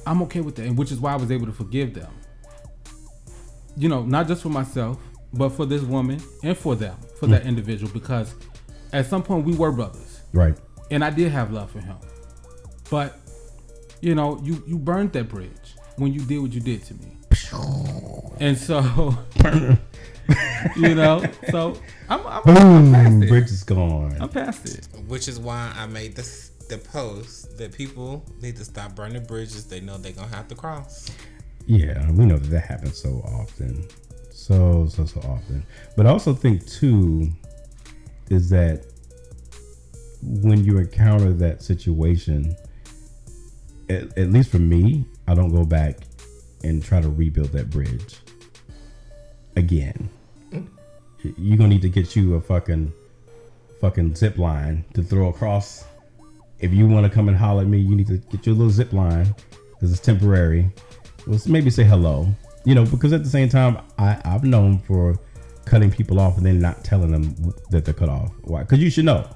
I'm 0.05 0.21
okay 0.23 0.41
with 0.41 0.55
that, 0.55 0.65
and 0.65 0.77
which 0.77 0.91
is 0.91 0.99
why 0.99 1.13
I 1.13 1.15
was 1.15 1.31
able 1.31 1.45
to 1.45 1.53
forgive 1.53 1.93
them. 1.93 2.11
You 3.77 3.89
know, 3.89 4.03
not 4.03 4.27
just 4.27 4.43
for 4.43 4.49
myself, 4.49 4.99
but 5.33 5.49
for 5.49 5.65
this 5.65 5.81
woman 5.81 6.21
and 6.43 6.57
for 6.57 6.75
them, 6.75 6.97
for 7.19 7.27
that 7.27 7.43
mm. 7.43 7.47
individual, 7.47 7.91
because 7.91 8.35
at 8.91 9.05
some 9.05 9.23
point 9.23 9.45
we 9.45 9.55
were 9.55 9.71
brothers 9.71 10.21
right. 10.31 10.55
and 10.91 11.03
I 11.03 11.09
did 11.09 11.31
have 11.31 11.51
love 11.51 11.71
for 11.71 11.79
him. 11.79 11.97
But 12.89 13.17
you 14.01 14.13
know, 14.13 14.39
you 14.43 14.63
you 14.67 14.77
burned 14.77 15.13
that 15.13 15.29
bridge 15.29 15.75
when 15.95 16.13
you 16.13 16.19
did 16.19 16.39
what 16.39 16.51
you 16.53 16.59
did 16.59 16.83
to 16.85 16.93
me. 16.95 17.17
And 18.39 18.57
so, 18.57 19.15
you 20.75 20.95
know, 20.95 21.23
so 21.49 21.77
I'm, 22.09 22.19
I'm, 22.21 22.27
I'm 22.27 22.43
past 22.43 23.09
Boom. 23.09 23.23
it. 23.23 23.29
Bridge 23.29 23.51
is 23.51 23.63
gone. 23.63 24.17
I'm 24.19 24.29
past 24.29 24.65
it. 24.65 24.87
Which 25.07 25.27
is 25.27 25.39
why 25.39 25.73
I 25.75 25.87
made 25.87 26.15
this 26.15 26.51
the 26.69 26.77
post 26.77 27.57
that 27.57 27.73
people 27.73 28.25
need 28.41 28.55
to 28.55 28.63
stop 28.63 28.95
burning 28.95 29.23
bridges 29.25 29.65
they 29.65 29.81
know 29.81 29.97
they're 29.97 30.13
gonna 30.13 30.33
have 30.33 30.47
to 30.47 30.55
cross. 30.55 31.11
Yeah, 31.65 32.09
we 32.11 32.25
know 32.25 32.37
that 32.37 32.49
that 32.49 32.65
happens 32.65 32.97
so 32.97 33.21
often, 33.25 33.85
so 34.31 34.87
so 34.87 35.05
so 35.05 35.19
often. 35.21 35.65
But 35.95 36.05
I 36.05 36.09
also 36.09 36.33
think 36.33 36.65
too 36.65 37.29
is 38.29 38.49
that 38.49 38.85
when 40.21 40.63
you 40.63 40.77
encounter 40.77 41.33
that 41.33 41.61
situation, 41.61 42.55
at, 43.89 44.17
at 44.17 44.31
least 44.31 44.49
for 44.49 44.59
me, 44.59 45.05
I 45.27 45.35
don't 45.35 45.53
go 45.53 45.65
back 45.65 45.97
and 46.63 46.83
try 46.83 47.01
to 47.01 47.09
rebuild 47.09 47.49
that 47.49 47.69
bridge 47.69 48.22
again. 49.55 50.09
You're 51.37 51.57
gonna 51.57 51.69
need 51.69 51.81
to 51.83 51.89
get 51.89 52.15
you 52.15 52.35
a 52.35 52.41
fucking 52.41 52.91
fucking 53.79 54.15
zip 54.15 54.37
line 54.37 54.85
to 54.93 55.03
throw 55.03 55.29
across. 55.29 55.85
If 56.59 56.71
you 56.71 56.87
want 56.87 57.05
to 57.05 57.09
come 57.09 57.27
and 57.27 57.37
holler 57.37 57.63
at 57.63 57.67
me, 57.67 57.79
you 57.79 57.95
need 57.95 58.07
to 58.07 58.17
get 58.17 58.45
your 58.45 58.55
little 58.55 58.71
zip 58.71 58.93
line 58.93 59.33
because 59.71 59.91
it's 59.91 60.01
temporary. 60.01 60.69
Well, 61.27 61.39
maybe 61.45 61.69
say 61.69 61.83
hello. 61.83 62.27
You 62.65 62.75
know, 62.75 62.85
because 62.85 63.11
at 63.11 63.23
the 63.23 63.29
same 63.29 63.49
time, 63.49 63.77
I, 63.97 64.21
I've 64.23 64.43
known 64.43 64.79
for 64.79 65.19
cutting 65.65 65.91
people 65.91 66.19
off 66.19 66.37
and 66.37 66.45
then 66.45 66.59
not 66.59 66.83
telling 66.83 67.11
them 67.11 67.53
that 67.69 67.83
they're 67.85 67.93
cut 67.93 68.09
off. 68.09 68.31
Why? 68.43 68.61
Because 68.61 68.79
you 68.79 68.89
should 68.89 69.05
know. 69.05 69.27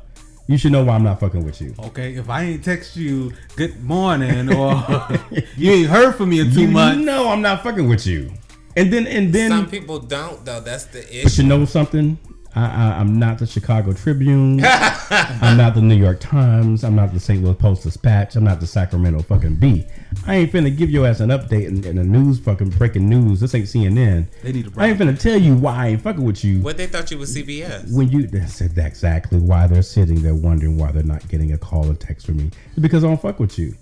You 0.48 0.58
should 0.58 0.72
know 0.72 0.86
why 0.86 0.96
I'm 0.96 1.04
not 1.04 1.20
fucking 1.20 1.44
with 1.44 1.60
you. 1.60 1.76
Okay, 1.78 2.16
if 2.16 2.30
I 2.30 2.44
ain't 2.44 2.64
text 2.64 2.96
you 2.96 3.34
good 3.58 3.84
morning 3.84 4.54
or 4.54 4.72
you 5.58 5.72
ain't 5.72 5.90
heard 5.90 6.16
from 6.16 6.30
me 6.30 6.40
in 6.40 6.52
two 6.52 6.62
you 6.62 6.68
months, 6.70 7.06
know 7.06 7.28
I'm 7.30 7.42
not 7.42 7.64
fucking 7.64 7.88
with 7.90 8.08
you. 8.08 8.32
And 8.78 8.94
then 8.94 9.08
and 9.08 9.34
then 9.34 9.50
Some 9.50 9.70
people 9.70 9.98
don't 10.00 10.46
though. 10.46 10.60
That's 10.60 10.86
the 10.86 11.00
issue. 11.10 11.24
But 11.24 11.38
you 11.40 11.44
know 11.46 11.66
something? 11.66 12.20
I, 12.56 12.66
I, 12.66 13.00
I'm 13.00 13.20
not 13.20 13.40
the 13.40 13.46
Chicago 13.46 13.94
Tribune. 13.94 14.62
I'm 14.66 15.58
not 15.58 15.76
the 15.76 15.82
New 15.82 15.96
York 15.96 16.20
Times. 16.20 16.84
I'm 16.84 16.96
not 16.96 17.14
the 17.14 17.20
St. 17.20 17.44
Louis 17.44 17.54
Post 17.56 17.84
Dispatch. 17.84 18.36
I'm 18.36 18.44
not 18.44 18.60
the 18.60 18.66
Sacramento 18.66 19.22
fucking 19.24 19.56
Bee. 19.56 19.86
I 20.26 20.36
ain't 20.36 20.52
finna 20.52 20.76
give 20.76 20.90
your 20.90 21.06
ass 21.06 21.20
an 21.20 21.30
update 21.30 21.68
in, 21.68 21.84
in 21.84 21.98
the 21.98 22.04
news, 22.04 22.40
fucking 22.40 22.70
breaking 22.70 23.10
news. 23.10 23.40
This 23.40 23.54
ain't 23.54 23.66
CNN. 23.66 24.28
they 24.42 24.52
need 24.52 24.74
to 24.74 24.80
I 24.80 24.88
ain't 24.88 25.00
finna 25.00 25.20
tell 25.20 25.38
you 25.38 25.56
why 25.56 25.76
I 25.76 25.88
ain't 25.90 26.02
fucking 26.02 26.24
with 26.24 26.44
you. 26.44 26.62
What 26.62 26.78
they 26.78 26.88
thought 26.88 27.12
you 27.12 27.18
was 27.18 27.36
CBS. 27.36 27.96
When 27.96 28.10
you 28.10 28.28
that's 28.28 28.62
exactly 28.62 29.40
why 29.40 29.68
they're 29.68 29.82
sitting 29.82 30.22
there 30.22 30.36
wondering 30.36 30.78
why 30.78 30.92
they're 30.92 31.04
not 31.04 31.28
getting 31.28 31.52
a 31.54 31.58
call 31.58 31.90
or 31.92 31.96
text 31.96 32.28
from 32.28 32.38
me. 32.38 32.52
It's 32.72 32.80
because 32.80 33.04
I 33.04 33.08
don't 33.08 33.22
fuck 33.22 33.40
with 33.40 33.60
you. 33.60 33.76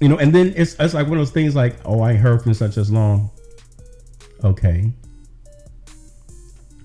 You 0.00 0.08
know, 0.08 0.18
and 0.18 0.34
then 0.34 0.52
it's 0.56 0.74
it's 0.78 0.94
like 0.94 1.06
one 1.06 1.18
of 1.18 1.22
those 1.22 1.32
things 1.32 1.56
like, 1.56 1.76
oh, 1.84 2.00
I 2.00 2.12
ain't 2.12 2.20
heard 2.20 2.42
from 2.42 2.54
such 2.54 2.76
as 2.76 2.90
long. 2.90 3.30
Okay. 4.44 4.92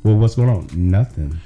Well, 0.03 0.17
what's 0.17 0.35
going 0.35 0.49
on? 0.49 0.67
Nothing. 0.73 1.39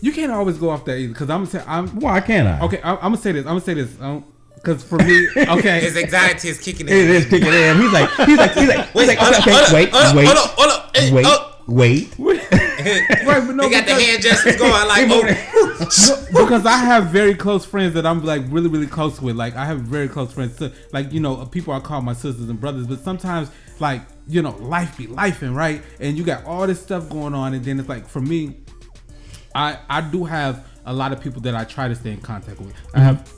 You 0.00 0.12
can't 0.12 0.32
always 0.32 0.56
go 0.56 0.70
off 0.70 0.84
that 0.86 0.96
either, 0.96 1.12
because 1.12 1.28
I'm 1.28 1.44
gonna 1.44 1.50
say 1.50 1.62
I'm 1.66 1.88
Why 2.00 2.20
can't 2.20 2.48
I? 2.48 2.64
okay. 2.64 2.80
I, 2.80 2.94
I'm 2.94 3.00
gonna 3.00 3.16
say 3.18 3.32
this. 3.32 3.42
I'm 3.42 3.50
gonna 3.50 3.60
say 3.60 3.74
this. 3.74 4.00
Um, 4.00 4.24
because 4.54 4.82
for 4.82 4.98
me, 4.98 5.28
okay, 5.36 5.80
His 5.80 5.96
anxiety 5.96 6.48
is 6.48 6.60
kicking 6.60 6.88
in. 6.88 6.94
It 6.94 7.10
is 7.10 7.24
kicking 7.26 7.48
in. 7.48 7.76
He's 7.80 7.92
like, 7.92 8.10
he's 8.26 8.38
like, 8.38 8.52
he's 8.52 8.68
like, 8.68 8.90
he's 8.92 9.08
like, 9.08 9.18
hold 9.18 9.34
okay, 9.36 9.52
on, 9.52 9.58
hold 9.58 9.72
wait, 9.72 9.90
hold 9.90 10.04
on, 10.04 10.16
wait, 10.16 10.26
hold 10.26 10.38
on, 10.38 10.48
hold 10.56 10.70
on. 10.70 11.14
Wait, 11.14 11.26
oh. 11.26 11.56
wait. 11.66 12.50
right, 13.26 13.46
but 13.46 13.54
no, 13.54 13.64
he 13.64 13.70
got 13.70 13.86
the 13.86 13.94
because- 13.94 14.06
hand 14.06 14.22
gestures 14.22 14.56
going 14.56 14.70
like, 14.70 15.06
oh, 15.54 16.26
because 16.30 16.66
I 16.66 16.76
have 16.78 17.06
very 17.06 17.34
close 17.34 17.64
friends 17.64 17.94
that 17.94 18.06
I'm 18.06 18.24
like 18.24 18.42
really 18.48 18.68
really 18.68 18.86
close 18.86 19.20
with. 19.20 19.36
Like 19.36 19.54
I 19.54 19.66
have 19.66 19.80
very 19.80 20.08
close 20.08 20.32
friends, 20.32 20.56
so, 20.56 20.70
like 20.92 21.12
you 21.12 21.20
know 21.20 21.44
people 21.46 21.74
I 21.74 21.80
call 21.80 22.00
my 22.02 22.14
sisters 22.14 22.48
and 22.48 22.60
brothers. 22.60 22.86
But 22.86 23.00
sometimes 23.00 23.50
like 23.78 24.02
you 24.30 24.42
know 24.42 24.56
life 24.58 24.96
be 24.96 25.06
life 25.06 25.42
and 25.42 25.54
right, 25.54 25.82
and 25.98 26.16
you 26.16 26.24
got 26.24 26.44
all 26.44 26.66
this 26.66 26.80
stuff 26.80 27.08
going 27.08 27.34
on, 27.34 27.54
and 27.54 27.64
then 27.64 27.78
it's 27.78 27.88
like 27.88 28.08
for 28.08 28.20
me, 28.20 28.56
I 29.54 29.78
I 29.88 30.00
do 30.00 30.24
have 30.24 30.66
a 30.86 30.92
lot 30.92 31.12
of 31.12 31.20
people 31.20 31.40
that 31.42 31.54
I 31.54 31.64
try 31.64 31.88
to 31.88 31.94
stay 31.94 32.12
in 32.12 32.20
contact 32.20 32.60
with. 32.60 32.74
I 32.94 32.98
mm-hmm. 32.98 33.06
have 33.06 33.32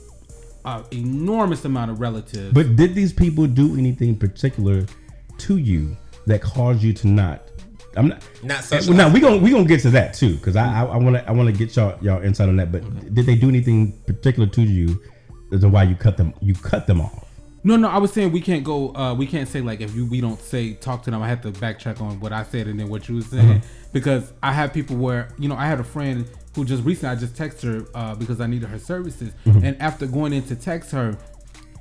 an 0.64 0.84
enormous 0.92 1.64
amount 1.64 1.90
of 1.90 2.00
relatives. 2.00 2.52
But 2.52 2.76
did 2.76 2.94
these 2.94 3.12
people 3.12 3.46
do 3.46 3.76
anything 3.76 4.16
particular 4.16 4.86
to 5.38 5.56
you 5.56 5.96
that 6.26 6.42
caused 6.42 6.82
you 6.82 6.92
to 6.94 7.08
not? 7.08 7.50
I'm 7.96 8.08
not. 8.08 8.22
Not 8.42 8.58
eh, 8.58 8.68
Well, 8.70 8.80
social. 8.80 8.94
now 8.94 9.12
we 9.12 9.20
gonna 9.20 9.38
we 9.38 9.50
gonna 9.50 9.64
get 9.64 9.80
to 9.80 9.90
that 9.90 10.14
too 10.14 10.36
because 10.36 10.56
I 10.56 10.84
I 10.84 10.96
want 10.96 11.16
to 11.16 11.28
I 11.28 11.32
want 11.32 11.48
to 11.48 11.52
get 11.52 11.74
y'all 11.76 11.98
y'all 12.00 12.22
insight 12.22 12.48
on 12.48 12.56
that. 12.56 12.72
But 12.72 13.14
did 13.14 13.26
they 13.26 13.34
do 13.34 13.48
anything 13.48 13.92
particular 14.06 14.48
to 14.48 14.62
you 14.62 15.00
as 15.52 15.60
to 15.60 15.68
why 15.68 15.82
you 15.84 15.94
cut 15.94 16.16
them 16.16 16.32
you 16.40 16.54
cut 16.54 16.86
them 16.86 17.00
off? 17.00 17.26
No, 17.64 17.76
no, 17.76 17.88
I 17.88 17.98
was 17.98 18.12
saying 18.12 18.32
we 18.32 18.40
can't 18.40 18.64
go. 18.64 18.94
Uh, 18.94 19.14
we 19.14 19.26
can't 19.26 19.48
say 19.48 19.60
like 19.60 19.80
if 19.80 19.94
you 19.94 20.04
we 20.06 20.20
don't 20.20 20.40
say 20.40 20.74
talk 20.74 21.02
to 21.04 21.10
them. 21.10 21.22
I 21.22 21.28
have 21.28 21.42
to 21.42 21.52
backtrack 21.52 22.00
on 22.00 22.18
what 22.20 22.32
I 22.32 22.42
said 22.42 22.66
and 22.66 22.78
then 22.80 22.88
what 22.88 23.08
you 23.08 23.16
were 23.16 23.22
saying 23.22 23.62
because 23.92 24.32
I 24.42 24.52
have 24.52 24.72
people 24.72 24.96
where 24.96 25.28
you 25.38 25.48
know 25.48 25.54
I 25.54 25.66
had 25.66 25.78
a 25.78 25.84
friend 25.84 26.28
who 26.56 26.64
just 26.64 26.82
recently 26.84 27.14
I 27.14 27.18
just 27.18 27.34
texted 27.34 27.62
her 27.62 27.88
uh, 27.94 28.14
because 28.16 28.40
I 28.40 28.46
needed 28.46 28.68
her 28.68 28.78
services 28.78 29.32
and 29.44 29.80
after 29.80 30.06
going 30.06 30.32
in 30.32 30.42
to 30.44 30.56
text 30.56 30.90
her, 30.90 31.16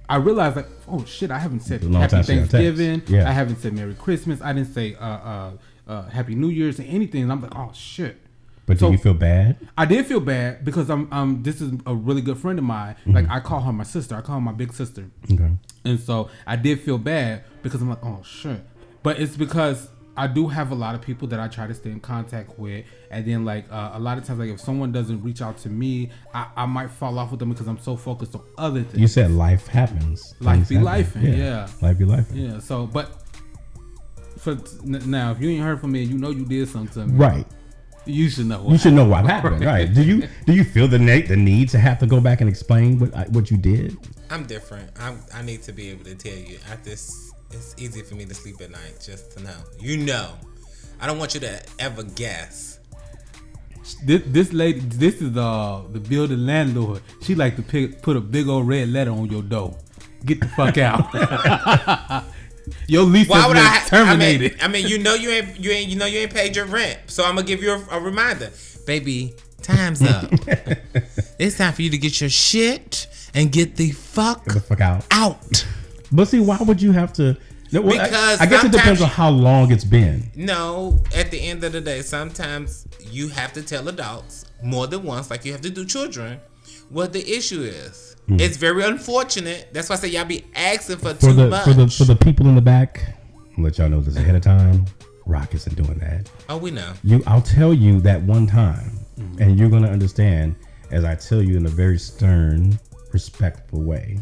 I 0.08 0.18
realized 0.18 0.56
like 0.56 0.68
oh 0.88 1.04
shit 1.06 1.32
I 1.32 1.40
haven't 1.40 1.62
said 1.62 1.82
Happy 1.82 1.92
time 2.12 2.24
she 2.24 2.36
got 2.36 2.42
text. 2.42 2.52
Thanksgiving. 2.52 3.02
Yeah. 3.08 3.28
I 3.28 3.32
haven't 3.32 3.58
said 3.58 3.74
Merry 3.74 3.96
Christmas. 3.96 4.40
I 4.42 4.54
didn't 4.54 4.74
say 4.74 4.96
uh, 4.96 5.06
uh, 5.06 5.52
uh, 5.88 6.10
Happy 6.10 6.36
New 6.36 6.50
Year's 6.50 6.80
or 6.80 6.84
anything. 6.84 7.24
And 7.24 7.32
I'm 7.32 7.42
like 7.42 7.56
oh 7.56 7.72
shit. 7.74 8.21
But 8.72 8.80
So- 8.80 8.88
do 8.88 8.92
you 8.94 8.98
feel 8.98 9.14
bad? 9.14 9.58
I 9.78 9.86
did 9.86 10.06
feel 10.06 10.20
bad 10.20 10.64
because 10.66 10.90
I'm 10.90 11.08
um 11.12 11.44
this 11.44 11.62
is 11.62 11.72
a 11.86 11.94
really 11.96 12.22
good 12.22 12.38
friend 12.38 12.58
of 12.60 12.66
mine. 12.66 12.96
Like 13.06 13.28
I 13.30 13.40
call 13.40 13.62
her 13.62 13.74
my 13.74 13.84
sister. 13.84 14.16
I 14.16 14.22
call 14.22 14.36
her 14.36 14.42
my 14.42 14.52
big 14.54 14.74
sister. 14.74 15.06
Okay. 15.32 15.52
And 15.86 16.00
so 16.00 16.30
I 16.46 16.56
did 16.56 16.80
feel 16.82 16.98
bad 16.98 17.44
because 17.64 17.82
I'm 17.82 17.90
like, 17.90 18.04
oh 18.04 18.22
shit. 18.24 18.62
But 19.04 19.20
it's 19.20 19.36
because 19.36 19.90
I 20.16 20.28
do 20.28 20.48
have 20.50 20.72
a 20.72 20.76
lot 20.76 20.94
of 20.94 21.02
people 21.02 21.28
that 21.30 21.40
I 21.40 21.48
try 21.48 21.68
to 21.68 21.74
stay 21.74 21.90
in 21.90 22.02
contact 22.02 22.60
with, 22.60 22.86
and 23.10 23.26
then 23.26 23.46
like 23.46 23.66
uh, 23.72 23.92
a 23.94 24.00
lot 24.00 24.18
of 24.18 24.26
times, 24.26 24.40
like 24.40 24.50
if 24.50 24.60
someone 24.60 24.92
doesn't 24.92 25.24
reach 25.24 25.42
out 25.42 25.58
to 25.60 25.70
me, 25.70 26.12
I, 26.34 26.48
I 26.58 26.66
might 26.66 26.92
fall 26.92 27.18
off 27.18 27.32
with 27.32 27.40
them 27.40 27.50
because 27.50 27.66
I'm 27.68 27.80
so 27.80 27.96
focused 27.96 28.36
on 28.36 28.42
other 28.58 28.84
things. 28.84 29.00
You 29.00 29.08
said 29.08 29.32
life 29.32 29.68
happens. 29.68 30.36
Life 30.42 30.68
Things 30.68 30.70
be 30.70 30.76
happen. 30.86 31.24
lifing, 31.24 31.38
yeah. 31.38 31.68
Life 31.82 31.98
be 31.98 32.06
life. 32.06 32.28
yeah. 32.34 32.60
So, 32.60 32.88
but 32.88 33.24
for 34.38 34.58
now, 34.84 35.32
if 35.32 35.40
you 35.42 35.50
ain't 35.50 35.64
heard 35.64 35.80
from 35.80 35.94
me, 35.94 36.02
and 36.04 36.12
you 36.12 36.18
know 36.18 36.30
you 36.32 36.46
did 36.46 36.68
something 36.68 37.08
to 37.08 37.08
me. 37.12 37.18
Right. 37.18 37.48
You 38.06 38.30
should 38.30 38.48
know. 38.48 38.68
You 38.68 38.78
should 38.78 38.94
know 38.94 39.06
what 39.06 39.26
happened. 39.26 39.64
Right. 39.64 39.92
Do 39.94 40.02
you 40.04 40.28
do 40.46 40.54
you 40.54 40.64
feel 40.64 40.88
the 40.88 40.98
need 40.98 41.28
the 41.28 41.36
need 41.36 41.70
to 41.70 41.80
have 41.80 42.00
to 42.00 42.08
go 42.08 42.20
back 42.20 42.42
and 42.42 42.50
explain 42.50 43.00
what 43.00 43.14
uh, 43.14 43.26
what 43.26 43.52
you 43.52 43.58
did? 43.58 43.98
I'm 44.30 44.46
different. 44.46 44.90
I'm, 45.00 45.20
I 45.34 45.42
need 45.42 45.62
to 45.64 45.74
be 45.74 45.90
able 45.90 46.06
to 46.06 46.16
tell 46.16 46.34
you. 46.34 46.58
At 46.72 46.84
this, 46.84 47.34
it's 47.52 47.76
easy 47.78 48.02
for 48.02 48.16
me 48.16 48.26
to 48.26 48.34
sleep 48.34 48.60
at 48.62 48.72
night 48.72 49.00
just 49.04 49.32
to 49.38 49.44
know. 49.44 49.58
You 49.80 49.98
know. 49.98 50.34
I 51.00 51.08
don't 51.08 51.18
want 51.18 51.34
you 51.34 51.40
to 51.42 51.62
ever 51.80 52.04
guess. 52.04 52.80
This, 54.04 54.22
this 54.28 54.54
lady, 54.54 54.80
this 54.80 55.16
is 55.16 55.34
the 55.34 55.84
the 55.92 56.00
building 56.00 56.46
landlord. 56.46 57.02
She 57.22 57.36
like 57.36 57.56
to 57.56 57.62
pick, 57.62 58.02
put 58.02 58.16
a 58.16 58.22
big 58.22 58.48
old 58.48 58.68
red 58.68 58.90
letter 58.90 59.12
on 59.12 59.26
your 59.30 59.42
door. 59.42 59.76
Get 60.26 60.40
the 60.40 60.48
fuck 60.48 60.78
out. 60.78 62.26
your 62.88 63.04
lease 63.04 63.28
Why 63.30 63.48
would 63.48 63.58
I? 63.58 63.80
terminated. 63.88 64.54
I 64.62 64.68
mean, 64.68 64.82
I 64.82 64.84
mean, 64.84 64.88
you 64.88 64.98
know 64.98 65.14
you 65.16 65.30
ain't 65.32 65.60
you 65.60 65.72
ain't 65.72 65.90
you 65.90 65.96
know 65.98 66.06
you 66.06 66.20
ain't 66.20 66.34
paid 66.34 66.56
your 66.56 66.66
rent, 66.66 67.00
so 67.08 67.24
I'm 67.24 67.36
gonna 67.36 67.48
give 67.48 67.62
you 67.62 67.72
a, 67.74 67.98
a 67.98 68.00
reminder, 68.00 68.52
baby. 68.86 69.34
Time's 69.62 70.02
up. 70.02 70.32
it's 71.40 71.58
time 71.58 71.74
for 71.74 71.82
you 71.84 71.90
to 71.92 71.98
get 71.98 72.20
your 72.20 72.30
shit 72.32 73.08
and 73.36 73.52
get 73.52 73.76
the 73.76 73.92
fuck 73.92 74.46
Get 74.46 74.54
the 74.56 74.60
fuck 74.60 74.82
out. 74.82 75.06
out. 75.12 75.66
But 76.12 76.28
see, 76.28 76.40
why 76.40 76.58
would 76.60 76.82
you 76.82 76.92
have 76.94 77.14
to? 77.14 77.38
No, 77.72 77.82
well, 77.82 78.00
I- 78.02 78.06
Because 78.06 78.42
I, 78.42 78.46
guess 78.48 78.64
it 78.66 78.72
depends 78.72 79.02
on 79.02 79.08
how 79.10 79.30
long 79.30 79.72
it's 79.72 79.86
been. 79.86 80.30
No, 80.36 81.02
at 81.16 81.32
the 81.32 81.40
end 81.40 81.64
of 81.64 81.72
the 81.74 81.80
day, 81.80 82.02
sometimes 82.02 82.88
you 83.00 83.30
have 83.30 83.54
to 83.54 83.62
tell 83.62 83.88
adults 83.88 84.46
more 84.64 84.88
than 84.88 85.04
once, 85.04 85.30
like 85.30 85.46
you 85.46 85.52
have 85.54 85.62
to 85.62 85.70
do 85.70 85.86
children, 85.86 86.40
what 86.92 87.14
the 87.14 87.28
issue 87.30 87.62
is. 87.62 88.16
Hmm. 88.28 88.40
It's 88.40 88.58
very 88.58 88.84
unfortunate. 88.84 89.70
That's 89.74 89.90
why 89.90 89.96
I 89.96 90.00
say 90.00 90.08
y'all 90.10 90.26
be 90.26 90.46
asking 90.56 90.98
for. 90.98 91.14
For 91.16 91.28
too 91.28 91.34
the 91.34 91.48
much. 91.50 91.64
for 91.64 91.74
the 91.74 91.88
for 91.88 92.04
the 92.04 92.16
people 92.16 92.48
in 92.48 92.56
the 92.56 92.62
back, 92.62 93.16
I'll 93.58 93.64
let 93.64 93.78
y'all 93.78 93.90
know 93.90 94.02
this 94.02 94.16
ahead 94.16 94.36
of 94.36 94.42
time. 94.42 94.86
Rock 95.26 95.54
isn't 95.54 95.76
doing 95.76 95.98
that. 96.00 96.30
oh, 96.50 96.58
we 96.58 96.72
know. 96.72 96.94
You, 97.04 97.24
I'll 97.28 97.42
tell 97.42 97.74
you 97.74 98.02
that 98.02 98.22
one 98.24 98.48
time, 98.48 99.00
mm-hmm. 99.18 99.42
and 99.42 99.60
you're 99.60 99.70
gonna 99.70 99.90
understand 99.90 100.56
as 100.92 101.06
I 101.06 101.16
tell 101.16 101.42
you 101.42 101.58
in 101.58 101.66
a 101.66 101.70
very 101.70 101.98
stern, 101.98 102.78
respectful 103.14 103.82
way. 103.82 104.20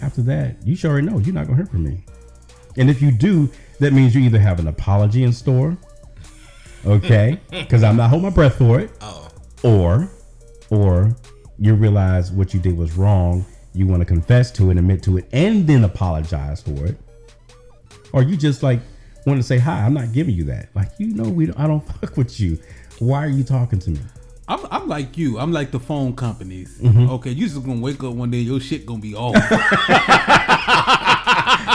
After 0.00 0.22
that, 0.22 0.56
you 0.64 0.76
should 0.76 0.90
already 0.90 1.08
know 1.08 1.18
you're 1.18 1.34
not 1.34 1.46
gonna 1.46 1.56
hear 1.56 1.66
from 1.66 1.84
me. 1.84 2.04
And 2.76 2.90
if 2.90 3.02
you 3.02 3.10
do, 3.10 3.50
that 3.80 3.92
means 3.92 4.14
you 4.14 4.20
either 4.22 4.38
have 4.38 4.60
an 4.60 4.68
apology 4.68 5.24
in 5.24 5.32
store, 5.32 5.76
okay? 6.86 7.40
Because 7.50 7.82
I'm 7.82 7.96
not 7.96 8.10
holding 8.10 8.28
my 8.28 8.34
breath 8.34 8.56
for 8.56 8.78
it, 8.78 8.90
Oh, 9.00 9.28
or, 9.62 10.08
or 10.70 11.16
you 11.58 11.74
realize 11.74 12.30
what 12.30 12.54
you 12.54 12.60
did 12.60 12.76
was 12.76 12.96
wrong. 12.96 13.44
You 13.74 13.86
want 13.86 14.00
to 14.00 14.06
confess 14.06 14.50
to 14.52 14.70
it, 14.70 14.78
admit 14.78 15.02
to 15.04 15.18
it, 15.18 15.28
and 15.32 15.66
then 15.66 15.84
apologize 15.84 16.62
for 16.62 16.86
it. 16.86 16.96
Or 18.12 18.22
you 18.22 18.36
just 18.36 18.62
like 18.62 18.80
want 19.26 19.38
to 19.38 19.42
say 19.42 19.58
hi. 19.58 19.84
I'm 19.84 19.94
not 19.94 20.12
giving 20.12 20.34
you 20.34 20.44
that. 20.44 20.68
Like 20.74 20.90
you 20.98 21.08
know, 21.08 21.28
we 21.28 21.46
don't, 21.46 21.58
I 21.58 21.66
don't 21.66 21.80
fuck 22.00 22.16
with 22.16 22.40
you. 22.40 22.58
Why 22.98 23.24
are 23.24 23.28
you 23.28 23.44
talking 23.44 23.78
to 23.80 23.90
me? 23.90 24.00
I'm, 24.48 24.60
I'm 24.70 24.88
like 24.88 25.18
you. 25.18 25.38
I'm 25.38 25.52
like 25.52 25.70
the 25.70 25.80
phone 25.80 26.16
companies. 26.16 26.78
Mm-hmm. 26.80 27.10
Okay, 27.10 27.30
you 27.30 27.46
just 27.46 27.62
gonna 27.62 27.80
wake 27.80 28.02
up 28.02 28.14
one 28.14 28.30
day, 28.30 28.38
your 28.38 28.60
shit 28.60 28.86
gonna 28.86 29.00
be 29.00 29.14
off. 29.14 29.34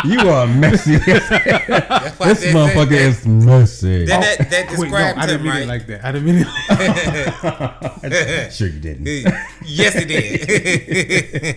You 0.06 0.20
are 0.30 0.48
messy. 0.48 0.98
this 0.98 1.32
I 1.32 2.10
motherfucker 2.52 2.90
that, 2.90 3.02
is 3.02 3.26
messy. 3.26 4.06
That, 4.06 4.38
that, 4.38 4.50
that 4.50 4.70
Wait, 4.78 4.78
no, 4.78 4.82
describes 4.84 5.18
I 5.18 5.26
didn't 5.26 5.40
him, 5.40 5.44
mean 5.46 5.52
right? 5.54 5.62
it 5.64 5.68
like 5.68 5.88
that. 5.88 6.04
I 6.06 6.12
didn't 6.12 6.26
mean 6.26 6.46
it. 8.44 8.54
Sure 8.54 8.68
you 8.68 8.80
didn't. 8.80 9.06
yes, 9.66 9.94
he 9.96 10.06
did. 10.06 11.54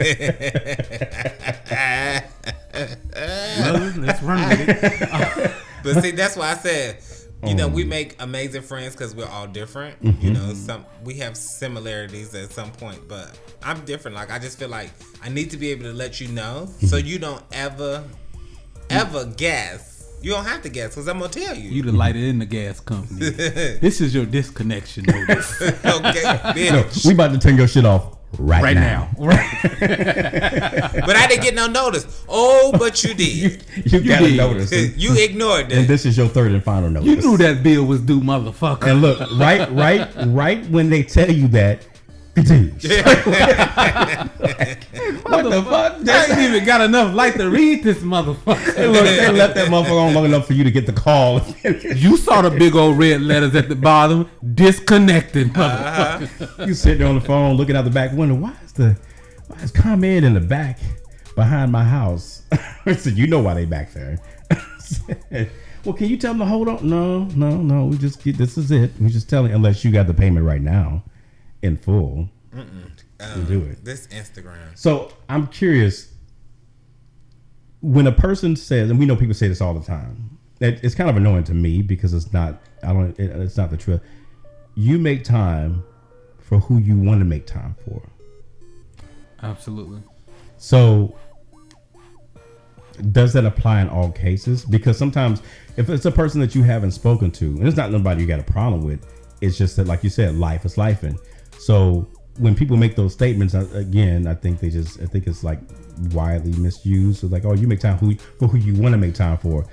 Well, 3.58 3.92
let's 3.98 4.22
run 4.22 4.48
with 4.48 4.68
it. 4.68 5.52
But 5.82 6.02
see, 6.02 6.10
that's 6.10 6.34
why 6.36 6.50
I 6.50 6.54
said, 6.54 6.98
you 7.46 7.54
know, 7.54 7.68
we 7.68 7.84
make 7.84 8.16
amazing 8.20 8.62
friends 8.62 8.96
because 8.96 9.14
we're 9.14 9.28
all 9.28 9.46
different. 9.46 10.02
Mm-hmm. 10.02 10.26
You 10.26 10.32
know, 10.32 10.52
some 10.52 10.84
we 11.04 11.14
have 11.18 11.36
similarities 11.36 12.34
at 12.34 12.50
some 12.50 12.72
point, 12.72 13.06
but 13.06 13.38
I'm 13.62 13.84
different. 13.84 14.16
Like 14.16 14.32
I 14.32 14.40
just 14.40 14.58
feel 14.58 14.68
like 14.68 14.90
I 15.22 15.28
need 15.28 15.52
to 15.52 15.56
be 15.56 15.70
able 15.70 15.84
to 15.84 15.92
let 15.92 16.20
you 16.20 16.26
know, 16.28 16.66
so 16.80 16.96
Mm-hmm. 16.96 17.06
you 17.06 17.18
don't 17.20 17.42
ever, 17.52 18.02
ever 18.90 19.24
guess. 19.36 19.92
You 20.22 20.32
don't 20.32 20.44
have 20.44 20.62
to 20.62 20.68
guess 20.68 20.90
because 20.94 21.08
I'm 21.08 21.18
gonna 21.18 21.30
tell 21.32 21.54
you. 21.56 21.70
You 21.70 21.82
the 21.82 21.92
lighter 21.92 22.18
in 22.18 22.38
the 22.38 22.46
gas 22.46 22.80
company. 22.80 23.20
this 23.30 24.00
is 24.00 24.14
your 24.14 24.24
disconnection 24.26 25.04
notice 25.06 25.60
okay, 25.84 26.70
No, 26.70 26.84
we 27.04 27.12
about 27.14 27.32
to 27.32 27.38
turn 27.38 27.56
your 27.56 27.68
shit 27.68 27.84
off 27.84 28.16
right, 28.38 28.62
right 28.62 28.74
now. 28.74 29.08
now. 29.18 29.26
Right. 29.26 29.52
But 31.06 31.14
I 31.16 31.26
didn't 31.28 31.42
get 31.44 31.54
no 31.54 31.66
notice. 31.66 32.24
Oh, 32.28 32.72
but 32.78 33.04
you 33.04 33.14
did. 33.14 33.62
You, 33.84 34.00
gotta 34.00 34.26
did. 34.26 34.36
notice. 34.36 34.72
You 34.96 35.14
ignored 35.22 35.68
this. 35.68 35.78
and 35.78 35.86
this 35.86 36.04
is 36.06 36.16
your 36.16 36.28
third 36.28 36.52
and 36.52 36.64
final 36.64 36.90
notice. 36.90 37.08
You 37.08 37.16
knew 37.16 37.36
that 37.36 37.62
bill 37.62 37.84
was 37.84 38.00
due, 38.00 38.20
motherfucker. 38.20 38.90
And 38.90 39.02
look, 39.02 39.20
right, 39.38 39.70
right, 39.72 40.08
right 40.26 40.66
when 40.70 40.90
they 40.90 41.02
tell 41.04 41.30
you 41.30 41.46
that, 41.48 41.86
dude, 42.36 42.72
what 45.22 45.44
the 45.44 45.62
fuck? 45.68 46.08
I 46.08 46.26
ain't 46.28 46.38
even 46.38 46.64
got 46.66 46.82
enough 46.82 47.14
light 47.14 47.34
to 47.36 47.48
read 47.48 47.82
this 47.82 47.98
motherfucker. 47.98 48.74
Hey, 48.74 48.86
look, 48.86 49.04
they 49.04 49.32
left 49.32 49.54
that 49.54 49.68
motherfucker 49.68 50.08
on 50.08 50.14
long 50.14 50.26
enough 50.26 50.46
for 50.46 50.52
you 50.52 50.62
to 50.62 50.70
get 50.70 50.84
the 50.84 50.92
call. 50.92 51.40
You 51.64 52.18
saw 52.18 52.42
the 52.42 52.50
big 52.50 52.74
old 52.74 52.98
red 52.98 53.22
letters 53.22 53.54
at 53.54 53.70
the 53.70 53.74
bottom. 53.74 54.28
Disconnected, 54.54 55.48
motherfucker. 55.48 56.66
you 56.66 56.74
sit 56.74 56.98
there 56.98 57.06
on 57.06 57.14
the 57.14 57.22
phone 57.22 57.56
looking 57.56 57.74
out 57.74 57.84
the 57.84 57.90
back 57.90 58.12
window. 58.12 58.34
Why 58.34 58.54
is 58.64 58.72
the 58.74 58.98
why 59.46 59.56
is 59.62 59.70
ComEd 59.70 60.24
in 60.24 60.34
the 60.34 60.40
back 60.40 60.78
behind 61.34 61.72
my 61.72 61.84
house? 61.84 62.42
I 62.86 62.94
said, 62.94 63.16
you 63.16 63.26
know 63.26 63.40
why 63.40 63.54
they 63.54 63.64
back 63.64 63.94
there. 63.94 64.18
well, 65.84 65.94
can 65.94 66.08
you 66.08 66.18
tell 66.18 66.32
them 66.32 66.40
to 66.40 66.46
hold 66.46 66.68
on? 66.68 66.86
No, 66.86 67.24
no, 67.34 67.56
no. 67.56 67.86
We 67.86 67.96
just 67.96 68.22
get 68.22 68.36
this 68.36 68.58
is 68.58 68.70
it. 68.70 68.92
We 69.00 69.08
just 69.08 69.30
telling 69.30 69.52
unless 69.52 69.84
you 69.84 69.90
got 69.90 70.06
the 70.06 70.14
payment 70.14 70.44
right 70.44 70.60
now 70.60 71.02
in 71.62 71.76
full. 71.76 72.28
Um, 72.52 73.44
do 73.46 73.62
it. 73.62 73.84
This 73.84 74.06
Instagram. 74.08 74.76
So 74.76 75.12
I'm 75.28 75.46
curious 75.48 76.12
when 77.80 78.06
a 78.06 78.12
person 78.12 78.56
says, 78.56 78.90
and 78.90 78.98
we 78.98 79.06
know 79.06 79.16
people 79.16 79.34
say 79.34 79.48
this 79.48 79.60
all 79.60 79.74
the 79.74 79.84
time. 79.84 80.38
It, 80.60 80.82
it's 80.82 80.94
kind 80.94 81.10
of 81.10 81.16
annoying 81.16 81.44
to 81.44 81.54
me 81.54 81.82
because 81.82 82.14
it's 82.14 82.32
not. 82.32 82.60
I 82.82 82.92
don't. 82.92 83.18
It, 83.18 83.30
it's 83.30 83.56
not 83.56 83.70
the 83.70 83.76
truth. 83.76 84.00
You 84.74 84.98
make 84.98 85.24
time 85.24 85.84
for 86.38 86.58
who 86.58 86.78
you 86.78 86.98
want 86.98 87.20
to 87.20 87.24
make 87.24 87.46
time 87.46 87.74
for. 87.84 88.02
Absolutely. 89.42 90.00
So 90.56 91.14
does 93.12 93.32
that 93.34 93.44
apply 93.44 93.82
in 93.82 93.88
all 93.88 94.10
cases? 94.10 94.64
Because 94.64 94.96
sometimes 94.96 95.42
if 95.76 95.90
it's 95.90 96.06
a 96.06 96.10
person 96.10 96.40
that 96.40 96.54
you 96.54 96.62
haven't 96.62 96.92
spoken 96.92 97.30
to, 97.32 97.46
and 97.46 97.66
it's 97.66 97.76
not 97.76 97.90
nobody 97.90 98.22
you 98.22 98.26
got 98.26 98.40
a 98.40 98.44
problem 98.44 98.82
with, 98.82 99.06
it's 99.40 99.58
just 99.58 99.76
that, 99.76 99.86
like 99.86 100.02
you 100.02 100.10
said, 100.10 100.36
life 100.36 100.64
is 100.64 100.78
life. 100.78 101.02
And 101.02 101.18
so 101.58 102.08
when 102.38 102.54
people 102.54 102.76
make 102.76 102.96
those 102.96 103.12
statements, 103.12 103.54
again, 103.54 104.26
I 104.26 104.34
think 104.34 104.60
they 104.60 104.70
just, 104.70 105.00
I 105.00 105.06
think 105.06 105.26
it's 105.26 105.42
like 105.42 105.58
widely 106.12 106.52
misused. 106.52 107.20
So 107.20 107.26
like, 107.28 107.44
oh, 107.44 107.54
you 107.54 107.66
make 107.66 107.80
time 107.80 107.96
who, 107.96 108.14
for 108.38 108.48
who 108.48 108.58
you 108.58 108.74
want 108.74 108.92
to 108.92 108.98
make 108.98 109.14
time 109.14 109.38
for. 109.38 109.66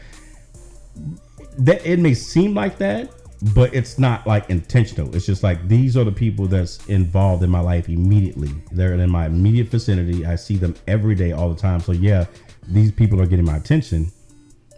That 1.57 1.85
it 1.85 1.99
may 1.99 2.13
seem 2.13 2.53
like 2.53 2.77
that, 2.77 3.11
but 3.53 3.73
it's 3.73 3.99
not 3.99 4.25
like 4.25 4.49
intentional. 4.49 5.13
It's 5.15 5.25
just 5.25 5.43
like 5.43 5.67
these 5.67 5.97
are 5.97 6.03
the 6.03 6.11
people 6.11 6.47
that's 6.47 6.85
involved 6.87 7.43
in 7.43 7.49
my 7.49 7.59
life 7.59 7.89
immediately. 7.89 8.51
They're 8.71 8.93
in 8.93 9.09
my 9.09 9.25
immediate 9.25 9.67
vicinity. 9.67 10.25
I 10.25 10.35
see 10.35 10.55
them 10.55 10.75
every 10.87 11.15
day, 11.15 11.33
all 11.33 11.49
the 11.53 11.59
time. 11.59 11.81
So 11.81 11.91
yeah, 11.91 12.25
these 12.67 12.91
people 12.91 13.21
are 13.21 13.25
getting 13.25 13.45
my 13.45 13.57
attention. 13.57 14.11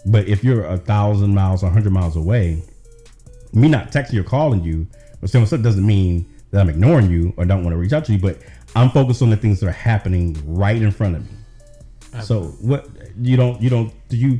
But 0.08 0.28
if 0.28 0.44
you're 0.44 0.66
a 0.66 0.78
thousand 0.78 1.34
miles 1.34 1.64
or 1.64 1.70
hundred 1.70 1.94
miles 1.94 2.16
away, 2.16 2.64
me 3.54 3.68
not 3.68 3.92
texting 3.92 4.20
or 4.20 4.24
calling 4.24 4.64
you 4.64 4.88
or 5.22 5.28
saying 5.28 5.46
stuff 5.46 5.62
doesn't 5.62 5.86
mean 5.86 6.28
that 6.56 6.62
I'm 6.62 6.70
ignoring 6.70 7.12
you 7.12 7.34
or 7.36 7.44
don't 7.44 7.66
want 7.66 7.74
to 7.74 7.78
reach 7.78 7.92
out 7.92 8.06
to 8.06 8.14
you. 8.14 8.18
But 8.18 8.40
I'm 8.78 8.90
focused 8.90 9.22
on 9.22 9.30
the 9.30 9.36
things 9.36 9.60
that 9.60 9.68
are 9.68 9.72
happening 9.72 10.42
right 10.46 10.82
in 10.82 10.90
front 10.90 11.18
of 11.18 11.24
me. 11.24 11.38
So 12.24 12.44
what 12.62 12.88
you 13.20 13.36
don't 13.36 13.62
you 13.62 13.70
don't 13.70 13.94
do 14.08 14.16
you 14.16 14.40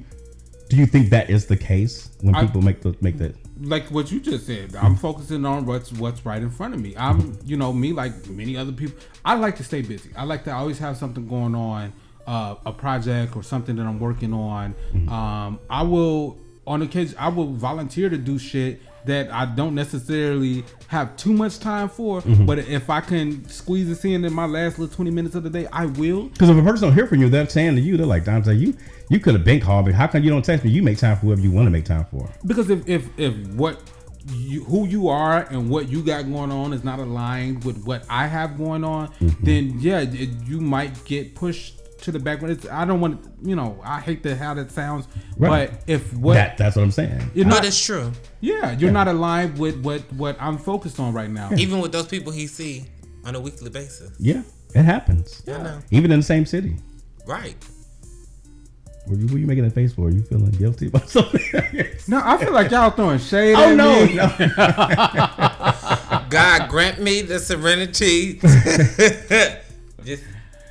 do 0.70 0.78
you 0.78 0.86
think 0.86 1.10
that 1.10 1.30
is 1.30 1.46
the 1.46 1.58
case 1.58 2.10
when 2.22 2.34
I- 2.34 2.46
people 2.46 2.62
make 2.62 2.82
the 2.82 2.96
make 3.02 3.18
that? 3.18 3.36
like 3.62 3.86
what 3.90 4.12
you 4.12 4.20
just 4.20 4.46
said, 4.46 4.76
I'm 4.76 4.98
focusing 4.98 5.46
on 5.46 5.66
what's 5.66 5.92
what's 5.94 6.26
right 6.26 6.42
in 6.42 6.50
front 6.50 6.74
of 6.74 6.82
me. 6.82 6.94
I'm, 6.98 7.38
you 7.46 7.56
know, 7.56 7.72
me 7.72 7.94
like 7.94 8.28
many 8.28 8.58
other 8.58 8.74
people. 8.74 8.98
I 9.24 9.36
like 9.36 9.56
to 9.58 9.64
stay 9.64 9.82
busy. 9.82 10.10
I 10.16 10.26
like 10.26 10.44
to 10.44 10.52
always 10.54 10.78
have 10.80 10.98
something 10.98 11.26
going 11.26 11.56
on, 11.56 11.94
uh, 12.28 12.56
a 12.66 12.74
project 12.74 13.34
or 13.38 13.44
something 13.44 13.78
that 13.78 13.86
I'm 13.86 13.98
working 13.98 14.34
on. 14.34 14.76
Um, 15.08 15.60
I 15.70 15.84
will, 15.84 16.38
on 16.68 16.82
occasion, 16.82 17.16
I 17.18 17.30
will 17.30 17.54
volunteer 17.54 18.10
to 18.10 18.18
do 18.18 18.38
shit 18.38 18.82
that 19.06 19.32
I 19.32 19.46
don't 19.46 19.76
necessarily 19.76 20.64
have 20.88 21.16
too 21.18 21.34
much 21.34 21.60
time 21.60 21.90
for. 21.90 22.22
But 22.22 22.60
if 22.60 22.90
I 22.90 23.02
can 23.02 23.48
squeeze 23.50 23.88
this 23.88 24.06
in 24.06 24.26
in 24.26 24.34
my 24.34 24.46
last 24.46 24.80
little 24.80 24.94
20 24.96 25.12
minutes 25.12 25.36
of 25.36 25.44
the 25.44 25.50
day, 25.50 25.68
I 25.72 25.86
will. 25.86 26.24
Because 26.30 26.50
if 26.50 26.58
a 26.58 26.62
person 26.62 26.88
don't 26.90 26.96
hear 26.96 27.08
from 27.08 27.22
you, 27.22 27.30
they're 27.30 27.48
saying 27.50 27.76
to 27.76 27.82
you, 27.82 27.98
they're 27.98 28.06
like, 28.06 28.26
Dante, 28.26 28.54
you 28.56 28.76
you 29.10 29.20
could 29.20 29.36
have 29.36 29.44
been 29.44 29.60
called 29.62 29.86
me. 29.88 29.94
How 29.94 30.08
come 30.08 30.24
you 30.24 30.30
don't 30.32 30.44
text 30.44 30.66
me? 30.66 30.72
You 30.72 30.82
make 30.84 30.98
time 30.98 31.16
for 31.18 31.28
whoever 31.28 31.42
you 31.42 31.52
want 31.52 31.68
to 31.68 31.72
make 31.72 31.86
time 31.86 32.06
for. 32.12 32.30
because 32.46 32.70
if 32.70 32.88
if 32.88 33.08
if 33.20 33.36
what 33.56 33.80
you, 34.34 34.64
who 34.64 34.88
you 34.88 35.08
are 35.08 35.42
and 35.52 35.70
what 35.70 35.88
you 35.88 36.02
got 36.02 36.24
going 36.24 36.52
on 36.52 36.74
is 36.74 36.84
not 36.84 36.98
aligned 36.98 37.64
with 37.64 37.84
what 37.86 38.04
I 38.10 38.26
have 38.26 38.58
going 38.58 38.84
on, 38.84 39.10
Mm-hmm. 39.20 39.44
then 39.46 39.76
yeah, 39.80 40.00
it, 40.00 40.30
you 40.48 40.60
might 40.62 41.06
get 41.06 41.36
pushed 41.36 41.80
to 42.06 42.12
the 42.12 42.20
background. 42.20 42.54
It's, 42.58 42.68
I 42.70 42.86
don't 42.86 43.00
want 43.02 43.24
to, 43.24 43.30
you 43.50 43.56
know, 43.56 43.80
I 43.84 44.00
hate 44.00 44.24
the 44.24 44.36
how 44.36 44.54
that 44.56 44.72
sounds, 44.72 45.08
Right. 45.38 45.70
but 45.72 45.82
if 45.88 46.14
what 46.14 46.34
that 46.36 46.58
that's 46.58 46.76
what 46.76 46.84
I'm 46.84 46.92
saying. 46.92 47.30
you're 47.34 47.46
But 47.46 47.52
not, 47.52 47.66
it's 47.66 47.84
true. 47.84 48.12
yeah, 48.42 48.78
you're 48.78 48.92
not 48.92 49.08
aligned 49.08 49.58
with 49.60 49.82
what 49.84 50.02
what 50.14 50.38
I'm 50.40 50.58
focused 50.58 51.00
on 51.00 51.14
right 51.14 51.30
now. 51.30 51.50
Even 51.58 51.80
with 51.80 51.92
those 51.92 52.08
people 52.08 52.32
he 52.32 52.48
see 52.48 52.86
on 53.26 53.36
a 53.36 53.40
weekly 53.40 53.70
basis. 53.70 54.12
Yeah, 54.20 54.42
it 54.74 54.84
happens. 54.84 55.44
I 55.48 55.52
know. 55.62 55.80
Even 55.92 56.12
in 56.12 56.20
the 56.20 56.26
same 56.26 56.46
city. 56.46 56.78
Right. 57.28 57.56
Were 59.08 59.16
you, 59.18 59.28
what 59.28 59.38
you 59.40 59.46
making 59.46 59.64
that 59.66 59.74
face 59.74 59.94
for? 59.94 60.08
Are 60.08 60.12
you 60.12 60.24
feeling 60.24 60.50
guilty 60.52 60.88
about 60.88 61.08
something? 61.16 61.40
No, 62.08 62.22
I 62.24 62.38
feel 62.38 62.52
like 62.52 62.72
y'all 62.72 62.90
throwing 62.90 63.20
shade. 63.20 63.54
oh 63.56 63.70
at 63.72 63.76
no, 63.76 64.06
me. 64.06 64.16
no. 64.16 64.28
God 66.30 66.70
grant 66.70 67.00
me 67.00 67.22
the 67.22 67.40
serenity. 67.40 68.40
Just 70.04 70.24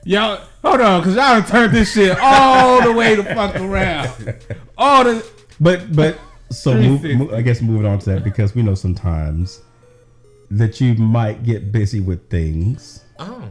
Y'all, 0.05 0.40
hold 0.62 0.80
on, 0.80 1.02
cause 1.02 1.14
y'all 1.16 1.40
done 1.40 1.46
turned 1.46 1.72
this 1.72 1.94
shit 1.94 2.16
all 2.20 2.82
the 2.82 2.92
way 2.92 3.14
the 3.14 3.24
fuck 3.24 3.57
around. 3.57 4.36
All 4.76 5.05
the 5.05 5.26
But 5.61 5.94
but 5.94 6.18
so 6.50 6.74
move, 6.74 7.02
move, 7.02 7.32
I 7.32 7.40
guess 7.42 7.62
moving 7.62 7.86
on 7.86 7.98
to 8.00 8.11
that 8.11 8.24
because 8.24 8.55
we 8.55 8.62
know 8.62 8.74
sometimes 8.74 9.62
that 10.50 10.80
you 10.80 10.94
might 10.94 11.42
get 11.42 11.72
busy 11.72 12.00
with 12.00 12.28
things, 12.28 13.05
oh. 13.18 13.48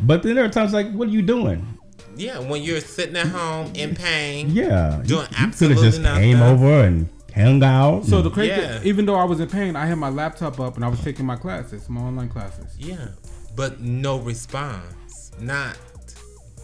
but 0.00 0.22
then 0.22 0.34
there 0.36 0.44
are 0.44 0.50
times 0.50 0.72
like, 0.72 0.90
what 0.92 1.08
are 1.08 1.12
you 1.12 1.22
doing? 1.22 1.66
Yeah, 2.14 2.38
when 2.38 2.62
you're 2.62 2.80
sitting 2.80 3.16
at 3.16 3.26
home 3.28 3.72
in 3.74 3.94
pain. 3.94 4.50
Yeah, 4.50 5.02
Doing 5.04 5.08
you, 5.08 5.16
you 5.16 5.20
could 5.22 5.34
have 5.34 5.48
absolutely 5.48 5.82
just 5.82 6.02
came 6.02 6.40
over 6.42 6.84
and 6.84 7.08
hung 7.34 7.62
out. 7.62 8.04
So 8.04 8.22
the 8.22 8.30
crazy, 8.30 8.50
Yeah. 8.50 8.80
even 8.84 9.06
though 9.06 9.16
I 9.16 9.24
was 9.24 9.40
in 9.40 9.48
pain, 9.48 9.76
I 9.76 9.86
had 9.86 9.96
my 9.96 10.08
laptop 10.08 10.58
up 10.58 10.76
and 10.76 10.84
I 10.84 10.88
was 10.88 11.00
taking 11.02 11.26
my 11.26 11.36
classes, 11.36 11.88
my 11.88 12.00
online 12.00 12.28
classes. 12.28 12.74
Yeah. 12.78 13.08
But 13.54 13.80
no 13.80 14.18
response. 14.18 15.30
Not 15.38 15.76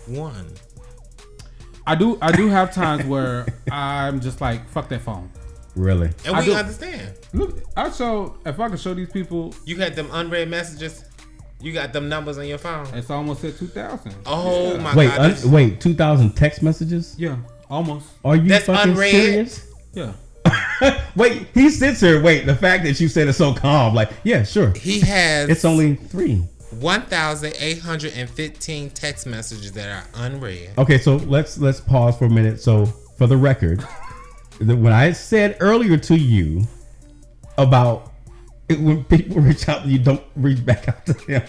one. 0.07 0.47
I 1.87 1.95
do, 1.97 2.17
I 2.23 2.31
do 2.33 2.49
have 2.49 2.73
times 2.73 3.05
where 3.05 3.47
I'm 3.71 4.21
just 4.21 4.41
like, 4.41 4.69
fuck 4.69 4.89
that 4.91 5.01
phone. 5.01 5.31
really, 5.75 6.11
And 6.25 6.37
I 6.37 6.41
we 6.41 6.47
do- 6.47 6.55
understand. 6.55 7.15
Look, 7.33 7.63
I 7.77 7.91
show 7.91 8.37
if 8.47 8.61
I 8.61 8.69
can 8.69 8.77
show 8.77 8.95
these 8.95 9.11
people, 9.11 9.55
You 9.65 9.77
had 9.79 9.97
them 9.97 10.09
unread 10.13 10.49
messages. 10.49 11.05
You 11.61 11.73
got 11.73 11.93
them 11.93 12.09
numbers 12.09 12.39
on 12.39 12.47
your 12.47 12.59
phone. 12.59 12.87
it's 12.95 13.09
almost 13.11 13.45
at 13.45 13.57
two 13.57 13.69
thousand. 13.69 14.15
Oh 14.27 14.77
my 14.79 14.95
wait, 14.97 15.07
god. 15.09 15.21
Uh, 15.21 15.47
un- 15.47 15.51
wait, 15.53 15.81
two 15.81 15.95
thousand 15.95 16.33
text 16.37 16.61
messages? 16.63 17.15
Yeah, 17.19 17.37
almost. 17.71 18.07
Are 18.25 18.35
you 18.37 18.49
That's 18.49 18.67
fucking 18.67 18.93
unread? 18.93 19.11
serious? 19.13 19.67
Yeah. 19.93 20.13
Wait, 21.15 21.47
he 21.55 21.71
sits 21.71 22.01
here. 22.01 22.21
Wait, 22.21 22.45
the 22.47 22.57
fact 22.57 22.83
that 22.83 22.99
you 23.01 23.07
said 23.07 23.29
it 23.29 23.35
so 23.35 23.55
calm, 23.55 23.95
like, 23.95 24.11
yeah, 24.25 24.43
sure. 24.43 24.71
he 24.73 24.99
has 25.01 25.49
It's 25.49 25.65
only 25.65 25.95
three. 25.95 26.43
1,815 26.83 28.91
text 28.91 29.27
messages 29.27 29.73
that 29.73 29.89
are 29.89 30.05
unread. 30.25 30.71
Okay, 30.79 30.99
so 30.99 31.17
let's 31.17 31.59
let's 31.59 31.81
pause 31.81 32.17
for 32.17 32.27
a 32.27 32.31
minute. 32.31 32.61
So, 32.61 32.87
for 33.17 33.27
the 33.27 33.37
record, 33.37 33.85
the- 34.61 34.77
when 34.77 34.93
I 34.93 35.13
said 35.13 35.57
earlier 35.61 35.97
to 35.97 36.17
you 36.17 36.67
about 37.59 38.13
it, 38.69 38.81
when 38.81 39.05
people 39.05 39.37
reach 39.43 39.69
out 39.69 39.83
to 39.85 39.89
you, 39.89 39.99
don't 39.99 40.23
reach 40.37 40.65
back 40.65 40.89
out 40.89 41.05
to 41.07 41.13
them. 41.15 41.43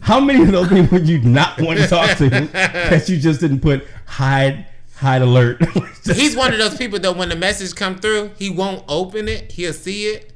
How 0.00 0.20
many 0.20 0.42
of 0.42 0.52
those 0.52 0.68
people 0.68 0.98
would 0.98 1.08
you 1.08 1.20
not 1.22 1.60
want 1.60 1.78
to 1.78 1.86
talk 1.86 2.16
to 2.18 2.28
that 2.30 3.08
you 3.08 3.18
just 3.18 3.40
didn't 3.40 3.60
put 3.60 3.86
hide 4.06 4.66
hide 4.96 5.22
alert? 5.22 5.60
Just- 6.04 6.18
He's 6.20 6.36
one 6.36 6.52
of 6.52 6.58
those 6.58 6.76
people 6.76 6.98
that 6.98 7.16
when 7.16 7.28
the 7.28 7.36
message 7.36 7.74
come 7.76 7.96
through, 7.98 8.32
he 8.36 8.50
won't 8.50 8.84
open 8.88 9.28
it. 9.28 9.52
He'll 9.52 9.72
see 9.72 10.06
it. 10.06 10.32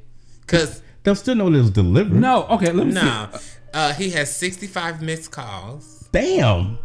Cause 0.47 0.80
They'll 1.03 1.14
still 1.16 1.34
know 1.36 1.51
that 1.51 1.57
it 1.57 1.61
was 1.61 1.70
delivered. 1.70 2.12
No, 2.14 2.47
okay, 2.49 2.70
let 2.72 2.86
me 2.86 2.92
no, 2.92 3.28
see. 3.32 3.56
Uh, 3.75 3.93
he 3.95 4.11
has 4.11 4.35
65 4.35 5.03
missed 5.03 5.31
calls. 5.31 6.09
Damn. 6.12 6.79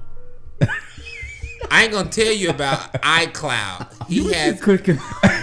I 1.70 1.84
ain't 1.84 1.94
gonna 1.94 2.10
tell 2.10 2.32
you 2.34 2.50
about 2.50 2.92
iCloud. 3.02 4.08
He 4.08 4.32
has 4.34 4.60
Clicking. 4.62 4.98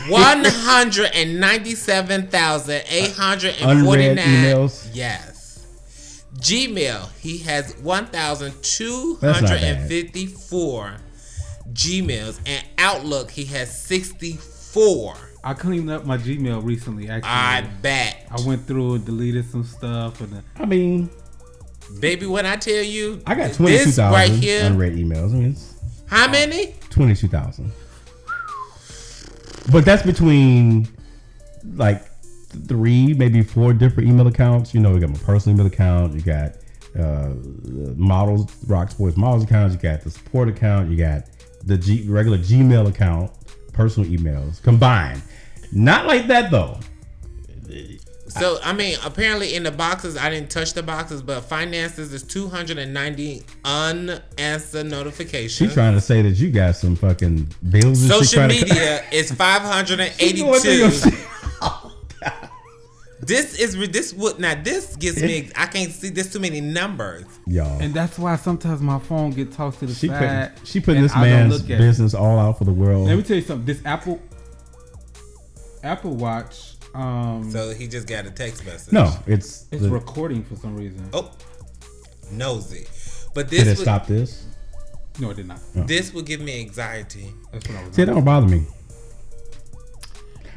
one 0.08 0.44
hundred 0.44 1.10
ninety-seven 1.26 2.26
thousand 2.26 2.82
eight 2.90 3.12
hundred 3.12 3.56
and 3.60 3.80
Unread 3.80 4.18
emails? 4.18 4.90
Yes. 4.92 6.24
Gmail. 6.36 7.08
He 7.20 7.38
has 7.38 7.72
one 7.78 8.06
thousand 8.06 8.54
two 8.62 9.16
hundred 9.20 9.62
and 9.62 9.88
fifty-four 9.88 10.90
That's 10.90 10.92
not 10.92 11.00
hundred 11.00 11.00
bad. 11.64 11.66
and 11.66 11.74
Gmails, 11.74 12.40
and 12.46 12.64
Outlook. 12.78 13.30
He 13.30 13.44
has 13.46 13.82
sixty-four. 13.82 15.16
I 15.44 15.54
cleaned 15.54 15.90
up 15.90 16.04
my 16.04 16.18
Gmail 16.18 16.62
recently. 16.64 17.08
Actually, 17.08 17.30
I 17.30 17.60
bet, 17.80 18.26
I 18.30 18.40
went 18.46 18.66
through 18.66 18.96
and 18.96 19.04
deleted 19.04 19.48
some 19.50 19.64
stuff, 19.64 20.20
and 20.20 20.34
uh, 20.34 20.40
I 20.56 20.66
mean, 20.66 21.08
baby. 22.00 22.26
When 22.26 22.46
I 22.46 22.56
tell 22.56 22.82
you, 22.82 23.20
I 23.26 23.34
got 23.34 23.52
twenty 23.54 23.78
two 23.78 23.84
this 23.86 23.98
right 23.98 24.30
here. 24.30 24.64
unread 24.66 24.94
emails. 24.94 25.32
I 25.32 25.34
mean, 25.36 25.50
it's 25.52 25.74
How 26.06 26.30
many? 26.30 26.74
twenty 26.90 27.14
two 27.14 27.28
thousand. 27.28 27.72
But 29.70 29.84
that's 29.84 30.02
between 30.02 30.88
like 31.74 32.02
three, 32.66 33.12
maybe 33.14 33.42
four 33.42 33.72
different 33.72 34.08
email 34.08 34.26
accounts. 34.26 34.72
You 34.74 34.80
know, 34.80 34.94
you 34.94 35.00
got 35.00 35.10
my 35.10 35.18
personal 35.18 35.56
email 35.56 35.66
account. 35.66 36.14
You 36.14 36.20
got 36.22 36.52
uh, 36.98 37.34
models, 37.96 38.50
Rock 38.66 38.90
Sports 38.90 39.16
models 39.16 39.44
account. 39.44 39.72
You 39.72 39.78
got 39.78 40.00
the 40.02 40.10
support 40.10 40.48
account. 40.48 40.90
You 40.90 40.96
got 40.96 41.24
the 41.64 41.76
G, 41.76 42.08
regular 42.08 42.38
Gmail 42.38 42.88
account, 42.88 43.30
personal 43.72 44.08
emails 44.08 44.62
combined. 44.62 45.22
Not 45.72 46.06
like 46.06 46.28
that 46.28 46.50
though. 46.50 46.80
So 48.28 48.58
I 48.62 48.72
mean, 48.72 48.96
apparently 49.04 49.54
in 49.54 49.62
the 49.62 49.70
boxes, 49.70 50.16
I 50.16 50.28
didn't 50.30 50.50
touch 50.50 50.74
the 50.74 50.82
boxes, 50.82 51.22
but 51.22 51.40
finances 51.42 52.12
is 52.12 52.22
two 52.22 52.48
hundred 52.48 52.78
and 52.78 52.92
ninety 52.92 53.42
unanswered 53.64 54.86
notifications. 54.86 55.52
She's 55.52 55.72
trying 55.74 55.94
to 55.94 56.00
say 56.00 56.20
that 56.22 56.30
you 56.32 56.50
got 56.50 56.76
some 56.76 56.94
fucking 56.96 57.48
bills. 57.70 58.06
Social 58.06 58.40
trying 58.46 58.50
to- 58.50 58.66
media 58.66 59.02
is 59.12 59.32
five 59.32 59.62
hundred 59.62 60.00
and 60.00 60.12
She 60.12 60.34
going 60.34 60.60
through 60.60 60.72
your 60.72 60.88
eighty-two. 60.88 61.16
Oh, 61.60 61.92
this 63.20 63.58
is 63.58 63.76
this 63.90 64.12
would 64.14 64.38
now 64.38 64.54
this 64.62 64.94
gives 64.96 65.20
me 65.22 65.50
I 65.56 65.66
can't 65.66 65.90
see 65.90 66.08
this 66.10 66.32
too 66.32 66.38
many 66.38 66.60
numbers. 66.60 67.24
Y'all. 67.46 67.80
and 67.80 67.92
that's 67.92 68.18
why 68.18 68.36
sometimes 68.36 68.80
my 68.80 68.98
phone 69.00 69.30
get 69.30 69.50
tossed 69.52 69.80
to 69.80 69.86
the 69.86 69.94
She 69.94 70.06
side. 70.08 70.54
put 70.56 70.66
she 70.68 70.80
putting 70.80 71.02
this 71.02 71.14
man's 71.16 71.52
look 71.52 71.64
at 71.64 71.70
it. 71.72 71.78
business 71.78 72.14
all 72.14 72.38
out 72.38 72.58
for 72.58 72.64
the 72.64 72.72
world. 72.72 73.06
Let 73.08 73.16
me 73.16 73.22
tell 73.24 73.36
you 73.36 73.42
something. 73.42 73.66
This 73.66 73.80
Apple 73.84 74.20
Apple 75.82 76.14
Watch, 76.16 76.74
um, 76.94 77.50
So 77.50 77.70
he 77.74 77.86
just 77.88 78.06
got 78.06 78.26
a 78.26 78.30
text 78.30 78.64
message. 78.66 78.92
no, 78.92 79.12
it's 79.26 79.66
it's 79.70 79.82
the, 79.82 79.90
recording 79.90 80.42
for 80.44 80.56
some 80.56 80.76
reason. 80.76 81.08
Oh, 81.12 81.30
nosy. 82.32 82.86
But 83.34 83.48
this 83.50 83.60
did 83.64 83.68
it 83.68 83.78
would, 83.78 83.82
stop 83.84 84.06
this? 84.06 84.46
No, 85.20 85.30
it 85.30 85.36
did 85.36 85.46
not. 85.48 85.60
this 85.74 86.12
would 86.14 86.26
give 86.26 86.40
me 86.40 86.60
anxiety. 86.60 87.32
That's 87.52 87.68
what 87.68 87.78
I 87.78 87.84
was. 87.86 87.94
See, 87.94 88.02
it 88.02 88.06
don't 88.06 88.24
bother 88.24 88.46
me. 88.48 88.64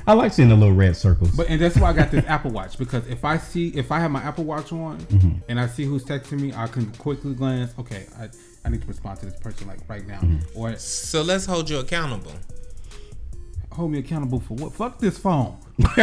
I 0.07 0.13
like 0.13 0.33
seeing 0.33 0.49
the 0.49 0.55
little 0.55 0.73
red 0.73 0.97
circles. 0.97 1.29
But 1.31 1.47
and 1.49 1.61
that's 1.61 1.77
why 1.77 1.89
I 1.91 1.93
got 1.93 2.09
this 2.09 2.25
Apple 2.27 2.49
Watch 2.51 2.77
because 2.77 3.05
if 3.07 3.23
I 3.23 3.37
see 3.37 3.67
if 3.69 3.91
I 3.91 3.99
have 3.99 4.09
my 4.09 4.21
Apple 4.21 4.43
Watch 4.45 4.71
on 4.73 4.97
Mm-hmm. 4.99 5.37
and 5.47 5.59
I 5.59 5.67
see 5.67 5.85
who's 5.85 6.03
texting 6.03 6.39
me, 6.39 6.51
I 6.55 6.65
can 6.67 6.91
quickly 6.93 7.33
glance. 7.35 7.71
Okay, 7.77 8.05
I, 8.19 8.29
I 8.65 8.69
need 8.69 8.81
to 8.81 8.87
respond 8.87 9.19
to 9.19 9.27
this 9.27 9.39
person 9.39 9.67
like 9.67 9.79
right 9.87 10.05
now, 10.07 10.19
Mm-hmm. 10.19 10.57
or 10.59 10.75
So 10.77 11.21
let's 11.21 11.45
hold 11.45 11.69
you 11.69 11.77
accountable. 11.79 12.33
hold 13.71 13.91
me 13.91 13.99
accountable 13.99 14.39
for 14.39 14.55
what? 14.55 14.73
Fuck 14.73 14.97
this 14.97 15.19
phone. 15.19 15.57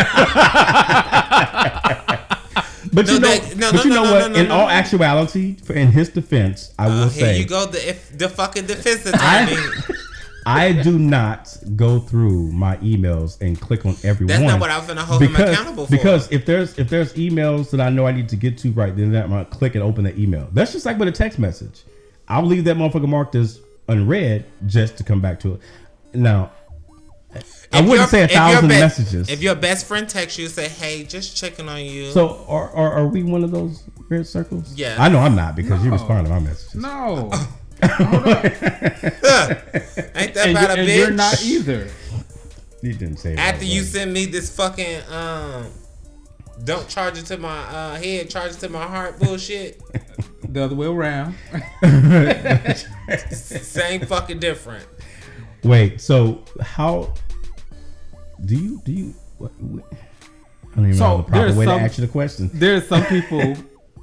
But 2.91 3.07
No, 3.07 3.13
you 3.13 3.21
know, 3.21 3.29
that- 3.29 3.57
no, 3.57 3.71
but 3.73 3.77
no, 3.77 3.83
you 3.85 3.91
no, 3.91 3.95
know 3.97 4.05
no, 4.05 4.29
what? 4.31 4.37
in 4.37 4.51
all 4.51 4.69
actuality, 4.69 5.57
for 5.63 5.75
in 5.75 5.89
his 5.93 6.09
defense, 6.09 6.73
I 6.79 6.87
will 6.89 7.03
Uh, 7.05 7.09
here 7.11 7.25
say 7.27 7.39
you 7.39 7.45
go, 7.47 7.67
the 7.67 7.87
if, 7.91 8.17
the 8.17 8.29
fucking 8.31 8.65
defense 8.67 9.07
I- 9.07 9.43
attorney. 9.43 9.63
I 10.47 10.73
do 10.73 10.99
not 10.99 11.55
go 11.77 11.99
through 11.99 12.51
my 12.53 12.79
emails 12.79 13.39
and 13.43 13.61
click 13.61 13.85
on 13.85 13.95
every 14.03 14.27
That's 14.27 14.41
not 14.41 14.59
what 14.59 14.71
I 14.71 14.79
was 14.79 14.87
gonna 14.87 15.03
hold 15.05 15.21
him 15.21 15.31
because, 15.33 15.51
accountable 15.53 15.85
for. 15.85 15.91
Because 15.91 16.33
if 16.33 16.47
there's 16.47 16.79
if 16.79 16.89
there's 16.89 17.13
emails 17.15 17.69
that 17.73 17.83
I 17.83 17.91
know 17.91 18.07
I 18.07 18.13
need 18.13 18.31
to 18.31 18.37
get 18.37 18.57
to 18.59 18.73
right 18.73 18.97
then, 18.97 19.15
I'm 19.15 19.29
gonna 19.29 19.45
click 19.45 19.75
and 19.75 19.85
open 19.85 20.05
the 20.05 20.19
email. 20.19 20.49
That's 20.55 20.73
just 20.73 20.87
like 20.87 20.99
with 20.99 21.09
a 21.09 21.13
text 21.13 21.39
message. 21.39 21.83
I'll 22.29 22.47
leave 22.47 22.65
that 22.65 22.77
motherfucker 22.79 23.09
marked 23.09 23.35
as 23.35 23.61
unread 23.89 24.47
just 24.67 24.97
to 24.97 25.05
come 25.05 25.21
back 25.21 25.39
to 25.41 25.55
it. 25.55 25.61
Now, 26.15 26.51
I 27.73 27.83
wouldn't 27.83 28.09
say 28.09 28.23
a 28.25 28.29
thousand 28.29 28.69
best- 28.69 28.99
messages. 28.99 29.29
If 29.29 29.43
your 29.43 29.55
best 29.55 29.87
friend 29.87 30.09
texts 30.09 30.39
you, 30.39 30.49
say, 30.49 30.69
"Hey, 30.69 31.05
just 31.05 31.37
checking 31.37 31.69
on 31.69 31.85
you." 31.85 32.11
so 32.13 32.45
are, 32.49 32.71
are 32.71 32.93
are 33.01 33.07
we 33.07 33.23
one 33.23 33.45
of 33.45 33.51
those 33.51 33.83
red 34.09 34.27
circles? 34.27 34.75
Yeah, 34.75 34.97
I 34.99 35.09
know 35.09 35.19
I'm 35.19 35.37
not 35.37 35.55
because 35.55 35.83
you 35.85 35.91
No. 35.91 35.97
respond 35.97 36.27
to 36.27 36.33
my 36.33 36.39
messages. 36.41 36.75
No, 36.75 37.31
Ain't 37.83 37.93
that 40.35 40.47
and, 40.49 40.57
about 40.57 40.57
you, 40.57 40.57
a 40.57 40.79
and 40.79 40.89
bitch? 40.89 40.97
you're 40.97 41.11
not 41.11 41.43
either. 41.45 41.89
You 42.83 42.95
didn't 42.95 43.19
say 43.19 43.35
it 43.35 43.39
After 43.39 43.61
that 43.61 43.67
you 43.67 43.83
way. 43.83 43.87
send 43.87 44.13
me 44.13 44.27
this 44.27 44.55
fucking 44.57 45.01
um, 45.11 45.67
don't 46.65 46.89
charge 46.89 47.19
it 47.19 47.27
to 47.27 47.37
my 47.37 47.59
uh, 47.59 47.97
head, 47.97 48.31
charge 48.31 48.53
it 48.53 48.59
to 48.61 48.69
my 48.69 48.85
heart 48.87 49.19
bullshit. 49.21 49.81
The 50.49 50.65
other 50.65 50.75
way 50.75 50.87
around. 50.87 51.35
Same 53.31 54.01
fucking 54.07 54.39
different. 54.39 54.85
Wait, 55.65 56.01
so 56.01 56.43
how 56.61 57.13
do 58.45 58.57
you 58.57 58.81
do 58.85 58.93
you? 58.93 59.15
What, 59.39 59.51
what, 59.61 59.85
I 59.93 60.77
don't 60.77 60.85
even 60.87 60.99
So, 60.99 61.09
know 61.09 61.17
the 61.19 61.23
proper 61.25 61.55
way 61.55 61.65
some- 61.65 61.79
to 61.79 61.85
ask 61.85 61.99
you 61.99 62.07
the 62.07 62.13
question. 62.13 62.51
There's 62.55 62.87
some 62.87 63.05
people. 63.05 63.57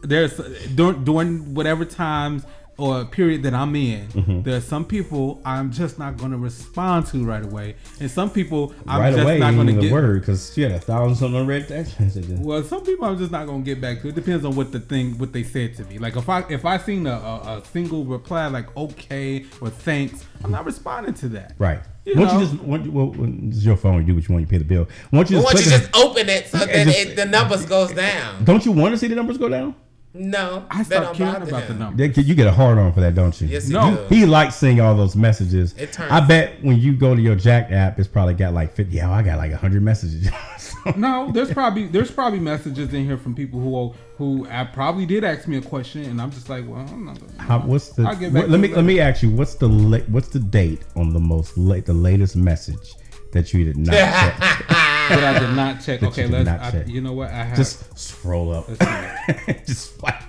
There's 0.04 0.34
during, 0.76 1.04
during 1.04 1.54
whatever 1.56 1.84
times 1.86 2.46
or 2.78 3.02
a 3.02 3.06
period 3.06 3.44
that 3.44 3.54
I'm 3.54 3.76
in. 3.76 4.08
Mm-hmm. 4.08 4.42
There's 4.42 4.66
some 4.66 4.84
people 4.86 5.42
I'm 5.46 5.72
just 5.72 5.98
not 5.98 6.18
going 6.18 6.32
to 6.32 6.38
respond 6.38 7.06
to 7.08 7.24
right 7.26 7.44
away, 7.44 7.76
and 8.00 8.12
some 8.12 8.30
people 8.30 8.74
I'm 8.88 9.00
right 9.00 9.12
just 9.14 9.24
away, 9.24 9.40
not 9.40 9.54
going 9.54 9.68
to 9.68 9.74
get. 9.82 9.92
word 9.92 10.20
because 10.22 10.54
she 10.54 10.62
had 10.62 10.72
a 10.72 10.80
thousand 10.80 11.16
something 11.16 11.40
unread 11.42 11.68
text 11.68 12.00
messages. 12.00 12.40
Well, 12.40 12.64
some 12.64 12.84
people 12.84 13.06
I'm 13.06 13.18
just 13.18 13.32
not 13.32 13.48
gonna 13.48 13.64
get 13.64 13.80
back 13.80 14.02
to. 14.02 14.10
It 14.10 14.16
depends 14.16 14.44
on 14.46 14.56
what 14.56 14.72
the 14.72 14.80
thing, 14.80 15.18
what 15.18 15.32
they 15.32 15.44
said 15.44 15.76
to 15.76 15.86
me. 15.86 15.98
Like 16.00 16.16
if 16.18 16.28
I 16.28 16.40
if 16.50 16.66
I 16.66 16.78
seen 16.78 17.08
a, 17.08 17.12
a, 17.14 17.58
a 17.60 17.66
single 17.72 18.04
reply 18.06 18.48
like 18.48 18.76
okay 18.76 19.46
or 19.62 19.70
thanks, 19.70 20.26
I'm 20.44 20.52
not 20.52 20.66
responding 20.66 21.14
to 21.16 21.30
that. 21.30 21.54
Right. 21.58 21.80
You 22.04 22.14
Why 22.16 22.26
don't 22.26 22.34
know. 22.36 22.40
you 22.42 22.46
just 22.48 22.62
why 22.64 22.78
don't 22.78 22.86
you- 22.86 22.92
well, 22.92 23.08
when 23.08 23.50
it's 23.52 23.64
your 23.64 23.78
phone? 23.78 24.02
You 24.02 24.08
do 24.08 24.16
what 24.16 24.28
you 24.28 24.34
want. 24.36 24.42
You 24.44 24.48
pay 24.48 24.58
the 24.60 24.64
bill. 24.66 24.88
Why 25.10 25.20
don't 25.24 25.30
you 25.32 25.42
But 25.42 25.44
just, 25.44 25.54
once 25.56 25.66
you 25.66 25.72
click 25.72 25.92
just 25.92 26.06
open 26.06 26.30
it 26.30 26.48
so 26.48 26.58
that 26.66 26.86
just- 26.86 26.98
it, 27.00 27.16
the 27.16 27.26
numbers 27.26 27.66
goes 27.66 27.94
down. 27.94 28.44
Don't 28.44 28.64
you 28.66 28.72
want 28.74 28.94
to 28.94 28.98
see 28.98 29.08
the 29.08 29.16
numbers 29.16 29.38
go 29.38 29.50
down? 29.50 29.74
No, 30.18 30.66
I 30.72 30.78
that 30.84 30.86
stopped 30.86 31.18
caring 31.18 31.34
bother 31.34 31.50
about 31.50 31.68
the 31.68 31.74
number. 31.74 32.06
You 32.06 32.36
get 32.36 32.48
a 32.48 32.52
hard 32.52 32.78
on 32.78 32.94
for 32.94 33.02
that, 33.02 33.16
don't 33.16 33.40
you? 33.42 33.48
Yes, 33.48 33.68
he 33.68 33.74
No. 33.74 33.94
does. 33.96 34.10
He 34.10 34.26
likes 34.26 34.56
seeing 34.56 34.80
all 34.80 34.96
those 34.96 35.16
messages. 35.16 35.76
It 35.78 35.92
turns- 35.92 36.12
I 36.12 36.22
bet 36.22 36.64
when 36.64 36.78
you 36.80 36.94
go 36.96 37.14
to 37.16 37.22
your 37.22 37.36
Jack'd 37.36 37.74
app, 37.74 38.00
it's 38.00 38.08
probably 38.08 38.34
got 38.34 38.54
like 38.54 38.74
fifty. 38.74 38.96
Yeah, 38.96 39.12
I 39.12 39.22
got 39.24 39.38
like 39.38 39.52
hundred 39.54 39.84
messages. 39.84 40.30
So- 40.58 40.94
No, 40.96 41.32
there's 41.34 41.52
probably 41.52 41.88
there's 41.88 42.12
probably 42.12 42.40
messages 42.40 42.94
in 42.94 43.04
here 43.06 43.18
from 43.18 43.36
people 43.36 43.60
who 43.60 43.94
who 44.18 44.48
I 44.50 44.64
probably 44.64 45.06
did 45.06 45.24
ask 45.26 45.48
me 45.48 45.58
a 45.58 45.62
question, 45.62 46.04
and 46.06 46.22
I'm 46.22 46.32
just 46.32 46.48
like, 46.48 46.66
well, 46.68 46.88
I'm 46.90 47.06
not. 47.06 47.20
Gonna, 47.20 47.42
How, 47.42 47.60
what's 47.60 47.90
the? 47.90 48.04
I'll 48.04 48.16
get 48.16 48.32
back 48.34 48.44
what- 48.44 48.46
to 48.46 48.52
let 48.54 48.62
me 48.62 48.68
you 48.70 48.76
let 48.76 48.86
me 48.86 49.00
ask 49.02 49.22
you. 49.22 49.30
What's 49.32 49.56
the 49.56 49.68
la- 49.68 49.98
what's 50.08 50.30
the 50.30 50.40
date 50.40 50.84
on 50.96 51.12
the 51.12 51.20
most 51.20 51.58
late 51.58 51.86
the 51.86 51.94
latest 51.94 52.36
message 52.38 52.94
that 53.36 53.54
you 53.54 53.64
did 53.66 53.78
not 53.78 53.94
check? 53.94 54.38
but 55.10 55.24
I 55.24 55.40
did 55.40 55.56
not 55.56 55.82
check. 55.82 56.00
That 56.00 56.08
Okay, 56.08 56.24
did 56.24 56.32
let's. 56.32 56.46
not 56.46 56.60
I, 56.62 56.72
check. 56.72 56.88
you 56.88 57.02
know 57.02 57.14
what? 57.14 57.30
I 57.30 57.44
have 57.44 57.56
Just 57.58 57.98
scroll 57.98 58.52
up. 58.54 58.68
Let's 58.68 59.68
Just 59.68 59.98
swipe. 60.00 60.24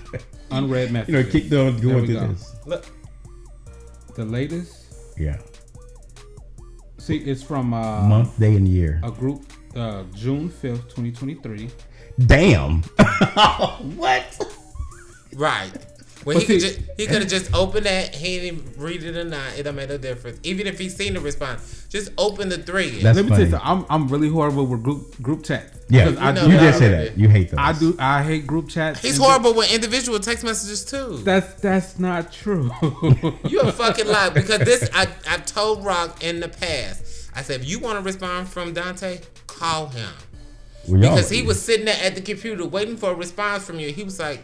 unread 0.50 0.92
messages. 0.92 1.14
You 1.14 1.22
know, 1.24 1.30
keep 1.30 1.50
going 1.50 1.80
going 1.80 2.04
through 2.06 2.14
go. 2.14 2.26
this. 2.28 2.56
Look, 2.66 2.86
The 4.14 4.24
latest. 4.24 4.74
Yeah, 5.18 5.38
See, 6.98 7.16
it's 7.18 7.42
from 7.42 7.72
uh, 7.72 8.02
month, 8.02 8.38
day, 8.38 8.54
and 8.54 8.68
year. 8.68 9.00
a 9.02 9.10
group 9.10 9.44
uh, 9.74 10.02
June 10.14 10.50
fifth, 10.50 10.92
twenty 10.94 11.10
twenty 11.12 11.34
three. 11.36 11.70
Damn. 12.18 12.82
what? 13.96 14.42
right. 15.34 15.70
Well, 16.26 16.34
But 16.34 16.42
he 16.42 16.46
could 16.46 16.60
see- 16.60 16.68
just 16.76 16.80
he 16.98 17.06
could 17.06 17.22
have 17.22 17.28
just 17.30 17.54
opened 17.54 17.86
that. 17.86 18.14
He 18.14 18.40
didn't 18.40 18.58
even 18.58 18.72
read 18.82 19.02
it 19.04 19.16
or 19.16 19.22
not. 19.24 19.56
It 19.56 19.62
don't 19.62 19.76
make 19.76 19.88
no 19.88 19.96
difference. 19.96 20.40
Even 20.42 20.66
if 20.66 20.76
he 20.78 20.88
seen 20.88 21.14
the 21.14 21.20
response, 21.20 21.86
just 21.88 22.10
open 22.18 22.48
the 22.48 22.58
three. 22.58 23.00
That's 23.00 23.14
Let 23.16 23.24
me 23.26 23.30
funny. 23.30 23.30
tell 23.30 23.44
you 23.44 23.50
something. 23.52 23.86
I'm 23.88 24.02
I'm 24.02 24.08
really 24.08 24.28
horrible 24.28 24.66
with 24.66 24.82
group 24.82 25.22
group 25.22 25.44
chat. 25.44 25.72
Yeah, 25.88 26.06
Because 26.10 26.20
I 26.20 26.32
know 26.32 26.46
do 26.46 26.50
you 26.50 26.56
that 26.58 26.72
did 26.72 26.78
say 26.80 26.88
already. 26.88 27.08
that. 27.10 27.18
You 27.18 27.28
hate 27.28 27.50
those. 27.50 27.60
I 27.60 27.72
do. 27.72 27.96
I 28.00 28.22
hate 28.24 28.44
group 28.44 28.68
chats. 28.68 29.00
He's 29.02 29.18
horrible 29.18 29.54
with 29.54 29.72
individual 29.72 30.18
text 30.18 30.42
messages 30.42 30.84
too. 30.84 31.18
That's 31.18 31.54
that's 31.60 31.98
not 32.00 32.32
true. 32.32 32.70
You 33.48 33.60
a 33.60 33.70
fucking 33.70 34.08
lie 34.08 34.30
because 34.34 34.58
this 34.60 34.90
I 34.92 35.06
I 35.30 35.36
told 35.38 35.84
Rock 35.84 36.24
in 36.24 36.40
the 36.40 36.48
past. 36.48 37.30
I 37.36 37.42
said 37.42 37.60
if 37.60 37.68
you 37.68 37.78
want 37.78 37.98
to 37.98 38.02
respond 38.02 38.48
from 38.48 38.72
Dante, 38.72 39.20
call 39.46 39.86
him 39.90 40.08
Well, 40.88 41.00
y'all- 41.00 41.14
because 41.14 41.30
he 41.30 41.42
was 41.42 41.62
sitting 41.62 41.86
there 41.86 41.98
at 42.02 42.16
the 42.16 42.20
computer 42.20 42.66
waiting 42.66 42.96
for 42.96 43.10
a 43.12 43.14
response 43.14 43.64
from 43.64 43.78
you. 43.78 43.92
He 43.92 44.02
was 44.02 44.18
like, 44.18 44.42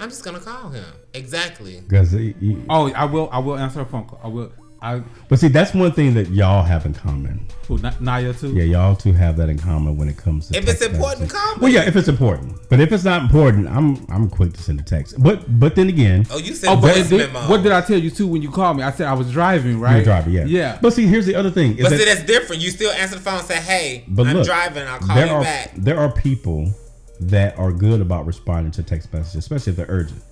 I'm 0.00 0.08
just 0.08 0.24
gonna 0.24 0.40
call 0.40 0.70
him. 0.70 0.84
Exactly. 1.14 1.80
Because 1.88 2.10
he- 2.10 2.34
he- 2.40 2.58
oh, 2.68 2.90
I 2.92 3.04
will. 3.04 3.28
I 3.32 3.38
will 3.38 3.56
answer 3.56 3.80
a 3.80 3.84
phone 3.86 4.04
call. 4.06 4.20
I 4.22 4.28
will. 4.28 4.52
I 4.82 5.00
but 5.30 5.38
see, 5.38 5.48
that's 5.48 5.72
one 5.72 5.92
thing 5.92 6.12
that 6.12 6.28
y'all 6.28 6.62
have 6.62 6.84
in 6.84 6.92
common. 6.92 7.46
who 7.68 7.78
Na- 7.78 7.92
Naya 8.00 8.34
too. 8.34 8.52
Yeah, 8.52 8.64
y'all 8.64 8.94
two 8.94 9.14
have 9.14 9.38
that 9.38 9.48
in 9.48 9.58
common 9.58 9.96
when 9.96 10.10
it 10.10 10.18
comes 10.18 10.48
to 10.48 10.58
If 10.58 10.68
it's 10.68 10.82
important, 10.82 11.20
messages. 11.20 11.32
call. 11.32 11.56
Well, 11.60 11.72
yeah, 11.72 11.86
if 11.88 11.96
it's 11.96 12.08
important. 12.08 12.58
But 12.68 12.80
if 12.80 12.92
it's 12.92 13.04
not 13.04 13.22
important, 13.22 13.66
I'm 13.68 14.04
I'm 14.10 14.28
quick 14.28 14.52
to 14.52 14.62
send 14.62 14.80
a 14.80 14.82
text. 14.82 15.14
But 15.22 15.58
but 15.58 15.74
then 15.74 15.88
again, 15.88 16.26
Oh, 16.30 16.36
you 16.36 16.52
said 16.54 16.68
Oh, 16.68 16.76
but 16.76 16.94
voice 16.96 17.08
did- 17.08 17.32
memo. 17.32 17.48
what 17.48 17.62
did 17.62 17.72
I 17.72 17.80
tell 17.80 17.98
you 17.98 18.10
too 18.10 18.26
when 18.26 18.42
you 18.42 18.50
called 18.50 18.76
me? 18.76 18.82
I 18.82 18.90
said 18.90 19.06
I 19.06 19.14
was 19.14 19.30
driving, 19.32 19.80
right? 19.80 19.94
you're 19.96 20.04
driving, 20.04 20.34
yeah, 20.34 20.44
Yeah. 20.44 20.78
But 20.82 20.92
see, 20.92 21.06
here's 21.06 21.24
the 21.24 21.34
other 21.36 21.50
thing: 21.50 21.78
is 21.78 21.84
But 21.84 21.90
that 21.90 21.98
see, 22.00 22.04
that's 22.04 22.24
different. 22.24 22.60
You 22.60 22.70
still 22.70 22.90
answer 22.92 23.14
the 23.14 23.22
phone 23.22 23.38
and 23.38 23.46
say, 23.46 23.60
"Hey, 23.62 24.04
But 24.06 24.26
I'm 24.26 24.36
look, 24.36 24.44
driving. 24.44 24.86
I'll 24.86 24.98
call 24.98 25.16
there 25.16 25.26
you 25.28 25.32
are 25.32 25.42
back." 25.42 25.70
there 25.78 25.98
are 25.98 26.10
people 26.12 26.74
that 27.20 27.58
are 27.58 27.72
good 27.72 28.00
about 28.00 28.26
responding 28.26 28.70
to 28.72 28.82
text 28.82 29.12
messages, 29.12 29.36
especially 29.36 29.70
if 29.70 29.76
they're 29.76 29.86
urgent. 29.88 30.22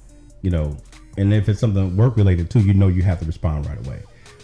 You 0.43 0.51
know, 0.51 0.77
and 1.17 1.33
if 1.33 1.49
it's 1.49 1.61
something 1.61 1.97
work 1.97 2.17
related 2.17 2.51
too, 2.51 2.61
you 2.61 2.75
know 2.75 2.89
you 2.89 3.03
have 3.03 3.21
to 3.21 3.25
respond 3.25 3.67
right 3.67 3.79
away. 3.87 4.03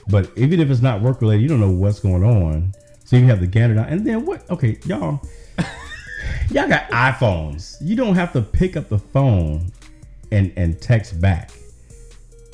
But 0.08 0.30
even 0.36 0.60
if 0.60 0.70
it's 0.70 0.80
not 0.80 1.00
work 1.02 1.20
related, 1.20 1.42
you 1.42 1.48
don't 1.48 1.60
know 1.60 1.70
what's 1.70 2.00
going 2.00 2.24
on, 2.24 2.72
so 3.04 3.16
you 3.16 3.24
have 3.26 3.40
to 3.40 3.46
gander 3.46 3.74
down. 3.74 3.86
And 3.88 4.06
then 4.06 4.24
what? 4.24 4.48
Okay, 4.50 4.78
y'all, 4.86 5.20
y'all 6.50 6.68
got 6.68 6.88
iPhones. 6.90 7.76
You 7.80 7.96
don't 7.96 8.14
have 8.14 8.32
to 8.32 8.40
pick 8.42 8.76
up 8.76 8.88
the 8.88 8.98
phone 8.98 9.70
and 10.30 10.52
and 10.56 10.80
text 10.80 11.20
back. 11.20 11.50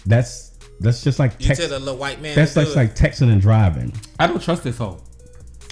That's 0.07 0.53
that's 0.81 1.03
just 1.05 1.19
like 1.19 1.33
You 1.39 1.47
text. 1.49 1.61
tell 1.63 1.71
the 1.71 1.79
little 1.79 1.97
white 1.99 2.21
man. 2.21 2.35
That's 2.35 2.55
to 2.55 2.61
like 2.65 2.75
like 2.77 2.95
texting 2.97 3.31
and 3.31 3.41
driving. 3.41 3.93
I 4.19 4.27
don't 4.27 4.43
trust 4.43 4.65
this 4.65 4.79
hoe. 4.79 5.01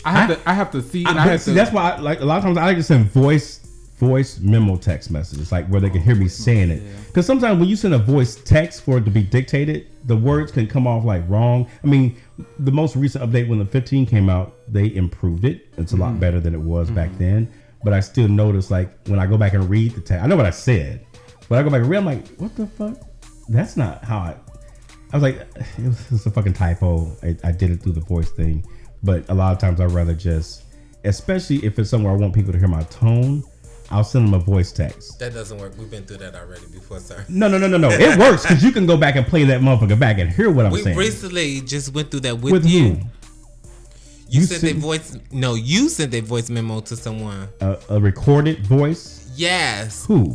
I 0.05 0.13
have 0.13 0.31
I- 0.31 0.35
to. 0.35 0.51
I 0.51 0.55
have 0.55 0.71
to 0.73 0.83
see. 0.83 1.05
I- 1.07 1.11
And 1.11 1.19
I, 1.19 1.23
have 1.25 1.41
see, 1.43 1.51
to. 1.53 1.55
that's 1.55 1.73
why, 1.73 1.93
I, 1.93 1.99
like 2.01 2.21
a 2.21 2.25
lot 2.25 2.39
of 2.39 2.45
times, 2.45 2.59
I 2.59 2.67
like 2.67 2.77
to 2.77 2.83
send 2.83 3.07
voice 3.07 3.62
voice 4.03 4.41
memo 4.41 4.77
text 4.77 5.13
messages, 5.13 5.53
like 5.53 5.65
where 5.69 5.81
they 5.81 5.89
can 5.89 6.03
hear 6.03 6.17
me 6.17 6.25
oh, 6.25 6.29
saying 6.29 6.71
it. 6.71 6.83
Because 7.07 7.25
sometimes 7.25 7.61
when 7.61 7.69
you 7.69 7.77
send 7.77 7.95
a 7.95 7.99
voice 7.99 8.35
text 8.35 8.83
for 8.83 8.99
it 8.99 9.05
to 9.05 9.13
be 9.13 9.23
dictated, 9.23 9.87
the 10.07 10.17
words 10.17 10.51
can 10.51 10.67
come 10.67 10.89
off 10.89 11.05
like 11.05 11.23
wrong. 11.29 11.69
I 11.85 11.87
mean, 11.87 12.17
the 12.59 12.73
most 12.73 12.97
recent 12.97 13.25
update 13.25 13.49
when 13.49 13.61
the 13.61 13.65
15 13.65 14.07
came 14.07 14.29
out, 14.29 14.57
they 14.67 14.93
improved 14.93 15.45
it. 15.45 15.69
It's 15.79 15.93
a 15.93 15.97
lot 15.97 16.11
mm-hmm. 16.11 16.19
better 16.19 16.41
than 16.41 16.53
it 16.53 16.61
was 16.61 16.91
back 16.91 17.11
mm-hmm. 17.11 17.19
then. 17.19 17.53
But 17.85 17.93
I 17.93 18.01
still 18.01 18.27
notice, 18.27 18.73
like 18.73 18.91
when 19.07 19.21
I 19.21 19.27
go 19.27 19.39
back 19.39 19.53
and 19.53 19.71
read 19.71 19.93
the 19.93 20.01
text, 20.01 20.25
I 20.25 20.27
know 20.27 20.37
what 20.37 20.47
I 20.47 20.51
said, 20.51 21.07
but 21.49 21.59
I 21.59 21.63
go 21.63 21.71
back 21.71 21.83
and 21.83 21.89
read, 21.89 21.99
I'm 21.99 22.05
like, 22.05 22.27
what 22.39 22.57
the 22.57 22.67
fuck? 22.67 22.97
That's 23.49 23.77
not 23.77 24.05
how 24.05 24.19
I. 24.19 24.37
I 25.13 25.17
was 25.17 25.23
like, 25.23 25.37
it 25.79 25.87
was 25.87 26.09
just 26.09 26.27
a 26.27 26.31
fucking 26.31 26.55
typo. 26.55 27.17
I, 27.23 27.37
I 27.45 27.53
did 27.53 27.71
it 27.71 27.83
through 27.83 27.93
the 27.93 28.01
voice 28.01 28.31
thing, 28.31 28.67
but 29.05 29.29
a 29.29 29.35
lot 29.35 29.53
of 29.53 29.59
times 29.59 29.81
I'd 29.81 29.93
rather 29.93 30.15
just, 30.15 30.65
especially 31.05 31.65
if 31.65 31.79
it's 31.79 31.91
somewhere 31.91 32.13
I 32.13 32.17
want 32.17 32.35
people 32.35 32.53
to 32.53 32.59
hear 32.59 32.69
my 32.69 32.83
tone, 32.85 33.45
I'll 33.93 34.03
send 34.05 34.27
them 34.27 34.35
a 34.35 34.39
voice 34.39 34.73
text. 34.73 35.19
That 35.19 35.35
doesn't 35.35 35.59
work. 35.59 35.75
We've 35.79 35.91
been 35.91 36.05
through 36.05 36.17
that 36.19 36.35
already 36.35 36.67
before, 36.73 36.99
sir. 36.99 37.25
No, 37.29 37.47
no, 37.49 37.59
no, 37.59 37.67
no, 37.69 37.77
no. 37.77 37.91
It 37.91 38.19
works 38.25 38.43
because 38.43 38.65
you 38.65 38.73
can 38.73 38.87
go 38.87 38.97
back 38.97 39.17
and 39.17 39.27
play 39.27 39.45
that 39.45 39.61
motherfucker 39.61 39.99
back 39.99 40.19
and 40.19 40.31
hear 40.31 40.51
what 40.51 40.67
I'm 40.67 40.73
We 40.73 40.83
saying. 40.83 40.97
recently 40.97 41.61
just 41.61 41.95
went 41.95 42.11
through 42.11 42.21
that 42.21 42.39
with, 42.41 42.53
With 42.53 42.67
you. 42.67 42.83
who? 42.95 43.01
You, 44.29 44.41
You 44.41 44.47
sent 44.47 44.65
a 44.65 44.73
voice. 44.79 45.17
No, 45.31 45.55
you 45.55 45.89
sent 45.91 46.15
a 46.15 46.21
voice 46.21 46.49
memo 46.49 46.81
to 46.81 46.97
someone. 46.97 47.49
A, 47.61 47.77
a 47.91 48.01
recorded 48.01 48.67
voice. 48.67 49.31
Yes, 49.37 50.07
Who? 50.07 50.35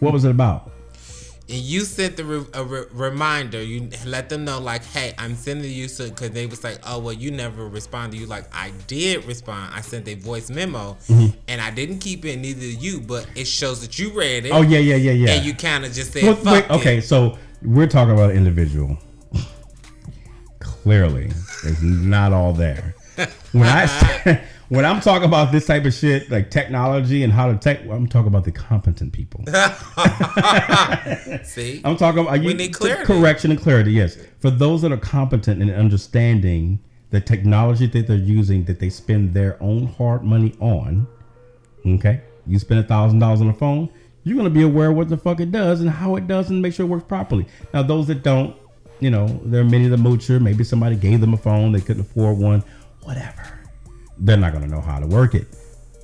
What 0.00 0.12
was 0.12 0.24
it 0.24 0.30
about? 0.30 0.70
And 1.50 1.58
you 1.58 1.80
sent 1.80 2.16
the 2.16 2.24
re- 2.24 2.46
a 2.54 2.62
re- 2.64 2.84
reminder. 2.92 3.62
You 3.62 3.88
let 4.06 4.28
them 4.28 4.44
know, 4.44 4.58
like, 4.60 4.84
"Hey, 4.84 5.12
I'm 5.18 5.34
sending 5.34 5.70
you," 5.70 5.88
so 5.88 6.08
because 6.08 6.30
they 6.30 6.46
was 6.46 6.62
like, 6.64 6.78
"Oh, 6.86 6.98
well, 7.00 7.12
you 7.12 7.30
never 7.30 7.66
responded." 7.68 8.18
You 8.20 8.26
like, 8.26 8.44
"I 8.54 8.70
did 8.86 9.24
respond. 9.26 9.72
I 9.74 9.80
sent 9.80 10.06
a 10.08 10.14
voice 10.14 10.48
memo, 10.50 10.96
Mm-hmm. 11.08 11.36
and 11.48 11.60
I 11.60 11.70
didn't 11.70 11.98
keep 11.98 12.24
it. 12.24 12.36
Neither 12.38 12.60
did 12.60 12.82
you, 12.82 13.00
but 13.00 13.26
it 13.34 13.46
shows 13.46 13.80
that 13.82 13.98
you 13.98 14.10
read 14.10 14.46
it. 14.46 14.50
Oh 14.52 14.62
yeah, 14.62 14.78
yeah, 14.78 14.96
yeah, 14.96 15.12
yeah. 15.12 15.30
and 15.32 15.44
you 15.44 15.54
kind 15.54 15.84
of 15.84 15.92
just 15.92 16.12
said, 16.12 16.22
Well, 16.22 16.36
"Fuck 16.36 16.52
wait, 16.52 16.64
it." 16.64 16.70
okay, 16.70 17.00
so 17.00 17.36
we're 17.62 17.86
talking 17.88 18.14
about 18.14 18.30
an 18.30 18.36
individual. 18.36 18.96
Clearly, 20.60 21.26
it's 21.64 21.82
not 21.82 22.32
all 22.32 22.52
there. 22.52 22.94
when 23.52 23.66
I 23.66 24.40
when 24.70 24.84
I'm 24.84 25.00
talking 25.00 25.26
about 25.26 25.50
this 25.50 25.66
type 25.66 25.84
of 25.84 25.92
shit, 25.92 26.30
like 26.30 26.48
technology 26.50 27.24
and 27.24 27.32
how 27.32 27.48
to 27.50 27.56
tech, 27.58 27.80
I'm 27.90 28.06
talking 28.06 28.28
about 28.28 28.44
the 28.44 28.52
competent 28.52 29.12
people. 29.12 29.44
See, 31.44 31.80
I'm 31.84 31.96
talking 31.96 32.20
about 32.20 32.38
uh, 32.38 32.42
We 32.42 32.54
need 32.54 32.72
clarity. 32.72 33.04
correction 33.04 33.50
and 33.50 33.60
clarity. 33.60 33.92
Yes, 33.92 34.16
for 34.38 34.48
those 34.50 34.82
that 34.82 34.92
are 34.92 34.96
competent 34.96 35.60
in 35.60 35.70
understanding 35.70 36.78
the 37.10 37.20
technology 37.20 37.86
that 37.86 38.06
they're 38.06 38.16
using, 38.16 38.64
that 38.64 38.78
they 38.78 38.90
spend 38.90 39.34
their 39.34 39.60
own 39.60 39.86
hard 39.88 40.22
money 40.22 40.54
on. 40.60 41.06
Okay, 41.84 42.20
you 42.46 42.58
spend 42.60 42.78
a 42.78 42.84
thousand 42.84 43.18
dollars 43.18 43.40
on 43.40 43.48
a 43.48 43.54
phone, 43.54 43.88
you're 44.22 44.36
gonna 44.36 44.50
be 44.50 44.62
aware 44.62 44.90
of 44.90 44.96
what 44.96 45.08
the 45.08 45.16
fuck 45.16 45.40
it 45.40 45.50
does 45.50 45.80
and 45.80 45.90
how 45.90 46.14
it 46.14 46.28
does, 46.28 46.48
and 46.50 46.62
make 46.62 46.74
sure 46.74 46.86
it 46.86 46.88
works 46.88 47.04
properly. 47.08 47.46
Now, 47.74 47.82
those 47.82 48.06
that 48.06 48.22
don't, 48.22 48.56
you 49.00 49.10
know, 49.10 49.26
there 49.44 49.62
are 49.62 49.64
many 49.64 49.86
of 49.86 49.90
the 49.90 49.96
moocher. 49.96 50.40
Maybe 50.40 50.62
somebody 50.62 50.94
gave 50.94 51.20
them 51.20 51.34
a 51.34 51.38
phone, 51.38 51.72
they 51.72 51.80
couldn't 51.80 52.02
afford 52.02 52.38
one, 52.38 52.62
whatever. 53.02 53.59
They're 54.20 54.36
not 54.36 54.52
gonna 54.52 54.68
know 54.68 54.80
how 54.80 54.98
to 54.98 55.06
work 55.06 55.34
it. 55.34 55.46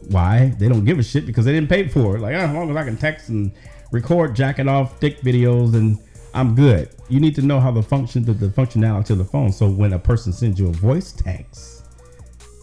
Why? 0.09 0.55
They 0.59 0.69
don't 0.69 0.85
give 0.85 0.99
a 0.99 1.03
shit 1.03 1.27
because 1.27 1.45
they 1.45 1.53
didn't 1.53 1.69
pay 1.69 1.89
for 1.89 2.17
it. 2.17 2.21
Like, 2.21 2.35
ah, 2.35 2.41
as 2.41 2.55
long 2.55 2.71
as 2.71 2.77
I 2.77 2.85
can 2.85 2.97
text 2.97 3.29
and 3.29 3.53
record 3.93 4.35
jacking 4.35 4.69
off 4.69 4.99
dick 5.01 5.21
videos 5.21 5.75
and 5.75 5.99
I'm 6.35 6.55
good. 6.55 6.91
You 7.09 7.21
need 7.21 7.35
to 7.37 7.43
know 7.43 7.61
how 7.61 7.71
the 7.71 7.83
function, 7.83 8.25
the, 8.25 8.33
the 8.33 8.49
functionality 8.49 9.11
of 9.11 9.19
the 9.19 9.25
phone. 9.25 9.53
So 9.53 9.71
when 9.71 9.93
a 9.95 9.99
person 9.99 10.33
sends 10.33 10.61
you 10.61 10.69
a 10.69 10.73
voice 10.73 11.13
text, 11.13 11.85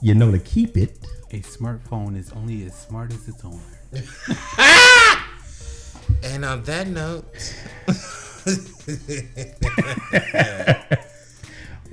you 0.01 0.13
know 0.13 0.31
to 0.31 0.39
keep 0.39 0.77
it. 0.77 0.99
A 1.31 1.39
smartphone 1.39 2.17
is 2.17 2.31
only 2.33 2.65
as 2.65 2.77
smart 2.77 3.11
as 3.11 3.27
its 3.27 3.43
owner. 3.43 3.59
and 6.23 6.45
on 6.45 6.63
that 6.63 6.87
note, 6.87 7.25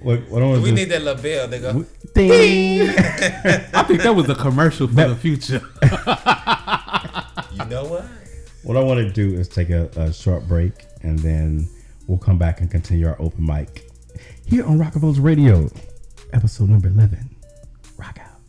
What, 0.02 0.28
what 0.31 0.43
was 0.43 0.60
we 0.60 0.70
this? 0.70 0.78
need 0.81 0.85
that 0.90 1.02
little 1.02 1.22
bell. 1.22 1.48
They 1.48 1.59
go. 1.60 1.85
Ding. 2.14 2.89
I 3.74 3.82
think 3.82 4.02
that 4.02 4.14
was 4.14 4.28
a 4.28 4.35
commercial 4.35 4.89
for 4.89 4.94
the 4.94 5.16
future. 5.16 5.60
You 7.52 7.64
know 7.66 7.85
what? 7.85 8.05
what 8.62 8.77
I 8.77 8.81
want 8.82 9.01
to 9.01 9.10
do 9.10 9.39
is 9.39 9.48
take 9.48 9.70
a, 9.70 9.89
a 9.97 10.12
short 10.12 10.47
break 10.47 10.72
and 11.02 11.18
then 11.18 11.68
we'll 12.06 12.18
come 12.18 12.39
back 12.39 12.60
and 12.60 12.70
continue 12.70 13.06
our 13.06 13.16
open 13.20 13.44
mic 13.44 13.90
here 14.44 14.66
on 14.66 14.78
Rockefeller's 14.78 15.20
Radio, 15.20 15.68
episode 16.32 16.68
number 16.68 16.89
11. 16.89 17.36
Rock 17.97 18.18
out. 18.20 18.40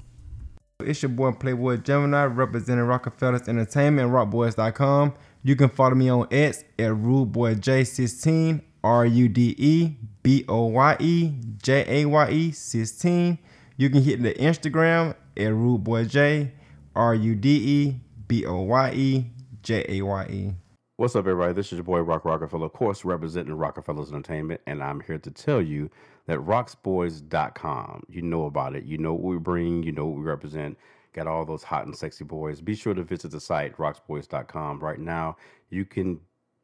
It's 0.87 1.01
your 1.01 1.09
boy 1.09 1.31
Playboy 1.33 1.77
Gemini 1.77 2.25
representing 2.25 2.85
Rockefellers 2.85 3.47
Entertainment 3.47 4.07
and 4.07 4.15
RockBoys.com. 4.15 5.13
You 5.43 5.55
can 5.55 5.69
follow 5.69 5.95
me 5.95 6.09
on 6.09 6.27
X 6.31 6.63
at 6.79 6.91
RudeboyJ16, 6.91 8.61
R 8.83 9.05
U 9.05 9.29
D 9.29 9.55
E 9.57 9.95
B 10.23 10.45
O 10.47 10.65
Y 10.65 10.97
E 10.99 11.33
J 11.61 12.01
A 12.01 12.05
Y 12.05 12.29
E 12.29 12.51
16. 12.51 13.37
You 13.77 13.89
can 13.89 14.01
hit 14.01 14.21
the 14.21 14.33
Instagram 14.33 15.11
at 15.37 15.51
RudeboyJ, 15.51 16.51
R 16.95 17.15
U 17.15 17.35
D 17.35 17.49
E 17.49 18.01
B 18.27 18.45
O 18.45 18.61
Y 18.61 18.91
E 18.91 19.31
J 19.61 19.85
A 19.87 20.01
Y 20.01 20.25
E. 20.29 20.53
What's 20.97 21.15
up, 21.15 21.25
everybody? 21.25 21.53
This 21.53 21.67
is 21.67 21.73
your 21.73 21.83
boy 21.83 21.99
Rock 22.01 22.25
Rockefeller, 22.25 22.67
of 22.67 22.73
course, 22.73 23.03
representing 23.03 23.55
Rockefellers 23.55 24.11
Entertainment, 24.11 24.61
and 24.67 24.83
I'm 24.83 24.99
here 25.01 25.17
to 25.17 25.31
tell 25.31 25.61
you 25.61 25.89
that 26.27 26.37
rocksboys.com, 26.39 28.03
you 28.07 28.21
know 28.21 28.45
about 28.45 28.75
it. 28.75 28.83
You 28.83 28.99
know 28.99 29.13
what 29.13 29.23
we 29.23 29.39
bring, 29.39 29.81
you 29.83 29.91
know 29.91 30.05
what 30.05 30.19
we 30.19 30.23
represent. 30.23 30.77
Got 31.13 31.27
all 31.27 31.43
those 31.43 31.63
hot 31.63 31.85
and 31.85 31.95
sexy 31.95 32.23
boys. 32.23 32.61
Be 32.61 32.75
sure 32.75 32.93
to 32.93 33.03
visit 33.03 33.31
the 33.31 33.39
site, 33.39 33.75
rocksboys.com. 33.77 34.79
Right 34.79 34.99
now, 34.99 35.37
you 35.69 35.85
can 35.85 36.19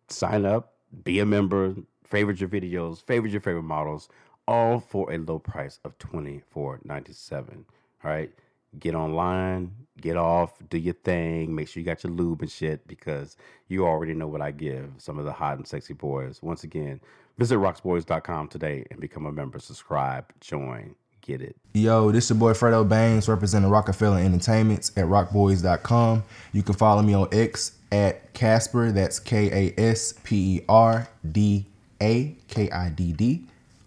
sign 0.09 0.45
up, 0.45 0.75
be 1.03 1.19
a 1.19 1.25
member, 1.25 1.75
favorite 2.07 2.39
your 2.39 2.49
videos, 2.49 3.01
favorite 3.01 3.31
your 3.31 3.41
favorite 3.41 3.63
models, 3.63 4.09
all 4.47 4.79
for 4.79 5.11
a 5.11 5.17
low 5.17 5.39
price 5.39 5.79
of 5.83 5.97
$24.97. 5.99 7.65
All 8.03 8.11
right 8.11 8.31
get 8.79 8.95
online, 8.95 9.71
get 10.01 10.17
off, 10.17 10.61
do 10.69 10.77
your 10.77 10.93
thing, 10.93 11.53
make 11.53 11.67
sure 11.67 11.81
you 11.81 11.85
got 11.85 12.03
your 12.03 12.13
lube 12.13 12.41
and 12.41 12.51
shit 12.51 12.87
because 12.87 13.37
you 13.67 13.85
already 13.85 14.13
know 14.13 14.27
what 14.27 14.41
I 14.41 14.51
give 14.51 14.91
some 14.97 15.17
of 15.19 15.25
the 15.25 15.31
hot 15.31 15.57
and 15.57 15.67
sexy 15.67 15.93
boys. 15.93 16.41
Once 16.41 16.63
again, 16.63 16.99
visit 17.37 17.57
rocksboys.com 17.57 18.47
today 18.49 18.85
and 18.91 18.99
become 18.99 19.25
a 19.25 19.31
member. 19.31 19.59
Subscribe, 19.59 20.25
join, 20.41 20.95
get 21.21 21.41
it. 21.41 21.55
Yo, 21.73 22.11
this 22.11 22.29
your 22.29 22.37
boy 22.37 22.53
Fredo 22.53 22.87
Bangs 22.87 23.27
representing 23.27 23.69
Rockefeller 23.69 24.19
Entertainments 24.19 24.91
at 24.97 25.05
rockboys.com. 25.05 26.23
You 26.53 26.63
can 26.63 26.75
follow 26.75 27.01
me 27.01 27.13
on 27.13 27.29
X 27.31 27.73
at 27.91 28.33
Casper, 28.33 28.91
that's 28.91 29.19
K 29.19 29.71
A 29.77 29.81
S 29.81 30.13
P 30.23 30.57
E 30.57 30.65
R 30.67 31.07
D 31.31 31.65
A 32.01 32.35
K 32.47 32.69
I 32.69 32.89
D 32.89 33.11
D 33.11 33.43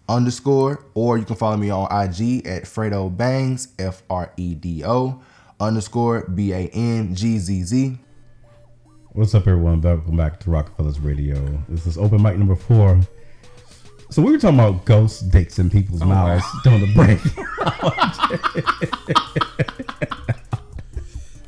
underscore, 0.07 0.83
or 0.93 1.17
you 1.17 1.25
can 1.25 1.35
follow 1.35 1.57
me 1.57 1.69
on 1.69 1.85
IG 1.85 2.45
at 2.45 2.63
Fredo 2.63 3.15
Bangs, 3.15 3.69
F 3.79 4.03
R 4.09 4.31
E 4.37 4.55
D 4.55 4.83
O 4.85 5.21
underscore 5.59 6.27
B 6.27 6.53
A 6.53 6.67
N 6.69 7.15
G 7.15 7.37
Z 7.37 7.63
Z. 7.63 7.97
What's 9.13 9.35
up, 9.35 9.47
everyone? 9.47 9.81
Welcome 9.81 10.15
back 10.15 10.39
to 10.41 10.49
Rockefeller's 10.49 10.99
Radio. 10.99 11.63
This 11.67 11.85
is 11.85 11.97
open 11.97 12.21
mic 12.21 12.37
number 12.37 12.55
four. 12.55 13.01
So 14.09 14.21
we 14.21 14.31
were 14.31 14.37
talking 14.37 14.59
about 14.59 14.85
ghost 14.85 15.31
dicks 15.31 15.59
in 15.59 15.69
people's 15.69 16.01
oh, 16.01 16.05
mouths 16.05 16.45
during 16.63 16.81
the 16.81 16.93
break. 16.93 17.19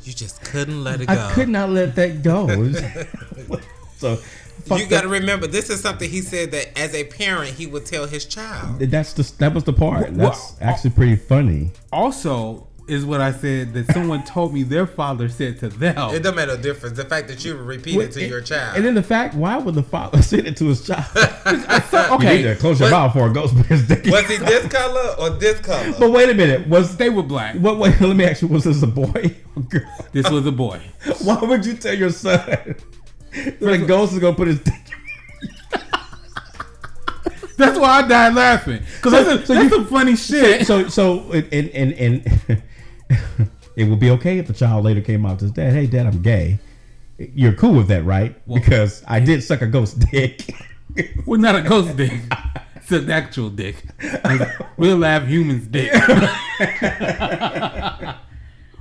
You 0.03 0.11
just 0.11 0.41
couldn't 0.43 0.83
let 0.83 1.01
it 1.01 1.07
go. 1.07 1.13
I 1.13 1.31
could 1.33 1.49
not 1.49 1.69
let 1.69 1.95
that 1.95 2.21
go. 2.23 2.47
so 3.97 4.17
fuck 4.17 4.42
you 4.71 4.85
got 4.87 5.01
to 5.01 5.07
remember, 5.07 5.47
this 5.47 5.69
is 5.69 5.81
something 5.81 6.09
he 6.09 6.21
said 6.21 6.51
that 6.51 6.77
as 6.79 6.93
a 6.93 7.03
parent 7.05 7.55
he 7.55 7.67
would 7.67 7.85
tell 7.85 8.05
his 8.07 8.25
child. 8.25 8.79
that- 8.79 8.91
that's 8.91 9.13
the 9.13 9.31
that 9.39 9.53
was 9.53 9.63
the 9.63 9.73
part. 9.73 10.09
Wh- 10.09 10.15
That's 10.17 10.57
wh- 10.57 10.61
actually 10.61 10.91
pretty 10.91 11.15
funny. 11.15 11.71
Also, 11.91 12.67
is 12.85 13.05
what 13.05 13.21
I 13.21 13.31
said 13.31 13.73
that 13.75 13.87
someone 13.93 14.23
told 14.35 14.53
me 14.53 14.63
their 14.63 14.85
father 14.85 15.29
said 15.29 15.57
to 15.59 15.69
them. 15.69 15.95
It 16.13 16.21
don't 16.21 16.35
make 16.35 16.47
no 16.47 16.57
difference. 16.57 16.97
The 16.97 17.05
fact 17.05 17.29
that 17.29 17.45
you 17.45 17.55
repeat 17.55 17.97
it 17.97 18.11
to 18.11 18.19
And- 18.21 18.29
your 18.29 18.41
child. 18.41 18.75
And 18.75 18.83
then 18.85 18.93
the 18.93 19.01
fact, 19.03 19.35
why 19.35 19.57
would 19.57 19.73
the 19.75 19.83
father 19.83 20.21
say 20.31 20.39
it 20.39 20.57
to 20.57 20.65
his 20.65 20.85
child? 20.85 21.05
okay, 21.15 22.39
You 22.41 22.47
need 22.47 22.53
to 22.53 22.55
close 22.59 22.79
your 22.81 22.89
But- 22.89 22.97
mouth 22.97 23.13
for 23.13 23.27
a 23.29 23.33
ghost 23.33 23.55
because 23.55 23.87
dick. 23.87 24.05
was 24.07 24.27
he 24.27 24.35
this 24.37 24.67
color 24.67 25.15
or 25.17 25.29
this 25.29 25.59
color? 25.61 25.93
But 25.97 26.11
wait 26.11 26.29
a 26.29 26.33
minute, 26.33 26.67
was 26.67 26.97
they 26.97 27.09
were 27.09 27.23
black. 27.23 27.55
what? 27.55 27.77
Wait, 27.77 27.99
let 28.01 28.15
me 28.17 28.25
ask 28.25 28.41
you: 28.41 28.49
Was 28.49 28.65
this 28.65 28.83
a 28.83 28.87
boy 28.87 29.33
or 29.55 29.63
girl? 29.63 29.89
This 30.11 30.29
was 30.29 30.45
a 30.45 30.51
boy. 30.51 30.81
Why 31.21 31.39
would 31.39 31.65
you 31.65 31.75
tell 31.75 31.93
your 31.95 32.09
son 32.09 32.75
that 33.59 33.73
a 33.73 33.77
ghost 33.85 34.13
is 34.13 34.19
gonna 34.19 34.35
put 34.35 34.47
his 34.47 34.59
dick? 34.59 34.73
That's 37.57 37.77
why 37.77 37.99
I 38.01 38.07
died 38.07 38.33
laughing. 38.33 38.81
Cause 39.01 39.11
So- 39.13 39.23
that's, 39.23 39.43
a, 39.43 39.45
so 39.45 39.53
that's 39.53 39.63
you- 39.65 39.69
some 39.69 39.85
funny 39.87 40.15
shit. 40.15 40.65
So, 40.67 40.87
so, 40.87 41.31
and 41.31 41.45
and 41.53 41.69
and, 41.93 41.93
and 42.49 42.63
it 43.75 43.83
would 43.85 43.99
be 43.99 44.09
okay 44.11 44.39
if 44.39 44.47
the 44.47 44.53
child 44.53 44.85
later 44.85 45.01
came 45.01 45.25
out 45.25 45.39
to 45.39 45.45
his 45.45 45.51
dad, 45.51 45.73
"Hey, 45.73 45.85
dad, 45.87 46.07
I'm 46.07 46.21
gay." 46.21 46.57
You're 47.17 47.53
cool 47.53 47.73
with 47.75 47.87
that, 47.89 48.03
right? 48.05 48.35
because 48.51 49.03
I 49.07 49.19
did 49.19 49.43
suck 49.43 49.61
a 49.61 49.67
ghost 49.67 49.99
dick. 50.11 50.49
Well, 51.25 51.39
not 51.39 51.55
a 51.55 51.61
ghost 51.63 51.95
dick. 51.97 52.11
It's 52.75 52.91
an 52.91 53.09
actual 53.09 53.49
dick. 53.49 53.83
Real 54.77 54.97
live 54.97 55.27
humans 55.27 55.65
dick. 55.65 55.91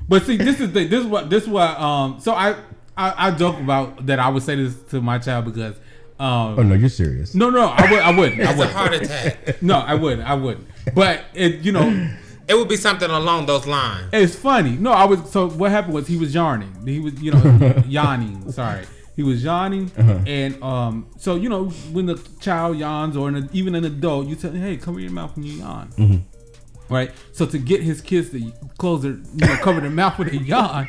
but 0.08 0.22
see, 0.26 0.36
this 0.36 0.60
is 0.60 0.72
the 0.72 0.86
this 0.86 1.00
is 1.00 1.06
what 1.06 1.30
this 1.30 1.44
is 1.44 1.48
what 1.48 1.78
um. 1.80 2.20
So 2.20 2.34
I, 2.34 2.56
I 2.96 3.28
I 3.28 3.30
joke 3.32 3.58
about 3.58 4.06
that. 4.06 4.18
I 4.18 4.28
would 4.28 4.42
say 4.42 4.56
this 4.56 4.74
to 4.90 5.00
my 5.00 5.18
child 5.18 5.46
because 5.46 5.76
um. 6.20 6.58
oh 6.58 6.62
no, 6.62 6.74
you're 6.74 6.88
serious. 6.88 7.34
No, 7.34 7.50
no, 7.50 7.66
I 7.66 7.90
would, 7.90 8.00
I 8.00 8.10
wouldn't. 8.16 8.40
I 8.40 8.44
it's 8.44 8.52
a 8.52 8.56
wouldn't. 8.58 8.76
heart 8.76 8.94
attack. 8.94 9.62
No, 9.62 9.78
I 9.78 9.94
wouldn't. 9.94 10.28
I 10.28 10.34
wouldn't. 10.34 10.66
But 10.94 11.24
it, 11.34 11.60
you 11.60 11.72
know, 11.72 12.08
It 12.48 12.54
would 12.54 12.68
be 12.68 12.76
something 12.76 13.08
along 13.10 13.46
those 13.46 13.66
lines. 13.66 14.10
it's 14.12 14.34
funny. 14.36 14.72
No, 14.72 14.92
I 14.92 15.04
was. 15.04 15.30
So 15.30 15.48
what 15.48 15.70
happened 15.70 15.94
was 15.94 16.06
he 16.06 16.16
was 16.16 16.34
yarning. 16.34 16.74
He 16.86 17.00
was, 17.00 17.14
you 17.22 17.32
know, 17.32 17.82
yawning. 17.86 18.50
Sorry, 18.52 18.84
he 19.16 19.22
was 19.22 19.42
yawning, 19.42 19.90
and 20.26 20.62
um. 20.62 21.06
So 21.18 21.36
you 21.36 21.48
know, 21.48 21.66
when 21.92 22.06
the 22.06 22.16
child 22.40 22.76
yawns, 22.78 23.16
or 23.16 23.28
an, 23.28 23.48
even 23.52 23.74
an 23.74 23.84
adult, 23.84 24.26
you 24.26 24.34
tell, 24.36 24.52
hey, 24.52 24.76
cover 24.76 25.00
your 25.00 25.12
mouth 25.12 25.34
when 25.36 25.44
you 25.46 25.52
yawn. 25.54 26.24
Right. 26.92 27.10
So 27.32 27.46
to 27.46 27.58
get 27.58 27.82
his 27.82 28.00
kids 28.00 28.30
to 28.30 28.52
close 28.78 29.02
their, 29.02 29.12
you 29.12 29.46
know, 29.46 29.56
cover 29.56 29.80
their 29.80 29.90
mouth 29.90 30.18
with 30.18 30.28
a 30.28 30.36
yawn, 30.36 30.88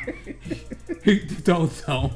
he 1.02 1.20
told 1.20 1.70
them. 1.70 2.10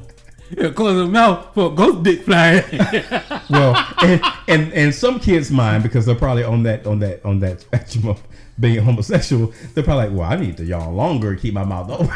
Yeah, 0.51 0.69
close 0.69 0.95
their 0.95 1.07
mouth 1.07 1.53
for 1.53 1.71
a 1.71 1.75
ghost 1.75 2.03
dick 2.03 2.23
flying. 2.23 2.63
Well, 3.49 3.75
and, 4.03 4.21
and 4.47 4.73
and 4.73 4.93
some 4.93 5.19
kids 5.19 5.49
mind 5.49 5.81
because 5.81 6.05
they're 6.05 6.13
probably 6.13 6.43
on 6.43 6.61
that 6.63 6.85
on 6.85 6.99
that 6.99 7.25
on 7.25 7.39
that 7.39 7.61
spectrum 7.61 8.09
of 8.09 8.21
being 8.59 8.83
homosexual. 8.83 9.51
They're 9.73 9.83
probably 9.83 10.09
like, 10.09 10.17
well, 10.17 10.31
I 10.31 10.35
need 10.35 10.57
to 10.57 10.65
yawn 10.65 10.95
longer 10.95 11.31
and 11.31 11.39
keep 11.39 11.55
my 11.55 11.63
mouth 11.63 11.89
open. 11.89 12.15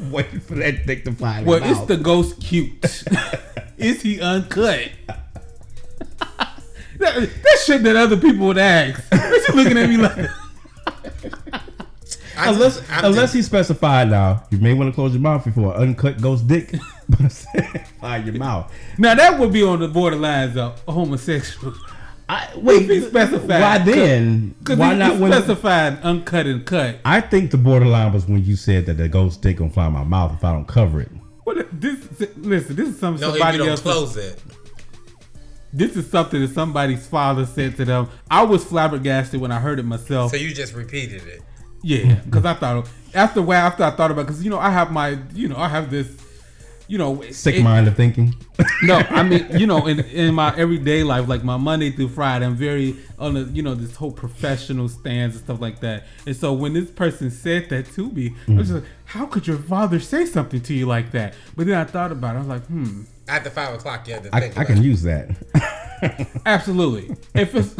Waiting 0.12 0.38
for 0.38 0.54
that 0.54 0.86
dick 0.86 1.04
to 1.06 1.12
fly. 1.12 1.42
Well, 1.42 1.58
it's 1.58 1.78
mouth. 1.78 1.88
the 1.88 1.96
ghost 1.96 2.40
cute. 2.40 3.04
Is 3.76 4.02
he 4.02 4.20
uncut? 4.20 4.90
that, 6.18 6.48
that 6.98 7.58
shit 7.64 7.82
that 7.82 7.96
other 7.96 8.16
people 8.16 8.46
would 8.46 8.58
ask. 8.58 9.02
What 9.10 9.48
you 9.48 9.54
looking 9.54 9.78
at 9.78 9.88
me 9.88 9.96
like? 9.96 10.30
I 12.36 12.50
unless 12.50 12.76
just- 12.78 12.90
I'm 12.92 13.04
unless 13.06 13.20
just- 13.22 13.34
he 13.34 13.42
specified 13.42 14.10
now, 14.10 14.42
you 14.50 14.58
may 14.58 14.74
want 14.74 14.90
to 14.90 14.94
close 14.94 15.12
your 15.12 15.20
mouth 15.22 15.44
before 15.44 15.74
an 15.76 15.82
uncut 15.82 16.20
ghost 16.20 16.46
dick. 16.48 16.74
But 17.06 17.30
fly 18.00 18.16
your 18.16 18.32
mouth. 18.34 18.72
Now 18.96 19.14
that 19.14 19.38
would 19.38 19.52
be 19.52 19.62
on 19.62 19.80
the 19.80 19.88
borderlines 19.88 20.56
of 20.56 20.80
homosexual. 20.88 21.74
I, 22.30 22.48
wait, 22.56 22.82
If 22.84 22.88
he 22.88 23.00
specified, 23.02 23.60
why 23.60 23.76
then? 23.78 24.54
Because 24.58 24.78
Why 24.78 24.94
he, 24.94 24.98
not 24.98 25.16
he 25.16 25.20
when? 25.20 25.32
specified 25.32 25.98
uncut 26.02 26.46
and 26.46 26.64
cut. 26.64 26.96
I 27.04 27.20
think 27.20 27.50
the 27.50 27.58
borderline 27.58 28.14
was 28.14 28.26
when 28.26 28.42
you 28.42 28.56
said 28.56 28.86
that 28.86 28.94
the 28.94 29.08
ghost 29.10 29.40
stick 29.40 29.58
gonna 29.58 29.68
fly 29.68 29.88
in 29.88 29.92
my 29.92 30.02
mouth 30.02 30.32
if 30.32 30.42
I 30.42 30.52
don't 30.52 30.66
cover 30.66 31.02
it. 31.02 31.10
What 31.44 31.68
this? 31.78 31.98
Listen, 32.38 32.74
this 32.76 32.88
is 32.88 32.98
something 32.98 33.20
No, 33.20 33.28
if 33.34 33.34
somebody 33.34 33.58
you 33.58 33.64
don't 33.64 33.68
else. 33.72 33.82
close 33.82 34.16
it. 34.16 34.40
This 35.76 35.96
is 35.96 36.08
something 36.08 36.40
that 36.40 36.50
somebody's 36.54 37.04
father 37.06 37.44
said 37.46 37.76
to 37.78 37.84
them. 37.84 38.08
I 38.30 38.44
was 38.44 38.64
flabbergasted 38.64 39.40
when 39.40 39.50
I 39.50 39.58
heard 39.58 39.80
it 39.80 39.84
myself. 39.84 40.30
So 40.30 40.36
you 40.36 40.54
just 40.54 40.72
repeated 40.72 41.26
it. 41.26 41.42
Yeah, 41.82 42.14
because 42.24 42.44
I 42.44 42.54
thought 42.54 42.88
after 43.12 43.40
a 43.40 43.42
while, 43.42 43.66
after 43.66 43.82
I 43.84 43.90
thought 43.90 44.10
about, 44.10 44.26
because 44.26 44.42
you 44.44 44.50
know 44.50 44.58
I 44.58 44.70
have 44.70 44.90
my, 44.92 45.18
you 45.34 45.48
know 45.48 45.56
I 45.56 45.68
have 45.68 45.90
this, 45.90 46.08
you 46.86 46.96
know, 46.96 47.20
Sick 47.30 47.56
it- 47.56 47.62
mind 47.62 47.88
of 47.88 47.96
thinking. 47.96 48.34
No, 48.84 48.96
I 49.10 49.22
mean 49.24 49.46
you 49.58 49.66
know 49.66 49.86
in 49.86 50.00
in 50.00 50.32
my 50.34 50.54
everyday 50.56 51.02
life, 51.02 51.26
like 51.26 51.42
my 51.42 51.56
Monday 51.56 51.90
through 51.90 52.10
Friday, 52.10 52.46
I'm 52.46 52.54
very 52.54 52.96
on 53.18 53.34
the 53.34 53.40
you 53.44 53.62
know 53.62 53.74
this 53.74 53.96
whole 53.96 54.12
professional 54.12 54.88
stance 54.88 55.34
and 55.34 55.44
stuff 55.44 55.60
like 55.60 55.80
that. 55.80 56.04
And 56.26 56.36
so 56.36 56.52
when 56.52 56.72
this 56.72 56.90
person 56.90 57.30
said 57.30 57.68
that 57.70 57.92
to 57.94 58.10
me, 58.10 58.34
I 58.48 58.52
was 58.52 58.68
just 58.68 58.80
like, 58.82 58.90
how 59.06 59.26
could 59.26 59.46
your 59.46 59.56
father 59.58 59.98
say 60.00 60.24
something 60.24 60.60
to 60.62 60.72
you 60.74 60.86
like 60.86 61.10
that? 61.12 61.34
But 61.56 61.66
then 61.66 61.76
I 61.76 61.84
thought 61.84 62.12
about 62.12 62.36
it. 62.36 62.38
I 62.38 62.40
was 62.40 62.48
like, 62.48 62.66
hmm, 62.66 63.02
After 63.28 63.50
five 63.50 63.74
o'clock, 63.74 64.06
you 64.06 64.14
had 64.14 64.24
to 64.24 64.34
I, 64.34 64.40
think 64.40 64.58
I 64.58 64.62
about 64.62 64.66
can 64.74 64.78
it. 64.78 64.84
use 64.84 65.02
that. 65.02 65.30
absolutely. 66.46 67.16
If 67.34 67.54
it's, 67.54 67.74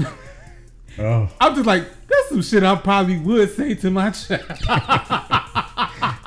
Oh, 0.96 1.28
I'm 1.40 1.54
just 1.56 1.66
like 1.66 1.82
that's 2.08 2.28
some 2.28 2.40
shit 2.42 2.62
I 2.62 2.76
probably 2.76 3.18
would 3.18 3.50
say 3.56 3.74
to 3.74 3.90
my 3.90 4.10
child. 4.12 4.42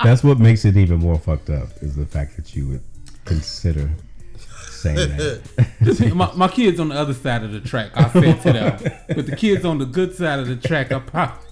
that's 0.03 0.23
what 0.25 0.39
makes 0.39 0.65
it 0.65 0.75
even 0.75 0.99
more 0.99 1.17
fucked 1.17 1.49
up 1.49 1.69
is 1.81 1.95
the 1.95 2.05
fact 2.05 2.35
that 2.35 2.53
you 2.53 2.67
would 2.67 2.83
consider 3.23 3.89
saying 4.69 5.15
that. 5.17 5.41
Just 5.83 6.01
my, 6.13 6.31
my 6.35 6.47
kids 6.49 6.79
on 6.81 6.89
the 6.89 6.95
other 6.95 7.13
side 7.13 7.43
of 7.43 7.51
the 7.53 7.61
track. 7.61 7.91
I 7.95 8.09
said 8.09 8.41
to 8.41 8.53
them, 8.53 8.93
but 9.07 9.25
the 9.25 9.35
kids 9.37 9.63
on 9.65 9.77
the 9.79 9.85
good 9.85 10.13
side 10.13 10.39
of 10.39 10.47
the 10.47 10.55
track, 10.57 10.91
I 10.91 10.99
probably. 10.99 11.43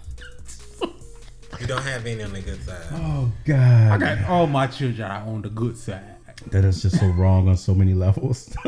You 1.62 1.68
don't 1.68 1.82
have 1.84 2.06
any 2.06 2.22
on 2.22 2.34
the 2.34 2.42
good 2.42 2.62
side. 2.66 2.84
Oh 2.92 3.32
God, 3.46 3.58
I 3.94 3.98
got 3.98 4.30
all 4.30 4.46
my 4.46 4.68
children 4.68 5.10
are 5.10 5.22
on 5.26 5.42
the 5.42 5.50
good 5.50 5.78
side. 5.78 6.15
That 6.52 6.64
is 6.66 6.82
just 6.82 7.00
so 7.00 7.08
wrong 7.08 7.48
on 7.48 7.58
so 7.58 7.74
many 7.74 7.94
levels. 7.94 8.50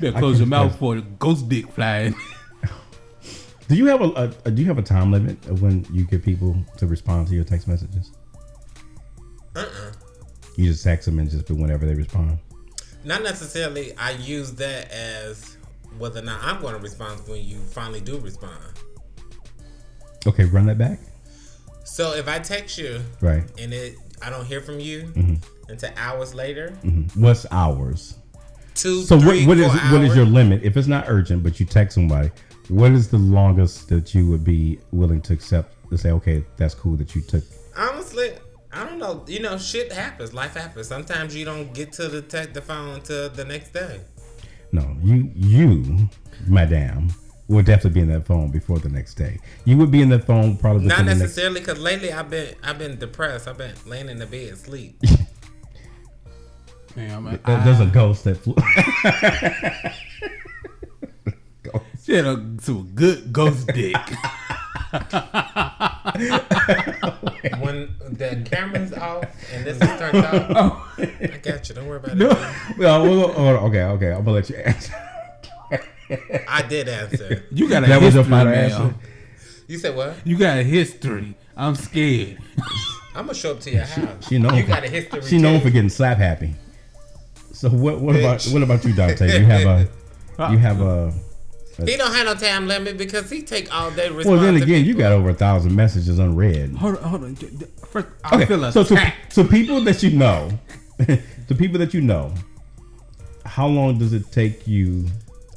Better 0.00 0.18
close 0.18 0.38
your 0.38 0.46
mouth 0.46 0.68
just- 0.68 0.78
for 0.78 0.94
the 0.96 1.02
ghost 1.02 1.48
dick 1.48 1.70
flying. 1.72 2.14
do 3.68 3.74
you 3.76 3.86
have 3.86 4.00
a, 4.00 4.32
a 4.44 4.50
do 4.50 4.62
you 4.62 4.68
have 4.68 4.78
a 4.78 4.82
time 4.82 5.10
limit 5.10 5.44
of 5.46 5.62
when 5.62 5.84
you 5.92 6.04
get 6.04 6.22
people 6.24 6.56
to 6.76 6.86
respond 6.86 7.28
to 7.28 7.34
your 7.34 7.44
text 7.44 7.66
messages? 7.68 8.12
Uh-uh. 9.56 9.92
You 10.56 10.66
just 10.66 10.84
text 10.84 11.06
them 11.06 11.18
and 11.18 11.30
just 11.30 11.46
do 11.46 11.54
whenever 11.54 11.86
they 11.86 11.94
respond. 11.94 12.38
Not 13.04 13.22
necessarily. 13.22 13.96
I 13.96 14.10
use 14.12 14.52
that 14.54 14.90
as 14.90 15.56
whether 15.98 16.20
or 16.20 16.24
not 16.24 16.40
I'm 16.42 16.60
going 16.60 16.74
to 16.74 16.80
respond 16.80 17.20
when 17.26 17.44
you 17.44 17.58
finally 17.58 18.00
do 18.00 18.18
respond. 18.18 18.58
Okay, 20.26 20.44
run 20.44 20.66
that 20.66 20.78
back. 20.78 20.98
So 21.84 22.14
if 22.14 22.28
I 22.28 22.38
text 22.38 22.76
you 22.76 23.00
Right. 23.20 23.44
and 23.58 23.72
it, 23.72 23.96
I 24.22 24.30
don't 24.30 24.44
hear 24.46 24.60
from 24.60 24.80
you 24.80 25.02
Mm-hmm. 25.14 25.70
until 25.70 25.90
hours 25.96 26.34
later, 26.34 26.70
What's 27.14 27.46
hours? 27.50 28.16
two, 28.74 29.02
So 29.02 29.18
three, 29.18 29.46
what, 29.46 29.56
what 29.56 29.58
is 29.58 29.72
four 29.72 29.92
what 29.98 30.02
is 30.02 30.14
your 30.16 30.24
limit? 30.26 30.62
If 30.62 30.76
it's 30.76 30.88
not 30.88 31.04
urgent, 31.08 31.42
but 31.42 31.58
you 31.60 31.66
text 31.66 31.94
somebody, 31.94 32.30
what 32.68 32.92
is 32.92 33.08
the 33.08 33.18
longest 33.18 33.88
that 33.88 34.14
you 34.14 34.28
would 34.30 34.44
be 34.44 34.78
willing 34.92 35.20
to 35.22 35.32
accept 35.32 35.74
to 35.90 35.96
say, 35.98 36.10
okay, 36.12 36.44
that's 36.56 36.74
cool 36.74 36.96
that 36.96 37.14
you 37.14 37.22
took? 37.22 37.42
honestly, 37.76 38.32
I 38.72 38.84
don't 38.84 38.98
know. 38.98 39.24
You 39.26 39.40
know, 39.40 39.56
shit 39.56 39.90
happens. 39.92 40.34
Life 40.34 40.54
happens. 40.54 40.86
Sometimes 40.88 41.34
you 41.34 41.44
don't 41.44 41.72
get 41.72 41.92
to 41.94 42.08
the 42.08 42.20
tech 42.22 42.52
the 42.52 42.60
phone 42.60 42.96
until 42.96 43.30
the 43.30 43.44
next 43.44 43.72
day. 43.72 44.00
No, 44.72 44.94
you 45.02 45.30
you, 45.34 46.08
madame, 46.46 47.08
would 47.48 47.64
definitely 47.66 47.90
be 47.92 48.00
in 48.00 48.08
that 48.12 48.26
phone 48.26 48.50
before 48.50 48.78
the 48.78 48.88
next 48.90 49.14
day. 49.14 49.38
You 49.64 49.76
would 49.78 49.90
be 49.90 50.02
in 50.02 50.10
that 50.10 50.24
phone 50.26 50.56
probably 50.58 50.86
Not 50.86 50.98
within 50.98 51.06
the 51.06 51.10
next. 51.14 51.20
necessarily 51.20 51.60
because 51.60 51.78
lately 51.78 52.12
I've 52.12 52.28
been 52.30 52.54
I've 52.62 52.78
been 52.78 52.98
depressed. 52.98 53.48
I've 53.48 53.58
been 53.58 53.74
laying 53.86 54.08
in 54.08 54.18
the 54.18 54.26
bed 54.26 54.52
asleep. 54.52 55.00
Man, 56.96 57.10
I'm 57.14 57.24
There- 57.24 57.64
There's 57.64 57.80
a 57.80 57.86
ghost 57.86 58.24
that 58.24 58.36
flew. 58.36 58.54
She 62.04 62.14
had 62.14 62.24
a, 62.24 62.42
some 62.62 62.90
good 62.94 63.32
ghost 63.34 63.66
dick. 63.66 63.94
when 67.60 67.94
the 68.12 68.42
camera's 68.50 68.94
off 68.94 69.24
and 69.52 69.66
this 69.66 69.76
is 69.76 69.98
turned 69.98 70.16
off, 70.24 70.32
oh, 70.56 70.88
I 70.98 71.38
got 71.42 71.68
you. 71.68 71.74
Don't 71.74 71.86
worry 71.86 71.98
about 71.98 72.16
no. 72.16 72.30
it. 72.30 72.78
well, 72.78 73.02
we'll- 73.02 73.32
hold 73.32 73.56
on, 73.56 73.64
okay, 73.64 73.82
okay, 73.82 74.12
I'm 74.12 74.24
gonna 74.24 74.36
let 74.36 74.48
you 74.48 74.56
answer. 74.56 74.94
I 76.48 76.62
did 76.62 76.88
answer. 76.88 77.44
You 77.50 77.68
got 77.68 77.84
a 77.84 77.86
That 77.86 78.00
was 78.02 78.14
your 78.14 78.22
history, 78.24 78.30
final 78.38 78.52
man. 78.52 78.70
answer? 78.70 78.94
You 79.66 79.78
said 79.78 79.94
what? 79.96 80.14
You 80.24 80.38
got 80.38 80.58
a 80.58 80.62
history. 80.62 81.34
I'm 81.56 81.74
scared. 81.74 82.38
I'm 83.14 83.26
gonna 83.26 83.34
show 83.34 83.50
up 83.52 83.60
to 83.60 83.70
your 83.70 83.84
house. 83.84 84.28
She 84.28 84.38
known 84.38 84.54
you 84.54 84.62
for- 84.62 84.68
got 84.68 84.84
a 84.84 84.88
history. 84.88 85.22
She 85.22 85.38
known 85.38 85.60
for 85.60 85.70
getting 85.70 85.90
slap 85.90 86.18
happy. 86.18 86.54
So 87.52 87.68
what? 87.68 88.00
What 88.00 88.14
about 88.16 88.44
what 88.46 88.62
about 88.62 88.84
you, 88.84 88.94
Dante? 88.94 89.38
You 89.40 89.44
have 89.46 89.66
a 89.66 90.52
you 90.52 90.58
have 90.68 90.80
a. 90.80 91.12
He 91.84 91.96
don't 91.96 92.12
have 92.12 92.26
no 92.26 92.34
time 92.34 92.66
limit 92.66 92.98
because 92.98 93.30
he 93.30 93.42
take 93.42 93.72
all 93.74 93.90
day. 93.92 94.10
Well, 94.10 94.38
then 94.38 94.56
again, 94.56 94.84
you 94.84 94.94
got 94.94 95.12
over 95.12 95.30
a 95.30 95.34
thousand 95.34 95.74
messages 95.76 96.18
unread. 96.18 96.74
Hold 96.74 96.96
on, 96.96 97.02
hold 97.04 97.24
on. 97.24 97.36
First, 97.36 98.08
I 98.24 98.34
Okay, 98.36 98.46
feel 98.46 98.72
so 98.72 98.82
to, 98.84 98.94
attacked. 98.94 99.32
so 99.32 99.44
people 99.44 99.80
that 99.82 100.02
you 100.02 100.10
know, 100.10 100.50
the 100.98 101.54
people 101.56 101.78
that 101.78 101.94
you 101.94 102.00
know, 102.00 102.34
how 103.44 103.66
long 103.68 103.96
does 103.98 104.12
it 104.12 104.30
take 104.32 104.66
you 104.66 105.06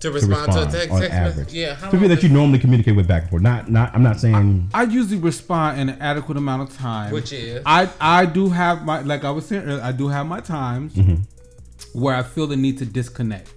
to 0.02 0.08
to 0.10 0.14
respond, 0.14 0.48
respond 0.48 0.72
to 0.72 0.78
a 0.78 0.80
text, 0.80 0.92
on 0.92 1.00
text 1.02 1.14
average? 1.16 1.38
message. 1.38 1.54
Yeah, 1.54 1.76
how 1.76 1.90
people 1.92 2.08
that 2.10 2.22
you 2.24 2.30
normally 2.30 2.60
communicate 2.60 2.96
with 2.96 3.08
back 3.08 3.24
and 3.24 3.30
forth. 3.32 3.42
Not, 3.42 3.70
not. 3.72 3.94
I'm 3.96 4.04
not 4.04 4.20
saying. 4.20 4.70
I 4.74 4.84
usually 4.84 5.18
respond 5.20 5.80
in 5.80 5.90
an 5.90 6.02
adequate 6.02 6.38
amount 6.38 6.70
of 6.70 6.78
time. 6.78 7.12
Which 7.12 7.32
is? 7.34 7.62
I 7.66 7.90
I 8.00 8.26
do 8.26 8.50
have 8.50 8.86
my 8.86 9.02
like 9.02 9.24
I 9.24 9.32
was 9.32 9.46
saying 9.46 9.64
earlier, 9.64 9.82
I 9.84 9.92
do 9.92 10.08
have 10.10 10.26
my 10.28 10.40
times 10.42 10.94
Mm-hmm. 10.96 12.00
where 12.00 12.16
I 12.16 12.24
feel 12.24 12.48
the 12.48 12.56
need 12.58 12.78
to 12.80 12.86
disconnect. 12.86 13.54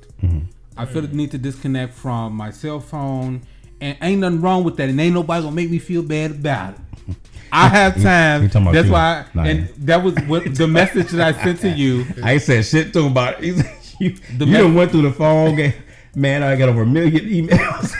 I 0.76 0.86
feel 0.86 1.02
the 1.02 1.08
need 1.08 1.30
to 1.32 1.38
disconnect 1.38 1.94
from 1.94 2.32
my 2.34 2.50
cell 2.50 2.80
phone, 2.80 3.42
and 3.80 3.96
ain't 4.00 4.20
nothing 4.22 4.40
wrong 4.40 4.64
with 4.64 4.76
that, 4.78 4.88
and 4.88 4.98
ain't 5.00 5.14
nobody 5.14 5.42
gonna 5.42 5.54
make 5.54 5.70
me 5.70 5.78
feel 5.78 6.02
bad 6.02 6.30
about 6.32 6.74
it. 6.74 7.16
I 7.52 7.68
have 7.68 7.96
you 7.98 8.02
time. 8.02 8.44
about 8.62 8.72
That's 8.74 8.86
you. 8.86 8.92
why, 8.92 9.26
Nah, 9.34 9.42
and 9.44 9.60
yeah. 9.60 9.66
that 9.80 10.02
was 10.02 10.14
what 10.26 10.42
the 10.56 10.66
message 10.66 11.08
that 11.10 11.34
I 11.36 11.44
sent 11.44 11.60
to 11.60 11.68
you. 11.70 12.04
I 12.22 12.38
said 12.38 12.64
shit 12.64 12.92
to 12.94 13.00
him 13.00 13.12
about 13.12 13.34
it. 13.44 13.54
He's- 13.54 13.94
you 14.00 14.10
The 14.38 14.46
you 14.46 14.52
mess- 14.52 14.62
done 14.62 14.74
went 14.74 14.90
through 14.90 15.02
the 15.02 15.12
phone. 15.12 15.54
Get, 15.54 15.76
man, 16.14 16.42
I 16.42 16.56
got 16.56 16.68
over 16.68 16.82
a 16.82 16.86
million 16.86 17.24
emails. 17.24 17.90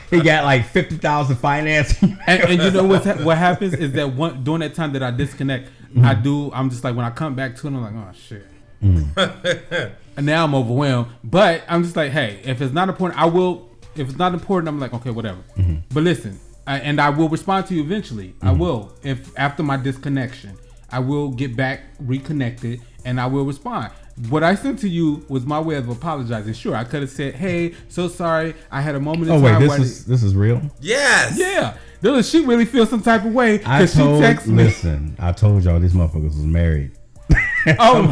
he 0.10 0.20
got 0.20 0.44
like 0.44 0.66
fifty 0.66 0.96
thousand 0.96 1.36
finance. 1.36 1.94
And, 2.26 2.42
and 2.42 2.62
you 2.62 2.70
know 2.72 2.84
what? 2.84 3.04
What 3.22 3.38
happens 3.38 3.74
is 3.74 3.92
that 3.92 4.14
one 4.14 4.42
during 4.42 4.60
that 4.60 4.74
time 4.74 4.92
that 4.94 5.02
I 5.02 5.12
disconnect, 5.12 5.68
mm-hmm. 5.90 6.04
I 6.04 6.14
do. 6.14 6.50
I'm 6.52 6.70
just 6.70 6.82
like 6.82 6.96
when 6.96 7.04
I 7.04 7.10
come 7.10 7.36
back 7.36 7.54
to 7.56 7.66
it, 7.66 7.70
I'm 7.70 7.82
like, 7.82 7.94
oh 7.94 8.12
shit. 8.12 8.46
Mm-hmm. 8.82 9.94
and 10.16 10.26
now 10.26 10.44
I'm 10.44 10.54
overwhelmed. 10.54 11.08
But 11.22 11.62
I'm 11.68 11.82
just 11.82 11.96
like, 11.96 12.10
hey, 12.12 12.40
if 12.44 12.60
it's 12.60 12.74
not 12.74 12.88
important, 12.88 13.20
I 13.20 13.26
will. 13.26 13.70
If 13.94 14.08
it's 14.08 14.18
not 14.18 14.34
important, 14.34 14.68
I'm 14.68 14.80
like, 14.80 14.92
okay, 14.92 15.10
whatever. 15.10 15.38
Mm-hmm. 15.56 15.76
But 15.94 16.02
listen, 16.02 16.38
I, 16.66 16.80
and 16.80 17.00
I 17.00 17.10
will 17.10 17.28
respond 17.28 17.66
to 17.66 17.74
you 17.74 17.82
eventually. 17.82 18.34
I 18.42 18.52
will. 18.52 18.92
If 19.02 19.38
after 19.38 19.62
my 19.62 19.76
disconnection, 19.76 20.56
I 20.90 20.98
will 20.98 21.30
get 21.30 21.56
back 21.56 21.82
reconnected, 22.00 22.80
and 23.04 23.20
I 23.20 23.26
will 23.26 23.44
respond. 23.44 23.92
What 24.30 24.42
I 24.42 24.54
sent 24.54 24.78
to 24.80 24.88
you 24.88 25.24
was 25.28 25.44
my 25.44 25.60
way 25.60 25.74
of 25.76 25.88
apologizing. 25.90 26.54
Sure, 26.54 26.74
I 26.74 26.84
could 26.84 27.02
have 27.02 27.10
said, 27.10 27.34
"Hey, 27.34 27.74
so 27.88 28.08
sorry, 28.08 28.54
I 28.70 28.80
had 28.80 28.94
a 28.94 29.00
moment." 29.00 29.30
Oh 29.30 29.36
in 29.36 29.42
wait, 29.42 29.58
this 29.58 29.68
where 29.68 29.78
I 29.78 29.82
is 29.82 30.04
this 30.06 30.22
is 30.22 30.34
real. 30.34 30.62
Yes. 30.80 31.36
yeah, 31.38 31.76
Does 32.00 32.28
she 32.28 32.44
really 32.44 32.64
feel 32.64 32.86
some 32.86 33.02
type 33.02 33.24
of 33.26 33.32
way 33.34 33.62
I 33.64 33.80
because 33.80 33.92
she 33.92 33.98
told. 33.98 34.22
texted 34.22 34.46
me? 34.48 34.64
Listen, 34.64 35.16
I 35.18 35.32
told 35.32 35.64
y'all 35.64 35.78
these 35.80 35.92
motherfuckers 35.92 36.22
was 36.24 36.36
married. 36.38 36.92
Oh, 37.80 38.06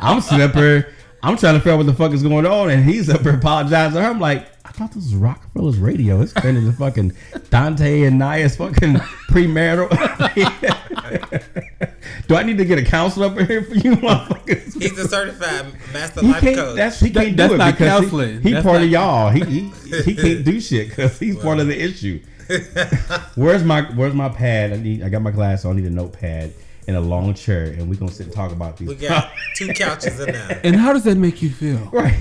I'm 0.00 0.20
sitting 0.22 0.42
up 0.42 0.54
here. 0.54 0.92
I'm 1.22 1.36
trying 1.36 1.54
to 1.54 1.60
figure 1.60 1.72
out 1.72 1.78
what 1.78 1.86
the 1.86 1.92
fuck 1.94 2.12
is 2.12 2.22
going 2.22 2.46
on, 2.46 2.70
and 2.70 2.84
he's 2.84 3.10
up 3.10 3.20
here 3.20 3.34
apologizing. 3.34 4.00
I'm 4.00 4.18
like, 4.20 4.46
I 4.46 4.55
thought 4.76 4.92
this 4.92 5.04
was 5.04 5.14
Rockefeller's 5.14 5.78
radio. 5.78 6.20
It's 6.20 6.32
turning 6.32 6.64
into 6.64 6.72
fucking 6.76 7.12
Dante 7.50 8.02
and 8.02 8.18
Nia's 8.18 8.56
fucking 8.56 8.94
premarital. 9.30 9.88
Do 12.28 12.34
I 12.36 12.42
need 12.42 12.58
to 12.58 12.64
get 12.64 12.78
a 12.78 12.84
counselor 12.84 13.26
up 13.28 13.38
here 13.48 13.62
for 13.62 13.74
you 13.74 13.96
motherfuckers? 13.96 14.80
He's 14.80 14.98
a 14.98 15.08
certified 15.08 15.66
master 15.92 16.20
He 16.20 16.28
life 16.28 16.42
coach. 16.42 16.76
That's 16.76 17.00
he 17.00 17.10
can't 17.10 17.36
that's 17.36 17.50
do 17.50 17.54
it 17.54 17.58
not 17.58 17.74
because 17.74 18.00
he- 18.00 18.02
counseling. 18.02 18.40
he, 18.42 18.52
That's 18.52 18.64
part 18.64 18.76
not- 18.76 18.84
of 18.84 18.90
y'all. 18.90 19.30
He 19.30 19.44
he, 19.44 19.70
he 20.02 20.14
can't 20.16 20.44
do 20.44 20.60
shit 20.60 20.88
because 20.88 21.18
he's 21.18 21.36
part 21.36 21.58
of 21.60 21.66
the 21.68 21.80
issue. 21.80 22.20
Where's 23.36 23.64
my 23.64 23.82
Where's 23.94 24.14
my 24.14 24.28
pad? 24.28 24.72
I 24.72 24.76
need. 24.76 25.02
I 25.02 25.08
got 25.08 25.22
my 25.22 25.30
glass. 25.30 25.62
So 25.62 25.70
I 25.70 25.74
need 25.74 25.86
a 25.86 25.90
notepad 25.90 26.52
and 26.86 26.96
a 26.96 27.00
long 27.00 27.34
chair, 27.34 27.64
and 27.64 27.88
we're 27.88 27.98
gonna 27.98 28.12
sit 28.12 28.26
and 28.26 28.34
talk 28.34 28.52
about 28.52 28.76
these. 28.76 28.88
we 28.88 28.94
got 28.94 29.32
two 29.56 29.68
couches 29.68 30.20
in 30.20 30.32
there. 30.32 30.60
and 30.64 30.76
how 30.76 30.92
does 30.92 31.04
that 31.04 31.16
make 31.16 31.42
you 31.42 31.50
feel? 31.50 31.78
right. 31.92 32.18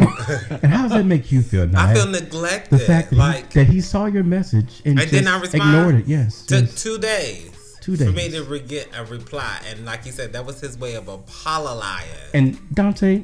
and 0.63 0.71
how 0.71 0.83
does 0.83 0.91
that 0.91 1.05
make 1.05 1.31
you 1.31 1.41
feel? 1.41 1.67
Now, 1.67 1.87
I 1.87 1.93
feel 1.93 2.07
neglected. 2.07 2.71
the 2.71 2.79
fact 2.79 3.11
that, 3.11 3.15
like 3.17 3.53
he, 3.53 3.59
that 3.59 3.67
he 3.67 3.81
saw 3.81 4.05
your 4.05 4.23
message 4.23 4.81
and, 4.85 4.99
And 4.99 5.01
just 5.01 5.11
did 5.11 5.23
not 5.25 5.43
ignored 5.53 5.95
it. 5.95 6.07
Yes. 6.07 6.45
took 6.45 6.61
yes. 6.61 6.81
two 6.83 6.97
days. 6.97 7.77
Two 7.81 7.95
days. 7.95 8.07
For 8.07 8.13
me 8.13 8.29
days. 8.29 8.33
to 8.35 8.43
re- 8.43 8.59
get 8.59 8.89
a 8.97 9.05
reply, 9.05 9.59
and 9.69 9.85
like 9.85 10.03
he 10.03 10.09
said, 10.11 10.33
that 10.33 10.43
was 10.45 10.59
his 10.59 10.77
way 10.77 10.95
of 10.95 11.07
apologizing. 11.07 12.09
And 12.33 12.75
Dante, 12.75 13.23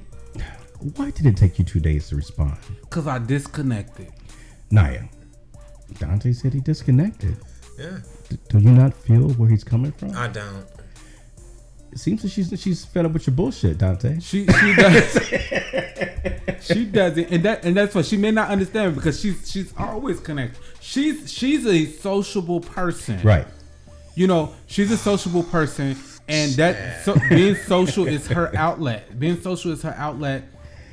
Why 0.95 1.09
did 1.11 1.25
it 1.25 1.37
take 1.37 1.57
you 1.57 1.65
two 1.65 1.79
days 1.79 2.09
to 2.09 2.15
respond? 2.15 2.57
Cause 2.91 3.07
I 3.07 3.17
disconnected. 3.17 4.11
Naya, 4.69 5.03
Dante 5.99 6.31
said 6.33 6.53
he 6.53 6.59
disconnected. 6.59 7.35
Yeah, 7.79 7.99
D- 8.29 8.37
do 8.49 8.59
you 8.59 8.69
not 8.71 8.93
feel 8.93 9.29
where 9.31 9.49
he's 9.49 9.63
coming 9.63 9.91
from? 9.91 10.15
I 10.15 10.27
don't. 10.27 10.65
It 11.91 11.99
seems 11.99 12.21
that 12.21 12.29
she's 12.29 12.53
she's 12.61 12.85
fed 12.85 13.05
up 13.05 13.11
with 13.11 13.27
your 13.27 13.35
bullshit, 13.35 13.77
Dante. 13.77 14.19
She 14.19 14.45
she 14.47 14.75
does. 14.75 15.31
she 16.61 16.85
doesn't, 16.85 17.29
and 17.31 17.43
that 17.43 17.65
and 17.65 17.75
that's 17.75 17.93
what 17.93 18.05
she 18.05 18.17
may 18.17 18.31
not 18.31 18.49
understand 18.49 18.95
because 18.95 19.19
she's 19.19 19.49
she's 19.49 19.73
always 19.77 20.19
connected. 20.19 20.57
She's 20.79 21.31
she's 21.31 21.65
a 21.65 21.85
sociable 21.85 22.61
person, 22.61 23.19
Right. 23.23 23.47
You 24.15 24.27
know, 24.27 24.53
she's 24.67 24.91
a 24.91 24.97
sociable 24.97 25.43
person, 25.43 25.95
and 26.27 26.51
that 26.53 27.03
so, 27.05 27.15
being 27.29 27.55
social 27.55 28.07
is 28.07 28.27
her 28.27 28.55
outlet. 28.57 29.17
Being 29.19 29.39
social 29.41 29.71
is 29.71 29.81
her 29.83 29.95
outlet, 29.97 30.43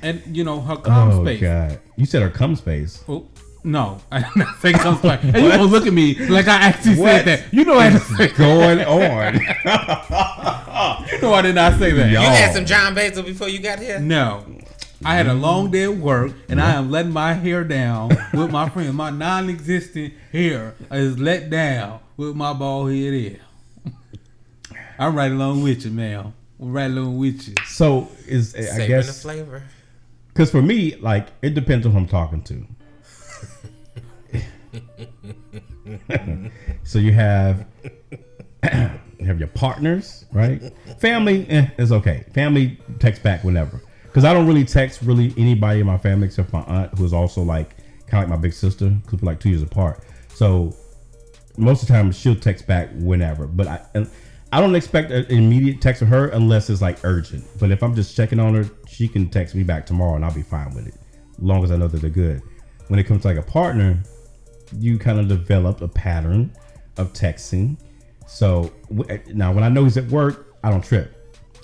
and 0.03 0.23
you 0.37 0.45
know 0.45 0.61
her 0.61 0.77
calm 0.77 1.11
oh 1.13 1.25
space. 1.25 1.41
God. 1.41 1.81
You 1.97 2.07
said 2.07 2.23
her 2.23 2.31
cum 2.31 2.55
space. 2.57 3.03
Oh, 3.09 3.27
no, 3.65 4.01
I 4.11 4.21
did 4.21 4.37
not 4.37 4.57
say 4.61 4.73
calm. 4.73 4.99
And 5.05 5.25
you 5.37 5.51
gonna 5.51 5.63
look 5.65 5.87
at 5.87 5.93
me 5.93 6.15
like 6.29 6.47
I 6.49 6.57
actually 6.57 6.97
What? 6.97 7.25
said 7.25 7.25
that. 7.27 7.53
You 7.55 7.65
know 7.65 7.79
I 7.79 7.91
didn't 7.91 8.03
say. 8.05 8.29
Going 8.29 8.81
on. 8.85 9.35
You 11.11 11.21
know 11.23 11.35
I 11.35 11.43
did 11.43 11.55
not 11.55 11.79
say 11.79 11.91
that. 11.93 12.11
Y'all. 12.11 12.23
You 12.23 12.29
had 12.29 12.55
some 12.55 12.65
John 12.67 12.95
Basil 12.95 13.23
before 13.23 13.49
you 13.49 13.59
got 13.61 13.79
here. 13.79 13.99
No. 13.99 14.45
I 15.05 15.15
had 15.15 15.27
a 15.29 15.35
long 15.35 15.71
day 15.71 15.85
at 15.85 15.95
work 15.97 16.33
and 16.49 16.61
I 16.61 16.73
am 16.75 16.91
letting 16.91 17.13
my 17.13 17.33
hair 17.35 17.63
down 17.65 18.09
with 18.33 18.51
my 18.51 18.69
friend. 18.69 18.93
My 18.95 19.11
non 19.11 19.49
existent 19.49 20.15
hair 20.33 20.75
is 20.91 21.19
let 21.19 21.51
down 21.51 22.01
with 22.17 22.35
my 22.35 22.53
bald 22.53 22.91
head 22.91 23.13
hair. 23.15 23.95
I'm 24.99 25.15
right 25.15 25.31
along 25.31 25.63
with 25.63 25.85
you, 25.85 25.93
man. 25.93 26.33
I'm 26.61 26.73
right 26.73 26.91
along 26.91 27.19
with 27.19 27.47
you. 27.49 27.55
so 27.67 28.09
is 28.27 28.55
I 28.57 28.63
Saving 28.63 28.81
the 28.81 28.87
guess 28.89 29.23
flavor. 29.23 29.63
because 30.29 30.51
for 30.51 30.61
me, 30.61 30.97
like 30.97 31.29
it 31.43 31.55
depends 31.55 31.87
on 31.87 31.93
who 31.93 31.99
I'm 31.99 32.09
talking 32.09 32.43
to. 32.43 32.67
so 36.85 36.99
you 36.99 37.13
have 37.13 37.67
you 39.19 39.27
have 39.27 39.39
your 39.39 39.49
partners, 39.49 40.25
right? 40.33 40.73
Family 41.01 41.49
eh, 41.49 41.69
is 41.79 41.93
okay. 41.93 42.25
Family 42.35 42.79
text 42.99 43.23
back 43.23 43.45
whenever. 43.45 43.83
Because 44.05 44.25
I 44.25 44.33
don't 44.33 44.47
really 44.47 44.65
text 44.65 45.03
really 45.03 45.35
anybody 45.37 45.81
in 45.81 45.87
my 45.87 45.99
family 45.99 46.27
except 46.27 46.53
my 46.53 46.63
aunt, 46.63 46.99
who 46.99 47.05
is 47.05 47.13
also 47.13 47.43
like 47.43 47.77
kind 48.07 48.25
of 48.25 48.31
like 48.31 48.39
my 48.39 48.41
big 48.41 48.53
sister, 48.53 48.89
because 48.89 49.21
we're 49.21 49.27
like 49.27 49.41
two 49.41 49.51
years 49.51 49.63
apart. 49.63 50.03
So 50.35 50.75
most 51.57 51.83
of 51.83 51.89
the 51.89 51.95
time 51.95 52.11
she'll 52.13 52.37
text 52.37 52.67
back 52.67 52.91
whenever. 52.95 53.47
But 53.47 53.67
I 53.67 53.81
and 53.95 54.11
I 54.53 54.61
don't 54.61 54.75
expect 54.75 55.11
an 55.11 55.27
immediate 55.27 55.81
text 55.81 55.99
from 55.99 56.09
her 56.09 56.29
unless 56.29 56.71
it's 56.71 56.81
like 56.81 57.05
urgent. 57.05 57.45
But 57.59 57.71
if 57.71 57.83
I'm 57.83 57.95
just 57.95 58.17
checking 58.17 58.41
on 58.41 58.55
her, 58.55 58.71
she 58.89 59.07
can 59.07 59.29
text 59.29 59.55
me 59.55 59.63
back 59.63 59.85
tomorrow 59.85 60.17
and 60.17 60.25
I'll 60.25 60.35
be 60.35 60.43
fine 60.43 60.75
with 60.75 60.87
it. 60.87 60.95
Long 61.39 61.63
as 61.63 61.71
I 61.71 61.77
know 61.77 61.89
that 61.89 62.01
they're 62.01 62.11
good. 62.11 62.43
When 62.89 62.99
it 62.99 63.05
comes 63.05 63.23
to 63.23 63.29
like 63.29 63.37
a 63.37 63.43
partner, 63.43 64.03
you 64.77 64.99
kind 64.99 65.19
of 65.19 65.29
develop 65.29 65.81
a 65.81 65.89
pattern 65.89 66.53
of 66.97 67.13
texting. 67.13 67.79
So 68.27 68.73
w- 68.91 69.07
eh, 69.09 69.19
now 69.33 69.53
when 69.53 69.65
I 69.65 69.69
know 69.69 69.85
he's 69.85 69.97
at 69.97 70.07
work, 70.09 70.55
I 70.63 70.71
don't 70.71 70.85
trip. 70.85 71.15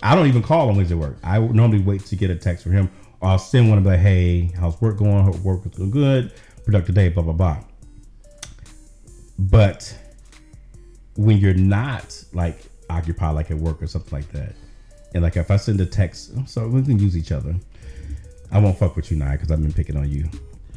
I 0.02 0.14
don't 0.14 0.26
even 0.26 0.42
call 0.42 0.68
him 0.68 0.76
when 0.76 0.84
he's 0.84 0.92
at 0.92 0.98
work. 0.98 1.16
I 1.22 1.38
normally 1.38 1.80
wait 1.80 2.04
to 2.06 2.16
get 2.16 2.30
a 2.30 2.36
text 2.36 2.62
from 2.62 2.72
him 2.72 2.90
or 3.24 3.30
I'll 3.30 3.38
send 3.38 3.70
one 3.70 3.78
and 3.78 4.00
hey, 4.00 4.52
how's 4.58 4.78
work 4.80 4.98
going? 4.98 5.24
Hope 5.24 5.36
work 5.38 5.64
is 5.64 5.72
going 5.72 5.90
good. 5.90 6.32
Productive 6.64 6.94
day, 6.94 7.08
blah, 7.08 7.22
blah, 7.22 7.32
blah. 7.32 7.58
But 9.38 9.96
when 11.16 11.38
you're 11.38 11.54
not 11.54 12.22
like 12.34 12.60
occupied, 12.90 13.34
like 13.34 13.50
at 13.50 13.56
work 13.56 13.82
or 13.82 13.86
something 13.86 14.12
like 14.12 14.30
that, 14.32 14.54
and 15.14 15.22
like 15.22 15.36
if 15.36 15.50
I 15.50 15.56
send 15.56 15.80
a 15.80 15.86
text, 15.86 16.32
oh, 16.36 16.64
I'm 16.64 16.72
we 16.72 16.82
can 16.82 16.98
use 16.98 17.16
each 17.16 17.32
other. 17.32 17.54
I 18.52 18.58
won't 18.58 18.78
fuck 18.78 18.94
with 18.94 19.10
you 19.10 19.16
now 19.16 19.32
because 19.32 19.50
I've 19.50 19.62
been 19.62 19.72
picking 19.72 19.96
on 19.96 20.10
you. 20.10 20.28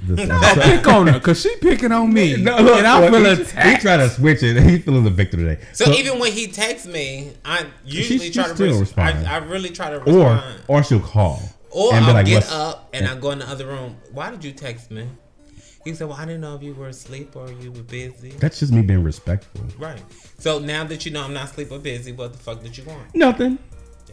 This 0.03 0.29
episode. 0.29 0.61
Pick 0.61 0.87
on 0.87 1.07
her 1.07 1.13
because 1.13 1.41
she 1.41 1.55
picking 1.57 1.91
on 1.91 2.13
me. 2.13 2.37
No, 2.41 2.57
look, 2.57 2.77
and 2.77 2.87
I 2.87 2.99
look, 3.01 3.11
feel 3.13 3.35
he, 3.35 3.41
attacked. 3.41 3.67
he 3.77 3.81
trying 3.81 3.99
to 3.99 4.09
switch 4.09 4.43
it. 4.43 4.61
He's 4.63 4.83
feeling 4.83 5.03
the 5.03 5.09
victor 5.09 5.37
today. 5.37 5.61
So, 5.73 5.91
even 5.91 6.19
when 6.19 6.31
he 6.31 6.47
texts 6.47 6.87
me, 6.87 7.33
I 7.43 7.65
usually 7.85 8.19
She- 8.19 8.25
she 8.25 8.31
try 8.33 8.47
to 8.47 8.55
still 8.55 8.67
res- 8.71 8.79
respond. 8.81 9.27
I, 9.27 9.35
I 9.35 9.37
really 9.37 9.69
try 9.69 9.89
to 9.89 9.97
or 9.97 10.03
respond. 10.03 10.61
or 10.67 10.77
or 10.79 10.83
she'll 10.83 10.99
call 10.99 11.41
Or, 11.71 11.93
and 11.93 12.05
I'll 12.05 12.13
like, 12.13 12.25
get 12.27 12.35
"What's-" 12.35 12.51
up 12.51 12.89
and 12.93 13.07
I 13.07 13.15
go 13.15 13.31
in 13.31 13.39
the 13.39 13.49
other 13.49 13.65
room. 13.67 13.97
Why 14.11 14.29
did 14.31 14.43
you 14.45 14.51
text 14.51 14.91
me? 14.91 15.07
He 15.83 15.93
said, 15.95 16.07
"Well, 16.09 16.17
I 16.17 16.25
didn't 16.25 16.41
know 16.41 16.55
if 16.55 16.61
you 16.63 16.73
were 16.73 16.89
asleep 16.89 17.35
or 17.35 17.49
you 17.51 17.71
were 17.71 17.81
busy." 17.83 18.31
That's 18.31 18.59
just 18.59 18.71
me 18.73 18.81
being 18.81 19.03
respectful. 19.03 19.61
Right. 19.79 20.01
So 20.37 20.59
now 20.59 20.83
that 20.83 21.05
you 21.05 21.11
know 21.11 21.23
I'm 21.23 21.33
not 21.33 21.45
asleep 21.51 21.71
or 21.71 21.79
busy, 21.79 22.11
what 22.11 22.33
the 22.33 22.39
fuck 22.39 22.61
did 22.61 22.77
you 22.77 22.83
want? 22.83 23.15
Nothing. 23.15 23.57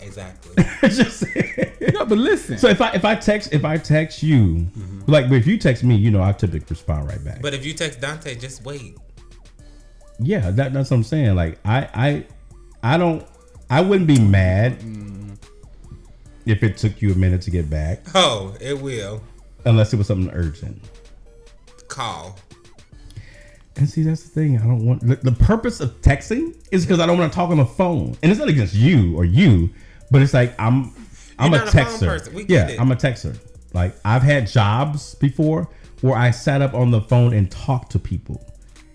Exactly. 0.01 0.65
just 0.89 1.25
No, 1.93 2.05
but 2.05 2.19
listen. 2.19 2.59
so 2.59 2.69
if 2.69 2.81
I 2.81 2.91
if 2.93 3.05
I 3.05 3.15
text 3.15 3.53
if 3.53 3.65
I 3.65 3.77
text 3.77 4.23
you, 4.23 4.39
mm-hmm. 4.45 5.03
like 5.11 5.29
but 5.29 5.37
if 5.37 5.47
you 5.47 5.59
text 5.59 5.85
me, 5.85 5.97
you 5.97 6.11
know 6.11 6.23
I 6.23 6.33
typically 6.33 6.67
respond 6.71 7.09
right 7.09 7.23
back. 7.25 7.41
but 7.43 7.55
if 7.55 7.65
you 7.65 7.73
text 7.75 8.01
Dante, 8.01 8.35
just 8.35 8.65
wait. 8.65 8.97
yeah, 10.19 10.51
that, 10.51 10.73
that's 10.73 10.91
what 10.91 10.97
I'm 10.97 11.03
saying. 11.05 11.35
Like 11.35 11.59
I 11.65 11.89
I 11.95 12.27
I 12.95 12.99
don't 12.99 13.27
I 13.71 13.81
wouldn't 13.81 14.07
be 14.07 14.19
mad 14.21 14.79
mm-hmm. 14.81 15.33
if 16.47 16.63
it 16.63 16.77
took 16.77 17.01
you 17.01 17.13
a 17.13 17.17
minute 17.17 17.43
to 17.43 17.51
get 17.51 17.71
back, 17.71 18.01
Oh, 18.15 18.55
it 18.61 18.79
will. 18.81 19.23
unless 19.65 19.93
it 19.93 19.97
was 19.97 20.07
something 20.07 20.33
urgent. 20.35 20.81
Call. 21.89 22.39
And 23.77 23.89
see, 23.89 24.03
that's 24.05 24.23
the 24.23 24.29
thing. 24.29 24.59
I 24.59 24.63
don't 24.63 24.87
want 24.87 25.01
the, 25.01 25.17
the 25.17 25.33
purpose 25.33 25.81
of 25.81 26.01
texting 26.01 26.55
is 26.71 26.87
because 26.87 27.01
I 27.01 27.07
don't 27.07 27.19
want 27.19 27.33
to 27.33 27.37
talk 27.37 27.51
on 27.51 27.57
the 27.57 27.67
phone, 27.67 28.17
and 28.23 28.31
it's 28.31 28.39
not 28.39 28.49
against 28.49 28.75
you 28.75 29.17
or 29.17 29.25
you, 29.25 29.71
but 30.15 30.23
it's 30.23 30.33
like 30.33 30.55
I'm 30.61 30.93
I'm 31.41 31.53
You're 31.53 31.65
a 31.65 31.67
texter. 31.67 32.49
Yeah. 32.49 32.77
I'm 32.79 32.93
a 32.93 32.95
texter. 32.95 33.37
Like 33.73 33.97
I've 34.05 34.23
had 34.23 34.47
jobs 34.47 35.17
before 35.17 35.69
where 36.03 36.15
I 36.17 36.31
sat 36.31 36.63
up 36.63 36.73
on 36.73 36.93
the 36.93 37.01
phone 37.01 37.35
and 37.35 37.51
talked 37.51 37.91
to 37.93 37.99
people 37.99 38.41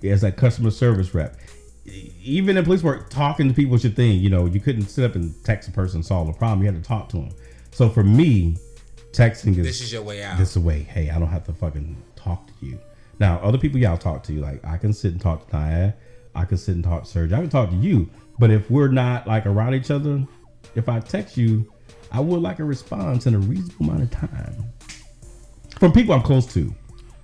as 0.01 0.23
a 0.23 0.31
customer 0.31 0.71
service 0.71 1.13
rep. 1.13 1.37
Even 2.23 2.55
in 2.55 2.63
police 2.63 2.83
work, 2.83 3.09
talking 3.09 3.49
to 3.49 3.53
people 3.53 3.73
was 3.73 3.83
your 3.83 3.91
thing. 3.91 4.17
You 4.21 4.29
know, 4.29 4.45
you 4.45 4.61
couldn't 4.61 4.87
sit 4.87 5.03
up 5.03 5.15
and 5.15 5.35
text 5.43 5.67
a 5.67 5.73
person 5.73 5.97
and 5.97 6.05
solve 6.05 6.29
a 6.29 6.33
problem. 6.33 6.61
You 6.61 6.71
had 6.71 6.81
to 6.81 6.87
talk 6.87 7.09
to 7.09 7.17
them. 7.17 7.31
So 7.71 7.89
for 7.89 8.03
me, 8.03 8.55
texting 9.11 9.57
is 9.57 9.65
This 9.65 9.81
is 9.81 9.91
your 9.91 10.03
way 10.03 10.23
out. 10.23 10.37
this 10.37 10.55
a 10.55 10.61
way. 10.61 10.83
Hey, 10.83 11.09
I 11.09 11.19
don't 11.19 11.27
have 11.27 11.43
to 11.47 11.53
fucking 11.53 12.01
talk 12.15 12.47
to 12.47 12.65
you. 12.65 12.79
Now, 13.19 13.39
other 13.39 13.57
people, 13.57 13.77
yeah, 13.77 13.89
I'll 13.91 13.97
talk 13.97 14.23
to 14.23 14.33
you. 14.33 14.39
Like 14.39 14.63
I 14.63 14.77
can 14.77 14.93
sit 14.93 15.11
and 15.11 15.19
talk 15.19 15.49
to 15.49 15.53
Naya. 15.57 15.91
I 16.33 16.45
can 16.45 16.57
sit 16.57 16.75
and 16.75 16.83
talk 16.83 17.03
to 17.03 17.09
Serge. 17.09 17.33
I 17.33 17.41
can 17.41 17.49
talk 17.49 17.71
to 17.71 17.75
you. 17.75 18.09
But 18.39 18.51
if 18.51 18.71
we're 18.71 18.87
not 18.87 19.27
like 19.27 19.45
around 19.45 19.73
each 19.73 19.91
other, 19.91 20.25
if 20.75 20.87
I 20.89 20.99
text 20.99 21.37
you, 21.37 21.71
I 22.11 22.19
would 22.19 22.41
like 22.41 22.59
a 22.59 22.63
response 22.63 23.27
in 23.27 23.35
a 23.35 23.39
reasonable 23.39 23.85
amount 23.87 24.03
of 24.03 24.11
time. 24.11 24.63
From 25.79 25.91
people 25.91 26.13
I'm 26.13 26.21
close 26.21 26.51
to. 26.53 26.73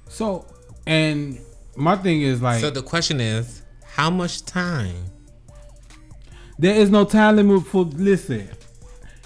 So, 0.07 0.45
and 0.87 1.39
my 1.75 1.95
thing 1.95 2.21
is 2.21 2.41
like, 2.41 2.61
So 2.61 2.69
the 2.69 2.83
question 2.83 3.19
is, 3.19 3.61
how 3.83 4.09
much 4.09 4.45
time? 4.45 4.95
there 6.57 6.75
is 6.75 6.89
no 6.89 7.03
time 7.05 7.35
limit 7.35 7.65
for. 7.67 7.83
Listen, 7.83 8.47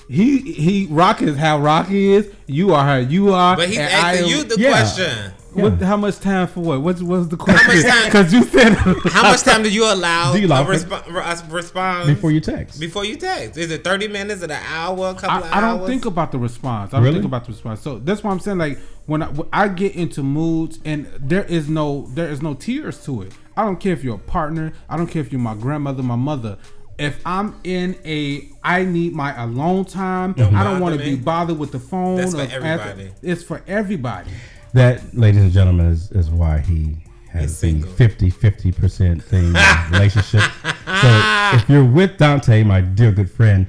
he 0.10 0.40
he 0.54 0.88
Rock 0.90 1.22
is 1.22 1.38
how 1.38 1.60
Rocky 1.60 2.14
is. 2.14 2.32
You 2.48 2.74
are 2.74 2.84
how 2.84 2.96
you 2.98 3.34
are. 3.34 3.56
But 3.56 3.70
he's 3.70 3.78
and 3.78 3.94
I 3.94 4.14
asking 4.14 4.28
you 4.30 4.44
the 4.46 4.60
Yeah. 4.60 4.70
question. 4.70 5.34
What, 5.54 5.82
how 5.82 5.98
much 5.98 6.20
time 6.20 6.48
for 6.48 6.60
what? 6.62 6.82
What's 6.82 7.02
what's 7.02 7.28
the 7.28 7.38
question? 7.38 7.82
Because 8.06 8.32
you 8.34 8.44
said 8.44 8.74
How 8.74 9.24
much 9.32 9.42
time 9.42 9.64
do 9.64 9.70
you 9.72 9.84
allow 9.92 10.32
Do 10.34 10.40
you 10.40 10.46
a 10.46 10.50
allow- 10.50 10.66
resp- 10.66 11.08
a 11.08 11.52
response 11.54 12.06
Before 12.08 12.32
you 12.32 12.40
text. 12.40 12.80
before 12.80 13.04
you 13.04 13.16
text? 13.16 13.58
Is 13.58 13.72
it 13.72 13.84
thirty 13.84 14.08
minutes? 14.08 14.38
Is 14.38 14.44
it 14.44 14.52
an 14.52 14.62
hour? 14.68 15.10
A 15.10 15.14
couple 15.16 15.38
of 15.48 15.52
I, 15.52 15.58
I 15.58 15.62
don't 15.62 15.88
think 15.88 16.06
about 16.06 16.32
the 16.32 16.38
response. 16.38 16.94
I 16.94 16.98
don't 16.98 17.04
Really? 17.04 17.16
think 17.16 17.26
about 17.26 17.46
the 17.46 17.52
response. 17.54 17.82
So 17.82 17.98
that's 18.00 18.24
why 18.24 18.32
I'm 18.32 18.40
saying 18.40 18.60
like 18.60 18.78
when 19.08 19.24
I, 19.24 19.28
when 19.30 19.48
I 19.52 19.68
get 19.70 19.96
into 19.96 20.22
moods 20.22 20.80
and 20.86 21.08
there 21.20 21.46
is 21.46 21.68
no 21.68 22.08
there 22.14 22.30
is 22.30 22.42
no 22.42 22.54
tears 22.54 23.04
to 23.06 23.24
it. 23.24 23.34
I 23.58 23.64
don't 23.64 23.80
care 23.80 23.94
if 23.94 24.04
you're 24.04 24.16
a 24.16 24.20
partner. 24.20 24.72
I 24.88 24.98
don't 24.98 25.08
care 25.08 25.22
if 25.22 25.32
you're 25.32 25.42
my 25.42 25.56
grandmother, 25.56 26.04
my 26.04 26.16
mother. 26.16 26.58
If 27.00 27.20
I'm 27.26 27.60
in 27.64 27.98
a 28.06 28.48
I 28.64 28.84
need 28.84 29.14
my 29.14 29.42
alone 29.42 29.86
time. 29.86 30.36
I 30.38 30.64
don't 30.64 30.80
want 30.80 30.98
to 31.00 31.04
be 31.04 31.16
bothered 31.16 31.58
with 31.58 31.72
the 31.72 31.80
phone. 31.80 32.18
That's 32.18 32.34
for 32.36 32.42
or 32.42 32.44
after- 32.44 32.64
everybody. 32.66 33.12
it's 33.24 33.42
for 33.44 33.64
everybody. 33.68 34.30
That, 34.74 35.16
ladies 35.18 35.42
and 35.42 35.52
gentlemen, 35.52 35.88
is, 35.88 36.12
is 36.12 36.30
why 36.30 36.60
he 36.60 36.98
has 37.32 37.52
the 37.60 37.68
single. 37.68 37.90
50 37.92 38.32
50% 38.32 39.24
thing 39.24 39.54
relationship. 39.92 40.42
so 40.42 41.22
if 41.56 41.70
you're 41.70 41.86
with 41.86 42.18
Dante, 42.18 42.64
my 42.64 42.82
dear 42.82 43.12
good 43.12 43.30
friend, 43.32 43.68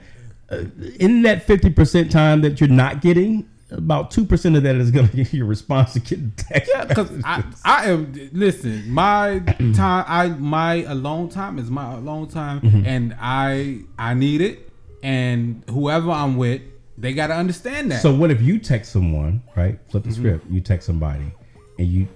uh, 0.51 0.65
in 0.99 1.23
that 1.23 1.47
50% 1.47 2.11
time 2.11 2.41
that 2.43 2.61
you're 2.61 2.69
not 2.69 3.01
getting, 3.01 3.49
about 3.71 4.11
2% 4.11 4.57
of 4.57 4.63
that 4.65 4.75
is 4.77 4.91
going 4.91 5.09
to 5.11 5.17
give 5.17 5.33
you 5.33 5.45
a 5.45 5.47
response 5.47 5.93
to 5.93 6.01
getting 6.01 6.33
text. 6.37 6.73
Because 6.89 7.11
I, 7.25 7.45
I 7.65 7.85
am 7.91 8.13
listen, 8.33 8.91
my 8.91 9.39
time, 9.75 10.05
I 10.09 10.29
my 10.29 10.83
alone 10.85 11.29
time 11.29 11.59
is 11.59 11.71
my 11.71 11.95
alone 11.95 12.29
time, 12.29 12.61
Mm-hmm. 12.63 12.85
and 12.85 13.17
I 13.21 13.81
I 13.99 14.15
need 14.15 14.41
it, 14.41 14.71
and 15.05 15.63
whoever 15.71 16.11
I'm 16.11 16.37
with, 16.37 16.63
they 17.01 17.13
gotta 17.15 17.35
understand 17.35 17.91
that. 17.91 18.03
So 18.03 18.15
what 18.15 18.31
if 18.31 18.41
you 18.43 18.59
text 18.59 18.93
someone, 18.93 19.43
right? 19.57 19.79
Flip 19.91 20.03
Mm-hmm. 20.03 20.11
the 20.11 20.15
script. 20.17 20.51
You 20.51 20.61
text 20.61 20.87
somebody, 20.87 21.33
and 21.79 21.87
you 21.89 22.07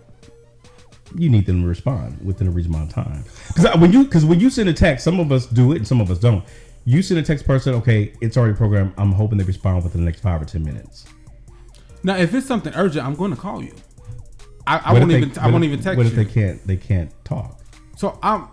you 1.16 1.28
need 1.30 1.46
them 1.46 1.62
to 1.62 1.68
respond 1.68 2.18
within 2.24 2.48
a 2.48 2.50
reasonable 2.50 2.86
time. 2.88 3.24
Because 3.48 3.76
when 3.78 3.92
you 3.92 4.04
because 4.04 4.24
when 4.24 4.40
you 4.40 4.50
send 4.50 4.68
a 4.68 4.72
text, 4.72 5.04
some 5.04 5.20
of 5.20 5.30
us 5.32 5.46
do 5.46 5.72
it 5.72 5.76
and 5.76 5.86
some 5.88 6.00
of 6.00 6.10
us 6.10 6.18
don't. 6.18 6.44
You 6.86 7.00
send 7.02 7.18
a 7.18 7.22
text 7.22 7.46
person, 7.46 7.74
okay, 7.76 8.12
it's 8.20 8.36
already 8.36 8.54
programmed. 8.54 8.92
I'm 8.98 9.12
hoping 9.12 9.38
they 9.38 9.44
respond 9.44 9.82
within 9.84 10.02
the 10.02 10.04
next 10.04 10.20
five 10.20 10.42
or 10.42 10.44
ten 10.44 10.62
minutes. 10.62 11.06
Now, 12.02 12.16
if 12.18 12.34
it's 12.34 12.46
something 12.46 12.74
urgent, 12.76 13.06
I'm 13.06 13.14
going 13.14 13.30
to 13.30 13.36
call 13.38 13.62
you. 13.62 13.72
I, 14.66 14.78
I 14.84 14.92
won't 14.92 15.08
they- 15.08 15.16
even. 15.18 15.38
I 15.38 15.48
won't 15.50 15.64
if- 15.64 15.68
even 15.72 15.82
text 15.82 15.92
you. 15.92 16.04
What 16.04 16.12
you. 16.12 16.20
if 16.20 16.28
they 16.28 16.32
can't? 16.40 16.66
They 16.66 16.76
can't 16.76 17.10
talk. 17.24 17.58
so 17.96 18.18
I'm. 18.22 18.48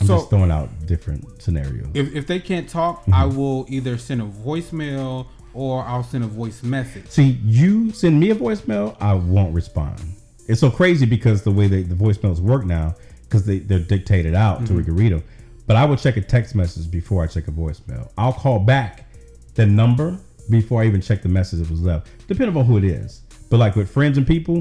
I'm 0.00 0.06
so 0.06 0.16
just 0.18 0.30
throwing 0.30 0.50
out 0.50 0.68
different 0.86 1.40
scenarios. 1.42 1.88
if, 1.94 2.14
if 2.14 2.26
they 2.26 2.40
can't 2.40 2.68
talk, 2.68 3.02
Mm-hmm. 3.02 3.14
I 3.14 3.24
will 3.26 3.66
either 3.68 3.98
send 3.98 4.20
a 4.22 4.26
voicemail 4.26 5.26
or 5.54 5.84
I'll 5.84 6.02
send 6.02 6.24
a 6.24 6.26
voice 6.26 6.62
message. 6.62 7.06
See, 7.08 7.38
you 7.44 7.92
send 7.92 8.18
me 8.18 8.30
a 8.30 8.34
voicemail, 8.34 8.96
I 9.00 9.14
won't 9.14 9.54
respond. 9.54 10.00
It's 10.48 10.60
so 10.60 10.70
crazy 10.70 11.06
because 11.06 11.42
the 11.42 11.50
way 11.52 11.66
they, 11.68 11.82
the 11.82 11.94
voicemails 11.94 12.40
work 12.40 12.64
now, 12.64 12.94
because 13.24 13.44
they, 13.46 13.58
they're 13.58 13.78
dictated 13.78 14.34
out 14.34 14.56
Mm-hmm. 14.58 14.66
so 14.66 14.74
we 14.74 14.84
can 14.84 14.96
read 14.96 15.12
them. 15.12 15.22
But 15.66 15.76
I 15.76 15.84
would 15.84 15.98
check 16.00 16.16
a 16.16 16.20
text 16.20 16.54
message 16.54 16.90
before 16.90 17.22
I 17.22 17.26
check 17.28 17.46
a 17.48 17.52
voicemail. 17.52 18.10
I'll 18.18 18.32
call 18.32 18.58
back 18.58 19.06
the 19.54 19.64
number 19.66 20.18
before 20.50 20.82
I 20.82 20.86
even 20.86 21.00
check 21.00 21.22
the 21.22 21.28
message 21.28 21.60
that 21.60 21.70
was 21.70 21.80
left, 21.82 22.08
depending 22.26 22.56
on 22.56 22.64
who 22.64 22.76
it 22.78 22.84
is. 22.84 23.22
But 23.48 23.58
like 23.58 23.76
with 23.76 23.88
friends 23.90 24.18
and 24.18 24.26
people, 24.26 24.56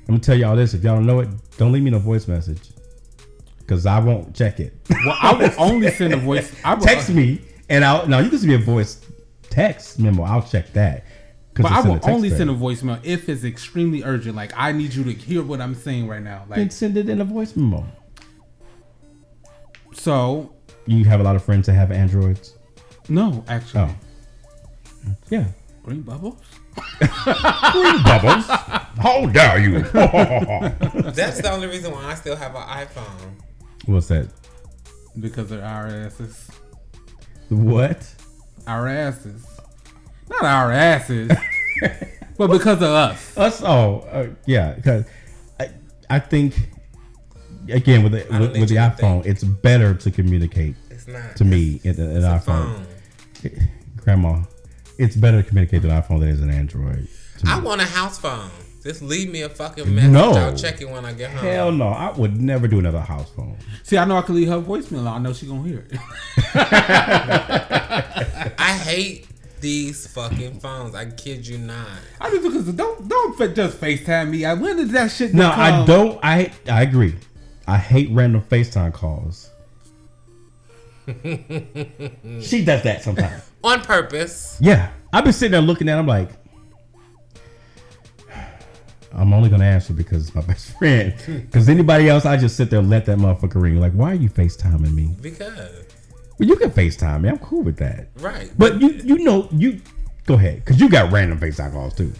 I'm 0.00 0.06
gonna 0.06 0.18
tell 0.20 0.34
y'all 0.36 0.56
this: 0.56 0.74
if 0.74 0.82
y'all 0.82 0.96
don't 0.96 1.06
know 1.06 1.20
it, 1.20 1.28
don't 1.56 1.70
leave 1.70 1.82
me 1.84 1.90
no 1.90 1.98
voice 2.00 2.26
message, 2.26 2.70
because 3.70 3.86
I 3.86 4.00
won't 4.00 4.34
check 4.34 4.58
it. 4.58 4.74
Well, 4.90 5.16
I 5.22 5.32
will 5.32 5.52
only 5.58 5.90
send 5.92 6.12
a 6.12 6.16
voice. 6.16 6.52
I 6.64 6.74
will, 6.74 6.82
text 6.84 7.08
me, 7.08 7.40
and 7.68 7.84
I'll 7.84 8.04
now 8.08 8.18
you 8.18 8.28
can 8.28 8.38
send 8.40 8.48
me 8.48 8.56
a 8.56 8.58
voice 8.58 9.00
text 9.48 10.00
memo. 10.00 10.24
I'll 10.24 10.42
check 10.42 10.72
that. 10.72 11.04
'cause 11.54 11.62
But 11.62 11.72
I 11.72 11.80
will 11.82 12.00
only 12.02 12.30
thread. 12.30 12.38
send 12.38 12.50
a 12.50 12.54
voicemail 12.54 12.98
if 13.04 13.28
it's 13.28 13.44
extremely 13.44 14.02
urgent. 14.02 14.34
Like 14.34 14.52
I 14.56 14.72
need 14.72 14.92
you 14.92 15.04
to 15.04 15.12
hear 15.12 15.42
what 15.44 15.60
I'm 15.60 15.76
saying 15.76 16.08
right 16.08 16.20
now. 16.22 16.46
Then 16.50 16.70
send 16.70 16.96
it 16.96 17.08
in 17.08 17.20
a 17.20 17.24
voice 17.24 17.54
memo. 17.56 17.86
so. 19.92 20.52
You 20.86 21.04
have 21.04 21.20
a 21.20 21.22
lot 21.22 21.36
of 21.36 21.44
friends 21.44 21.66
that 21.66 21.74
have 21.74 21.92
androids. 21.92 22.54
No, 23.08 23.44
actually, 23.46 23.82
Oh, 23.82 23.94
yeah. 25.28 25.44
green 25.84 26.02
bubbles. 26.02 26.38
Green 27.00 28.02
bubbles. 28.02 28.46
How 28.46 29.26
dare 29.26 29.58
you? 29.58 29.80
That's 31.12 31.40
the 31.40 31.50
only 31.52 31.66
reason 31.68 31.92
why 31.92 32.04
I 32.06 32.14
still 32.14 32.36
have 32.36 32.54
an 32.54 32.62
iPhone. 32.62 33.32
What's 33.90 34.08
that? 34.08 34.28
because 35.18 35.50
of 35.50 35.60
our 35.60 35.88
asses. 35.88 36.48
What? 37.48 38.14
Our 38.66 38.86
asses, 38.86 39.44
not 40.28 40.44
our 40.44 40.70
asses, 40.70 41.32
but 42.38 42.48
because 42.48 42.76
of 42.76 42.82
us. 42.90 43.36
Us? 43.36 43.62
Oh, 43.64 44.06
uh, 44.12 44.28
yeah. 44.46 44.74
Because 44.74 45.04
I, 45.58 45.70
I 46.08 46.18
think 46.20 46.54
again 47.68 48.04
with 48.04 48.12
the 48.12 48.26
I 48.26 48.30
don't 48.38 48.40
with, 48.42 48.52
need 48.52 48.60
with 48.60 48.68
the 48.68 48.74
you 48.76 48.80
to 48.80 48.90
iPhone, 48.90 49.26
it's 49.26 49.42
better 49.42 49.94
to 49.94 50.10
communicate 50.12 50.76
It's 50.90 51.08
not 51.08 51.34
to 51.36 51.44
me 51.44 51.80
in 51.82 51.98
an 51.98 52.16
It's 52.18 52.24
iPhone. 52.46 52.86
Grandma, 53.96 54.42
it's 54.98 55.16
better 55.16 55.42
to 55.42 55.48
communicate 55.48 55.82
with 55.82 55.90
an 55.90 56.00
iPhone 56.00 56.20
than 56.20 56.28
it 56.28 56.32
is 56.34 56.42
an 56.42 56.50
Android. 56.50 57.08
to 57.38 57.46
me. 57.46 57.52
I 57.52 57.58
want 57.58 57.80
a 57.80 57.86
house 57.86 58.18
phone. 58.18 58.50
Just 58.82 59.02
leave 59.02 59.30
me 59.30 59.42
a 59.42 59.48
fucking 59.48 59.94
message. 59.94 60.10
No. 60.10 60.32
I'll 60.32 60.56
check 60.56 60.80
it 60.80 60.88
when 60.88 61.04
I 61.04 61.12
get 61.12 61.30
home. 61.30 61.44
Hell 61.44 61.72
no, 61.72 61.88
I 61.88 62.10
would 62.12 62.40
never 62.40 62.66
do 62.66 62.78
another 62.78 63.00
house 63.00 63.28
phone. 63.30 63.56
See, 63.82 63.98
I 63.98 64.06
know 64.06 64.16
I 64.16 64.22
can 64.22 64.34
leave 64.34 64.48
her 64.48 64.60
voicemail. 64.60 65.06
I 65.06 65.18
know 65.18 65.34
she 65.34 65.46
gonna 65.46 65.68
hear 65.68 65.86
it. 65.90 66.00
I 68.58 68.72
hate 68.82 69.26
these 69.60 70.06
fucking 70.06 70.60
phones. 70.60 70.94
I 70.94 71.10
kid 71.10 71.46
you 71.46 71.58
not. 71.58 71.86
I 72.20 72.30
just 72.30 72.42
because 72.42 72.72
don't 72.72 73.06
don't 73.06 73.54
just 73.54 73.78
Facetime 73.78 74.30
me. 74.30 74.46
I 74.46 74.54
when 74.54 74.78
did 74.78 74.90
that 74.90 75.10
shit? 75.10 75.34
No, 75.34 75.50
I 75.50 75.84
don't. 75.84 76.18
I 76.22 76.50
I 76.66 76.82
agree. 76.82 77.14
I 77.66 77.76
hate 77.76 78.08
random 78.10 78.42
FaceTime 78.42 78.94
calls. 78.94 79.50
she 81.06 82.64
does 82.64 82.82
that 82.82 83.02
sometimes. 83.02 83.42
On 83.62 83.80
purpose. 83.80 84.58
Yeah, 84.60 84.90
I've 85.12 85.24
been 85.24 85.32
sitting 85.32 85.52
there 85.52 85.60
looking 85.60 85.88
at. 85.88 85.98
him 85.98 86.06
like, 86.06 86.30
I'm 89.12 89.32
only 89.32 89.48
gonna 89.50 89.64
answer 89.64 89.92
because 89.92 90.26
it's 90.28 90.34
my 90.34 90.42
best 90.52 90.76
friend. 90.78 91.14
Because 91.50 91.68
anybody 91.68 92.08
else, 92.08 92.24
I 92.26 92.36
just 92.36 92.56
sit 92.56 92.70
there 92.70 92.78
and 92.78 92.88
let 92.90 93.06
that 93.06 93.18
motherfucker 93.18 93.60
ring. 93.60 93.80
Like, 93.80 93.92
why 93.92 94.12
are 94.12 94.14
you 94.14 94.28
FaceTiming 94.28 94.94
me? 94.94 95.14
Because. 95.20 95.84
Well, 96.38 96.48
you 96.48 96.56
can 96.56 96.70
FaceTime 96.70 97.22
me. 97.22 97.28
I'm 97.28 97.38
cool 97.38 97.62
with 97.62 97.76
that. 97.78 98.08
Right. 98.16 98.50
But 98.56 98.80
you 98.80 98.88
you 98.90 99.18
know 99.18 99.48
you 99.52 99.80
go 100.26 100.34
ahead 100.34 100.56
because 100.64 100.80
you 100.80 100.88
got 100.88 101.12
random 101.12 101.38
FaceTime 101.38 101.72
calls 101.72 101.94
too. 101.94 102.12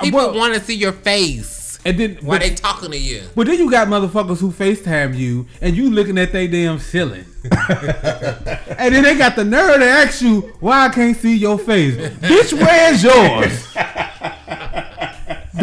People 0.00 0.18
well- 0.18 0.34
want 0.34 0.54
to 0.54 0.60
see 0.60 0.74
your 0.74 0.92
face 0.92 1.78
And 1.84 1.98
then 1.98 2.16
why 2.22 2.38
but, 2.38 2.42
they 2.42 2.54
talking 2.54 2.90
to 2.90 2.98
you. 2.98 3.22
but 3.36 3.46
then 3.46 3.58
you 3.58 3.70
got 3.70 3.86
motherfuckers 3.88 4.38
who 4.40 4.50
Facetime 4.50 5.16
you 5.16 5.46
and 5.60 5.76
you 5.76 5.90
looking 5.90 6.18
at 6.18 6.32
they 6.32 6.46
damn 6.48 6.78
ceiling. 6.80 7.24
and 7.44 8.94
then 8.94 9.02
they 9.04 9.16
got 9.16 9.36
the 9.36 9.44
nerve 9.44 9.78
to 9.80 9.84
ask 9.86 10.22
you 10.22 10.40
why 10.60 10.86
I 10.86 10.88
can't 10.90 11.16
see 11.16 11.36
your 11.36 11.58
face. 11.58 11.94
Bitch, 11.96 12.52
where's 12.52 13.02
yours? 13.02 13.76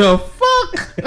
The 0.02 0.18
fuck? 0.18 1.06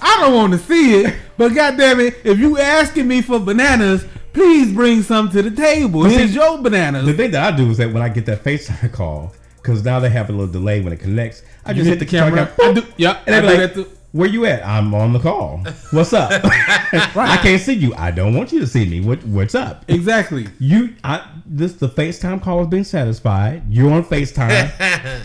I 0.00 0.20
don't 0.20 0.34
want 0.34 0.52
to 0.52 0.58
see 0.58 1.02
it, 1.02 1.14
but 1.36 1.54
goddamn 1.54 2.00
it, 2.00 2.16
if 2.24 2.38
you 2.38 2.58
asking 2.58 3.06
me 3.08 3.20
for 3.20 3.38
bananas, 3.38 4.06
please 4.32 4.72
bring 4.72 5.02
some 5.02 5.28
to 5.30 5.42
the 5.42 5.50
table. 5.50 6.06
It's 6.06 6.34
your 6.34 6.58
bananas. 6.58 7.04
The 7.06 7.12
thing 7.12 7.30
that 7.32 7.52
I 7.52 7.56
do 7.56 7.70
is 7.70 7.76
that 7.78 7.92
when 7.92 8.02
I 8.02 8.08
get 8.08 8.26
that 8.26 8.42
FaceTime 8.42 8.92
call, 8.92 9.34
because 9.56 9.84
now 9.84 10.00
they 10.00 10.10
have 10.10 10.28
a 10.28 10.32
little 10.32 10.46
delay 10.46 10.80
when 10.80 10.92
it 10.92 11.00
connects, 11.00 11.42
I 11.64 11.72
You 11.72 11.76
just 11.76 11.88
hit 11.90 11.98
the 11.98 12.06
camera. 12.06 12.52
I 12.60 12.72
do, 12.72 12.82
yep, 12.96 13.22
and 13.26 13.34
I 13.34 13.40
do 13.40 13.48
be 13.48 13.56
that 13.56 13.74
too. 13.74 13.90
"Where 14.14 14.28
you 14.28 14.46
at? 14.46 14.64
I'm 14.64 14.94
on 14.94 15.12
the 15.12 15.18
call. 15.18 15.58
What's 15.90 16.12
up? 16.12 16.30
I 16.44 17.38
can't 17.42 17.60
see 17.60 17.72
you. 17.72 17.92
I 17.96 18.12
don't 18.12 18.32
want 18.34 18.52
you 18.52 18.60
to 18.60 18.66
see 18.66 18.86
me. 18.88 19.00
What 19.00 19.24
What's 19.24 19.56
up? 19.56 19.84
Exactly. 19.88 20.46
You, 20.60 20.94
I 21.02 21.26
this 21.44 21.72
the 21.74 21.88
FaceTime 21.88 22.40
call 22.40 22.58
has 22.60 22.68
been 22.68 22.84
satisfied. 22.84 23.64
You're 23.68 23.90
on 23.92 24.04
FaceTime. 24.04 24.70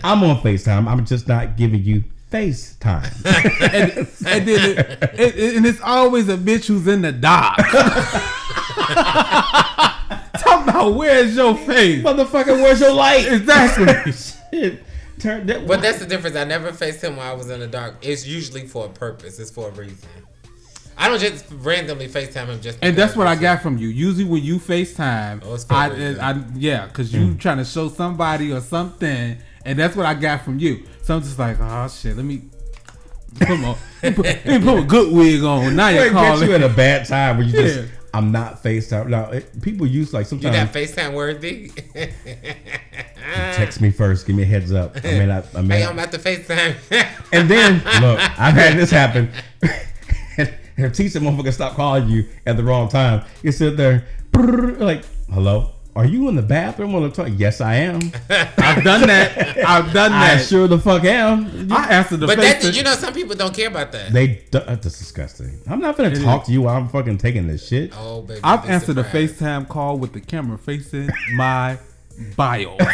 I'm 0.04 0.24
on 0.24 0.40
FaceTime. 0.40 0.88
I'm 0.88 1.04
just 1.06 1.28
not 1.28 1.56
giving 1.56 1.84
you 1.84 2.02
FaceTime. 2.32 3.10
and, 3.72 3.92
and 4.26 4.48
then 4.48 4.78
it, 4.78 5.20
it- 5.38 5.56
and 5.56 5.64
it's 5.66 5.80
always 5.80 6.28
a 6.28 6.36
bitch 6.36 6.66
who's 6.66 6.86
in 6.88 7.02
the 7.02 7.12
dock. 7.12 7.56
Talk 10.40 10.64
about 10.68 10.94
where's 10.94 11.36
your 11.36 11.56
face? 11.56 12.02
Motherfucker, 12.04 12.60
where's 12.60 12.80
your 12.80 12.92
light? 12.92 13.26
Exactly. 13.26 14.12
Shit. 14.12 14.82
Turn 15.20 15.46
that. 15.46 15.66
But 15.66 15.82
that's 15.82 15.98
the 15.98 16.06
difference. 16.06 16.36
I 16.36 16.44
never 16.44 16.72
faced 16.72 17.02
him 17.02 17.16
while 17.16 17.30
I 17.32 17.34
was 17.36 17.50
in 17.50 17.60
the 17.60 17.66
dark. 17.66 17.96
It's 18.02 18.26
usually 18.26 18.66
for 18.66 18.86
a 18.86 18.88
purpose. 18.88 19.38
It's 19.38 19.50
for 19.50 19.68
a 19.68 19.72
reason. 19.72 20.08
I 20.96 21.08
don't 21.08 21.18
just 21.20 21.46
randomly 21.50 22.08
FaceTime 22.08 22.46
him 22.46 22.60
just. 22.60 22.78
And 22.82 22.94
that's 22.96 23.16
what 23.16 23.26
I 23.26 23.34
got 23.34 23.62
from 23.62 23.78
you. 23.78 23.88
Usually 23.88 24.24
when 24.24 24.42
you 24.42 24.58
FaceTime, 24.58 25.42
Oh, 25.44 25.54
it's 25.54 25.64
for 25.64 25.72
a 25.74 25.76
I, 25.76 25.86
reason. 25.88 26.20
I, 26.20 26.44
yeah, 26.56 26.86
because 26.86 27.12
you 27.12 27.20
mm. 27.20 27.40
trying 27.40 27.56
to 27.58 27.64
show 27.64 27.88
somebody 27.88 28.52
or 28.52 28.60
something, 28.60 29.38
and 29.64 29.78
that's 29.78 29.96
what 29.96 30.04
I 30.04 30.12
got 30.14 30.42
from 30.44 30.58
you. 30.58 30.84
So 31.02 31.16
I'm 31.16 31.22
just 31.22 31.38
like, 31.38 31.56
oh 31.58 31.88
shit, 31.88 32.16
let 32.16 32.24
me 32.26 32.42
put 33.38 33.48
my 33.60 33.76
let 34.02 34.10
me 34.10 34.12
put, 34.16 34.24
let 34.26 34.46
me 34.46 34.58
put 34.60 34.78
a 34.78 34.82
good 34.86 35.12
wig 35.14 35.42
on. 35.42 35.74
Now 35.74 35.88
you're 35.88 36.06
It 36.06 36.12
gets 36.12 36.40
you 36.42 36.46
calling. 36.48 36.62
at 36.62 36.70
a 36.70 36.74
bad 36.76 37.06
time 37.06 37.38
where 37.38 37.46
you 37.46 37.58
Yeah. 37.58 37.66
just 37.66 37.88
I'm 38.12 38.32
not 38.32 38.62
FaceTime. 38.62 39.08
Now 39.08 39.30
it, 39.30 39.62
people 39.62 39.86
use 39.86 40.12
like 40.12 40.26
sometimes. 40.26 40.56
You 40.56 40.62
sometimes 40.62 40.94
that 40.96 41.06
FaceTime 41.10 41.14
worthy? 41.14 41.70
text 43.54 43.80
me 43.80 43.90
first, 43.90 44.26
give 44.26 44.36
me 44.36 44.42
a 44.42 44.46
heads 44.46 44.72
up. 44.72 44.96
I 45.04 45.12
may 45.12 45.26
not. 45.26 45.46
I 45.54 45.62
may 45.62 45.78
hey, 45.78 45.84
not- 45.84 45.92
I'm 45.92 45.98
at 45.98 46.12
the 46.12 46.18
FaceTime. 46.18 46.76
And 47.32 47.48
then 47.48 47.74
look, 48.00 48.18
I've 48.38 48.54
had 48.54 48.76
this 48.76 48.90
happen. 48.90 49.30
and 50.36 50.50
if 50.76 50.92
teach 50.94 51.12
the 51.12 51.20
motherfucker 51.20 51.52
stop 51.52 51.74
calling 51.74 52.08
you 52.08 52.26
at 52.46 52.56
the 52.56 52.64
wrong 52.64 52.88
time, 52.88 53.24
you 53.42 53.52
sit 53.52 53.76
there 53.76 54.06
like, 54.34 55.04
hello. 55.32 55.72
Are 55.96 56.04
you 56.06 56.28
in 56.28 56.36
the 56.36 56.42
bathroom 56.42 56.94
on 56.94 57.02
the 57.02 57.10
toilet? 57.10 57.32
Yes, 57.32 57.60
I 57.60 57.74
am. 57.76 57.96
I've 58.30 58.84
done 58.84 59.06
that. 59.08 59.58
I've 59.66 59.92
done 59.92 60.12
I 60.12 60.36
that. 60.36 60.46
sure 60.46 60.68
the 60.68 60.78
fuck 60.78 61.02
am. 61.04 61.70
I 61.72 61.88
answered 61.88 62.20
the 62.20 62.26
but 62.28 62.38
face. 62.38 62.62
that, 62.62 62.74
you 62.76 62.82
know, 62.84 62.94
some 62.94 63.12
people 63.12 63.34
don't 63.34 63.52
care 63.54 63.66
about 63.68 63.90
that. 63.92 64.12
They 64.12 64.42
do- 64.50 64.58
uh, 64.58 64.76
that's 64.76 64.98
disgusting. 64.98 65.60
I'm 65.66 65.80
not 65.80 65.96
gonna 65.96 66.14
talk 66.14 66.44
to 66.46 66.52
you 66.52 66.62
while 66.62 66.76
I'm 66.76 66.88
fucking 66.88 67.18
taking 67.18 67.48
this 67.48 67.66
shit. 67.66 67.92
oh, 67.96 68.22
baby. 68.22 68.40
I've 68.44 68.68
answered 68.70 68.98
a. 68.98 69.04
FaceTime 69.04 69.68
call 69.68 69.98
with 69.98 70.12
the 70.12 70.20
camera 70.20 70.56
facing 70.56 71.10
my 71.34 71.78
bio. 72.36 72.76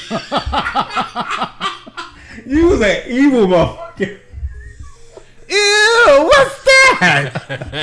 You 2.46 2.68
was 2.68 2.80
an 2.80 3.02
evil 3.08 3.46
motherfucker. 3.46 4.20
Ew, 5.50 6.30
what's 6.30 6.64
that? 6.64 7.32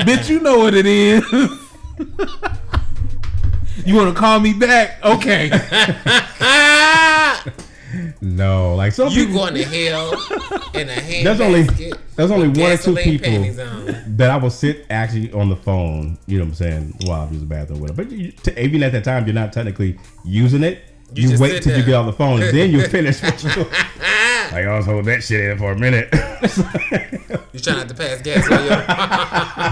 Bitch, 0.07 0.29
you 0.29 0.39
know 0.39 0.57
what 0.59 0.73
it 0.73 0.85
is. 0.87 1.23
You 3.85 3.95
want 3.95 4.13
to 4.13 4.19
call 4.19 4.39
me 4.39 4.53
back? 4.53 5.03
Okay. 5.03 5.49
No, 8.21 8.75
like 8.75 8.91
some 8.91 9.07
You 9.09 9.27
people. 9.27 9.41
going 9.41 9.53
to 9.55 9.63
hell 9.63 10.11
in 10.73 10.89
a 10.89 10.93
hand 10.93 11.25
That's 11.27 11.39
only 11.39 11.63
basket 11.65 11.97
there's 12.17 12.31
only 12.31 12.47
one 12.49 12.71
or 12.71 12.77
two 12.77 12.95
people 12.95 13.61
on. 13.61 14.03
that 14.17 14.29
I 14.31 14.37
will 14.37 14.49
sit 14.49 14.85
actually 14.89 15.31
on 15.31 15.47
the 15.49 15.55
phone. 15.55 16.17
You 16.25 16.39
know 16.39 16.43
what 16.45 16.49
I'm 16.49 16.55
saying? 16.55 16.93
While 17.05 17.21
I'm 17.21 17.31
using 17.33 17.47
the 17.47 17.55
bathroom 17.55 17.79
with 17.81 17.95
But 17.95 18.11
you, 18.11 18.31
t- 18.31 18.51
even 18.59 18.83
at 18.83 18.91
that 18.93 19.03
time, 19.05 19.25
you're 19.25 19.33
not 19.33 19.53
technically 19.53 19.97
using 20.25 20.63
it. 20.63 20.81
You 21.13 21.23
You, 21.23 21.29
just 21.29 21.41
wait 21.41 21.51
sit 21.51 21.63
till 21.63 21.77
you 21.77 21.85
get 21.85 21.93
off 21.93 22.07
the 22.07 22.13
phone, 22.13 22.41
and 22.41 22.53
then 22.57 22.71
you 22.71 22.85
finish. 22.87 23.21
What 23.21 23.41
you're 23.43 23.53
doing. 23.53 23.67
like 23.69 24.65
I 24.65 24.75
was 24.77 24.85
holding 24.85 25.05
that 25.05 25.23
shit 25.23 25.51
in 25.51 25.57
for 25.57 25.71
a 25.71 25.77
minute. 25.77 26.09
You 27.53 27.59
trying 27.59 27.77
not 27.77 27.89
to 27.89 27.95
pass 27.95 28.21
gas 28.21 28.51
on 28.51 28.65
your 28.65 28.77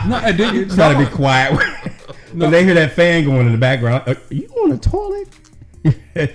No, 0.09 0.17
and 0.25 0.37
then 0.37 0.55
you 0.55 0.65
Try 0.67 0.93
to 0.93 0.99
be 0.99 1.05
quiet. 1.13 1.59
When 2.33 2.51
they 2.51 2.63
hear 2.63 2.73
that 2.75 2.93
fan 2.93 3.23
going 3.25 3.45
in 3.47 3.51
the 3.51 3.57
background, 3.57 4.03
are 4.07 4.17
you 4.29 4.47
on 4.63 4.69
the 4.69 4.77
toilet? 4.77 5.27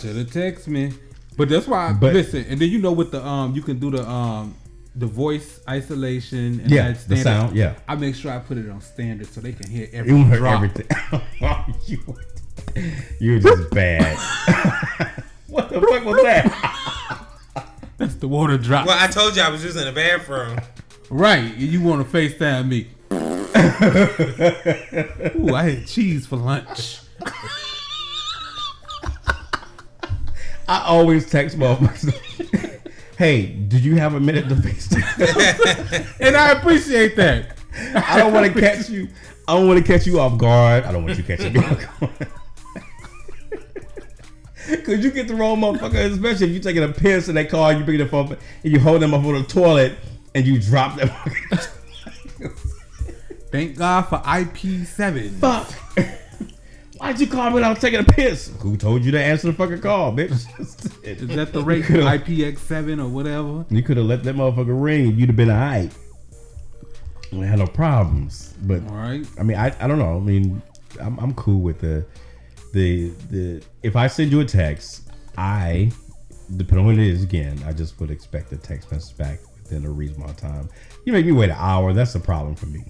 Should 0.00 0.16
have 0.16 0.26
texted 0.28 0.68
me. 0.68 0.92
But 1.36 1.48
that's 1.48 1.66
why. 1.66 1.92
But- 1.92 2.14
listen, 2.14 2.44
and 2.48 2.60
then 2.60 2.68
you 2.70 2.78
know 2.78 2.92
with 2.92 3.10
the 3.12 3.24
um, 3.24 3.54
you 3.54 3.62
can 3.62 3.78
do 3.78 3.90
the 3.90 4.06
um, 4.08 4.54
the 4.94 5.06
voice 5.06 5.60
isolation 5.68 6.60
and 6.60 6.70
Yeah, 6.70 6.92
the 7.06 7.16
sound, 7.16 7.56
yeah. 7.56 7.74
I 7.86 7.94
make 7.94 8.14
sure 8.16 8.32
I 8.32 8.38
put 8.38 8.58
it 8.58 8.68
on 8.68 8.80
standard 8.80 9.28
so 9.28 9.40
they 9.40 9.52
can 9.52 9.70
hear 9.70 9.88
every 9.92 10.10
You 10.12 10.24
heard 10.24 10.38
drop. 10.38 10.54
everything. 10.62 10.88
you, 11.86 12.16
you're 13.20 13.38
just 13.38 13.70
bad. 13.70 14.16
what 15.46 15.68
the 15.68 15.80
fuck 15.80 16.04
was 16.04 16.22
that? 16.22 17.26
That's 17.96 18.14
the 18.16 18.26
water 18.28 18.58
drop. 18.58 18.86
Well, 18.86 18.98
I 18.98 19.06
told 19.08 19.36
you 19.36 19.42
I 19.42 19.50
was 19.50 19.62
using 19.62 19.84
the 19.84 19.92
bathroom. 19.92 20.58
Right. 21.10 21.54
You 21.56 21.80
want 21.82 22.08
to 22.08 22.16
FaceTime 22.16 22.68
me. 22.68 22.88
Ooh, 23.80 25.54
I 25.54 25.70
had 25.70 25.86
cheese 25.86 26.26
for 26.26 26.36
lunch. 26.36 27.00
I 30.68 30.82
always 30.84 31.30
text 31.30 31.58
motherfuckers. 31.60 32.80
hey, 33.16 33.46
did 33.46 33.84
you 33.84 33.96
have 33.96 34.14
a 34.14 34.20
minute 34.20 34.48
to 34.48 34.54
FaceTime? 34.54 36.16
And 36.20 36.36
I 36.36 36.52
appreciate 36.52 37.16
that. 37.16 37.56
I 37.94 38.18
don't 38.18 38.32
want 38.32 38.52
to 38.52 38.60
catch 38.60 38.90
you. 38.90 39.08
I 39.46 39.54
don't 39.54 39.66
want 39.66 39.84
to 39.84 39.92
catch 39.92 40.06
you 40.06 40.20
off 40.20 40.36
guard. 40.36 40.84
I 40.84 40.92
don't 40.92 41.04
want 41.04 41.16
you 41.16 41.24
catching 41.24 41.54
me 41.54 41.60
off 41.60 42.00
guard. 42.00 42.28
Cause 44.84 45.02
you 45.02 45.10
get 45.10 45.28
the 45.28 45.34
wrong 45.34 45.58
motherfucker, 45.60 46.10
especially 46.12 46.48
if 46.48 46.52
you 46.52 46.60
taking 46.60 46.82
a 46.82 46.88
piss 46.88 47.28
in 47.28 47.34
they 47.34 47.46
car, 47.46 47.72
you, 47.72 47.84
bring 47.84 47.96
the 47.96 48.06
phone 48.06 48.36
and 48.62 48.72
you 48.72 48.78
hold 48.78 49.00
them 49.00 49.14
up 49.14 49.24
on 49.24 49.32
the 49.34 49.42
toilet 49.44 49.96
and 50.34 50.46
you 50.46 50.60
drop 50.60 50.96
them. 50.96 51.10
Thank 53.50 53.76
God 53.76 54.02
for 54.02 54.18
IP7. 54.18 55.30
Fuck. 55.38 55.72
Why'd 56.98 57.20
you 57.20 57.28
call 57.28 57.50
me 57.50 57.54
when 57.54 57.64
I 57.64 57.70
was 57.70 57.78
taking 57.78 58.00
a 58.00 58.04
piss? 58.04 58.52
Who 58.60 58.76
told 58.76 59.04
you 59.04 59.12
to 59.12 59.22
answer 59.22 59.46
the 59.46 59.52
fucking 59.52 59.80
call, 59.80 60.12
bitch? 60.12 60.32
Is 61.04 61.28
that 61.28 61.52
the 61.52 61.62
rate 61.62 61.84
IPX7 61.84 63.00
or 63.00 63.08
whatever? 63.08 63.64
You 63.70 63.82
could 63.82 63.96
have 63.96 64.06
let 64.06 64.24
that 64.24 64.34
motherfucker 64.34 64.80
ring. 64.82 65.16
You'd 65.16 65.28
have 65.28 65.36
been 65.36 65.50
alright. 65.50 65.92
We 67.32 67.46
had 67.46 67.58
no 67.60 67.66
problems. 67.66 68.54
But 68.62 68.82
All 68.88 68.96
right. 68.96 69.24
I 69.38 69.42
mean, 69.44 69.56
I, 69.56 69.74
I 69.80 69.86
don't 69.86 69.98
know. 69.98 70.16
I 70.16 70.20
mean, 70.20 70.60
I'm, 71.00 71.18
I'm 71.18 71.34
cool 71.34 71.60
with 71.60 71.80
the 71.80 72.04
the 72.72 73.10
the. 73.30 73.62
If 73.82 73.96
I 73.96 74.06
send 74.08 74.32
you 74.32 74.40
a 74.40 74.44
text, 74.44 75.10
I 75.36 75.92
depending 76.56 76.86
on 76.86 76.86
what 76.86 76.94
it 76.94 77.06
is. 77.06 77.22
Again, 77.22 77.62
I 77.66 77.72
just 77.72 77.98
would 78.00 78.10
expect 78.10 78.52
a 78.52 78.56
text 78.56 78.90
message 78.90 79.16
back 79.16 79.40
within 79.62 79.84
a 79.84 79.90
reasonable 79.90 80.32
time. 80.34 80.68
You 81.04 81.12
make 81.12 81.26
me 81.26 81.32
wait 81.32 81.50
an 81.50 81.56
hour. 81.58 81.92
That's 81.92 82.14
a 82.14 82.20
problem 82.20 82.54
for 82.54 82.66
me. 82.66 82.82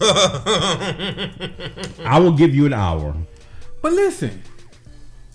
I 2.04 2.18
will 2.20 2.32
give 2.32 2.54
you 2.54 2.66
an 2.66 2.72
hour. 2.72 3.14
But 3.82 3.92
listen, 3.92 4.42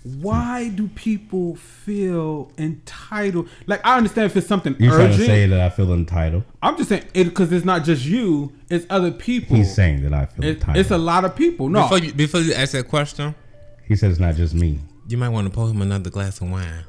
why 0.04 0.70
do 0.70 0.88
people 0.90 1.56
feel 1.56 2.52
entitled? 2.58 3.50
Like 3.68 3.86
I 3.86 3.98
understand 3.98 4.28
if 4.32 4.38
it's 4.38 4.48
something 4.48 4.76
You're 4.80 4.94
trying 4.94 5.08
urgent. 5.08 5.20
to 5.22 5.26
say 5.28 5.46
that 5.48 5.60
I 5.60 5.70
feel 5.70 5.94
entitled. 5.94 6.44
I'm 6.62 6.78
just 6.78 6.90
saying 6.90 7.06
it 7.14 7.26
because 7.26 7.52
it's 7.52 7.66
not 7.66 7.84
just 7.84 8.06
you; 8.06 8.54
it's 8.70 8.86
other 8.90 9.12
people. 9.12 9.56
He's 9.58 9.74
saying 9.74 10.04
that 10.04 10.14
I 10.14 10.26
feel 10.26 10.46
It- 10.46 10.50
entitled. 10.56 10.78
it's 10.78 10.92
a 10.92 10.98
lot 10.98 11.26
of 11.26 11.36
people. 11.36 11.70
No, 11.70 11.84
Before 11.84 12.00
you, 12.00 12.14
before 12.14 12.42
you 12.42 12.54
ask 12.54 12.72
that 12.74 12.88
question, 12.88 13.36
he 13.88 13.96
says 13.96 14.12
it's 14.12 14.20
not 14.20 14.36
just 14.36 14.54
me. 14.54 14.80
you 15.08 15.18
might 15.18 15.30
want 15.30 15.48
to 15.48 15.54
pour 15.54 15.68
him 15.70 15.82
another 15.82 16.10
glass 16.10 16.42
of 16.42 16.50
wine. 16.50 16.84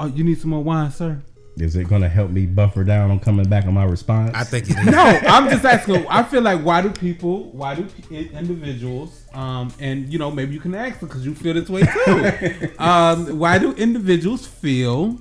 oh, 0.00 0.06
you 0.06 0.24
need 0.24 0.40
some 0.40 0.50
more 0.50 0.62
wine, 0.64 0.90
sir. 0.90 1.20
Is 1.56 1.76
it 1.76 1.88
going 1.88 2.02
to 2.02 2.08
help 2.08 2.30
me 2.30 2.46
buffer 2.46 2.84
down 2.84 3.10
on 3.10 3.20
coming 3.20 3.48
back 3.48 3.66
on 3.66 3.74
my 3.74 3.84
response? 3.84 4.30
I 4.34 4.44
think 4.44 4.70
it 4.70 4.78
is. 4.78 4.86
No, 4.86 5.02
I'm 5.02 5.48
just 5.50 5.64
asking. 5.64 6.06
I 6.08 6.22
feel 6.22 6.42
like 6.42 6.60
why 6.62 6.80
do 6.80 6.90
people, 6.90 7.50
why 7.50 7.74
do 7.74 7.86
individuals, 8.10 9.24
um, 9.34 9.72
and 9.78 10.10
you 10.12 10.18
know 10.18 10.30
maybe 10.30 10.54
you 10.54 10.60
can 10.60 10.74
ask 10.74 11.00
because 11.00 11.24
you 11.24 11.34
feel 11.34 11.54
this 11.54 11.68
way 11.68 11.82
too. 11.82 12.70
um, 12.78 13.38
why 13.38 13.58
do 13.58 13.72
individuals 13.72 14.46
feel 14.46 15.20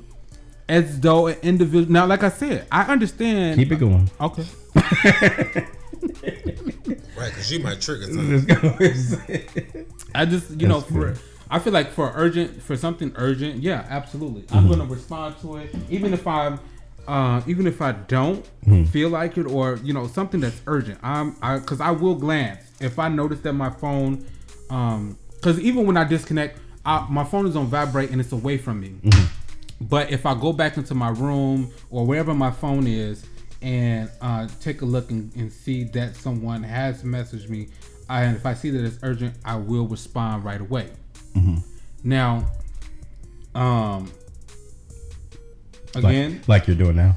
as 0.70 1.00
though 1.00 1.28
an 1.28 1.38
individual? 1.42 1.92
Now, 1.92 2.06
like 2.06 2.24
I 2.24 2.30
said, 2.30 2.68
I 2.72 2.84
understand. 2.84 3.58
Keep 3.58 3.74
it 3.74 3.80
going. 3.80 4.10
Okay. 4.22 4.46
Right, 7.20 7.32
because 7.32 7.52
you 7.52 7.60
might 7.60 7.82
trigger 7.82 8.06
something. 8.06 8.48
Let's 8.48 9.16
go. 9.16 9.84
I 10.16 10.26
just 10.26 10.52
you 10.52 10.68
know 10.68 10.80
for 10.80 11.08
good. 11.08 11.20
I 11.50 11.60
feel 11.60 11.74
like 11.74 11.92
for 11.92 12.12
urgent 12.16 12.62
for 12.62 12.76
something 12.78 13.12
urgent, 13.16 13.62
yeah, 13.64 13.86
absolutely. 13.90 14.44
I'm 14.52 14.64
Mm-hmm. 14.66 14.70
gonna 14.70 14.86
respond 14.86 15.36
to 15.42 15.58
it, 15.58 15.74
even 15.90 16.14
if 16.14 16.26
I'm. 16.28 16.60
Uh, 17.08 17.42
even 17.48 17.66
if 17.66 17.82
I 17.82 17.94
don't 17.94 18.46
Mm-hmm. 18.68 18.84
feel 18.92 19.10
like 19.10 19.36
it, 19.38 19.48
or 19.48 19.80
you 19.84 19.94
know 19.94 20.06
something 20.06 20.40
that's 20.42 20.62
urgent, 20.68 21.00
I'm 21.02 21.36
I 21.42 21.58
because 21.58 21.82
I 21.82 21.90
will 21.90 22.14
glance 22.14 22.62
if 22.80 23.00
I 23.00 23.08
notice 23.10 23.40
that 23.40 23.54
my 23.54 23.72
phone, 23.72 24.24
um, 24.70 25.18
because 25.36 25.60
even 25.60 25.88
when 25.88 25.98
I 25.98 26.04
disconnect, 26.04 26.60
I, 26.86 27.08
my 27.10 27.24
phone 27.24 27.48
is 27.48 27.56
on 27.56 27.66
vibrate 27.66 28.12
and 28.12 28.22
it's 28.22 28.32
away 28.32 28.60
from 28.60 28.80
me. 28.80 28.90
Mm-hmm. 29.02 29.86
But 29.88 30.12
if 30.12 30.26
I 30.28 30.36
go 30.36 30.54
back 30.54 30.78
into 30.78 30.94
my 30.94 31.10
room 31.10 31.72
or 31.90 32.06
wherever 32.06 32.34
my 32.36 32.52
phone 32.52 32.86
is 32.86 33.26
and 33.64 34.12
uh, 34.22 34.48
take 34.62 34.82
a 34.84 34.86
look 34.86 35.10
and, 35.10 35.34
and 35.36 35.52
see 35.52 35.86
that 35.86 36.16
someone 36.16 36.62
has 36.62 37.02
messaged 37.04 37.50
me, 37.50 37.70
I, 38.08 38.24
and 38.24 38.36
if 38.36 38.46
I 38.46 38.54
see 38.54 38.70
that 38.70 38.86
it's 38.86 39.00
urgent, 39.02 39.34
I 39.44 39.56
will 39.56 39.88
respond 39.88 40.44
right 40.44 40.62
away. 40.62 40.90
Now, 42.04 42.50
um, 43.56 44.12
again, 45.96 46.34
like, 46.40 46.48
like 46.48 46.68
you're 46.68 46.78
doing 46.78 46.96
now. 46.96 47.16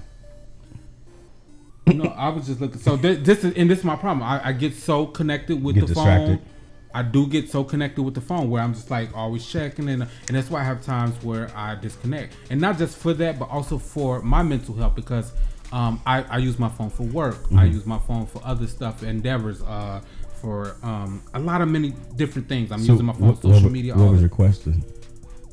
no, 1.86 2.04
I 2.10 2.28
was 2.28 2.46
just 2.46 2.60
looking. 2.60 2.80
So 2.80 2.96
this, 2.96 3.18
this 3.26 3.44
is 3.44 3.54
and 3.56 3.70
this 3.70 3.80
is 3.80 3.84
my 3.84 3.96
problem. 3.96 4.22
I, 4.22 4.48
I 4.48 4.52
get 4.52 4.74
so 4.74 5.06
connected 5.06 5.62
with 5.62 5.74
Get 5.76 5.82
the 5.82 5.94
distracted. 5.94 6.38
phone. 6.38 6.48
I 6.94 7.02
do 7.02 7.26
get 7.26 7.48
so 7.48 7.64
connected 7.64 8.02
with 8.02 8.14
the 8.14 8.20
phone 8.20 8.50
where 8.50 8.62
I'm 8.62 8.74
just 8.74 8.90
like 8.90 9.16
always 9.16 9.46
checking 9.46 9.88
and 9.88 10.02
and 10.02 10.36
that's 10.36 10.50
why 10.50 10.60
I 10.60 10.64
have 10.64 10.82
times 10.82 11.14
where 11.24 11.50
I 11.56 11.74
disconnect. 11.74 12.34
And 12.50 12.60
not 12.60 12.76
just 12.78 12.98
for 12.98 13.14
that, 13.14 13.38
but 13.38 13.48
also 13.48 13.78
for 13.78 14.20
my 14.22 14.42
mental 14.42 14.74
health 14.74 14.94
because 14.94 15.32
um, 15.72 16.02
I, 16.04 16.22
I 16.24 16.36
use 16.38 16.58
my 16.58 16.68
phone 16.68 16.90
for 16.90 17.04
work. 17.04 17.36
I 17.52 17.64
Mm-hmm. 17.64 17.72
use 17.72 17.86
my 17.86 17.98
phone 17.98 18.26
for 18.26 18.42
other 18.44 18.66
stuff, 18.66 19.02
endeavors, 19.02 19.62
uh, 19.62 20.02
for 20.43 20.77
um, 20.82 21.23
a 21.32 21.39
lot 21.40 21.62
of 21.62 21.69
many 21.69 21.94
different 22.16 22.48
things. 22.48 22.70
I'm 22.73 22.81
So 22.81 22.93
using 22.93 23.06
my 23.06 23.12
phone, 23.14 23.28
what, 23.28 23.43
social 23.43 23.62
what, 23.62 23.73
media, 23.73 23.94
What 23.94 24.02
all 24.02 24.09
was 24.10 24.16
that. 24.20 24.27
your 24.28 24.28
question? 24.36 24.85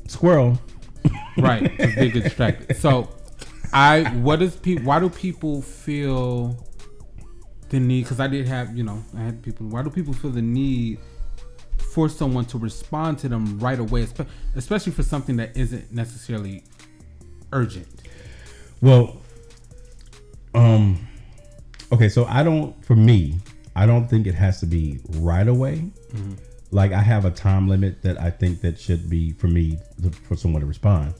Squirrel. 0.08 0.58
right 1.38 1.62
because 1.62 1.94
they 1.94 2.10
get 2.10 2.24
distracted 2.24 2.76
so 2.86 3.08
i 3.72 4.02
what 4.18 4.42
is 4.42 4.54
people 4.56 4.84
why 4.84 5.00
do 5.00 5.08
people 5.08 5.62
feel 5.62 6.54
the 7.70 7.80
need 7.80 8.02
because 8.02 8.20
i 8.20 8.26
did 8.26 8.46
have 8.46 8.76
you 8.76 8.82
know 8.82 9.02
i 9.16 9.20
had 9.22 9.42
people 9.42 9.64
why 9.68 9.82
do 9.82 9.88
people 9.88 10.12
feel 10.12 10.30
the 10.30 10.42
need 10.42 10.98
for 11.94 12.06
someone 12.10 12.44
to 12.44 12.58
respond 12.58 13.18
to 13.18 13.30
them 13.30 13.58
right 13.60 13.78
away 13.78 14.06
especially 14.56 14.92
for 14.92 15.02
something 15.02 15.36
that 15.36 15.56
isn't 15.56 15.90
necessarily 15.90 16.62
urgent 17.52 17.86
Well, 18.82 19.16
um, 20.54 21.08
okay, 21.92 22.08
so 22.10 22.24
I 22.26 22.42
don't, 22.42 22.74
for 22.84 22.96
me, 22.96 23.38
I 23.80 23.86
don't 23.86 24.06
think 24.08 24.26
it 24.26 24.34
has 24.34 24.60
to 24.60 24.66
be 24.66 25.00
right 25.08 25.48
away. 25.48 25.90
Like 26.70 26.92
I 26.92 27.00
have 27.00 27.24
a 27.24 27.30
time 27.30 27.66
limit 27.66 28.02
that 28.02 28.20
I 28.20 28.30
think 28.30 28.60
that 28.60 28.78
should 28.78 29.08
be 29.08 29.32
for 29.32 29.48
me 29.48 29.78
to, 30.02 30.10
for 30.10 30.36
someone 30.36 30.60
to 30.60 30.66
respond. 30.66 31.14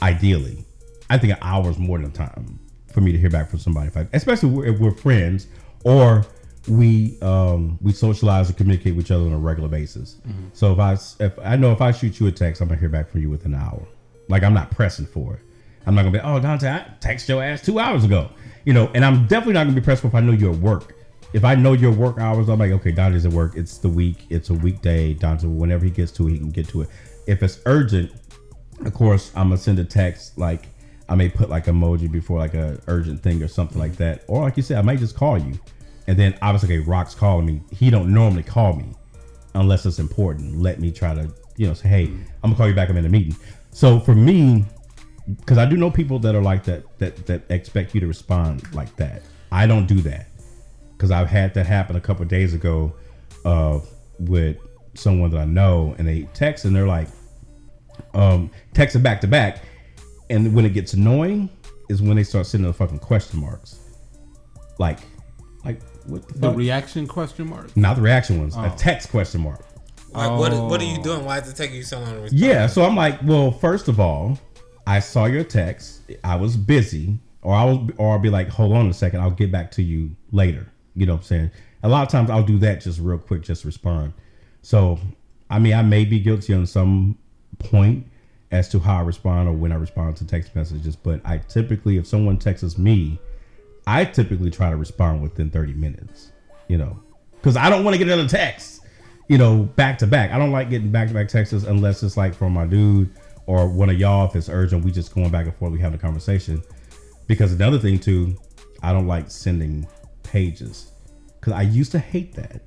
Ideally, 0.00 0.64
I 1.10 1.18
think 1.18 1.32
an 1.32 1.38
hour 1.42 1.68
is 1.68 1.78
more 1.78 1.98
than 1.98 2.12
time 2.12 2.60
for 2.94 3.00
me 3.00 3.10
to 3.10 3.18
hear 3.18 3.30
back 3.30 3.50
from 3.50 3.58
somebody. 3.58 3.88
If 3.88 3.96
I, 3.96 4.06
especially 4.12 4.68
if 4.68 4.78
we're 4.78 4.92
friends 4.92 5.48
or 5.82 6.24
we 6.68 7.18
um, 7.20 7.78
we 7.82 7.92
socialize 7.92 8.48
and 8.48 8.56
communicate 8.56 8.94
with 8.94 9.06
each 9.06 9.10
other 9.10 9.24
on 9.24 9.32
a 9.32 9.38
regular 9.38 9.68
basis. 9.68 10.16
So 10.52 10.72
if 10.72 10.78
I 10.78 10.92
if 11.24 11.38
I 11.42 11.56
know 11.56 11.72
if 11.72 11.80
I 11.80 11.90
shoot 11.90 12.20
you 12.20 12.28
a 12.28 12.32
text, 12.32 12.62
I'm 12.62 12.68
gonna 12.68 12.78
hear 12.78 12.88
back 12.88 13.10
from 13.10 13.22
you 13.22 13.28
within 13.30 13.54
an 13.54 13.60
hour. 13.60 13.86
Like 14.28 14.44
I'm 14.44 14.54
not 14.54 14.70
pressing 14.70 15.06
for 15.06 15.34
it. 15.34 15.40
I'm 15.86 15.94
not 15.96 16.02
gonna 16.02 16.12
be, 16.12 16.20
oh 16.20 16.38
Dante, 16.38 16.68
I 16.68 16.86
text 17.00 17.28
your 17.28 17.42
ass 17.42 17.60
two 17.62 17.80
hours 17.80 18.04
ago. 18.04 18.30
You 18.64 18.72
know, 18.72 18.88
and 18.94 19.04
I'm 19.04 19.26
definitely 19.26 19.54
not 19.54 19.64
gonna 19.64 19.74
be 19.74 19.80
pressed 19.80 20.02
for 20.02 20.08
if 20.08 20.14
I 20.14 20.20
know 20.20 20.32
you're 20.32 20.52
at 20.52 20.60
work. 20.60 20.94
If 21.32 21.44
I 21.44 21.54
know 21.54 21.74
your 21.74 21.92
work 21.92 22.18
hours, 22.18 22.48
I'm 22.48 22.58
like, 22.58 22.70
okay, 22.72 22.90
Dante's 22.90 23.26
at 23.26 23.32
work. 23.32 23.54
It's 23.54 23.78
the 23.78 23.88
week. 23.88 24.24
It's 24.30 24.48
a 24.48 24.54
weekday. 24.54 25.12
Dante, 25.12 25.46
whenever 25.46 25.84
he 25.84 25.90
gets 25.90 26.10
to 26.12 26.26
it, 26.26 26.32
he 26.32 26.38
can 26.38 26.50
get 26.50 26.68
to 26.68 26.82
it. 26.82 26.88
If 27.26 27.42
it's 27.42 27.60
urgent, 27.66 28.12
of 28.84 28.94
course, 28.94 29.30
I'm 29.34 29.48
gonna 29.48 29.58
send 29.58 29.78
a 29.78 29.84
text. 29.84 30.38
Like 30.38 30.68
I 31.08 31.14
may 31.14 31.28
put 31.28 31.50
like 31.50 31.66
emoji 31.66 32.10
before 32.10 32.38
like 32.38 32.54
a 32.54 32.80
urgent 32.86 33.22
thing 33.22 33.42
or 33.42 33.48
something 33.48 33.78
like 33.78 33.96
that. 33.96 34.24
Or 34.26 34.42
like 34.42 34.56
you 34.56 34.62
said, 34.62 34.78
I 34.78 34.82
might 34.82 35.00
just 35.00 35.16
call 35.16 35.36
you, 35.38 35.58
and 36.06 36.18
then 36.18 36.38
obviously, 36.40 36.78
okay, 36.78 36.88
Rock's 36.88 37.14
calling 37.14 37.44
me. 37.44 37.60
He 37.70 37.90
don't 37.90 38.12
normally 38.12 38.42
call 38.42 38.74
me 38.74 38.86
unless 39.54 39.84
it's 39.84 39.98
important. 39.98 40.58
Let 40.58 40.80
me 40.80 40.90
try 40.90 41.14
to 41.14 41.30
you 41.56 41.66
know 41.66 41.74
say, 41.74 41.88
hey, 41.88 42.06
mm-hmm. 42.06 42.22
I'm 42.42 42.50
gonna 42.50 42.56
call 42.56 42.68
you 42.68 42.74
back. 42.74 42.88
I'm 42.88 42.96
in 42.96 43.04
a 43.04 43.10
meeting. 43.10 43.36
So 43.70 44.00
for 44.00 44.14
me, 44.14 44.64
because 45.40 45.58
I 45.58 45.66
do 45.66 45.76
know 45.76 45.90
people 45.90 46.18
that 46.20 46.34
are 46.34 46.42
like 46.42 46.64
that 46.64 46.84
that 47.00 47.26
that 47.26 47.42
expect 47.50 47.94
you 47.94 48.00
to 48.00 48.06
respond 48.06 48.74
like 48.74 48.94
that. 48.96 49.20
I 49.52 49.66
don't 49.66 49.86
do 49.86 50.00
that 50.02 50.28
because 50.98 51.12
I've 51.12 51.28
had 51.28 51.54
that 51.54 51.64
happen 51.64 51.94
a 51.94 52.00
couple 52.00 52.24
of 52.24 52.28
days 52.28 52.54
ago 52.54 52.92
uh, 53.44 53.78
with 54.18 54.56
someone 54.94 55.30
that 55.30 55.38
I 55.38 55.44
know, 55.44 55.94
and 55.96 56.08
they 56.08 56.22
text 56.34 56.64
and 56.64 56.74
they're 56.74 56.88
like, 56.88 57.06
um, 58.14 58.50
texting 58.74 59.02
back 59.02 59.20
to 59.20 59.28
back, 59.28 59.62
and 60.28 60.54
when 60.54 60.64
it 60.64 60.70
gets 60.74 60.94
annoying 60.94 61.48
is 61.88 62.02
when 62.02 62.16
they 62.16 62.24
start 62.24 62.46
sending 62.46 62.66
the 62.66 62.74
fucking 62.74 62.98
question 62.98 63.40
marks, 63.40 63.78
like, 64.78 64.98
like 65.64 65.80
what 66.06 66.26
the 66.28 66.34
the 66.34 66.48
fuck? 66.48 66.56
reaction 66.56 67.06
question 67.06 67.48
mark 67.48 67.76
Not 67.76 67.96
the 67.96 68.02
reaction 68.02 68.40
ones, 68.40 68.56
a 68.56 68.60
Oh. 68.60 68.74
text 68.76 69.10
question 69.10 69.40
mark. 69.40 69.64
Like, 70.12 70.30
what 70.38 70.52
what 70.68 70.80
are 70.80 70.84
you 70.84 70.98
Oh. 70.98 71.02
doing? 71.04 71.24
Why 71.24 71.38
is 71.38 71.48
it 71.48 71.54
taking 71.56 71.76
you 71.76 71.82
so 71.84 72.00
long 72.00 72.12
to 72.14 72.20
respond? 72.22 72.40
Yeah, 72.40 72.66
so 72.66 72.82
I'm 72.84 72.96
like, 72.96 73.22
well, 73.22 73.52
first 73.52 73.86
of 73.88 74.00
all, 74.00 74.36
I 74.86 74.98
saw 75.00 75.26
your 75.26 75.44
text. 75.44 76.00
I 76.24 76.34
was 76.36 76.56
busy, 76.56 77.18
or 77.42 77.54
I 77.54 77.64
will, 77.64 77.88
or 77.98 78.12
I'll 78.12 78.18
be 78.18 78.30
like, 78.30 78.48
hold 78.48 78.72
on 78.72 78.88
a 78.88 78.92
second, 78.94 79.20
I'll 79.20 79.30
get 79.30 79.52
back 79.52 79.70
to 79.72 79.82
you 79.82 80.10
later. 80.32 80.66
You 80.94 81.06
know 81.06 81.14
what 81.14 81.20
I'm 81.20 81.24
saying? 81.24 81.50
A 81.82 81.88
lot 81.88 82.02
of 82.02 82.08
times 82.08 82.30
I'll 82.30 82.42
do 82.42 82.58
that 82.58 82.80
just 82.80 83.00
real 83.00 83.18
quick, 83.18 83.42
just 83.42 83.64
respond. 83.64 84.12
So, 84.62 84.98
I 85.50 85.58
mean, 85.58 85.74
I 85.74 85.82
may 85.82 86.04
be 86.04 86.18
guilty 86.20 86.54
on 86.54 86.66
some 86.66 87.16
point 87.58 88.06
as 88.50 88.68
to 88.70 88.78
how 88.78 88.98
I 88.98 89.02
respond 89.02 89.48
or 89.48 89.52
when 89.52 89.72
I 89.72 89.76
respond 89.76 90.16
to 90.16 90.26
text 90.26 90.56
messages, 90.56 90.96
but 90.96 91.20
I 91.24 91.38
typically, 91.38 91.98
if 91.98 92.06
someone 92.06 92.38
texts 92.38 92.78
me, 92.78 93.20
I 93.86 94.04
typically 94.04 94.50
try 94.50 94.70
to 94.70 94.76
respond 94.76 95.22
within 95.22 95.50
30 95.50 95.74
minutes. 95.74 96.32
You 96.66 96.78
know, 96.78 97.00
because 97.36 97.56
I 97.56 97.70
don't 97.70 97.84
want 97.84 97.94
to 97.94 97.98
get 97.98 98.08
another 98.08 98.28
text 98.28 98.78
you 99.28 99.36
know, 99.36 99.64
back 99.76 99.98
to 99.98 100.06
back. 100.06 100.32
I 100.32 100.38
don't 100.38 100.50
like 100.50 100.70
getting 100.70 100.90
back 100.90 101.08
to 101.08 101.14
back 101.14 101.28
texts 101.28 101.64
unless 101.64 102.02
it's 102.02 102.16
like 102.16 102.34
from 102.34 102.54
my 102.54 102.66
dude 102.66 103.10
or 103.46 103.68
one 103.68 103.90
of 103.90 103.98
y'all. 103.98 104.26
If 104.26 104.34
it's 104.34 104.48
urgent, 104.48 104.84
we 104.84 104.90
just 104.90 105.14
going 105.14 105.30
back 105.30 105.44
and 105.44 105.54
forth. 105.54 105.70
We 105.70 105.80
have 105.80 105.94
a 105.94 105.98
conversation. 105.98 106.62
Because 107.26 107.52
another 107.52 107.78
thing 107.78 107.98
too, 107.98 108.36
I 108.82 108.92
don't 108.92 109.06
like 109.06 109.30
sending 109.30 109.86
pages 110.28 110.92
because 111.40 111.52
I 111.52 111.62
used 111.62 111.92
to 111.92 111.98
hate 111.98 112.34
that 112.34 112.62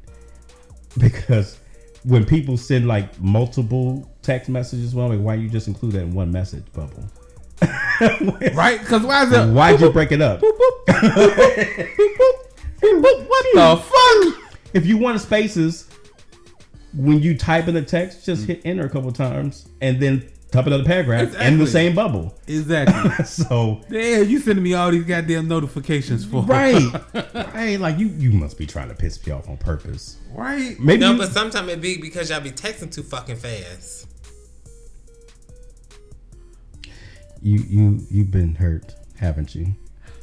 because 0.97 1.57
when 2.03 2.25
people 2.25 2.57
send 2.57 2.87
like 2.87 3.19
multiple 3.21 4.11
text 4.21 4.49
messages, 4.49 4.95
well, 4.95 5.09
like 5.09 5.19
why 5.19 5.35
you 5.35 5.49
just 5.49 5.67
include 5.67 5.93
that 5.93 6.01
in 6.01 6.13
one 6.13 6.31
message 6.31 6.65
bubble? 6.73 7.03
Right? 8.53 8.79
Because 8.79 9.03
why 9.03 9.23
is 9.23 9.31
it? 9.31 9.53
Why'd 9.53 9.79
you 9.79 9.91
break 9.91 10.11
it 10.11 10.21
up? 10.21 10.41
What 10.41 10.57
the 13.53 13.77
fuck? 13.77 14.51
if 14.73 14.87
you 14.87 14.97
want 14.97 15.21
spaces, 15.21 15.87
when 16.93 17.19
you 17.19 17.37
type 17.37 17.67
in 17.67 17.75
the 17.75 17.81
text, 17.83 18.25
just 18.25 18.47
hit 18.47 18.61
enter 18.65 18.85
a 18.85 18.89
couple 18.89 19.11
times 19.11 19.67
and 19.81 19.99
then 20.01 20.27
type 20.51 20.67
another 20.67 20.83
paragraph 20.83 21.33
in 21.39 21.57
the 21.57 21.65
same 21.67 21.95
bubble. 21.95 22.33
Exactly. 22.47 23.25
So 23.25 23.81
Damn, 23.89 24.27
you 24.29 24.39
sending 24.39 24.63
me 24.63 24.73
all 24.73 24.91
these 24.91 25.03
goddamn 25.05 25.47
notifications 25.47 26.25
for 26.25 26.43
right, 26.43 26.91
right, 27.53 27.79
like 27.79 27.97
you 27.97 28.07
you 28.09 28.31
must 28.31 28.57
be 28.57 28.65
trying 28.67 28.89
to 28.89 28.95
piss 28.95 29.25
me 29.25 29.31
off 29.33 29.47
on 29.49 29.57
purpose. 29.57 30.17
right? 30.33 30.77
Maybe 30.79 30.99
No, 31.01 31.13
you- 31.13 31.17
but 31.17 31.31
sometimes 31.31 31.69
it 31.69 31.81
be 31.81 31.97
because 31.97 32.29
y'all 32.29 32.41
be 32.41 32.51
texting 32.51 32.93
too 32.93 33.03
fucking 33.03 33.37
fast. 33.37 34.07
you 37.41 37.59
you 37.67 37.99
you've 38.09 38.31
been 38.31 38.55
hurt, 38.55 38.93
haven't 39.17 39.55
you? 39.55 39.75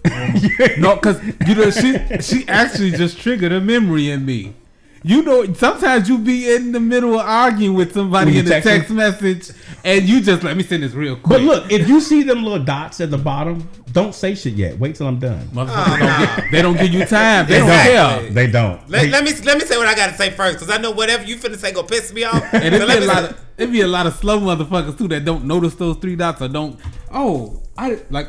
No, 0.78 0.94
because 0.94 1.20
you 1.46 1.54
know 1.54 1.70
she 1.70 1.98
she 2.20 2.48
actually 2.48 2.92
just 2.92 3.18
triggered 3.18 3.52
a 3.52 3.60
memory 3.60 4.10
in 4.10 4.24
me. 4.24 4.54
You 5.04 5.22
know, 5.22 5.52
sometimes 5.54 6.08
you 6.08 6.18
be 6.18 6.52
in 6.52 6.72
the 6.72 6.80
middle 6.80 7.14
of 7.14 7.24
arguing 7.24 7.74
with 7.74 7.94
somebody 7.94 8.36
in 8.38 8.46
a 8.46 8.50
texting? 8.50 8.62
text 8.62 8.90
message, 8.90 9.50
and 9.84 10.08
you 10.08 10.20
just 10.20 10.42
let 10.42 10.56
me 10.56 10.62
send 10.64 10.82
this 10.82 10.92
real 10.92 11.14
quick. 11.14 11.38
But 11.38 11.40
look, 11.42 11.70
if 11.72 11.88
you 11.88 12.00
see 12.00 12.24
them 12.24 12.42
little 12.42 12.64
dots 12.64 13.00
at 13.00 13.10
the 13.12 13.16
bottom, 13.18 13.68
don't 13.92 14.12
say 14.14 14.34
shit 14.34 14.54
yet. 14.54 14.76
Wait 14.78 14.96
till 14.96 15.06
I'm 15.06 15.18
done. 15.20 15.46
Motherfuckers 15.48 15.98
don't 16.00 16.36
get, 16.36 16.50
they 16.50 16.62
don't 16.62 16.76
give 16.76 16.92
you 16.92 17.04
time. 17.06 17.46
They 17.46 17.58
don't 17.58 17.68
Exactly. 17.68 17.94
care. 18.26 18.30
They 18.32 18.50
don't. 18.50 18.90
Let, 18.90 19.02
They- 19.02 19.08
let 19.10 19.24
me 19.24 19.30
let 19.44 19.58
me 19.58 19.64
say 19.64 19.76
what 19.76 19.86
I 19.86 19.94
gotta 19.94 20.14
say 20.16 20.30
first, 20.30 20.58
because 20.58 20.70
I 20.74 20.78
know 20.80 20.90
whatever 20.90 21.22
you 21.24 21.36
finna 21.36 21.56
say 21.56 21.72
gonna 21.72 21.86
piss 21.86 22.12
me 22.12 22.24
off. 22.24 22.42
And 22.52 22.74
So 22.74 22.82
it 22.82 22.86
let 22.88 22.98
be 22.98 23.04
a 23.04 23.08
lot 23.08 23.24
of 23.24 23.40
it'd 23.56 23.72
be 23.72 23.80
a 23.82 23.86
lot 23.86 24.06
of 24.08 24.14
slow 24.14 24.40
motherfuckers 24.40 24.98
too 24.98 25.06
that 25.08 25.24
don't 25.24 25.44
notice 25.44 25.74
those 25.76 25.96
three 25.98 26.16
dots 26.16 26.42
or 26.42 26.48
don't. 26.48 26.78
Oh, 27.12 27.62
I 27.76 28.00
like. 28.10 28.28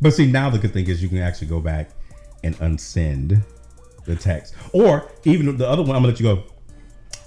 But 0.00 0.12
see, 0.12 0.26
now 0.30 0.50
the 0.50 0.58
good 0.58 0.74
thing 0.74 0.86
is 0.88 1.02
you 1.02 1.08
can 1.08 1.18
actually 1.18 1.46
go 1.48 1.58
back 1.60 1.90
and 2.44 2.54
unsend 2.58 3.42
the 4.06 4.16
text, 4.16 4.54
or 4.72 5.10
even 5.24 5.56
the 5.56 5.68
other 5.68 5.82
one. 5.82 5.90
I'm 5.90 6.02
gonna 6.02 6.08
let 6.08 6.20
you 6.20 6.24
go. 6.34 6.42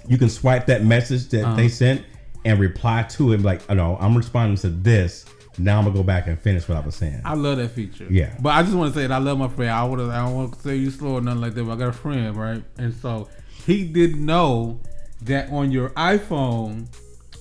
You 0.08 0.18
can 0.18 0.28
swipe 0.28 0.66
that 0.66 0.84
message 0.84 1.28
that 1.28 1.44
Uh-huh. 1.44 1.56
they 1.56 1.68
sent 1.68 2.02
and 2.44 2.58
reply 2.58 3.02
to 3.10 3.32
it. 3.32 3.42
Like, 3.42 3.60
oh, 3.68 3.74
no, 3.74 3.96
I'm 4.00 4.16
responding 4.16 4.56
to 4.58 4.68
this. 4.70 5.26
Now 5.58 5.78
I'm 5.78 5.84
gonna 5.84 5.96
go 5.96 6.02
back 6.02 6.26
and 6.26 6.38
finish 6.38 6.66
what 6.68 6.78
I 6.78 6.80
was 6.80 6.94
saying. 6.94 7.20
I 7.24 7.34
love 7.34 7.58
that 7.58 7.72
feature. 7.72 8.06
Yeah. 8.08 8.34
But 8.40 8.50
I 8.50 8.62
just 8.62 8.74
want 8.74 8.94
to 8.94 8.98
say 9.00 9.06
that 9.06 9.12
I 9.14 9.18
love 9.18 9.36
my 9.38 9.48
friend. 9.48 9.70
I 9.70 9.84
would 9.84 10.00
I 10.00 10.24
don't 10.24 10.34
want 10.34 10.54
to 10.54 10.60
say 10.60 10.76
you 10.76 10.90
slow 10.90 11.14
or 11.16 11.20
nothing 11.20 11.42
like 11.42 11.54
that. 11.54 11.64
But 11.64 11.72
I 11.72 11.76
got 11.76 11.88
a 11.88 11.92
friend, 11.92 12.34
right? 12.36 12.62
And 12.78 12.94
so 12.94 13.28
he 13.66 13.84
didn't 13.84 14.24
know 14.24 14.80
that 15.22 15.50
on 15.50 15.70
your 15.70 15.90
iPhone, 15.90 16.86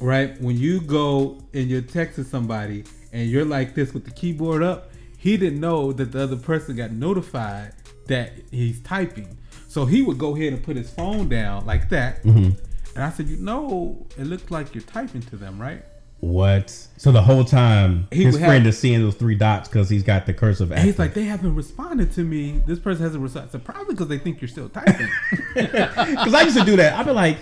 right, 0.02 0.40
when 0.42 0.58
you 0.58 0.82
go 0.82 1.38
and 1.54 1.68
you're 1.70 1.82
texting 1.82 2.26
somebody 2.26 2.84
and 3.14 3.30
you're 3.30 3.46
like 3.46 3.74
this 3.74 3.94
with 3.94 4.04
the 4.04 4.12
keyboard 4.12 4.64
up, 4.64 4.92
he 5.18 5.38
didn't 5.38 5.62
know 5.62 5.94
that 5.94 6.12
the 6.12 6.24
other 6.24 6.36
person 6.36 6.76
got 6.76 6.92
notified 6.92 7.72
that 8.10 8.34
he's 8.52 8.82
typing. 8.82 9.38
So 9.68 9.86
he 9.86 10.02
would 10.02 10.18
go 10.18 10.36
ahead 10.36 10.54
and 10.54 10.62
put 10.64 10.76
his 10.76 10.90
phone 10.92 11.30
down 11.30 11.66
like 11.66 11.90
that. 11.90 12.24
Mm-hmm. 12.24 12.60
And 12.96 13.04
I 13.04 13.10
said, 13.12 13.28
you 13.30 13.38
know, 13.38 14.06
it 14.18 14.26
looks 14.26 14.52
like 14.52 14.76
you're 14.76 14.84
typing 14.84 15.22
to 15.24 15.36
them, 15.38 15.60
right? 15.60 15.84
what? 16.22 16.70
So 16.98 17.14
the 17.14 17.22
whole 17.22 17.46
time 17.46 18.10
He 18.12 18.26
his 18.26 18.36
friend 18.38 18.66
have- 18.66 18.74
is 18.74 18.78
seeing 18.78 19.00
those 19.00 19.16
three 19.16 19.36
dots 19.36 19.70
because 19.70 19.90
he's 19.90 20.04
got 20.04 20.26
the 20.26 20.34
cursive. 20.34 20.70
And 20.74 20.82
he's 20.82 21.00
like, 21.00 21.14
they 21.14 21.24
haven't 21.24 21.56
responded 21.56 22.12
to 22.14 22.26
me. 22.26 22.62
This 22.68 22.78
person 22.78 23.04
hasn't 23.04 23.24
responded. 23.24 23.54
So 23.54 23.60
probably 23.60 23.94
because 23.94 24.10
they 24.10 24.18
think 24.18 24.42
you're 24.42 24.50
still 24.50 24.68
typing. 24.68 25.08
Because 25.56 26.34
I 26.34 26.42
used 26.42 26.58
to 26.58 26.66
do 26.66 26.76
that. 26.76 26.94
I'd 27.00 27.06
be 27.06 27.14
like, 27.14 27.38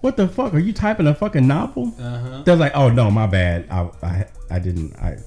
"What 0.00 0.16
the 0.16 0.26
fuck? 0.26 0.54
Are 0.54 0.58
you 0.58 0.72
typing 0.72 1.06
a 1.06 1.14
fucking 1.14 1.46
novel?" 1.46 1.94
Uh-huh. 2.00 2.42
They're 2.44 2.56
like, 2.56 2.72
"Oh 2.74 2.88
no, 2.88 3.10
my 3.12 3.26
bad. 3.28 3.66
I, 3.70 3.88
I, 4.02 4.26
I 4.50 4.58
didn't. 4.58 4.96
I, 4.96 5.18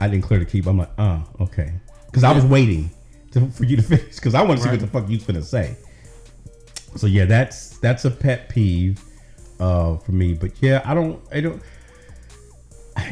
I 0.00 0.06
didn't 0.08 0.22
clear 0.22 0.38
the 0.38 0.46
keep." 0.46 0.66
I'm 0.66 0.78
like, 0.78 0.90
"Oh, 0.98 1.24
okay." 1.40 1.72
Because 2.06 2.22
I 2.22 2.32
was 2.32 2.44
waiting 2.44 2.90
to, 3.32 3.48
for 3.48 3.64
you 3.64 3.76
to 3.76 3.82
finish. 3.94 4.16
Because 4.16 4.34
I 4.34 4.42
want 4.42 4.58
to 4.58 4.64
see 4.64 4.70
what 4.70 4.80
the 4.80 4.86
fuck 4.86 5.08
you 5.08 5.16
was 5.16 5.24
gonna 5.24 5.42
say. 5.42 5.76
So 6.96 7.06
yeah, 7.06 7.24
that's 7.24 7.78
that's 7.78 8.04
a 8.04 8.10
pet 8.10 8.48
peeve 8.48 9.02
uh, 9.58 9.96
for 9.98 10.12
me. 10.12 10.34
But 10.34 10.60
yeah, 10.60 10.82
I 10.84 10.94
don't. 10.94 11.20
I 11.32 11.40
don't. 11.40 11.62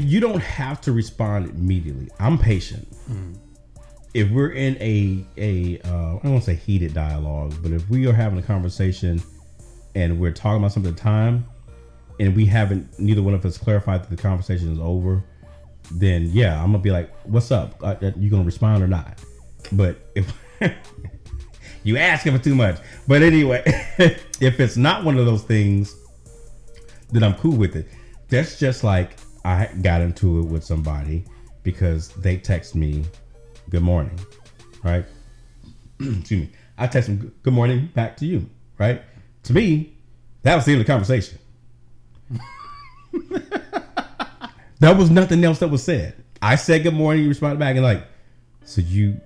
You 0.01 0.21
don't 0.21 0.43
have 0.43 0.83
to 0.83 0.93
respond 0.93 1.49
immediately. 1.49 2.11
I'm 2.21 2.37
patient 2.37 2.87
if 4.15 4.31
we're 4.31 4.51
in 4.51 4.77
a 4.81 5.25
a 5.37 5.81
uh, 5.89 6.17
I 6.17 6.21
don't 6.23 6.33
want 6.33 6.45
to 6.45 6.51
say 6.51 6.55
heated 6.55 6.95
dialogue, 6.95 7.55
but 7.63 7.73
if 7.73 7.89
we 7.89 8.07
are 8.07 8.13
having 8.13 8.39
a 8.39 8.43
conversation 8.43 9.23
and 9.95 10.19
we're 10.19 10.33
talking 10.33 10.59
about 10.59 10.73
something 10.73 10.91
at 10.91 10.97
the 10.97 11.03
time, 11.03 11.47
and 12.19 12.35
we 12.35 12.47
haven't 12.47 12.99
neither 12.99 13.23
one 13.23 13.35
of 13.35 13.45
us 13.45 13.59
clarified 13.59 14.03
that 14.03 14.11
the 14.11 14.21
conversation 14.21 14.73
is 14.73 14.81
over, 14.81 15.23
then 15.93 16.31
yeah, 16.33 16.61
I'm 16.61 16.73
gonna 16.73 16.83
be 16.83 16.91
like, 16.91 17.11
"What's 17.25 17.51
up? 17.51 17.83
Uh, 17.83 17.97
uh, 18.03 18.13
you 18.17 18.31
gonna 18.31 18.45
respond 18.45 18.83
or 18.83 18.89
not?" 18.89 19.23
But 19.73 20.11
if 20.15 20.33
you 21.83 21.97
asking 21.97 22.37
for 22.37 22.43
too 22.43 22.55
much, 22.55 22.79
but 23.07 23.23
anyway, 23.23 23.63
if 23.99 24.61
it's 24.61 24.77
not 24.77 25.05
one 25.05 25.19
of 25.19 25.27
those 25.27 25.43
things, 25.43 25.95
then 27.11 27.23
I'm 27.23 27.35
cool 27.35 27.57
with 27.57 27.77
it. 27.77 27.89
That's 28.29 28.59
just 28.59 28.85
like 28.85 29.17
I 29.45 29.69
got 29.83 30.01
into 30.01 30.41
it 30.41 30.45
with 30.45 30.65
somebody 30.65 31.25
because 31.63 32.09
they 32.11 32.37
text 32.37 32.75
me 32.75 33.05
good 33.71 33.83
morning, 33.83 34.19
right? 34.83 35.05
Excuse 36.01 36.31
me. 36.31 36.51
I 36.77 36.87
text 36.87 37.09
them 37.09 37.35
good 37.43 37.53
morning 37.53 37.91
back 37.95 38.17
to 38.19 38.27
you, 38.27 38.49
right? 38.79 39.03
To 39.45 39.53
me, 39.53 39.95
that 40.43 40.55
was 40.55 40.65
the 40.65 40.73
end 40.73 40.81
of 40.81 40.87
the 40.87 40.93
conversation. 40.93 41.39
there 44.79 44.95
was 44.95 45.11
nothing 45.11 45.45
else 45.45 45.59
that 45.59 45.69
was 45.69 45.83
said. 45.83 46.23
I 46.41 46.57
said 46.57 46.85
good 46.85 46.95
morning, 46.95 47.25
you 47.25 47.29
responded 47.29 47.59
back 47.59 47.75
and 47.75 47.85
like, 47.85 48.07
so 48.65 48.81
you 48.81 49.21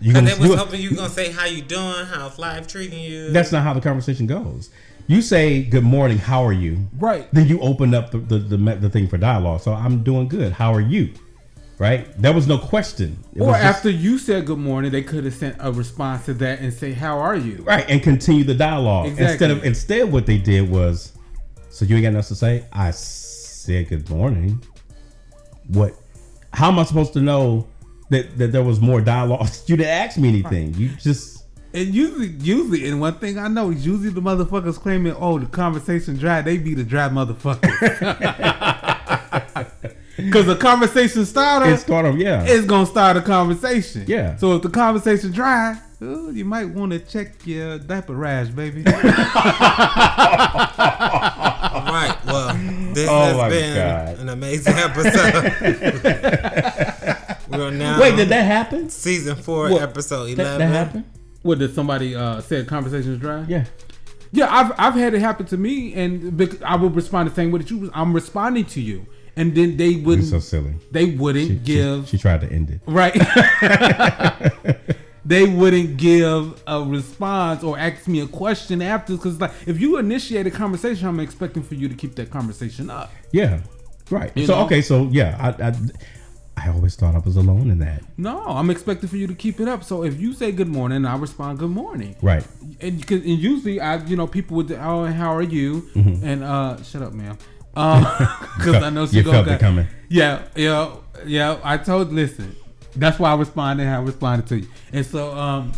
you 0.00 0.12
Cause 0.12 0.22
gonna 0.22 0.34
they 0.34 0.40
was 0.40 0.50
do 0.50 0.56
hoping 0.56 0.80
you 0.80 0.94
gonna 0.96 1.08
say 1.08 1.30
how 1.30 1.44
you 1.46 1.62
doing, 1.62 2.06
how's 2.06 2.38
life 2.38 2.66
treating 2.66 3.00
you. 3.00 3.30
That's 3.30 3.52
not 3.52 3.62
how 3.62 3.74
the 3.74 3.80
conversation 3.80 4.26
goes. 4.26 4.70
You 5.06 5.22
say 5.22 5.62
good 5.62 5.84
morning, 5.84 6.18
how 6.18 6.44
are 6.44 6.52
you? 6.52 6.86
right. 6.98 7.28
Then 7.32 7.48
you 7.48 7.60
open 7.60 7.94
up 7.94 8.10
the 8.10 8.18
the, 8.18 8.38
the, 8.38 8.56
the 8.76 8.90
thing 8.90 9.08
for 9.08 9.18
dialogue. 9.18 9.60
So 9.60 9.72
I'm 9.72 10.02
doing 10.02 10.28
good. 10.28 10.52
How 10.52 10.72
are 10.72 10.80
you? 10.80 11.12
Right? 11.78 12.06
There 12.20 12.34
was 12.34 12.46
no 12.46 12.58
question. 12.58 13.16
It 13.34 13.40
Or 13.40 13.46
was 13.48 13.56
just- 13.56 13.64
after 13.78 13.88
you 13.90 14.18
said 14.18 14.44
good 14.46 14.58
morning, 14.58 14.90
they 14.92 15.02
could 15.02 15.24
have 15.24 15.32
sent 15.34 15.56
a 15.60 15.72
response 15.72 16.26
to 16.26 16.34
that 16.34 16.60
and 16.60 16.72
say, 16.72 16.92
"How 16.92 17.18
are 17.18 17.34
you?" 17.36 17.62
right 17.66 17.84
and 17.88 18.02
continue 18.02 18.44
the 18.44 18.54
dialogue 18.54 19.06
Exactly. 19.06 19.32
instead 19.32 19.50
of 19.50 19.64
instead 19.64 20.12
what 20.12 20.26
they 20.26 20.36
did 20.38 20.68
was 20.70 21.12
so 21.70 21.84
you 21.86 21.96
ain't 21.96 22.04
got 22.04 22.12
nothing 22.12 22.28
to 22.28 22.34
say 22.34 22.64
i 22.72 22.90
said 22.90 23.88
good 23.88 24.08
morning 24.10 24.60
what 25.68 25.94
how 26.52 26.68
am 26.70 26.78
i 26.78 26.84
supposed 26.84 27.12
to 27.12 27.20
know 27.20 27.66
that, 28.10 28.36
that 28.38 28.52
there 28.52 28.62
was 28.62 28.80
more 28.80 29.00
dialogue 29.00 29.48
you 29.66 29.76
didn't 29.76 29.90
ask 29.90 30.18
me 30.18 30.28
anything 30.28 30.74
you 30.74 30.88
just 31.00 31.44
And 31.72 31.94
usually, 31.94 32.28
usually, 32.40 32.86
and 32.88 33.00
one 33.00 33.14
thing 33.18 33.38
I 33.38 33.48
know 33.48 33.70
is 33.70 33.86
usually 33.86 34.10
the 34.10 34.20
motherfuckers 34.20 34.76
claiming, 34.78 35.14
"Oh, 35.16 35.38
the 35.38 35.46
conversation 35.46 36.16
dry." 36.18 36.42
They 36.42 36.58
be 36.58 36.74
the 36.74 36.84
dry 36.84 37.08
motherfuckers. 37.08 37.70
Because 40.16 40.46
the 40.46 40.56
conversation 40.56 41.24
starter 41.24 41.70
it's 41.72 41.86
sort 41.86 42.04
of 42.04 42.18
yeah 42.18 42.44
it's 42.46 42.66
gonna 42.66 42.84
start 42.84 43.16
a 43.16 43.22
conversation. 43.22 44.04
Yeah. 44.06 44.36
So 44.36 44.56
if 44.56 44.62
the 44.62 44.68
conversation 44.68 45.30
dry, 45.32 45.80
oh, 46.02 46.28
you 46.30 46.44
might 46.44 46.66
want 46.66 46.92
to 46.92 46.98
check 46.98 47.46
your 47.46 47.78
diaper 47.78 48.12
rash, 48.14 48.48
baby. 48.48 48.84
All 48.86 48.92
right. 51.98 52.16
Well, 52.26 52.54
this 52.92 53.08
Oh 53.08 53.38
has 53.38 53.52
been 53.52 53.74
God. 53.76 54.18
an 54.18 54.28
amazing 54.28 54.74
episode. 54.76 57.06
We're 57.70 57.78
now 57.78 58.00
wait 58.00 58.16
did 58.16 58.28
that 58.30 58.42
happen 58.44 58.88
season 58.90 59.36
four, 59.36 59.70
What? 59.70 59.82
episode 59.82 60.30
eleven. 60.30 60.58
that 60.58 60.68
happened 60.68 61.04
what 61.42 61.58
did 61.58 61.74
somebody 61.74 62.14
uh, 62.14 62.40
said? 62.42 62.66
Conversations 62.68 63.18
dry. 63.18 63.44
yeah 63.48 63.64
Yeah, 64.32 64.46
I've 64.54 64.72
I've 64.78 64.94
had 64.94 65.14
it 65.14 65.20
happen 65.20 65.46
to 65.46 65.56
me, 65.56 65.94
and 65.94 66.40
I 66.64 66.76
would 66.76 66.94
respond 66.94 67.30
the 67.30 67.34
same 67.34 67.50
way 67.50 67.58
that 67.60 67.70
you. 67.70 67.78
was- 67.78 67.90
I'm 67.94 68.12
responding 68.12 68.66
to 68.66 68.80
you, 68.80 69.06
and 69.36 69.54
then 69.54 69.76
they 69.76 69.86
You're 69.88 70.04
wouldn't. 70.06 70.28
so 70.28 70.38
silly. 70.38 70.74
they 70.92 71.06
wouldn't 71.06 71.48
She, 71.48 71.54
give 71.56 72.06
she, 72.08 72.16
she 72.16 72.20
tried 72.22 72.42
to 72.42 72.52
end 72.52 72.70
it. 72.70 72.80
right. 72.86 73.14
they 75.24 75.44
wouldn't 75.46 75.96
give 75.96 76.62
a 76.66 76.82
response 76.82 77.62
or 77.62 77.78
ask 77.78 78.06
me 78.08 78.20
a 78.20 78.26
question 78.26 78.80
after 78.82 79.14
because 79.14 79.40
like 79.40 79.52
if 79.66 79.80
you 79.80 79.96
initiate 79.98 80.46
a 80.46 80.50
conversation, 80.50 81.06
I'm 81.08 81.20
expecting 81.20 81.62
for 81.62 81.74
you 81.74 81.88
to 81.88 81.94
keep 81.94 82.14
that 82.16 82.30
conversation 82.30 82.90
up. 82.90 83.10
Yeah, 83.32 83.60
right. 84.10 84.30
You 84.34 84.46
so 84.46 84.56
know? 84.56 84.64
okay, 84.66 84.82
so 84.82 85.08
yeah, 85.10 85.36
I, 85.58 85.68
I 85.68 85.74
I 86.62 86.68
always 86.70 86.94
thought 86.96 87.14
I 87.14 87.18
was 87.18 87.36
alone 87.36 87.70
in 87.70 87.78
that. 87.78 88.02
No, 88.16 88.42
I'm 88.46 88.70
expecting 88.70 89.08
for 89.08 89.16
you 89.16 89.26
to 89.26 89.34
keep 89.34 89.60
it 89.60 89.68
up. 89.68 89.82
So 89.84 90.04
if 90.04 90.20
you 90.20 90.32
say 90.34 90.52
good 90.52 90.68
morning, 90.68 91.04
I 91.06 91.16
respond 91.16 91.58
good 91.58 91.70
morning. 91.70 92.16
Right. 92.22 92.44
and, 92.80 93.06
'cause- 93.06 93.20
and 93.20 93.38
usually 93.38 93.80
I, 93.80 93.96
you 94.04 94.16
know, 94.16 94.26
people 94.26 94.56
would, 94.58 94.70
oh, 94.72 95.06
how 95.06 95.34
are 95.34 95.42
you? 95.42 95.82
Mm-hmm. 95.94 96.24
And 96.26 96.44
uh, 96.44 96.82
shut 96.82 97.02
up, 97.02 97.12
ma'am. 97.12 97.38
Because 97.74 98.82
I 98.82 98.90
know 98.90 99.06
she 99.06 99.16
You 99.20 99.32
it 99.32 99.60
coming. 99.60 99.86
Yeah, 100.08 100.42
yeah, 100.56 100.90
yeah. 101.24 101.58
I 101.62 101.76
told, 101.78 102.12
listen, 102.12 102.54
that's 102.96 103.18
why 103.18 103.30
I 103.30 103.36
responded 103.36 103.86
how 103.86 104.00
I 104.00 104.02
responded 104.04 104.46
to 104.48 104.58
you. 104.60 104.68
And 104.92 105.06
so, 105.06 105.32
um, 105.36 105.72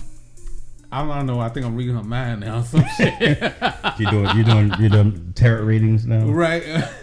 I 0.90 1.06
don't 1.06 1.26
know. 1.26 1.38
I 1.40 1.48
think 1.48 1.64
I'm 1.66 1.76
reading 1.76 1.94
her 1.94 2.02
mind 2.02 2.40
now. 2.40 2.62
Some 2.62 2.84
shit, 2.96 3.14
You 3.98 4.10
doing 4.10 4.36
you 4.36 4.44
doing 4.44 4.72
you 4.80 4.88
doing 4.88 5.32
tarot 5.34 5.64
readings 5.64 6.06
now? 6.06 6.24
right? 6.26 6.62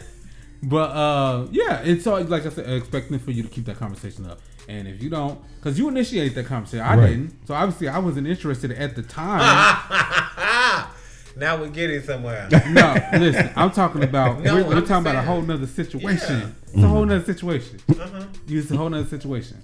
but 0.64 0.92
uh, 0.92 1.48
yeah. 1.52 1.82
it's 1.84 2.04
so, 2.04 2.16
like 2.16 2.46
I 2.46 2.50
said, 2.50 2.70
expecting 2.70 3.18
for 3.20 3.32
you 3.32 3.44
to 3.44 3.50
keep 3.50 3.66
that 3.66 3.78
conversation 3.78 4.26
up. 4.26 4.40
And 4.68 4.88
if 4.88 5.02
you 5.02 5.10
don't, 5.10 5.40
because 5.56 5.80
you 5.80 5.88
initiated 5.88 6.36
that 6.36 6.46
conversation, 6.46 6.86
I 6.86 6.96
Right. 6.96 7.08
didn't. 7.10 7.48
So 7.48 7.54
obviously, 7.56 7.88
I 7.88 7.98
wasn't 8.00 8.28
interested 8.28 8.72
at 8.72 8.96
the 8.96 9.02
time. 9.02 9.40
now 11.36 11.58
we're 11.60 11.70
getting 11.70 12.02
somewhere. 12.04 12.48
No, 12.70 12.96
listen, 13.14 13.50
I'm 13.56 13.72
talking 13.72 14.04
about 14.04 14.42
No, 14.42 14.56
we're, 14.56 14.64
we're 14.66 14.76
I'm 14.76 14.86
talking 14.86 15.08
about 15.10 15.16
a 15.16 15.22
whole 15.26 15.42
nother 15.42 15.66
situation. 15.66 16.40
Yeah. 16.40 16.50
It's 16.74 16.84
a 16.84 16.88
whole 16.88 17.06
nother 17.06 17.26
situation. 17.26 17.80
Uh-huh. 17.90 18.26
It's 18.48 18.70
a 18.70 18.78
whole 18.78 18.90
nother 18.90 19.08
situation. 19.08 19.58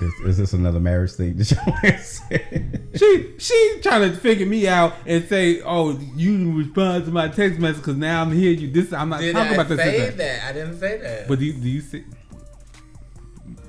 Is, 0.00 0.12
is 0.26 0.38
this 0.38 0.52
another 0.52 0.80
marriage 0.80 1.12
thing? 1.12 1.36
that 1.38 1.50
y'all 1.50 1.64
want 1.66 1.82
to 1.82 1.98
say? 1.98 2.64
She 2.96 3.34
she 3.38 3.78
trying 3.82 4.10
to 4.10 4.16
figure 4.16 4.46
me 4.46 4.66
out 4.66 4.94
and 5.06 5.24
say, 5.28 5.60
"Oh, 5.62 5.98
you 6.16 6.58
respond 6.58 7.04
to 7.06 7.10
my 7.10 7.28
text 7.28 7.58
message 7.60 7.78
because 7.82 7.96
now 7.96 8.22
I'm 8.22 8.32
hearing 8.32 8.58
you." 8.60 8.70
This 8.70 8.92
I'm 8.92 9.08
not 9.08 9.20
Did 9.20 9.34
talking 9.34 9.52
I 9.52 9.54
about 9.54 9.68
this. 9.68 9.78
say 9.78 9.98
that. 10.00 10.16
that? 10.16 10.44
I 10.48 10.52
didn't 10.52 10.78
say 10.78 10.98
that. 10.98 11.28
But 11.28 11.38
do 11.38 11.44
you, 11.44 11.52
do 11.54 11.68
you 11.68 11.80
see? 11.80 12.04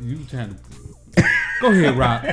You 0.01 0.23
trying 0.25 0.57
to 1.15 1.23
go 1.61 1.71
ahead, 1.71 1.97
Rock? 1.97 2.23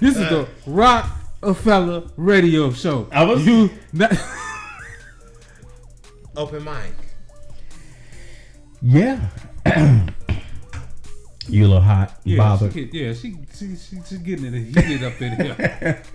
This 0.00 0.16
is 0.16 0.28
the 0.28 0.48
Rock 0.66 1.10
a 1.42 1.54
fella 1.54 2.10
radio 2.16 2.72
show. 2.72 3.08
I 3.12 3.24
was- 3.24 3.46
you. 3.46 3.70
Not, 3.92 4.12
Open 6.36 6.64
mic. 6.64 6.92
Yeah. 8.82 9.28
you 11.48 11.64
a 11.64 11.68
little 11.68 11.80
hot, 11.82 12.18
yeah, 12.24 12.38
bothered. 12.38 12.72
she, 12.72 12.84
get- 12.86 12.94
yeah, 12.94 13.12
she 13.12 13.36
she 13.56 13.76
she, 13.76 13.96
she 14.06 14.16
getting 14.18 14.54
it 14.54 14.64
heated 14.64 15.04
up 15.04 15.20
in 15.20 15.36
here. 15.40 16.02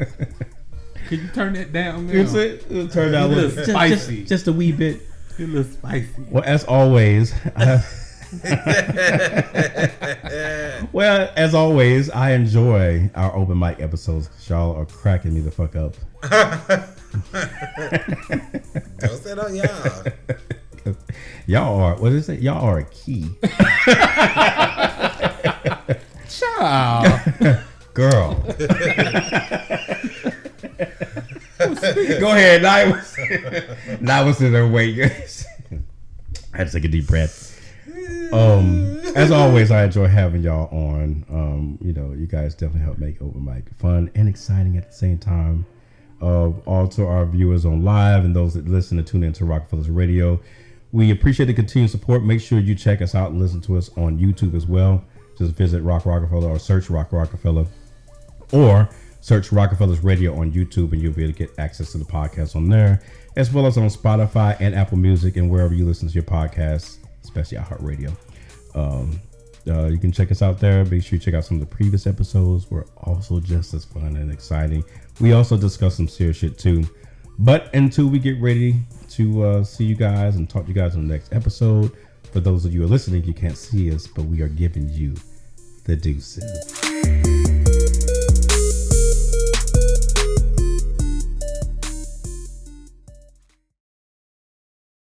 Can 1.07 1.19
you 1.21 1.27
turn 1.29 1.53
that 1.53 1.71
down, 1.73 2.07
man? 2.07 2.17
It's 2.17 2.33
it. 2.33 2.65
It 2.69 2.91
turned 2.91 3.15
out 3.15 3.29
a 3.29 3.33
A 3.33 3.35
little, 3.35 3.43
little 3.49 3.55
just, 3.55 3.69
spicy. 3.71 4.17
just, 4.17 4.29
just 4.29 4.47
a 4.47 4.53
wee 4.53 4.71
bit. 4.71 5.01
It's 5.31 5.39
a 5.39 5.43
little 5.47 5.71
spicy. 5.71 6.09
Well, 6.29 6.43
as 6.45 6.63
always, 6.65 7.33
I- 7.55 7.83
well, 10.91 11.31
as 11.35 11.55
always, 11.55 12.11
I 12.11 12.33
enjoy 12.33 13.09
our 13.15 13.35
open 13.35 13.57
mic 13.57 13.79
episodes. 13.79 14.29
Y'all 14.47 14.75
are 14.75 14.85
cracking 14.85 15.33
me 15.33 15.41
the 15.41 15.49
fuck 15.49 15.75
up. 15.75 15.95
Don't 18.99 19.23
say 19.23 19.31
on 19.31 19.55
y'all. 19.55 20.03
Y'all 21.47 21.79
are 21.79 21.95
what 21.95 22.11
is 22.11 22.29
it? 22.29 22.41
Y'all 22.41 22.63
are 22.63 22.79
a 22.79 22.85
key, 22.85 23.29
Child. 26.29 27.59
girl. 27.93 28.35
Go 32.19 32.31
ahead. 32.31 32.61
Now 32.61 32.75
I 32.75 32.89
was, 32.89 33.17
now 33.99 34.21
I 34.21 34.23
was 34.23 34.41
in 34.41 34.53
there 34.53 34.67
waiting. 34.67 35.11
I 36.53 36.57
had 36.57 36.67
to 36.67 36.73
take 36.73 36.85
a 36.85 36.87
deep 36.87 37.07
breath. 37.07 37.47
Um, 38.31 38.99
as 39.15 39.31
always, 39.31 39.71
I 39.71 39.83
enjoy 39.85 40.07
having 40.07 40.43
y'all 40.43 40.67
on. 40.71 41.25
Um, 41.29 41.77
you 41.81 41.93
know, 41.93 42.13
you 42.13 42.27
guys 42.27 42.53
definitely 42.53 42.81
help 42.81 42.97
make 42.99 43.21
open 43.21 43.43
mic 43.43 43.69
fun 43.75 44.11
and 44.15 44.27
exciting 44.29 44.77
at 44.77 44.87
the 44.91 44.95
same 44.95 45.17
time. 45.17 45.65
Uh, 46.21 46.49
all 46.65 46.87
to 46.89 47.05
our 47.05 47.25
viewers 47.25 47.65
on 47.65 47.83
live 47.83 48.25
and 48.25 48.35
those 48.35 48.53
that 48.53 48.67
listen 48.67 48.97
and 48.97 49.07
tune 49.07 49.23
into 49.23 49.45
Rockefellers 49.45 49.89
Radio, 49.89 50.39
we 50.91 51.11
appreciate 51.11 51.45
the 51.45 51.53
continued 51.53 51.91
support. 51.91 52.23
Make 52.23 52.41
sure 52.41 52.59
you 52.59 52.75
check 52.75 53.01
us 53.01 53.13
out 53.15 53.31
and 53.31 53.39
listen 53.39 53.61
to 53.61 53.77
us 53.77 53.89
on 53.97 54.17
YouTube 54.17 54.55
as 54.55 54.65
well. 54.65 55.03
Just 55.37 55.55
visit 55.55 55.81
Rock 55.81 56.05
Rockefeller 56.05 56.49
or 56.49 56.59
search 56.59 56.89
Rock 56.89 57.11
Rockefeller 57.11 57.65
or 58.51 58.89
search 59.21 59.51
Rockefellers 59.51 60.03
Radio 60.03 60.35
on 60.39 60.51
YouTube 60.51 60.91
and 60.91 61.01
you'll 61.01 61.13
be 61.13 61.23
able 61.23 61.33
to 61.33 61.39
get 61.39 61.59
access 61.59 61.91
to 61.91 61.97
the 61.97 62.05
podcast 62.05 62.55
on 62.55 62.67
there, 62.67 63.01
as 63.35 63.53
well 63.53 63.65
as 63.65 63.77
on 63.77 63.87
Spotify 63.87 64.57
and 64.59 64.73
Apple 64.73 64.97
Music 64.97 65.37
and 65.37 65.49
wherever 65.49 65.73
you 65.73 65.85
listen 65.85 66.07
to 66.07 66.13
your 66.13 66.23
podcasts, 66.23 66.97
especially 67.23 67.57
iHeartRadio. 67.57 68.15
Um, 68.75 69.21
uh, 69.67 69.85
you 69.87 69.97
can 69.97 70.11
check 70.11 70.31
us 70.31 70.41
out 70.41 70.59
there. 70.59 70.83
Make 70.85 71.03
sure 71.03 71.17
you 71.17 71.19
check 71.19 71.33
out 71.33 71.45
some 71.45 71.57
of 71.57 71.61
the 71.61 71.75
previous 71.75 72.07
episodes. 72.07 72.71
We're 72.71 72.85
also 72.97 73.39
just 73.39 73.73
as 73.73 73.85
fun 73.85 74.15
and 74.15 74.31
exciting. 74.31 74.83
We 75.19 75.33
also 75.33 75.57
discuss 75.57 75.95
some 75.95 76.07
serious 76.07 76.37
shit 76.37 76.57
too. 76.57 76.85
But 77.37 77.73
until 77.75 78.07
we 78.07 78.19
get 78.19 78.41
ready 78.41 78.75
to 79.11 79.43
uh, 79.43 79.63
see 79.63 79.85
you 79.85 79.95
guys 79.95 80.35
and 80.35 80.49
talk 80.49 80.63
to 80.63 80.67
you 80.69 80.73
guys 80.73 80.95
on 80.95 81.07
the 81.07 81.13
next 81.13 81.33
episode, 81.33 81.91
for 82.31 82.39
those 82.39 82.65
of 82.65 82.73
you 82.73 82.81
who 82.81 82.85
are 82.85 82.89
listening, 82.89 83.23
you 83.23 83.33
can't 83.33 83.57
see 83.57 83.93
us, 83.93 84.07
but 84.07 84.23
we 84.25 84.41
are 84.41 84.49
giving 84.49 84.89
you 84.89 85.15
the 85.85 85.95
deuces. 85.95 87.28